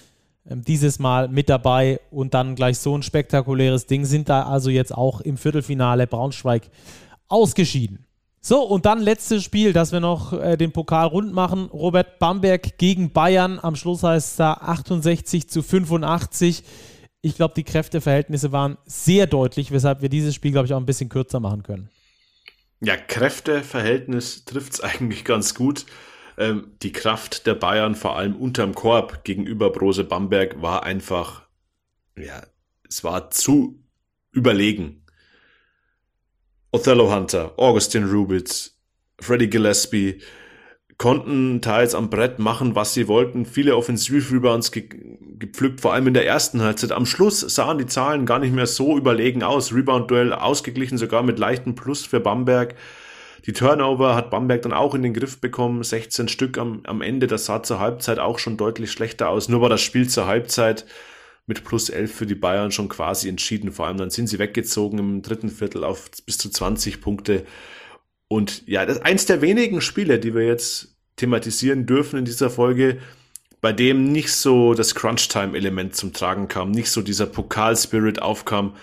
Ähm, 0.48 0.62
dieses 0.64 1.00
Mal 1.00 1.30
mit 1.30 1.50
dabei 1.50 2.00
und 2.12 2.36
dann 2.36 2.54
gleich 2.54 2.78
so 2.78 2.96
ein 2.96 3.02
spektakuläres 3.02 3.88
Ding, 3.88 4.06
sind 4.06 4.30
da 4.30 4.44
also 4.44 4.70
jetzt 4.70 4.94
auch 4.94 5.20
im 5.22 5.36
Viertelfinale 5.36 6.06
Braunschweig 6.06 6.70
ausgeschieden. 7.28 8.06
So, 8.48 8.62
und 8.62 8.86
dann 8.86 9.02
letztes 9.02 9.44
Spiel, 9.44 9.74
dass 9.74 9.92
wir 9.92 10.00
noch 10.00 10.32
äh, 10.32 10.56
den 10.56 10.72
Pokal 10.72 11.08
rund 11.08 11.34
machen. 11.34 11.66
Robert 11.66 12.18
Bamberg 12.18 12.78
gegen 12.78 13.12
Bayern. 13.12 13.60
Am 13.62 13.76
Schluss 13.76 14.04
heißt 14.04 14.26
es 14.26 14.36
da 14.38 14.54
68 14.54 15.50
zu 15.50 15.62
85. 15.62 16.64
Ich 17.22 17.36
glaube, 17.36 17.56
die 17.58 17.66
Kräfteverhältnisse 17.66 18.54
waren 18.54 18.78
sehr 18.86 19.28
deutlich, 19.28 19.72
weshalb 19.72 20.02
wir 20.02 20.08
dieses 20.08 20.34
Spiel, 20.34 20.54
glaube 20.54 20.66
ich, 20.66 20.74
auch 20.74 20.80
ein 20.80 20.86
bisschen 20.86 21.10
kürzer 21.10 21.42
machen 21.42 21.64
können. 21.64 21.90
Ja, 22.80 22.96
Kräfteverhältnis 22.96 24.46
trifft 24.46 24.76
es 24.76 24.80
eigentlich 24.82 25.26
ganz 25.26 25.54
gut. 25.54 25.86
Ähm, 26.38 26.72
die 26.82 26.94
Kraft 26.94 27.48
der 27.48 27.56
Bayern, 27.56 27.96
vor 27.96 28.16
allem 28.16 28.34
unterm 28.34 28.74
Korb 28.74 29.26
gegenüber 29.26 29.74
Brose 29.74 30.06
Bamberg, 30.06 30.62
war 30.62 30.84
einfach, 30.84 31.42
ja, 32.18 32.44
es 32.88 33.04
war 33.04 33.30
zu 33.30 33.84
überlegen. 34.32 35.04
Othello 36.78 37.12
Hunter, 37.12 37.54
Augustin 37.58 38.04
Rubitz, 38.04 38.78
Freddie 39.20 39.50
Gillespie 39.50 40.22
konnten 41.00 41.60
teils 41.60 41.96
am 41.96 42.12
Brett 42.12 42.38
machen, 42.38 42.76
was 42.76 42.94
sie 42.94 43.08
wollten. 43.08 43.48
Viele 43.48 43.76
Offensiv-Rebounds 43.76 44.72
ge 44.72 44.88
gepflückt, 45.40 45.82
vor 45.82 45.94
allem 45.94 46.06
in 46.06 46.14
der 46.14 46.28
ersten 46.28 46.62
Halbzeit. 46.62 46.92
Am 46.92 47.08
Schluss 47.08 47.40
sahen 47.40 47.80
die 47.80 47.88
Zahlen 47.88 48.28
gar 48.28 48.38
nicht 48.38 48.54
mehr 48.54 48.68
so 48.68 48.96
überlegen 48.96 49.42
aus. 49.42 49.74
Rebound-Duell 49.74 50.34
ausgeglichen, 50.34 51.00
sogar 51.00 51.24
mit 51.24 51.40
leichtem 51.40 51.74
Plus 51.74 52.06
für 52.06 52.20
Bamberg. 52.20 52.76
Die 53.48 53.54
Turnover 53.54 54.14
hat 54.14 54.30
Bamberg 54.30 54.62
dann 54.62 54.74
auch 54.74 54.94
in 54.94 55.02
den 55.02 55.16
Griff 55.16 55.42
bekommen, 55.42 55.82
16 55.82 56.28
Stück 56.28 56.60
am, 56.60 56.82
am 56.84 57.02
Ende. 57.02 57.26
Das 57.26 57.46
sah 57.46 57.64
zur 57.64 57.80
Halbzeit 57.80 58.20
auch 58.20 58.38
schon 58.38 58.56
deutlich 58.56 58.92
schlechter 58.92 59.30
aus. 59.30 59.50
Nur 59.50 59.62
war 59.62 59.70
das 59.70 59.82
Spiel 59.82 60.08
zur 60.08 60.28
Halbzeit 60.28 60.86
mit 61.48 61.64
plus 61.64 61.90
11 61.90 62.14
für 62.14 62.26
die 62.26 62.36
Bayern 62.36 62.72
schon 62.72 62.90
quasi 62.90 63.30
entschieden. 63.30 63.72
Vor 63.72 63.88
allem 63.88 63.98
dann 63.98 64.10
sind 64.10 64.28
sie 64.28 64.38
weggezogen 64.38 65.00
im 65.00 65.22
dritten 65.22 65.50
Viertel 65.50 65.84
auf 65.84 66.12
bis 66.26 66.38
zu 66.38 66.50
20 66.50 67.02
Punkte. 67.02 67.46
Und 68.28 68.68
ja, 68.68 68.86
das 68.86 68.98
ist 68.98 69.06
eins 69.06 69.26
der 69.26 69.42
wenigen 69.42 69.82
Spiele, 69.82 70.20
die 70.20 70.36
wir 70.36 70.46
jetzt 70.46 70.98
thematisieren 71.16 71.86
dürfen 71.86 72.20
in 72.20 72.26
dieser 72.26 72.50
Folge, 72.50 73.00
bei 73.62 73.74
dem 73.74 74.12
nicht 74.12 74.32
so 74.32 74.74
das 74.74 74.94
Crunch-Time-Element 74.94 75.96
zum 75.96 76.14
Tragen 76.14 76.48
kam, 76.48 76.72
nicht 76.72 76.92
so 76.92 77.02
dieser 77.02 77.26
Pokal-Spirit 77.26 78.22
aufkam. 78.22 78.76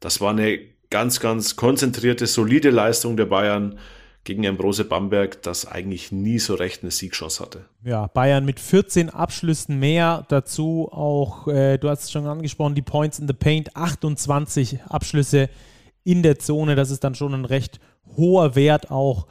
Das 0.00 0.20
war 0.20 0.30
eine 0.30 0.58
ganz, 0.90 1.20
ganz 1.20 1.54
konzentrierte, 1.54 2.26
solide 2.26 2.70
Leistung 2.70 3.16
der 3.16 3.26
Bayern 3.26 3.78
gegen 4.26 4.46
ein 4.46 4.56
Brose 4.56 4.84
Bamberg, 4.84 5.40
das 5.42 5.66
eigentlich 5.66 6.12
nie 6.12 6.38
so 6.38 6.54
recht 6.54 6.82
eine 6.82 6.90
Siegchance 6.90 7.42
hatte. 7.42 7.64
Ja, 7.84 8.08
Bayern 8.08 8.44
mit 8.44 8.60
14 8.60 9.08
Abschlüssen 9.08 9.78
mehr, 9.78 10.26
dazu 10.28 10.88
auch, 10.92 11.48
äh, 11.48 11.78
du 11.78 11.88
hast 11.88 12.04
es 12.04 12.10
schon 12.10 12.26
angesprochen, 12.26 12.74
die 12.74 12.82
Points 12.82 13.18
in 13.18 13.28
the 13.28 13.32
Paint, 13.32 13.74
28 13.74 14.82
Abschlüsse 14.88 15.48
in 16.04 16.22
der 16.22 16.38
Zone, 16.38 16.74
das 16.74 16.90
ist 16.90 17.04
dann 17.04 17.14
schon 17.14 17.32
ein 17.34 17.44
recht 17.44 17.80
hoher 18.16 18.56
Wert 18.56 18.90
auch. 18.90 19.28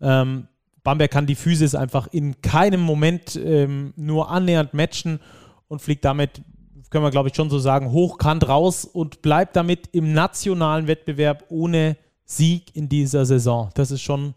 Ähm, 0.00 0.48
Bamberg 0.82 1.10
kann 1.10 1.26
die 1.26 1.34
Physis 1.34 1.74
einfach 1.74 2.06
in 2.06 2.40
keinem 2.40 2.80
Moment 2.80 3.36
ähm, 3.36 3.92
nur 3.96 4.30
annähernd 4.30 4.72
matchen 4.72 5.20
und 5.68 5.82
fliegt 5.82 6.04
damit, 6.04 6.40
können 6.88 7.04
wir 7.04 7.10
glaube 7.10 7.28
ich 7.28 7.36
schon 7.36 7.50
so 7.50 7.58
sagen, 7.58 7.92
hochkant 7.92 8.48
raus 8.48 8.86
und 8.86 9.20
bleibt 9.20 9.56
damit 9.56 9.88
im 9.92 10.14
nationalen 10.14 10.86
Wettbewerb 10.86 11.44
ohne 11.50 11.98
Sieg 12.24 12.74
in 12.74 12.88
dieser 12.88 13.26
Saison. 13.26 13.68
Das 13.74 13.90
ist 13.90 14.00
schon 14.00 14.34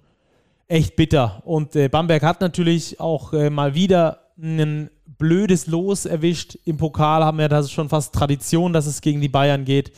echt 0.71 0.95
bitter. 0.95 1.41
Und 1.45 1.75
äh, 1.75 1.89
Bamberg 1.89 2.23
hat 2.23 2.39
natürlich 2.39 2.99
auch 2.99 3.33
äh, 3.33 3.49
mal 3.49 3.75
wieder 3.75 4.31
ein 4.41 4.89
blödes 5.05 5.67
Los 5.67 6.05
erwischt. 6.05 6.57
Im 6.65 6.77
Pokal 6.77 7.23
haben 7.23 7.37
wir 7.37 7.49
das 7.49 7.71
schon 7.71 7.89
fast 7.89 8.15
Tradition, 8.15 8.71
dass 8.71 8.85
es 8.85 9.01
gegen 9.01 9.21
die 9.21 9.29
Bayern 9.29 9.65
geht. 9.65 9.91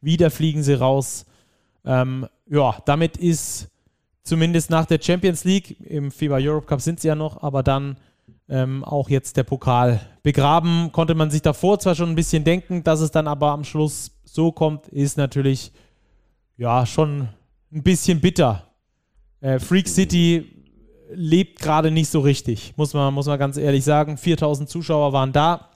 Wieder 0.00 0.30
fliegen 0.30 0.62
sie 0.62 0.74
raus. 0.74 1.26
Ähm, 1.84 2.26
ja, 2.48 2.76
damit 2.86 3.16
ist 3.16 3.68
zumindest 4.22 4.70
nach 4.70 4.86
der 4.86 5.00
Champions 5.02 5.44
League, 5.44 5.80
im 5.80 6.12
FIBA 6.12 6.38
Europe 6.40 6.66
Cup 6.66 6.80
sind 6.80 7.00
sie 7.00 7.08
ja 7.08 7.16
noch, 7.16 7.42
aber 7.42 7.62
dann 7.62 7.96
ähm, 8.48 8.84
auch 8.84 9.10
jetzt 9.10 9.36
der 9.36 9.42
Pokal 9.42 10.00
begraben. 10.22 10.92
Konnte 10.92 11.14
man 11.16 11.30
sich 11.30 11.42
davor 11.42 11.80
zwar 11.80 11.96
schon 11.96 12.10
ein 12.10 12.16
bisschen 12.16 12.44
denken, 12.44 12.84
dass 12.84 13.00
es 13.00 13.10
dann 13.10 13.26
aber 13.26 13.50
am 13.50 13.64
Schluss 13.64 14.12
so 14.24 14.52
kommt, 14.52 14.86
ist 14.88 15.16
natürlich 15.16 15.72
ja 16.56 16.86
schon 16.86 17.28
ein 17.72 17.82
bisschen 17.82 18.20
bitter. 18.20 18.69
Äh, 19.40 19.58
Freak 19.58 19.88
City 19.88 20.60
lebt 21.12 21.60
gerade 21.60 21.90
nicht 21.90 22.08
so 22.08 22.20
richtig, 22.20 22.74
muss 22.76 22.94
man, 22.94 23.12
muss 23.12 23.26
man 23.26 23.38
ganz 23.38 23.56
ehrlich 23.56 23.84
sagen. 23.84 24.16
4000 24.16 24.68
Zuschauer 24.68 25.12
waren 25.12 25.32
da. 25.32 25.70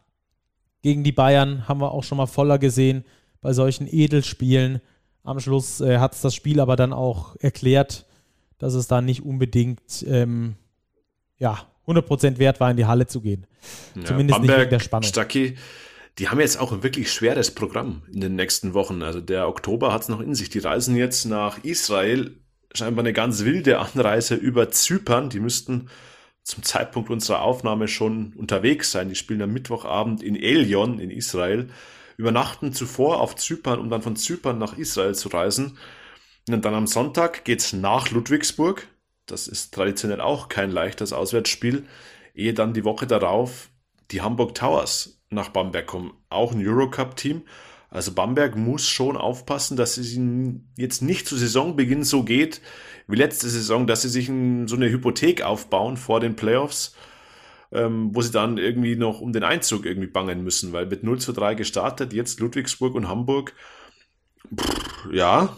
Gegen 0.83 1.03
die 1.03 1.13
Bayern 1.13 1.67
haben 1.67 1.81
wir 1.81 1.93
auch 1.93 2.05
schon 2.05 2.19
mal 2.19 2.27
voller 2.27 2.59
gesehen 2.59 3.05
bei 3.41 3.53
solchen 3.53 3.87
Edelspielen. 3.91 4.81
Am 5.23 5.41
Schluss 5.41 5.81
äh, 5.81 5.99
hat 5.99 6.15
es 6.15 6.21
das 6.21 6.35
Spiel 6.35 6.61
aber 6.61 6.77
dann 6.77 6.93
auch 6.93 7.37
erklärt, 7.37 8.07
dass 8.59 8.75
es 8.75 8.87
da 8.87 9.01
nicht 9.01 9.25
unbedingt 9.25 10.05
ähm, 10.07 10.57
ja, 11.39 11.67
100% 11.87 12.39
wert 12.39 12.61
war, 12.61 12.71
in 12.71 12.77
die 12.77 12.87
Halle 12.87 13.07
zu 13.07 13.21
gehen. 13.21 13.47
Ja, 13.97 14.05
Zumindest 14.05 14.39
Bamberg, 14.39 14.57
nicht 14.57 14.61
wegen 14.61 14.71
der 14.71 14.81
Spannung. 14.81 15.09
Stucky, 15.09 15.57
die 16.19 16.29
haben 16.29 16.41
jetzt 16.41 16.61
auch 16.61 16.73
ein 16.73 16.83
wirklich 16.83 17.13
schweres 17.13 17.51
Programm 17.51 18.03
in 18.13 18.21
den 18.21 18.37
nächsten 18.37 18.75
Wochen. 18.75 19.03
Also 19.03 19.21
der 19.21 19.49
Oktober 19.49 19.93
hat 19.93 20.03
es 20.03 20.09
noch 20.09 20.21
in 20.21 20.35
sich. 20.35 20.51
Die 20.51 20.61
reisen 20.61 20.97
jetzt 20.97 21.25
nach 21.25 21.65
Israel, 21.65 22.37
scheinbar 22.77 23.05
eine 23.05 23.13
ganz 23.13 23.45
wilde 23.45 23.79
Anreise 23.79 24.35
über 24.35 24.71
Zypern. 24.71 25.31
Die 25.31 25.41
müssten 25.41 25.89
zum 26.43 26.63
Zeitpunkt 26.63 27.11
unserer 27.11 27.43
Aufnahme 27.43 27.89
schon 27.89 28.35
unterwegs 28.35 28.91
sein. 28.91 29.09
Die 29.09 29.15
spielen 29.15 29.43
am 29.43 29.53
Mittwochabend 29.53 30.23
in 30.23 30.37
Elion 30.37 30.99
in 30.99 31.11
Israel, 31.11 31.69
übernachten 32.17 32.73
zuvor 32.73 33.21
auf 33.21 33.37
Zypern, 33.37 33.79
um 33.79 33.89
dann 33.89 34.03
von 34.03 34.17
Zypern 34.17 34.59
nach 34.59 34.77
Israel 34.77 35.15
zu 35.15 35.29
reisen. 35.29 35.79
Und 36.49 36.65
dann 36.65 36.75
am 36.75 36.87
Sonntag 36.87 37.45
geht's 37.45 37.73
nach 37.73 38.11
Ludwigsburg. 38.11 38.87
Das 39.27 39.49
ist 39.49 39.73
traditionell 39.73 40.21
auch 40.21 40.49
kein 40.49 40.71
leichtes 40.71 41.13
Auswärtsspiel. 41.15 41.87
Ehe 42.35 42.53
dann 42.53 42.75
die 42.75 42.85
Woche 42.85 43.07
darauf 43.07 43.71
die 44.11 44.21
Hamburg 44.21 44.55
Towers 44.55 45.23
nach 45.31 45.49
Bamberg 45.49 45.87
kommen. 45.87 46.13
Auch 46.29 46.53
ein 46.53 46.67
Eurocup-Team. 46.67 47.43
Also 47.95 48.13
Bamberg 48.13 48.57
muss 48.57 48.89
schon 48.89 49.17
aufpassen, 49.17 49.77
dass 49.77 49.99
es 49.99 50.15
ihnen 50.15 50.69
jetzt 50.77 51.01
nicht 51.01 51.29
zu 51.29 51.37
Saisonbeginn 51.37 52.03
so 52.03 52.25
geht 52.25 52.61
wie 53.07 53.15
letzte 53.15 53.49
Saison, 53.49 53.87
dass 53.87 54.03
sie 54.03 54.09
sich 54.09 54.29
in 54.29 54.67
so 54.67 54.75
eine 54.75 54.91
Hypothek 54.91 55.43
aufbauen 55.43 55.97
vor 55.97 56.19
den 56.19 56.35
Playoffs, 56.35 56.97
ähm, 57.71 58.11
wo 58.13 58.21
sie 58.21 58.33
dann 58.33 58.59
irgendwie 58.59 58.97
noch 58.97 59.21
um 59.21 59.33
den 59.33 59.45
Einzug 59.45 59.87
irgendwie 59.87 60.09
bangen 60.09 60.43
müssen, 60.43 60.73
weil 60.73 60.87
mit 60.87 61.05
0 61.05 61.21
zu 61.21 61.33
3 61.33 61.55
gestartet, 61.55 62.13
jetzt 62.13 62.41
Ludwigsburg 62.41 62.97
und 62.97 63.07
Hamburg. 63.07 63.55
Pff, 64.53 65.13
ja, 65.13 65.57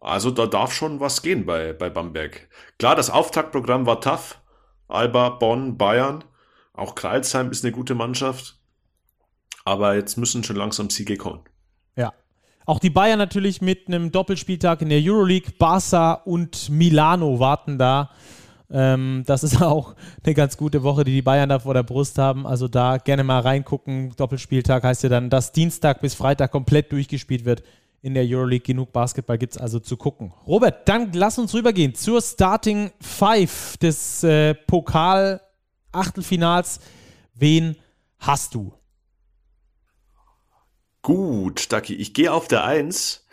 also 0.00 0.32
da 0.32 0.46
darf 0.46 0.72
schon 0.72 0.98
was 0.98 1.22
gehen 1.22 1.46
bei, 1.46 1.72
bei 1.72 1.88
Bamberg. 1.88 2.48
Klar, 2.80 2.96
das 2.96 3.10
Auftaktprogramm 3.10 3.86
war 3.86 4.00
tough. 4.00 4.40
Alba, 4.88 5.28
Bonn, 5.28 5.78
Bayern. 5.78 6.24
Auch 6.72 6.96
Kreilsheim 6.96 7.52
ist 7.52 7.64
eine 7.64 7.70
gute 7.70 7.94
Mannschaft. 7.94 8.58
Aber 9.64 9.94
jetzt 9.94 10.16
müssen 10.16 10.42
schon 10.42 10.56
langsam 10.56 10.90
Siege 10.90 11.16
kommen. 11.16 11.44
Auch 12.66 12.80
die 12.80 12.90
Bayern 12.90 13.18
natürlich 13.18 13.62
mit 13.62 13.86
einem 13.86 14.10
Doppelspieltag 14.10 14.82
in 14.82 14.88
der 14.88 15.00
Euroleague. 15.00 15.52
Barca 15.56 16.14
und 16.14 16.68
Milano 16.68 17.38
warten 17.38 17.78
da. 17.78 18.10
Ähm, 18.68 19.22
das 19.24 19.44
ist 19.44 19.62
auch 19.66 19.94
eine 20.24 20.34
ganz 20.34 20.56
gute 20.56 20.82
Woche, 20.82 21.04
die 21.04 21.12
die 21.12 21.22
Bayern 21.22 21.48
da 21.48 21.60
vor 21.60 21.74
der 21.74 21.84
Brust 21.84 22.18
haben. 22.18 22.44
Also 22.44 22.66
da 22.66 22.98
gerne 22.98 23.22
mal 23.22 23.38
reingucken. 23.38 24.16
Doppelspieltag 24.16 24.82
heißt 24.82 25.04
ja 25.04 25.08
dann, 25.08 25.30
dass 25.30 25.52
Dienstag 25.52 26.00
bis 26.00 26.14
Freitag 26.14 26.50
komplett 26.50 26.90
durchgespielt 26.90 27.44
wird 27.44 27.62
in 28.02 28.14
der 28.14 28.24
Euroleague. 28.26 28.64
Genug 28.64 28.92
Basketball 28.92 29.38
gibt 29.38 29.52
es 29.52 29.58
also 29.58 29.78
zu 29.78 29.96
gucken. 29.96 30.32
Robert, 30.44 30.88
dann 30.88 31.12
lass 31.12 31.38
uns 31.38 31.54
rübergehen 31.54 31.94
zur 31.94 32.20
Starting 32.20 32.90
Five 33.00 33.76
des 33.76 34.24
äh, 34.24 34.54
Pokal-Achtelfinals. 34.54 36.80
Wen 37.36 37.76
hast 38.18 38.56
du? 38.56 38.72
Gut, 41.06 41.72
Ducky, 41.72 41.94
ich 41.94 42.14
gehe 42.14 42.32
auf 42.32 42.48
der 42.48 42.64
Eins 42.64 43.24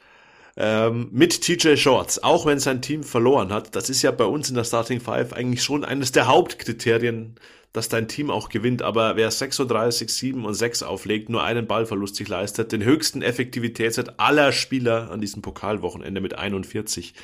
ähm, 0.58 1.10
mit 1.12 1.42
TJ 1.42 1.76
Shorts, 1.76 2.22
auch 2.22 2.46
wenn 2.46 2.60
sein 2.60 2.84
Team 2.84 3.02
verloren 3.02 3.52
hat. 3.52 3.76
Das 3.76 3.90
ist 3.90 4.04
ja 4.04 4.12
bei 4.12 4.26
uns 4.26 4.48
in 4.48 4.54
der 4.54 4.64
Starting 4.64 5.00
Five 5.02 5.34
eigentlich 5.34 5.64
schon 5.64 5.84
eines 5.84 6.12
der 6.12 6.28
Hauptkriterien, 6.28 7.34
dass 7.72 7.90
dein 7.90 8.08
Team 8.08 8.30
auch 8.30 8.50
gewinnt. 8.50 8.84
Aber 8.84 9.16
wer 9.16 9.32
36, 9.32 10.08
7 10.08 10.46
und 10.46 10.54
6 10.54 10.84
auflegt, 10.84 11.30
nur 11.30 11.44
einen 11.44 11.66
Ballverlust 11.66 12.16
sich 12.16 12.28
leistet, 12.28 12.72
den 12.72 12.84
höchsten 12.84 13.24
Effektivitätswert 13.24 14.20
aller 14.20 14.52
Spieler 14.52 15.10
an 15.10 15.20
diesem 15.20 15.42
Pokalwochenende 15.42 16.22
mit 16.22 16.38
41, 16.38 17.16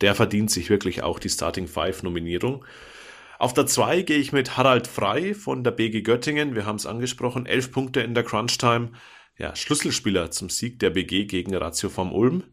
der 0.00 0.14
verdient 0.14 0.50
sich 0.50 0.70
wirklich 0.70 1.02
auch 1.02 1.18
die 1.18 1.28
Starting 1.28 1.68
Five 1.68 2.04
Nominierung. 2.04 2.64
Auf 3.38 3.52
der 3.52 3.66
2 3.66 4.00
gehe 4.00 4.16
ich 4.16 4.32
mit 4.32 4.56
Harald 4.56 4.86
Frei 4.86 5.34
von 5.34 5.62
der 5.62 5.72
BG 5.72 6.00
Göttingen. 6.00 6.54
Wir 6.54 6.64
haben 6.64 6.76
es 6.76 6.86
angesprochen, 6.86 7.44
11 7.44 7.70
Punkte 7.70 8.00
in 8.00 8.14
der 8.14 8.24
Crunch 8.24 8.56
Time 8.56 8.92
ja, 9.40 9.56
Schlüsselspieler 9.56 10.30
zum 10.30 10.50
Sieg 10.50 10.78
der 10.80 10.90
BG 10.90 11.24
gegen 11.24 11.54
Ratio 11.54 11.88
vom 11.88 12.12
Ulm. 12.12 12.44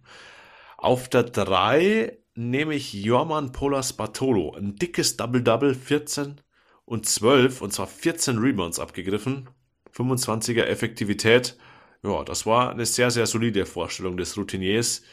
Auf 0.78 1.10
der 1.10 1.24
3 1.24 2.18
nehme 2.34 2.76
ich 2.76 2.94
Jorman 2.94 3.52
Polas 3.52 3.92
Bartolo. 3.92 4.54
Ein 4.56 4.78
dickes 4.78 5.18
Double-Double, 5.18 5.76
14 5.76 6.40
und 6.86 7.06
12, 7.06 7.62
und 7.62 7.74
zwar 7.74 7.88
14 7.88 8.38
Rebounds 8.38 8.80
abgegriffen. 8.80 9.50
25er 9.94 10.64
Effektivität. 10.64 11.58
Ja, 12.04 12.24
das 12.24 12.46
war 12.46 12.72
eine 12.72 12.86
sehr, 12.86 13.12
sehr 13.12 13.28
solide 13.28 13.66
Vorstellung 13.66 14.16
des 14.16 14.38
Routiniers. 14.38 15.04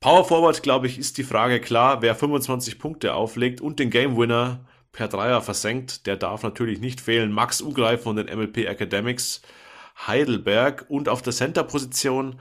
Power 0.00 0.26
Forward, 0.26 0.62
glaube 0.62 0.86
ich, 0.86 0.98
ist 0.98 1.16
die 1.16 1.24
Frage 1.24 1.60
klar. 1.60 2.02
Wer 2.02 2.14
25 2.14 2.78
Punkte 2.78 3.14
auflegt 3.14 3.62
und 3.62 3.78
den 3.78 3.88
Game 3.88 4.18
Winner 4.18 4.66
per 4.92 5.08
Dreier 5.08 5.40
versenkt, 5.40 6.06
der 6.06 6.18
darf 6.18 6.42
natürlich 6.42 6.80
nicht 6.80 7.00
fehlen. 7.00 7.32
Max 7.32 7.62
Ugreif 7.62 8.02
von 8.02 8.16
den 8.16 8.26
MLP 8.26 8.66
Academics. 8.66 9.40
Heidelberg. 9.96 10.86
Und 10.88 11.08
auf 11.08 11.22
der 11.22 11.32
Center-Position 11.32 12.40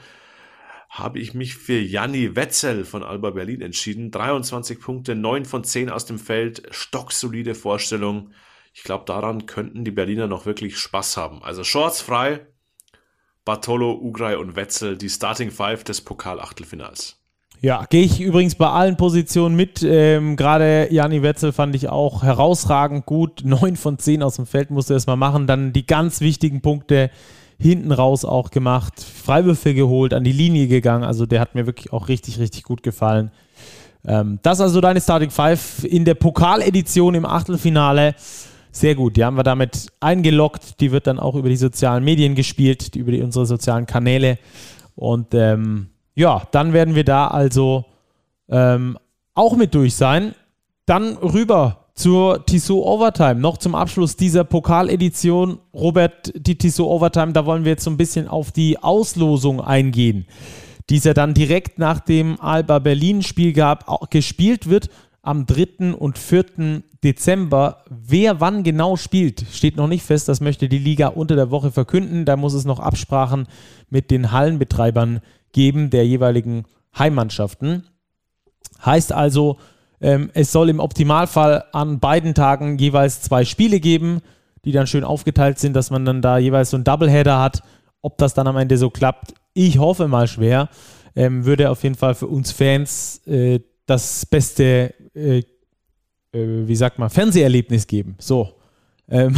habe 0.89 1.19
ich 1.19 1.33
mich 1.33 1.55
für 1.55 1.79
Janni 1.79 2.35
Wetzel 2.35 2.85
von 2.85 3.03
Alba 3.03 3.31
Berlin 3.31 3.61
entschieden. 3.61 4.11
23 4.11 4.79
Punkte, 4.79 5.15
9 5.15 5.45
von 5.45 5.63
10 5.63 5.89
aus 5.89 6.05
dem 6.05 6.19
Feld, 6.19 6.63
stocksolide 6.69 7.55
Vorstellung. 7.55 8.29
Ich 8.73 8.83
glaube, 8.83 9.05
daran 9.05 9.45
könnten 9.45 9.85
die 9.85 9.91
Berliner 9.91 10.27
noch 10.27 10.45
wirklich 10.45 10.77
Spaß 10.77 11.17
haben. 11.17 11.43
Also 11.43 11.63
Shorts 11.63 12.01
frei, 12.01 12.45
Bartolo, 13.43 13.93
Ugrai 13.93 14.37
und 14.37 14.55
Wetzel, 14.55 14.97
die 14.97 15.09
Starting 15.09 15.49
Five 15.51 15.83
des 15.83 16.01
Pokal-Achtelfinals. 16.01 17.19
Ja, 17.59 17.85
gehe 17.89 18.03
ich 18.03 18.19
übrigens 18.19 18.55
bei 18.55 18.67
allen 18.67 18.97
Positionen 18.97 19.55
mit. 19.55 19.83
Ähm, 19.83 20.35
Gerade 20.35 20.89
Jani 20.91 21.23
Wetzel 21.23 21.53
fand 21.53 21.75
ich 21.75 21.87
auch 21.87 22.21
herausragend 22.21 23.05
gut. 23.05 23.41
9 23.45 23.77
von 23.77 23.97
10 23.97 24.21
aus 24.21 24.35
dem 24.35 24.45
Feld 24.45 24.69
musste 24.69 24.93
er 24.93 24.97
erstmal 24.97 25.17
machen. 25.17 25.47
Dann 25.47 25.71
die 25.71 25.85
ganz 25.85 26.19
wichtigen 26.19 26.61
Punkte 26.61 27.09
hinten 27.63 27.91
raus 27.91 28.25
auch 28.25 28.51
gemacht, 28.51 28.93
Freiwürfe 28.99 29.73
geholt, 29.73 30.13
an 30.13 30.23
die 30.23 30.31
Linie 30.31 30.67
gegangen. 30.67 31.03
Also 31.03 31.25
der 31.25 31.39
hat 31.39 31.55
mir 31.55 31.65
wirklich 31.65 31.91
auch 31.93 32.07
richtig, 32.07 32.39
richtig 32.39 32.63
gut 32.63 32.83
gefallen. 32.83 33.31
Ähm, 34.05 34.39
das 34.43 34.61
also 34.61 34.81
deine 34.81 35.01
Starting 35.01 35.31
Five 35.31 35.83
in 35.83 36.05
der 36.05 36.15
Pokaledition 36.15 37.15
im 37.15 37.25
Achtelfinale. 37.25 38.15
Sehr 38.71 38.95
gut, 38.95 39.17
die 39.17 39.23
haben 39.23 39.37
wir 39.37 39.43
damit 39.43 39.87
eingeloggt. 39.99 40.79
Die 40.79 40.91
wird 40.91 41.07
dann 41.07 41.19
auch 41.19 41.35
über 41.35 41.49
die 41.49 41.55
sozialen 41.55 42.03
Medien 42.03 42.35
gespielt, 42.35 42.95
über 42.95 43.11
die, 43.11 43.21
unsere 43.21 43.45
sozialen 43.45 43.85
Kanäle. 43.85 44.39
Und 44.95 45.33
ähm, 45.33 45.87
ja, 46.15 46.43
dann 46.51 46.73
werden 46.73 46.95
wir 46.95 47.03
da 47.03 47.27
also 47.27 47.85
ähm, 48.49 48.97
auch 49.35 49.55
mit 49.55 49.73
durch 49.73 49.95
sein. 49.95 50.35
Dann 50.85 51.17
rüber 51.17 51.82
zur 51.93 52.45
Tissot 52.45 52.83
Overtime. 52.83 53.35
Noch 53.35 53.57
zum 53.57 53.75
Abschluss 53.75 54.15
dieser 54.15 54.43
Pokaledition. 54.43 55.59
Robert, 55.73 56.33
die 56.35 56.57
Tissot 56.57 56.87
Overtime, 56.87 57.33
da 57.33 57.45
wollen 57.45 57.65
wir 57.65 57.71
jetzt 57.71 57.83
so 57.83 57.91
ein 57.91 57.97
bisschen 57.97 58.27
auf 58.27 58.51
die 58.51 58.81
Auslosung 58.81 59.61
eingehen, 59.61 60.25
die 60.89 60.97
es 60.97 61.03
ja 61.03 61.13
dann 61.13 61.33
direkt 61.33 61.79
nach 61.79 61.99
dem 61.99 62.39
Alba 62.41 62.79
Berlin-Spiel 62.79 63.53
gab, 63.53 63.87
auch 63.87 64.09
gespielt 64.09 64.69
wird 64.69 64.89
am 65.21 65.45
3. 65.45 65.93
und 65.93 66.17
4. 66.17 66.83
Dezember. 67.03 67.83
Wer 67.89 68.41
wann 68.41 68.63
genau 68.63 68.97
spielt, 68.97 69.45
steht 69.51 69.77
noch 69.77 69.87
nicht 69.87 70.03
fest. 70.03 70.27
Das 70.27 70.41
möchte 70.41 70.69
die 70.69 70.79
Liga 70.79 71.07
unter 71.07 71.35
der 71.35 71.51
Woche 71.51 71.71
verkünden. 71.71 72.25
Da 72.25 72.35
muss 72.35 72.53
es 72.53 72.65
noch 72.65 72.79
Absprachen 72.79 73.47
mit 73.89 74.11
den 74.11 74.31
Hallenbetreibern 74.31 75.21
geben, 75.51 75.89
der 75.89 76.05
jeweiligen 76.05 76.65
Heimmannschaften. 76.97 77.87
Heißt 78.85 79.13
also, 79.13 79.57
ähm, 80.03 80.29
es 80.33 80.51
soll 80.51 80.69
im 80.69 80.81
Optimalfall 80.81 81.63
an 81.71 81.99
beiden 81.99 82.35
Tagen 82.35 82.77
jeweils 82.77 83.21
zwei 83.21 83.45
Spiele 83.45 83.79
geben, 83.79 84.19
die 84.65 84.73
dann 84.73 84.85
schön 84.85 85.05
aufgeteilt 85.05 85.59
sind, 85.59 85.73
dass 85.73 85.91
man 85.91 86.03
dann 86.03 86.21
da 86.21 86.37
jeweils 86.37 86.71
so 86.71 86.77
einen 86.77 86.83
Doubleheader 86.83 87.39
hat. 87.39 87.63
Ob 88.01 88.17
das 88.17 88.33
dann 88.33 88.47
am 88.47 88.57
Ende 88.57 88.77
so 88.77 88.89
klappt, 88.89 89.33
ich 89.53 89.79
hoffe 89.79 90.09
mal 90.09 90.27
schwer. 90.27 90.69
Ähm, 91.15 91.45
würde 91.45 91.69
auf 91.69 91.83
jeden 91.83 91.95
Fall 91.95 92.15
für 92.15 92.27
uns 92.27 92.51
Fans 92.51 93.21
äh, 93.27 93.61
das 93.85 94.25
beste, 94.25 94.93
äh, 95.15 95.37
äh, 95.37 95.43
wie 96.33 96.75
sagt 96.75 96.99
man, 96.99 97.09
Fernseherlebnis 97.09 97.87
geben. 97.87 98.15
So. 98.19 98.55
Ähm 99.09 99.35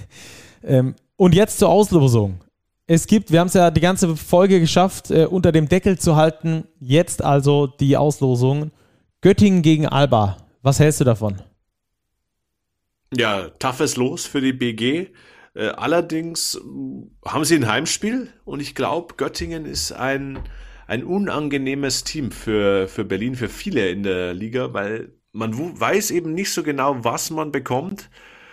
ähm, 0.62 0.94
und 1.16 1.34
jetzt 1.34 1.58
zur 1.58 1.70
Auslosung. 1.70 2.40
Es 2.86 3.06
gibt, 3.06 3.32
wir 3.32 3.40
haben 3.40 3.48
es 3.48 3.54
ja 3.54 3.70
die 3.72 3.80
ganze 3.80 4.16
Folge 4.16 4.60
geschafft, 4.60 5.10
äh, 5.10 5.26
unter 5.26 5.50
dem 5.50 5.68
Deckel 5.68 5.98
zu 5.98 6.14
halten. 6.14 6.64
Jetzt 6.78 7.24
also 7.24 7.66
die 7.66 7.96
Auslosung. 7.96 8.70
Göttingen 9.20 9.62
gegen 9.62 9.86
Alba. 9.86 10.36
Was 10.62 10.78
hältst 10.78 11.00
du 11.00 11.04
davon? 11.04 11.42
Ja, 13.12 13.48
toughes 13.58 13.96
Los 13.96 14.26
für 14.26 14.40
die 14.40 14.52
BG. 14.52 15.08
Äh, 15.54 15.68
allerdings 15.70 16.54
äh, 16.54 17.28
haben 17.28 17.44
sie 17.44 17.56
ein 17.56 17.66
Heimspiel 17.66 18.32
und 18.44 18.60
ich 18.60 18.76
glaube, 18.76 19.14
Göttingen 19.16 19.64
ist 19.64 19.90
ein, 19.90 20.38
ein 20.86 21.02
unangenehmes 21.02 22.04
Team 22.04 22.30
für, 22.30 22.86
für 22.86 23.04
Berlin, 23.04 23.34
für 23.34 23.48
viele 23.48 23.88
in 23.88 24.04
der 24.04 24.34
Liga, 24.34 24.72
weil 24.72 25.12
man 25.32 25.52
weiß 25.58 26.12
eben 26.12 26.32
nicht 26.32 26.52
so 26.52 26.62
genau, 26.62 27.02
was 27.02 27.30
man 27.30 27.50
bekommt. 27.50 28.10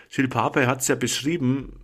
Gilles 0.10 0.32
Pape 0.32 0.66
hat 0.66 0.82
es 0.82 0.88
ja 0.88 0.96
beschrieben, 0.96 1.80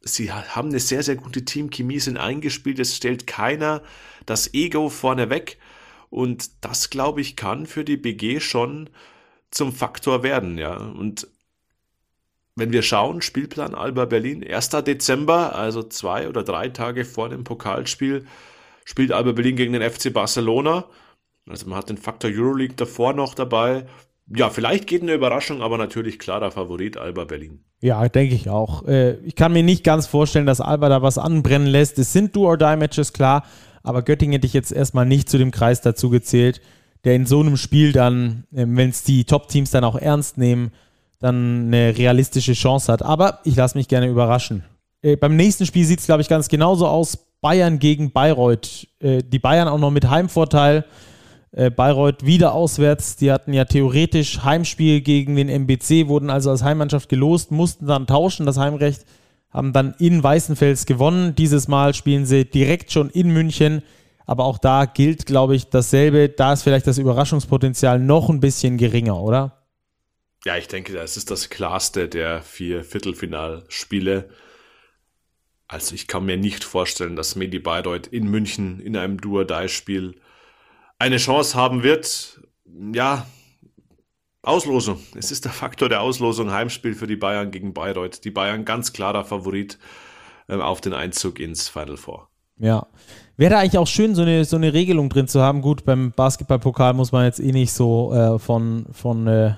sie 0.00 0.32
haben 0.32 0.70
eine 0.70 0.80
sehr, 0.80 1.04
sehr 1.04 1.16
gute 1.16 1.44
Teamchemie, 1.44 2.00
sind 2.00 2.16
eingespielt, 2.16 2.80
es 2.80 2.96
stellt 2.96 3.28
keiner 3.28 3.82
das 4.26 4.52
Ego 4.52 4.88
vorne 4.88 5.30
weg. 5.30 5.58
Und 6.10 6.64
das, 6.64 6.90
glaube 6.90 7.20
ich, 7.20 7.36
kann 7.36 7.66
für 7.66 7.84
die 7.84 7.96
BG 7.96 8.40
schon 8.40 8.90
zum 9.50 9.72
Faktor 9.72 10.22
werden, 10.22 10.58
ja. 10.58 10.76
Und 10.76 11.28
wenn 12.56 12.72
wir 12.72 12.82
schauen, 12.82 13.22
Spielplan 13.22 13.74
Alba 13.74 14.04
Berlin, 14.04 14.44
1. 14.44 14.70
Dezember, 14.84 15.54
also 15.54 15.82
zwei 15.82 16.28
oder 16.28 16.42
drei 16.42 16.68
Tage 16.68 17.04
vor 17.04 17.28
dem 17.28 17.44
Pokalspiel, 17.44 18.26
spielt 18.84 19.12
Alba 19.12 19.32
Berlin 19.32 19.56
gegen 19.56 19.72
den 19.72 19.88
FC 19.88 20.12
Barcelona. 20.12 20.84
Also 21.48 21.68
man 21.68 21.78
hat 21.78 21.88
den 21.88 21.96
Faktor 21.96 22.30
Euroleague 22.32 22.76
davor 22.76 23.12
noch 23.12 23.34
dabei. 23.34 23.86
Ja, 24.32 24.50
vielleicht 24.50 24.86
geht 24.86 25.02
eine 25.02 25.14
Überraschung, 25.14 25.62
aber 25.62 25.78
natürlich 25.78 26.18
klarer 26.18 26.50
Favorit 26.50 26.96
Alba 26.96 27.24
Berlin. 27.24 27.64
Ja, 27.80 28.08
denke 28.08 28.34
ich 28.34 28.48
auch. 28.48 28.86
Äh, 28.86 29.14
ich 29.24 29.34
kann 29.34 29.52
mir 29.52 29.62
nicht 29.62 29.82
ganz 29.82 30.06
vorstellen, 30.06 30.46
dass 30.46 30.60
Alba 30.60 30.88
da 30.88 31.02
was 31.02 31.18
anbrennen 31.18 31.66
lässt. 31.66 31.98
Es 31.98 32.12
sind 32.12 32.36
Do-or-Die-Matches, 32.36 33.12
klar. 33.12 33.44
Aber 33.82 34.02
Göttingen 34.02 34.32
hätte 34.32 34.46
ich 34.46 34.52
jetzt 34.52 34.72
erstmal 34.72 35.06
nicht 35.06 35.28
zu 35.28 35.38
dem 35.38 35.50
Kreis 35.50 35.80
dazu 35.80 36.10
gezählt, 36.10 36.60
der 37.04 37.14
in 37.14 37.26
so 37.26 37.40
einem 37.40 37.56
Spiel 37.56 37.92
dann, 37.92 38.44
ähm, 38.54 38.76
wenn 38.76 38.90
es 38.90 39.02
die 39.02 39.24
Top-Teams 39.24 39.70
dann 39.70 39.84
auch 39.84 39.96
ernst 39.96 40.38
nehmen, 40.38 40.72
dann 41.18 41.66
eine 41.66 41.96
realistische 41.96 42.54
Chance 42.54 42.92
hat. 42.92 43.02
Aber 43.02 43.40
ich 43.44 43.56
lasse 43.56 43.76
mich 43.76 43.88
gerne 43.88 44.08
überraschen. 44.08 44.64
Äh, 45.02 45.16
beim 45.16 45.36
nächsten 45.36 45.66
Spiel 45.66 45.84
sieht 45.84 46.00
es, 46.00 46.06
glaube 46.06 46.22
ich, 46.22 46.28
ganz 46.28 46.48
genauso 46.48 46.86
aus. 46.86 47.18
Bayern 47.40 47.78
gegen 47.78 48.10
Bayreuth. 48.12 48.86
Äh, 49.00 49.22
die 49.22 49.38
Bayern 49.38 49.68
auch 49.68 49.78
noch 49.78 49.90
mit 49.90 50.08
Heimvorteil. 50.08 50.84
Äh, 51.52 51.70
Bayreuth 51.70 52.24
wieder 52.24 52.52
auswärts. 52.54 53.16
Die 53.16 53.32
hatten 53.32 53.52
ja 53.52 53.64
theoretisch 53.64 54.42
Heimspiel 54.44 55.00
gegen 55.00 55.36
den 55.36 55.48
MBC, 55.48 56.08
wurden 56.08 56.30
also 56.30 56.50
als 56.50 56.62
Heimmannschaft 56.62 57.08
gelost, 57.08 57.50
mussten 57.50 57.86
dann 57.86 58.06
tauschen, 58.06 58.46
das 58.46 58.58
Heimrecht 58.58 59.04
haben 59.50 59.72
dann 59.72 59.94
in 59.98 60.22
Weißenfels 60.22 60.86
gewonnen. 60.86 61.34
Dieses 61.34 61.68
Mal 61.68 61.94
spielen 61.94 62.26
sie 62.26 62.44
direkt 62.44 62.92
schon 62.92 63.10
in 63.10 63.30
München. 63.30 63.82
Aber 64.26 64.44
auch 64.44 64.58
da 64.58 64.84
gilt, 64.84 65.26
glaube 65.26 65.56
ich, 65.56 65.70
dasselbe. 65.70 66.28
Da 66.28 66.52
ist 66.52 66.62
vielleicht 66.62 66.86
das 66.86 66.98
Überraschungspotenzial 66.98 67.98
noch 67.98 68.28
ein 68.28 68.40
bisschen 68.40 68.76
geringer, 68.76 69.20
oder? 69.20 69.66
Ja, 70.44 70.56
ich 70.56 70.68
denke, 70.68 70.92
das 70.92 71.16
ist 71.16 71.30
das 71.30 71.50
klarste 71.50 72.08
der 72.08 72.40
vier 72.42 72.84
Viertelfinalspiele. 72.84 74.30
Also 75.66 75.94
ich 75.94 76.06
kann 76.06 76.24
mir 76.24 76.36
nicht 76.36 76.64
vorstellen, 76.64 77.16
dass 77.16 77.36
Medi 77.36 77.58
Bayreuth 77.58 78.06
in 78.06 78.28
München 78.28 78.80
in 78.80 78.96
einem 78.96 79.20
Duo-Die-Spiel 79.20 80.20
eine 80.98 81.16
Chance 81.16 81.56
haben 81.56 81.82
wird. 81.82 82.40
Ja, 82.92 83.26
Auslosung. 84.42 84.98
Es 85.14 85.30
ist 85.30 85.44
der 85.44 85.52
Faktor 85.52 85.88
der 85.88 86.00
Auslosung. 86.00 86.50
Heimspiel 86.50 86.94
für 86.94 87.06
die 87.06 87.16
Bayern 87.16 87.50
gegen 87.50 87.74
Bayreuth. 87.74 88.24
Die 88.24 88.30
Bayern 88.30 88.64
ganz 88.64 88.92
klarer 88.92 89.24
Favorit 89.24 89.78
äh, 90.48 90.56
auf 90.56 90.80
den 90.80 90.94
Einzug 90.94 91.38
ins 91.38 91.68
Final 91.68 91.98
Four. 91.98 92.28
Ja. 92.58 92.86
Wäre 93.36 93.56
eigentlich 93.56 93.78
auch 93.78 93.86
schön, 93.86 94.14
so 94.14 94.20
eine, 94.20 94.44
so 94.44 94.56
eine 94.56 94.74
Regelung 94.74 95.08
drin 95.08 95.26
zu 95.26 95.40
haben. 95.40 95.62
Gut, 95.62 95.84
beim 95.86 96.12
Basketballpokal 96.12 96.92
muss 96.92 97.10
man 97.10 97.24
jetzt 97.24 97.40
eh 97.40 97.52
nicht 97.52 97.72
so 97.72 98.12
äh, 98.12 98.38
von, 98.38 98.84
von, 98.92 99.26
äh, 99.26 99.54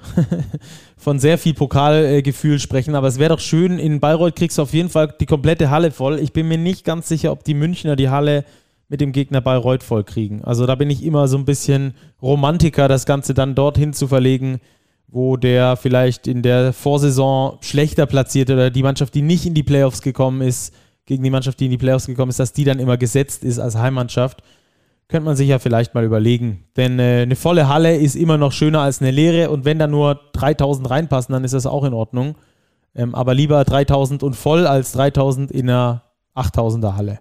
von 0.97 1.19
sehr 1.19 1.37
viel 1.37 1.55
Pokalgefühl 1.55 2.61
sprechen, 2.61 2.95
aber 2.95 3.09
es 3.09 3.19
wäre 3.19 3.31
doch 3.31 3.41
schön, 3.41 3.81
in 3.81 3.99
Bayreuth 3.99 4.37
kriegst 4.37 4.59
du 4.59 4.63
auf 4.63 4.73
jeden 4.73 4.89
Fall 4.89 5.13
die 5.19 5.27
komplette 5.27 5.69
Halle 5.69 5.91
voll. 5.91 6.21
Ich 6.21 6.33
bin 6.33 6.47
mir 6.47 6.59
nicht 6.59 6.85
ganz 6.85 7.09
sicher, 7.09 7.33
ob 7.33 7.43
die 7.43 7.55
Münchner 7.55 7.97
die 7.97 8.09
Halle 8.09 8.45
mit 8.93 9.01
dem 9.01 9.12
Gegner 9.12 9.40
Bayreuth 9.40 9.82
voll 9.82 10.05
kriegen. 10.05 10.44
Also 10.44 10.66
da 10.66 10.74
bin 10.74 10.90
ich 10.90 11.02
immer 11.02 11.27
so 11.27 11.39
ein 11.39 11.47
bisschen 11.47 11.94
Romantiker, 12.20 12.89
das 12.89 13.06
Ganze 13.06 13.32
dann 13.32 13.55
dorthin 13.55 13.94
zu 13.94 14.06
verlegen, 14.06 14.60
wo 15.09 15.39
der 15.39 15.77
vielleicht 15.77 16.27
in 16.27 16.43
der 16.43 16.74
Vorsaison 16.74 17.56
schlechter 17.62 18.05
platziert 18.05 18.51
oder 18.51 18.69
die 18.69 18.82
Mannschaft, 18.82 19.14
die 19.14 19.23
nicht 19.23 19.47
in 19.47 19.55
die 19.55 19.62
Playoffs 19.62 20.02
gekommen 20.02 20.43
ist, 20.43 20.74
gegen 21.06 21.23
die 21.23 21.31
Mannschaft, 21.31 21.59
die 21.59 21.64
in 21.64 21.70
die 21.70 21.78
Playoffs 21.78 22.05
gekommen 22.05 22.28
ist, 22.28 22.39
dass 22.39 22.52
die 22.52 22.64
dann 22.64 22.78
immer 22.78 22.98
gesetzt 22.98 23.44
ist 23.44 23.59
als 23.59 23.77
Heimmannschaft. 23.77 24.43
Könnte 25.09 25.24
man 25.24 25.36
sich 25.36 25.48
ja 25.48 25.59
vielleicht 25.59 25.94
mal 25.94 26.05
überlegen. 26.05 26.64
Denn 26.77 26.98
äh, 26.98 27.23
eine 27.23 27.35
volle 27.35 27.69
Halle 27.69 27.97
ist 27.97 28.14
immer 28.14 28.36
noch 28.36 28.52
schöner 28.52 28.82
als 28.82 29.01
eine 29.01 29.10
leere 29.10 29.48
und 29.48 29.64
wenn 29.64 29.78
da 29.78 29.86
nur 29.86 30.20
3000 30.35 30.90
reinpassen, 30.90 31.32
dann 31.32 31.44
ist 31.44 31.55
das 31.55 31.64
auch 31.64 31.85
in 31.85 31.94
Ordnung. 31.94 32.36
Ähm, 32.94 33.14
aber 33.14 33.32
lieber 33.32 33.64
3000 33.64 34.23
und 34.23 34.36
voll 34.36 34.66
als 34.66 34.93
3000 34.93 35.51
in 35.51 35.70
einer 35.70 36.02
8000er 36.36 36.94
Halle. 36.94 37.20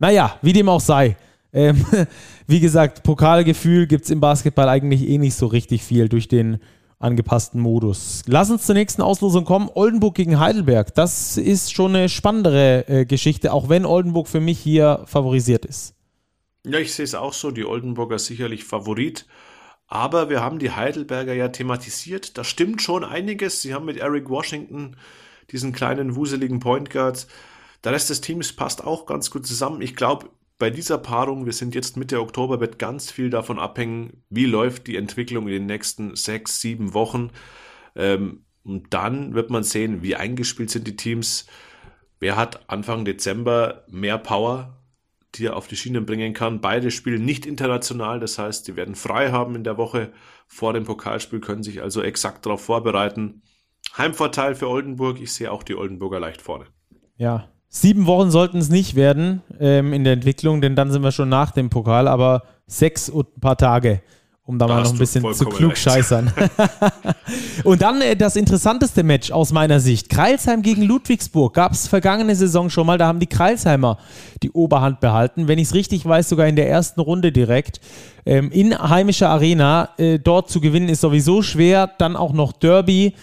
Naja, 0.00 0.38
wie 0.42 0.52
dem 0.52 0.68
auch 0.68 0.80
sei. 0.80 1.16
Ähm, 1.52 1.84
wie 2.46 2.58
gesagt, 2.58 3.04
Pokalgefühl 3.04 3.86
gibt 3.86 4.04
es 4.04 4.10
im 4.10 4.18
Basketball 4.18 4.68
eigentlich 4.68 5.08
eh 5.08 5.18
nicht 5.18 5.34
so 5.34 5.46
richtig 5.46 5.84
viel 5.84 6.08
durch 6.08 6.26
den 6.26 6.58
angepassten 6.98 7.60
Modus. 7.60 8.22
Lass 8.26 8.50
uns 8.50 8.66
zur 8.66 8.74
nächsten 8.74 9.02
Auslosung 9.02 9.44
kommen. 9.44 9.70
Oldenburg 9.74 10.14
gegen 10.14 10.40
Heidelberg. 10.40 10.94
Das 10.94 11.36
ist 11.36 11.72
schon 11.72 11.94
eine 11.94 12.08
spannendere 12.08 12.88
äh, 12.88 13.04
Geschichte, 13.04 13.52
auch 13.52 13.68
wenn 13.68 13.86
Oldenburg 13.86 14.26
für 14.26 14.40
mich 14.40 14.58
hier 14.58 15.04
favorisiert 15.06 15.64
ist. 15.64 15.94
Ja, 16.64 16.78
ich 16.78 16.94
sehe 16.94 17.04
es 17.04 17.14
auch 17.14 17.32
so. 17.32 17.50
Die 17.50 17.64
Oldenburger 17.64 18.18
sicherlich 18.18 18.64
Favorit. 18.64 19.26
Aber 19.86 20.30
wir 20.30 20.40
haben 20.40 20.58
die 20.58 20.70
Heidelberger 20.70 21.34
ja 21.34 21.48
thematisiert. 21.48 22.38
Da 22.38 22.44
stimmt 22.44 22.80
schon 22.80 23.04
einiges. 23.04 23.60
Sie 23.60 23.74
haben 23.74 23.86
mit 23.86 23.96
Eric 23.96 24.30
Washington 24.30 24.96
diesen 25.50 25.72
kleinen 25.72 26.16
wuseligen 26.16 26.60
Point 26.60 26.90
Guard. 26.90 27.26
Der 27.84 27.92
Rest 27.92 28.10
des 28.10 28.20
Teams 28.20 28.52
passt 28.52 28.84
auch 28.84 29.06
ganz 29.06 29.30
gut 29.30 29.46
zusammen. 29.46 29.80
Ich 29.80 29.96
glaube, 29.96 30.30
bei 30.58 30.70
dieser 30.70 30.98
Paarung, 30.98 31.46
wir 31.46 31.54
sind 31.54 31.74
jetzt 31.74 31.96
Mitte 31.96 32.20
Oktober, 32.20 32.60
wird 32.60 32.78
ganz 32.78 33.10
viel 33.10 33.30
davon 33.30 33.58
abhängen, 33.58 34.22
wie 34.28 34.44
läuft 34.44 34.86
die 34.86 34.96
Entwicklung 34.96 35.46
in 35.46 35.54
den 35.54 35.66
nächsten 35.66 36.14
sechs, 36.16 36.60
sieben 36.60 36.92
Wochen. 36.92 37.30
Ähm, 37.96 38.44
und 38.62 38.92
dann 38.92 39.34
wird 39.34 39.48
man 39.50 39.64
sehen, 39.64 40.02
wie 40.02 40.16
eingespielt 40.16 40.70
sind 40.70 40.86
die 40.86 40.96
Teams. 40.96 41.46
Wer 42.18 42.36
hat 42.36 42.68
Anfang 42.68 43.06
Dezember 43.06 43.84
mehr 43.88 44.18
Power, 44.18 44.84
die 45.34 45.46
er 45.46 45.56
auf 45.56 45.66
die 45.66 45.76
Schienen 45.76 46.04
bringen 46.04 46.34
kann? 46.34 46.60
Beide 46.60 46.90
spielen 46.90 47.24
nicht 47.24 47.46
international, 47.46 48.20
das 48.20 48.38
heißt, 48.38 48.66
sie 48.66 48.76
werden 48.76 48.94
frei 48.94 49.30
haben 49.30 49.54
in 49.54 49.64
der 49.64 49.78
Woche 49.78 50.12
vor 50.46 50.74
dem 50.74 50.84
Pokalspiel, 50.84 51.40
können 51.40 51.62
sich 51.62 51.80
also 51.80 52.02
exakt 52.02 52.44
darauf 52.44 52.62
vorbereiten. 52.62 53.40
Heimvorteil 53.96 54.54
für 54.54 54.68
Oldenburg, 54.68 55.20
ich 55.20 55.32
sehe 55.32 55.50
auch 55.50 55.62
die 55.62 55.74
Oldenburger 55.74 56.20
leicht 56.20 56.42
vorne. 56.42 56.66
Ja, 57.16 57.48
Sieben 57.72 58.06
Wochen 58.06 58.32
sollten 58.32 58.58
es 58.58 58.68
nicht 58.68 58.96
werden 58.96 59.42
ähm, 59.60 59.92
in 59.92 60.02
der 60.02 60.14
Entwicklung, 60.14 60.60
denn 60.60 60.74
dann 60.74 60.90
sind 60.90 61.04
wir 61.04 61.12
schon 61.12 61.28
nach 61.28 61.52
dem 61.52 61.70
Pokal, 61.70 62.08
aber 62.08 62.42
sechs 62.66 63.08
und 63.08 63.36
ein 63.36 63.40
paar 63.40 63.56
Tage, 63.56 64.02
um 64.44 64.58
da, 64.58 64.66
da 64.66 64.74
mal 64.74 64.82
noch 64.82 64.90
ein 64.90 64.98
bisschen 64.98 65.32
zu 65.32 65.44
klug 65.44 65.76
scheißern. 65.76 66.32
und 67.64 67.80
dann 67.80 68.00
äh, 68.00 68.16
das 68.16 68.34
interessanteste 68.34 69.04
Match 69.04 69.30
aus 69.30 69.52
meiner 69.52 69.78
Sicht. 69.78 70.08
Kreilsheim 70.08 70.62
gegen 70.62 70.82
Ludwigsburg 70.82 71.54
gab 71.54 71.70
es 71.70 71.86
vergangene 71.86 72.34
Saison 72.34 72.70
schon 72.70 72.88
mal, 72.88 72.98
da 72.98 73.06
haben 73.06 73.20
die 73.20 73.28
Kreilsheimer 73.28 73.98
die 74.42 74.50
Oberhand 74.50 74.98
behalten. 74.98 75.46
Wenn 75.46 75.60
ich 75.60 75.68
es 75.68 75.74
richtig 75.74 76.04
weiß, 76.04 76.28
sogar 76.28 76.48
in 76.48 76.56
der 76.56 76.68
ersten 76.68 76.98
Runde 76.98 77.30
direkt. 77.30 77.80
Ähm, 78.26 78.50
in 78.50 78.76
heimischer 78.76 79.30
Arena 79.30 79.90
äh, 79.96 80.18
dort 80.18 80.50
zu 80.50 80.60
gewinnen 80.60 80.88
ist 80.88 81.02
sowieso 81.02 81.40
schwer. 81.42 81.88
Dann 81.98 82.16
auch 82.16 82.32
noch 82.32 82.50
Derby 82.52 83.14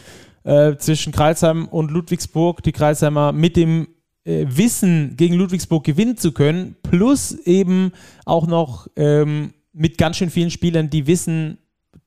äh, 0.45 0.77
zwischen 0.77 1.11
Kreilsheim 1.11 1.67
und 1.67 1.91
Ludwigsburg. 1.91 2.63
Die 2.63 2.71
Kreilsheimer 2.71 3.33
mit 3.33 3.57
dem 3.57 3.89
wissen, 4.27 5.15
gegen 5.15 5.35
Ludwigsburg 5.35 5.83
gewinnen 5.83 6.17
zu 6.17 6.31
können, 6.31 6.75
plus 6.83 7.31
eben 7.31 7.91
auch 8.25 8.45
noch 8.47 8.87
ähm, 8.95 9.53
mit 9.71 9.97
ganz 9.97 10.17
schön 10.17 10.29
vielen 10.29 10.51
Spielern, 10.51 10.89
die 10.89 11.07
wissen, 11.07 11.59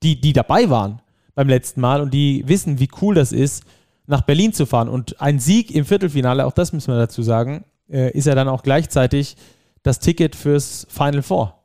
die, 0.03 0.21
die 0.21 0.33
dabei 0.33 0.69
waren 0.71 1.01
beim 1.35 1.49
letzten 1.49 1.81
Mal 1.81 2.01
und 2.01 2.13
die 2.13 2.45
wissen, 2.47 2.79
wie 2.79 2.91
cool 3.01 3.15
das 3.15 3.33
ist, 3.33 3.65
nach 4.07 4.23
Berlin 4.23 4.53
zu 4.53 4.67
fahren. 4.67 4.89
Und 4.89 5.21
ein 5.21 5.39
Sieg 5.39 5.71
im 5.71 5.85
Viertelfinale, 5.85 6.45
auch 6.45 6.53
das 6.53 6.73
müssen 6.73 6.93
wir 6.93 6.99
dazu 6.99 7.23
sagen, 7.23 7.65
äh, 7.89 8.11
ist 8.11 8.27
ja 8.27 8.35
dann 8.35 8.49
auch 8.49 8.63
gleichzeitig 8.63 9.37
das 9.83 10.01
Ticket 10.01 10.37
fürs 10.37 10.87
Final 10.91 11.23
Four. 11.23 11.65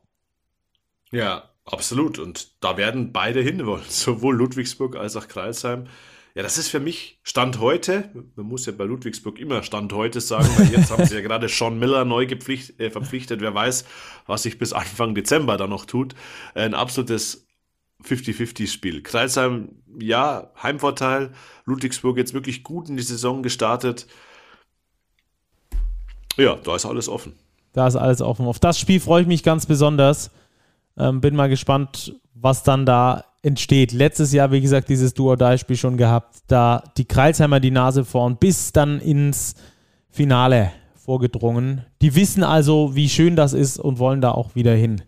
Ja, 1.11 1.49
absolut. 1.65 2.19
Und 2.19 2.63
da 2.63 2.77
werden 2.77 3.11
beide 3.11 3.41
hinwollen, 3.41 3.83
sowohl 3.89 4.35
Ludwigsburg 4.35 4.95
als 4.95 5.15
auch 5.17 5.27
Kreisheim. 5.27 5.87
Ja, 6.35 6.43
das 6.43 6.57
ist 6.57 6.67
für 6.67 6.81
mich 6.81 7.17
Stand 7.23 7.61
heute. 7.61 8.09
Man 8.35 8.45
muss 8.45 8.65
ja 8.65 8.73
bei 8.73 8.83
Ludwigsburg 8.83 9.39
immer 9.39 9.63
Stand 9.63 9.93
heute 9.93 10.19
sagen, 10.19 10.49
weil 10.57 10.67
jetzt 10.67 10.91
haben 10.91 11.05
sie 11.05 11.15
ja 11.15 11.21
gerade 11.21 11.47
Sean 11.47 11.79
Miller 11.79 12.03
neu 12.03 12.25
äh, 12.25 12.89
verpflichtet. 12.89 13.39
Wer 13.39 13.55
weiß, 13.55 13.85
was 14.27 14.43
sich 14.43 14.59
bis 14.59 14.73
Anfang 14.73 15.15
Dezember 15.15 15.55
da 15.55 15.65
noch 15.65 15.85
tut. 15.85 16.13
Ein 16.53 16.73
absolutes 16.73 17.47
50-50-Spiel. 18.03 19.01
Kreisheim, 19.01 19.69
ja, 19.97 20.51
Heimvorteil. 20.61 21.31
Ludwigsburg 21.63 22.17
jetzt 22.17 22.33
wirklich 22.33 22.63
gut 22.63 22.89
in 22.89 22.97
die 22.97 23.03
Saison 23.03 23.41
gestartet. 23.41 24.05
Ja, 26.35 26.57
da 26.57 26.75
ist 26.75 26.85
alles 26.85 27.07
offen. 27.07 27.31
Da 27.71 27.87
ist 27.87 27.95
alles 27.95 28.21
offen. 28.21 28.45
Auf 28.45 28.59
das 28.59 28.77
Spiel 28.77 28.99
freue 28.99 29.21
ich 29.21 29.27
mich 29.27 29.41
ganz 29.41 29.67
besonders. 29.67 30.31
Ähm, 30.97 31.21
bin 31.21 31.37
mal 31.37 31.47
gespannt, 31.47 32.13
was 32.33 32.63
dann 32.63 32.85
da 32.85 33.23
entsteht. 33.45 33.91
Letztes 33.91 34.33
Jahr, 34.33 34.51
wie 34.51 34.61
gesagt, 34.61 34.89
dieses 34.89 35.13
Duo-Die-Spiel 35.13 35.77
schon 35.77 35.97
gehabt, 35.97 36.37
da 36.47 36.83
die 36.97 37.05
Kreilsheimer 37.05 37.59
die 37.59 37.71
Nase 37.71 38.03
vorn 38.03 38.37
bis 38.37 38.71
dann 38.71 38.99
ins 38.99 39.55
Finale 40.09 40.71
vorgedrungen. 40.95 41.85
Die 42.01 42.15
wissen 42.15 42.43
also, 42.43 42.95
wie 42.95 43.07
schön 43.07 43.35
das 43.35 43.53
ist 43.53 43.77
und 43.77 43.99
wollen 43.99 44.21
da 44.21 44.31
auch 44.31 44.55
wieder 44.55 44.73
hin. 44.73 45.03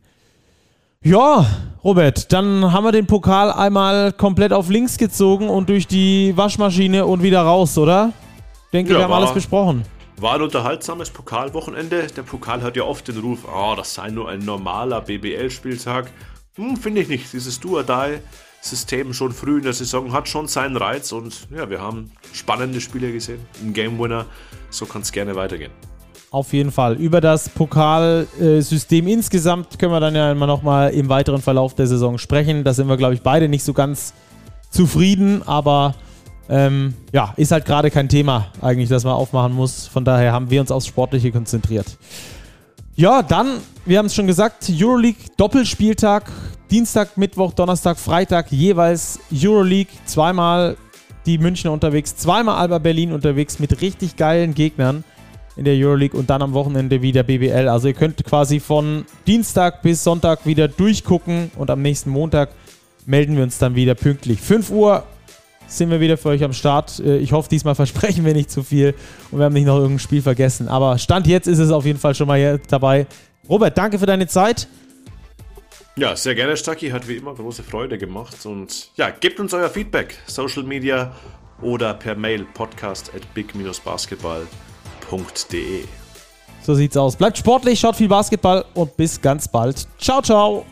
Ja, 1.04 1.46
Robert, 1.84 2.32
dann 2.34 2.72
haben 2.72 2.84
wir 2.84 2.92
den 2.92 3.08
Pokal 3.08 3.52
einmal 3.52 4.12
komplett 4.12 4.54
auf 4.54 4.70
links 4.70 4.98
gezogen 4.98 5.50
und 5.50 5.70
durch 5.70 5.88
die 5.88 6.36
Waschmaschine 6.36 7.06
und 7.06 7.24
wieder 7.24 7.42
raus, 7.42 7.78
oder? 7.78 8.14
Denke, 8.74 8.94
ja, 8.94 9.00
wir 9.00 9.04
haben 9.06 9.14
alles 9.14 9.34
besprochen. 9.34 9.84
War 10.20 10.36
ein 10.36 10.42
unterhaltsames 10.42 11.10
Pokalwochenende. 11.10 12.08
Der 12.08 12.24
Pokal 12.24 12.62
hat 12.62 12.76
ja 12.76 12.84
oft 12.84 13.08
den 13.08 13.20
Ruf, 13.20 13.40
oh, 13.48 13.74
das 13.76 13.94
sei 13.94 14.10
nur 14.10 14.30
ein 14.30 14.40
normaler 14.40 15.02
BBL-Spieltag. 15.02 16.12
Hm, 16.58 16.76
Finde 16.78 17.02
ich 17.02 17.08
nicht. 17.08 17.32
Dieses 17.32 17.60
Do-or-Die-System 17.60 19.14
schon 19.14 19.32
früh 19.32 19.58
in 19.58 19.64
der 19.64 19.74
Saison 19.74 20.12
hat 20.12 20.28
schon 20.28 20.48
seinen 20.48 20.76
Reiz 20.76 21.12
und 21.12 21.48
ja, 21.56 21.70
wir 21.70 21.82
haben 21.82 22.12
spannende 22.34 22.82
Spiele 22.82 23.12
gesehen. 23.12 23.40
Ein 23.64 23.74
Game 23.74 23.98
Winner. 24.00 24.26
So 24.70 24.86
kann 24.86 25.02
es 25.02 25.12
gerne 25.12 25.36
weitergehen. 25.36 25.72
Auf 26.30 26.52
jeden 26.52 26.72
Fall. 26.72 26.96
Über 26.96 27.22
das 27.22 27.48
Pokalsystem 27.48 29.08
insgesamt 29.08 29.80
können 29.80 29.94
wir 29.94 30.02
dann 30.02 30.14
ja 30.16 30.32
immer 30.32 30.48
nochmal 30.48 30.90
im 30.92 31.08
weiteren 31.08 31.42
Verlauf 31.42 31.74
der 31.74 31.88
Saison 31.88 32.18
sprechen. 32.18 32.66
Da 32.66 32.74
sind 32.74 32.90
wir, 32.90 32.98
glaube 32.98 33.14
ich, 33.14 33.22
beide 33.22 33.48
nicht 33.48 33.64
so 33.64 33.74
ganz 33.74 34.14
zufrieden, 34.70 35.42
aber 35.48 35.96
ähm, 36.50 36.96
ja, 37.14 37.34
ist 37.38 37.52
halt 37.52 37.66
gerade 37.66 37.92
kein 37.92 38.10
Thema 38.10 38.48
eigentlich, 38.62 38.90
das 38.90 39.06
man 39.06 39.14
aufmachen 39.14 39.54
muss. 39.54 39.88
Von 39.88 40.04
daher 40.04 40.34
haben 40.34 40.50
wir 40.50 40.60
uns 40.60 40.72
aufs 40.72 40.88
Sportliche 40.88 41.32
konzentriert. 41.32 41.98
Ja, 43.00 43.22
dann, 43.22 43.60
wir 43.86 44.00
haben 44.00 44.08
es 44.08 44.16
schon 44.16 44.26
gesagt, 44.26 44.72
Euroleague 44.72 45.20
Doppelspieltag. 45.38 46.32
Dienstag, 46.72 47.16
Mittwoch, 47.16 47.54
Donnerstag, 47.54 48.00
Freitag 48.00 48.52
jeweils 48.52 49.20
Euroleague. 49.32 49.94
Zweimal 50.06 50.78
die 51.28 51.38
Münchner 51.38 51.72
unterwegs, 51.72 52.16
zweimal 52.16 52.56
Alba 52.56 52.80
Berlin 52.80 53.12
unterwegs 53.12 53.60
mit 53.60 53.82
richtig 53.82 54.16
geilen 54.16 54.56
Gegnern 54.56 55.04
in 55.56 55.66
der 55.66 55.76
Euroleague 55.76 56.20
und 56.20 56.32
dann 56.32 56.42
am 56.42 56.54
Wochenende 56.54 57.04
wieder 57.04 57.22
BBL. 57.22 57.68
Also 57.68 57.88
ihr 57.90 57.94
könnt 57.94 58.24
quasi 58.26 58.60
von 58.60 59.06
Dienstag 59.28 59.84
bis 59.84 60.04
Sonntag 60.04 60.48
wieder 60.48 60.68
durchgucken 60.68 61.52
und 61.56 61.70
am 61.70 61.84
nächsten 61.84 62.10
Montag 62.10 62.50
melden 63.06 63.36
wir 63.36 63.44
uns 63.44 63.60
dann 63.60 63.76
wieder 63.76 63.94
pünktlich. 63.94 64.42
5 64.42 64.72
Uhr 64.72 65.04
sind 65.68 65.92
wir 65.92 66.00
wieder 66.00 66.18
für 66.18 66.30
euch 66.30 66.44
am 66.44 66.54
Start. 66.54 67.00
Äh, 67.00 67.18
ich 67.18 67.32
hoffe, 67.32 67.50
diesmal 67.50 67.76
versprechen 67.76 68.26
wir 68.26 68.34
nicht 68.34 68.50
zu 68.50 68.64
viel 68.64 68.96
und 69.32 69.40
wir 69.40 69.46
haben 69.46 69.54
nicht 69.54 69.66
noch 69.66 69.78
irgendein 69.78 70.00
Spiel 70.00 70.22
vergessen. 70.22 70.68
Aber 70.68 70.98
Stand 70.98 71.28
jetzt 71.28 71.48
ist 71.48 71.60
es 71.60 71.72
auf 71.72 71.86
jeden 71.86 72.00
Fall 72.00 72.16
schon 72.16 72.28
mal 72.28 72.38
hier 72.38 72.60
dabei. 72.70 73.08
Robert, 73.50 73.78
danke 73.78 74.00
für 74.00 74.06
deine 74.06 74.28
Zeit. 74.28 74.68
Ja, 75.96 76.16
sehr 76.16 76.36
gerne, 76.36 76.56
Stucky. 76.56 76.90
Hat 76.90 77.08
wie 77.08 77.16
immer 77.16 77.34
große 77.34 77.64
Freude 77.64 77.98
gemacht. 77.98 78.46
Und 78.46 78.92
ja, 78.98 79.10
gebt 79.10 79.40
uns 79.40 79.54
euer 79.54 79.70
Feedback. 79.70 80.16
Social 80.28 80.64
Media 80.64 81.14
oder 81.62 81.94
per 81.96 82.16
Mail 82.16 82.46
podcast 82.54 83.12
at 83.16 83.22
big-basketball.de. 83.34 85.84
So 86.62 86.76
sieht's 86.76 86.98
aus. 86.98 87.16
Bleibt 87.16 87.38
sportlich, 87.38 87.80
schaut 87.80 87.96
viel 87.96 88.10
Basketball 88.10 88.66
und 88.74 88.98
bis 88.98 89.22
ganz 89.22 89.48
bald. 89.48 89.88
Ciao, 89.98 90.22
ciao. 90.22 90.66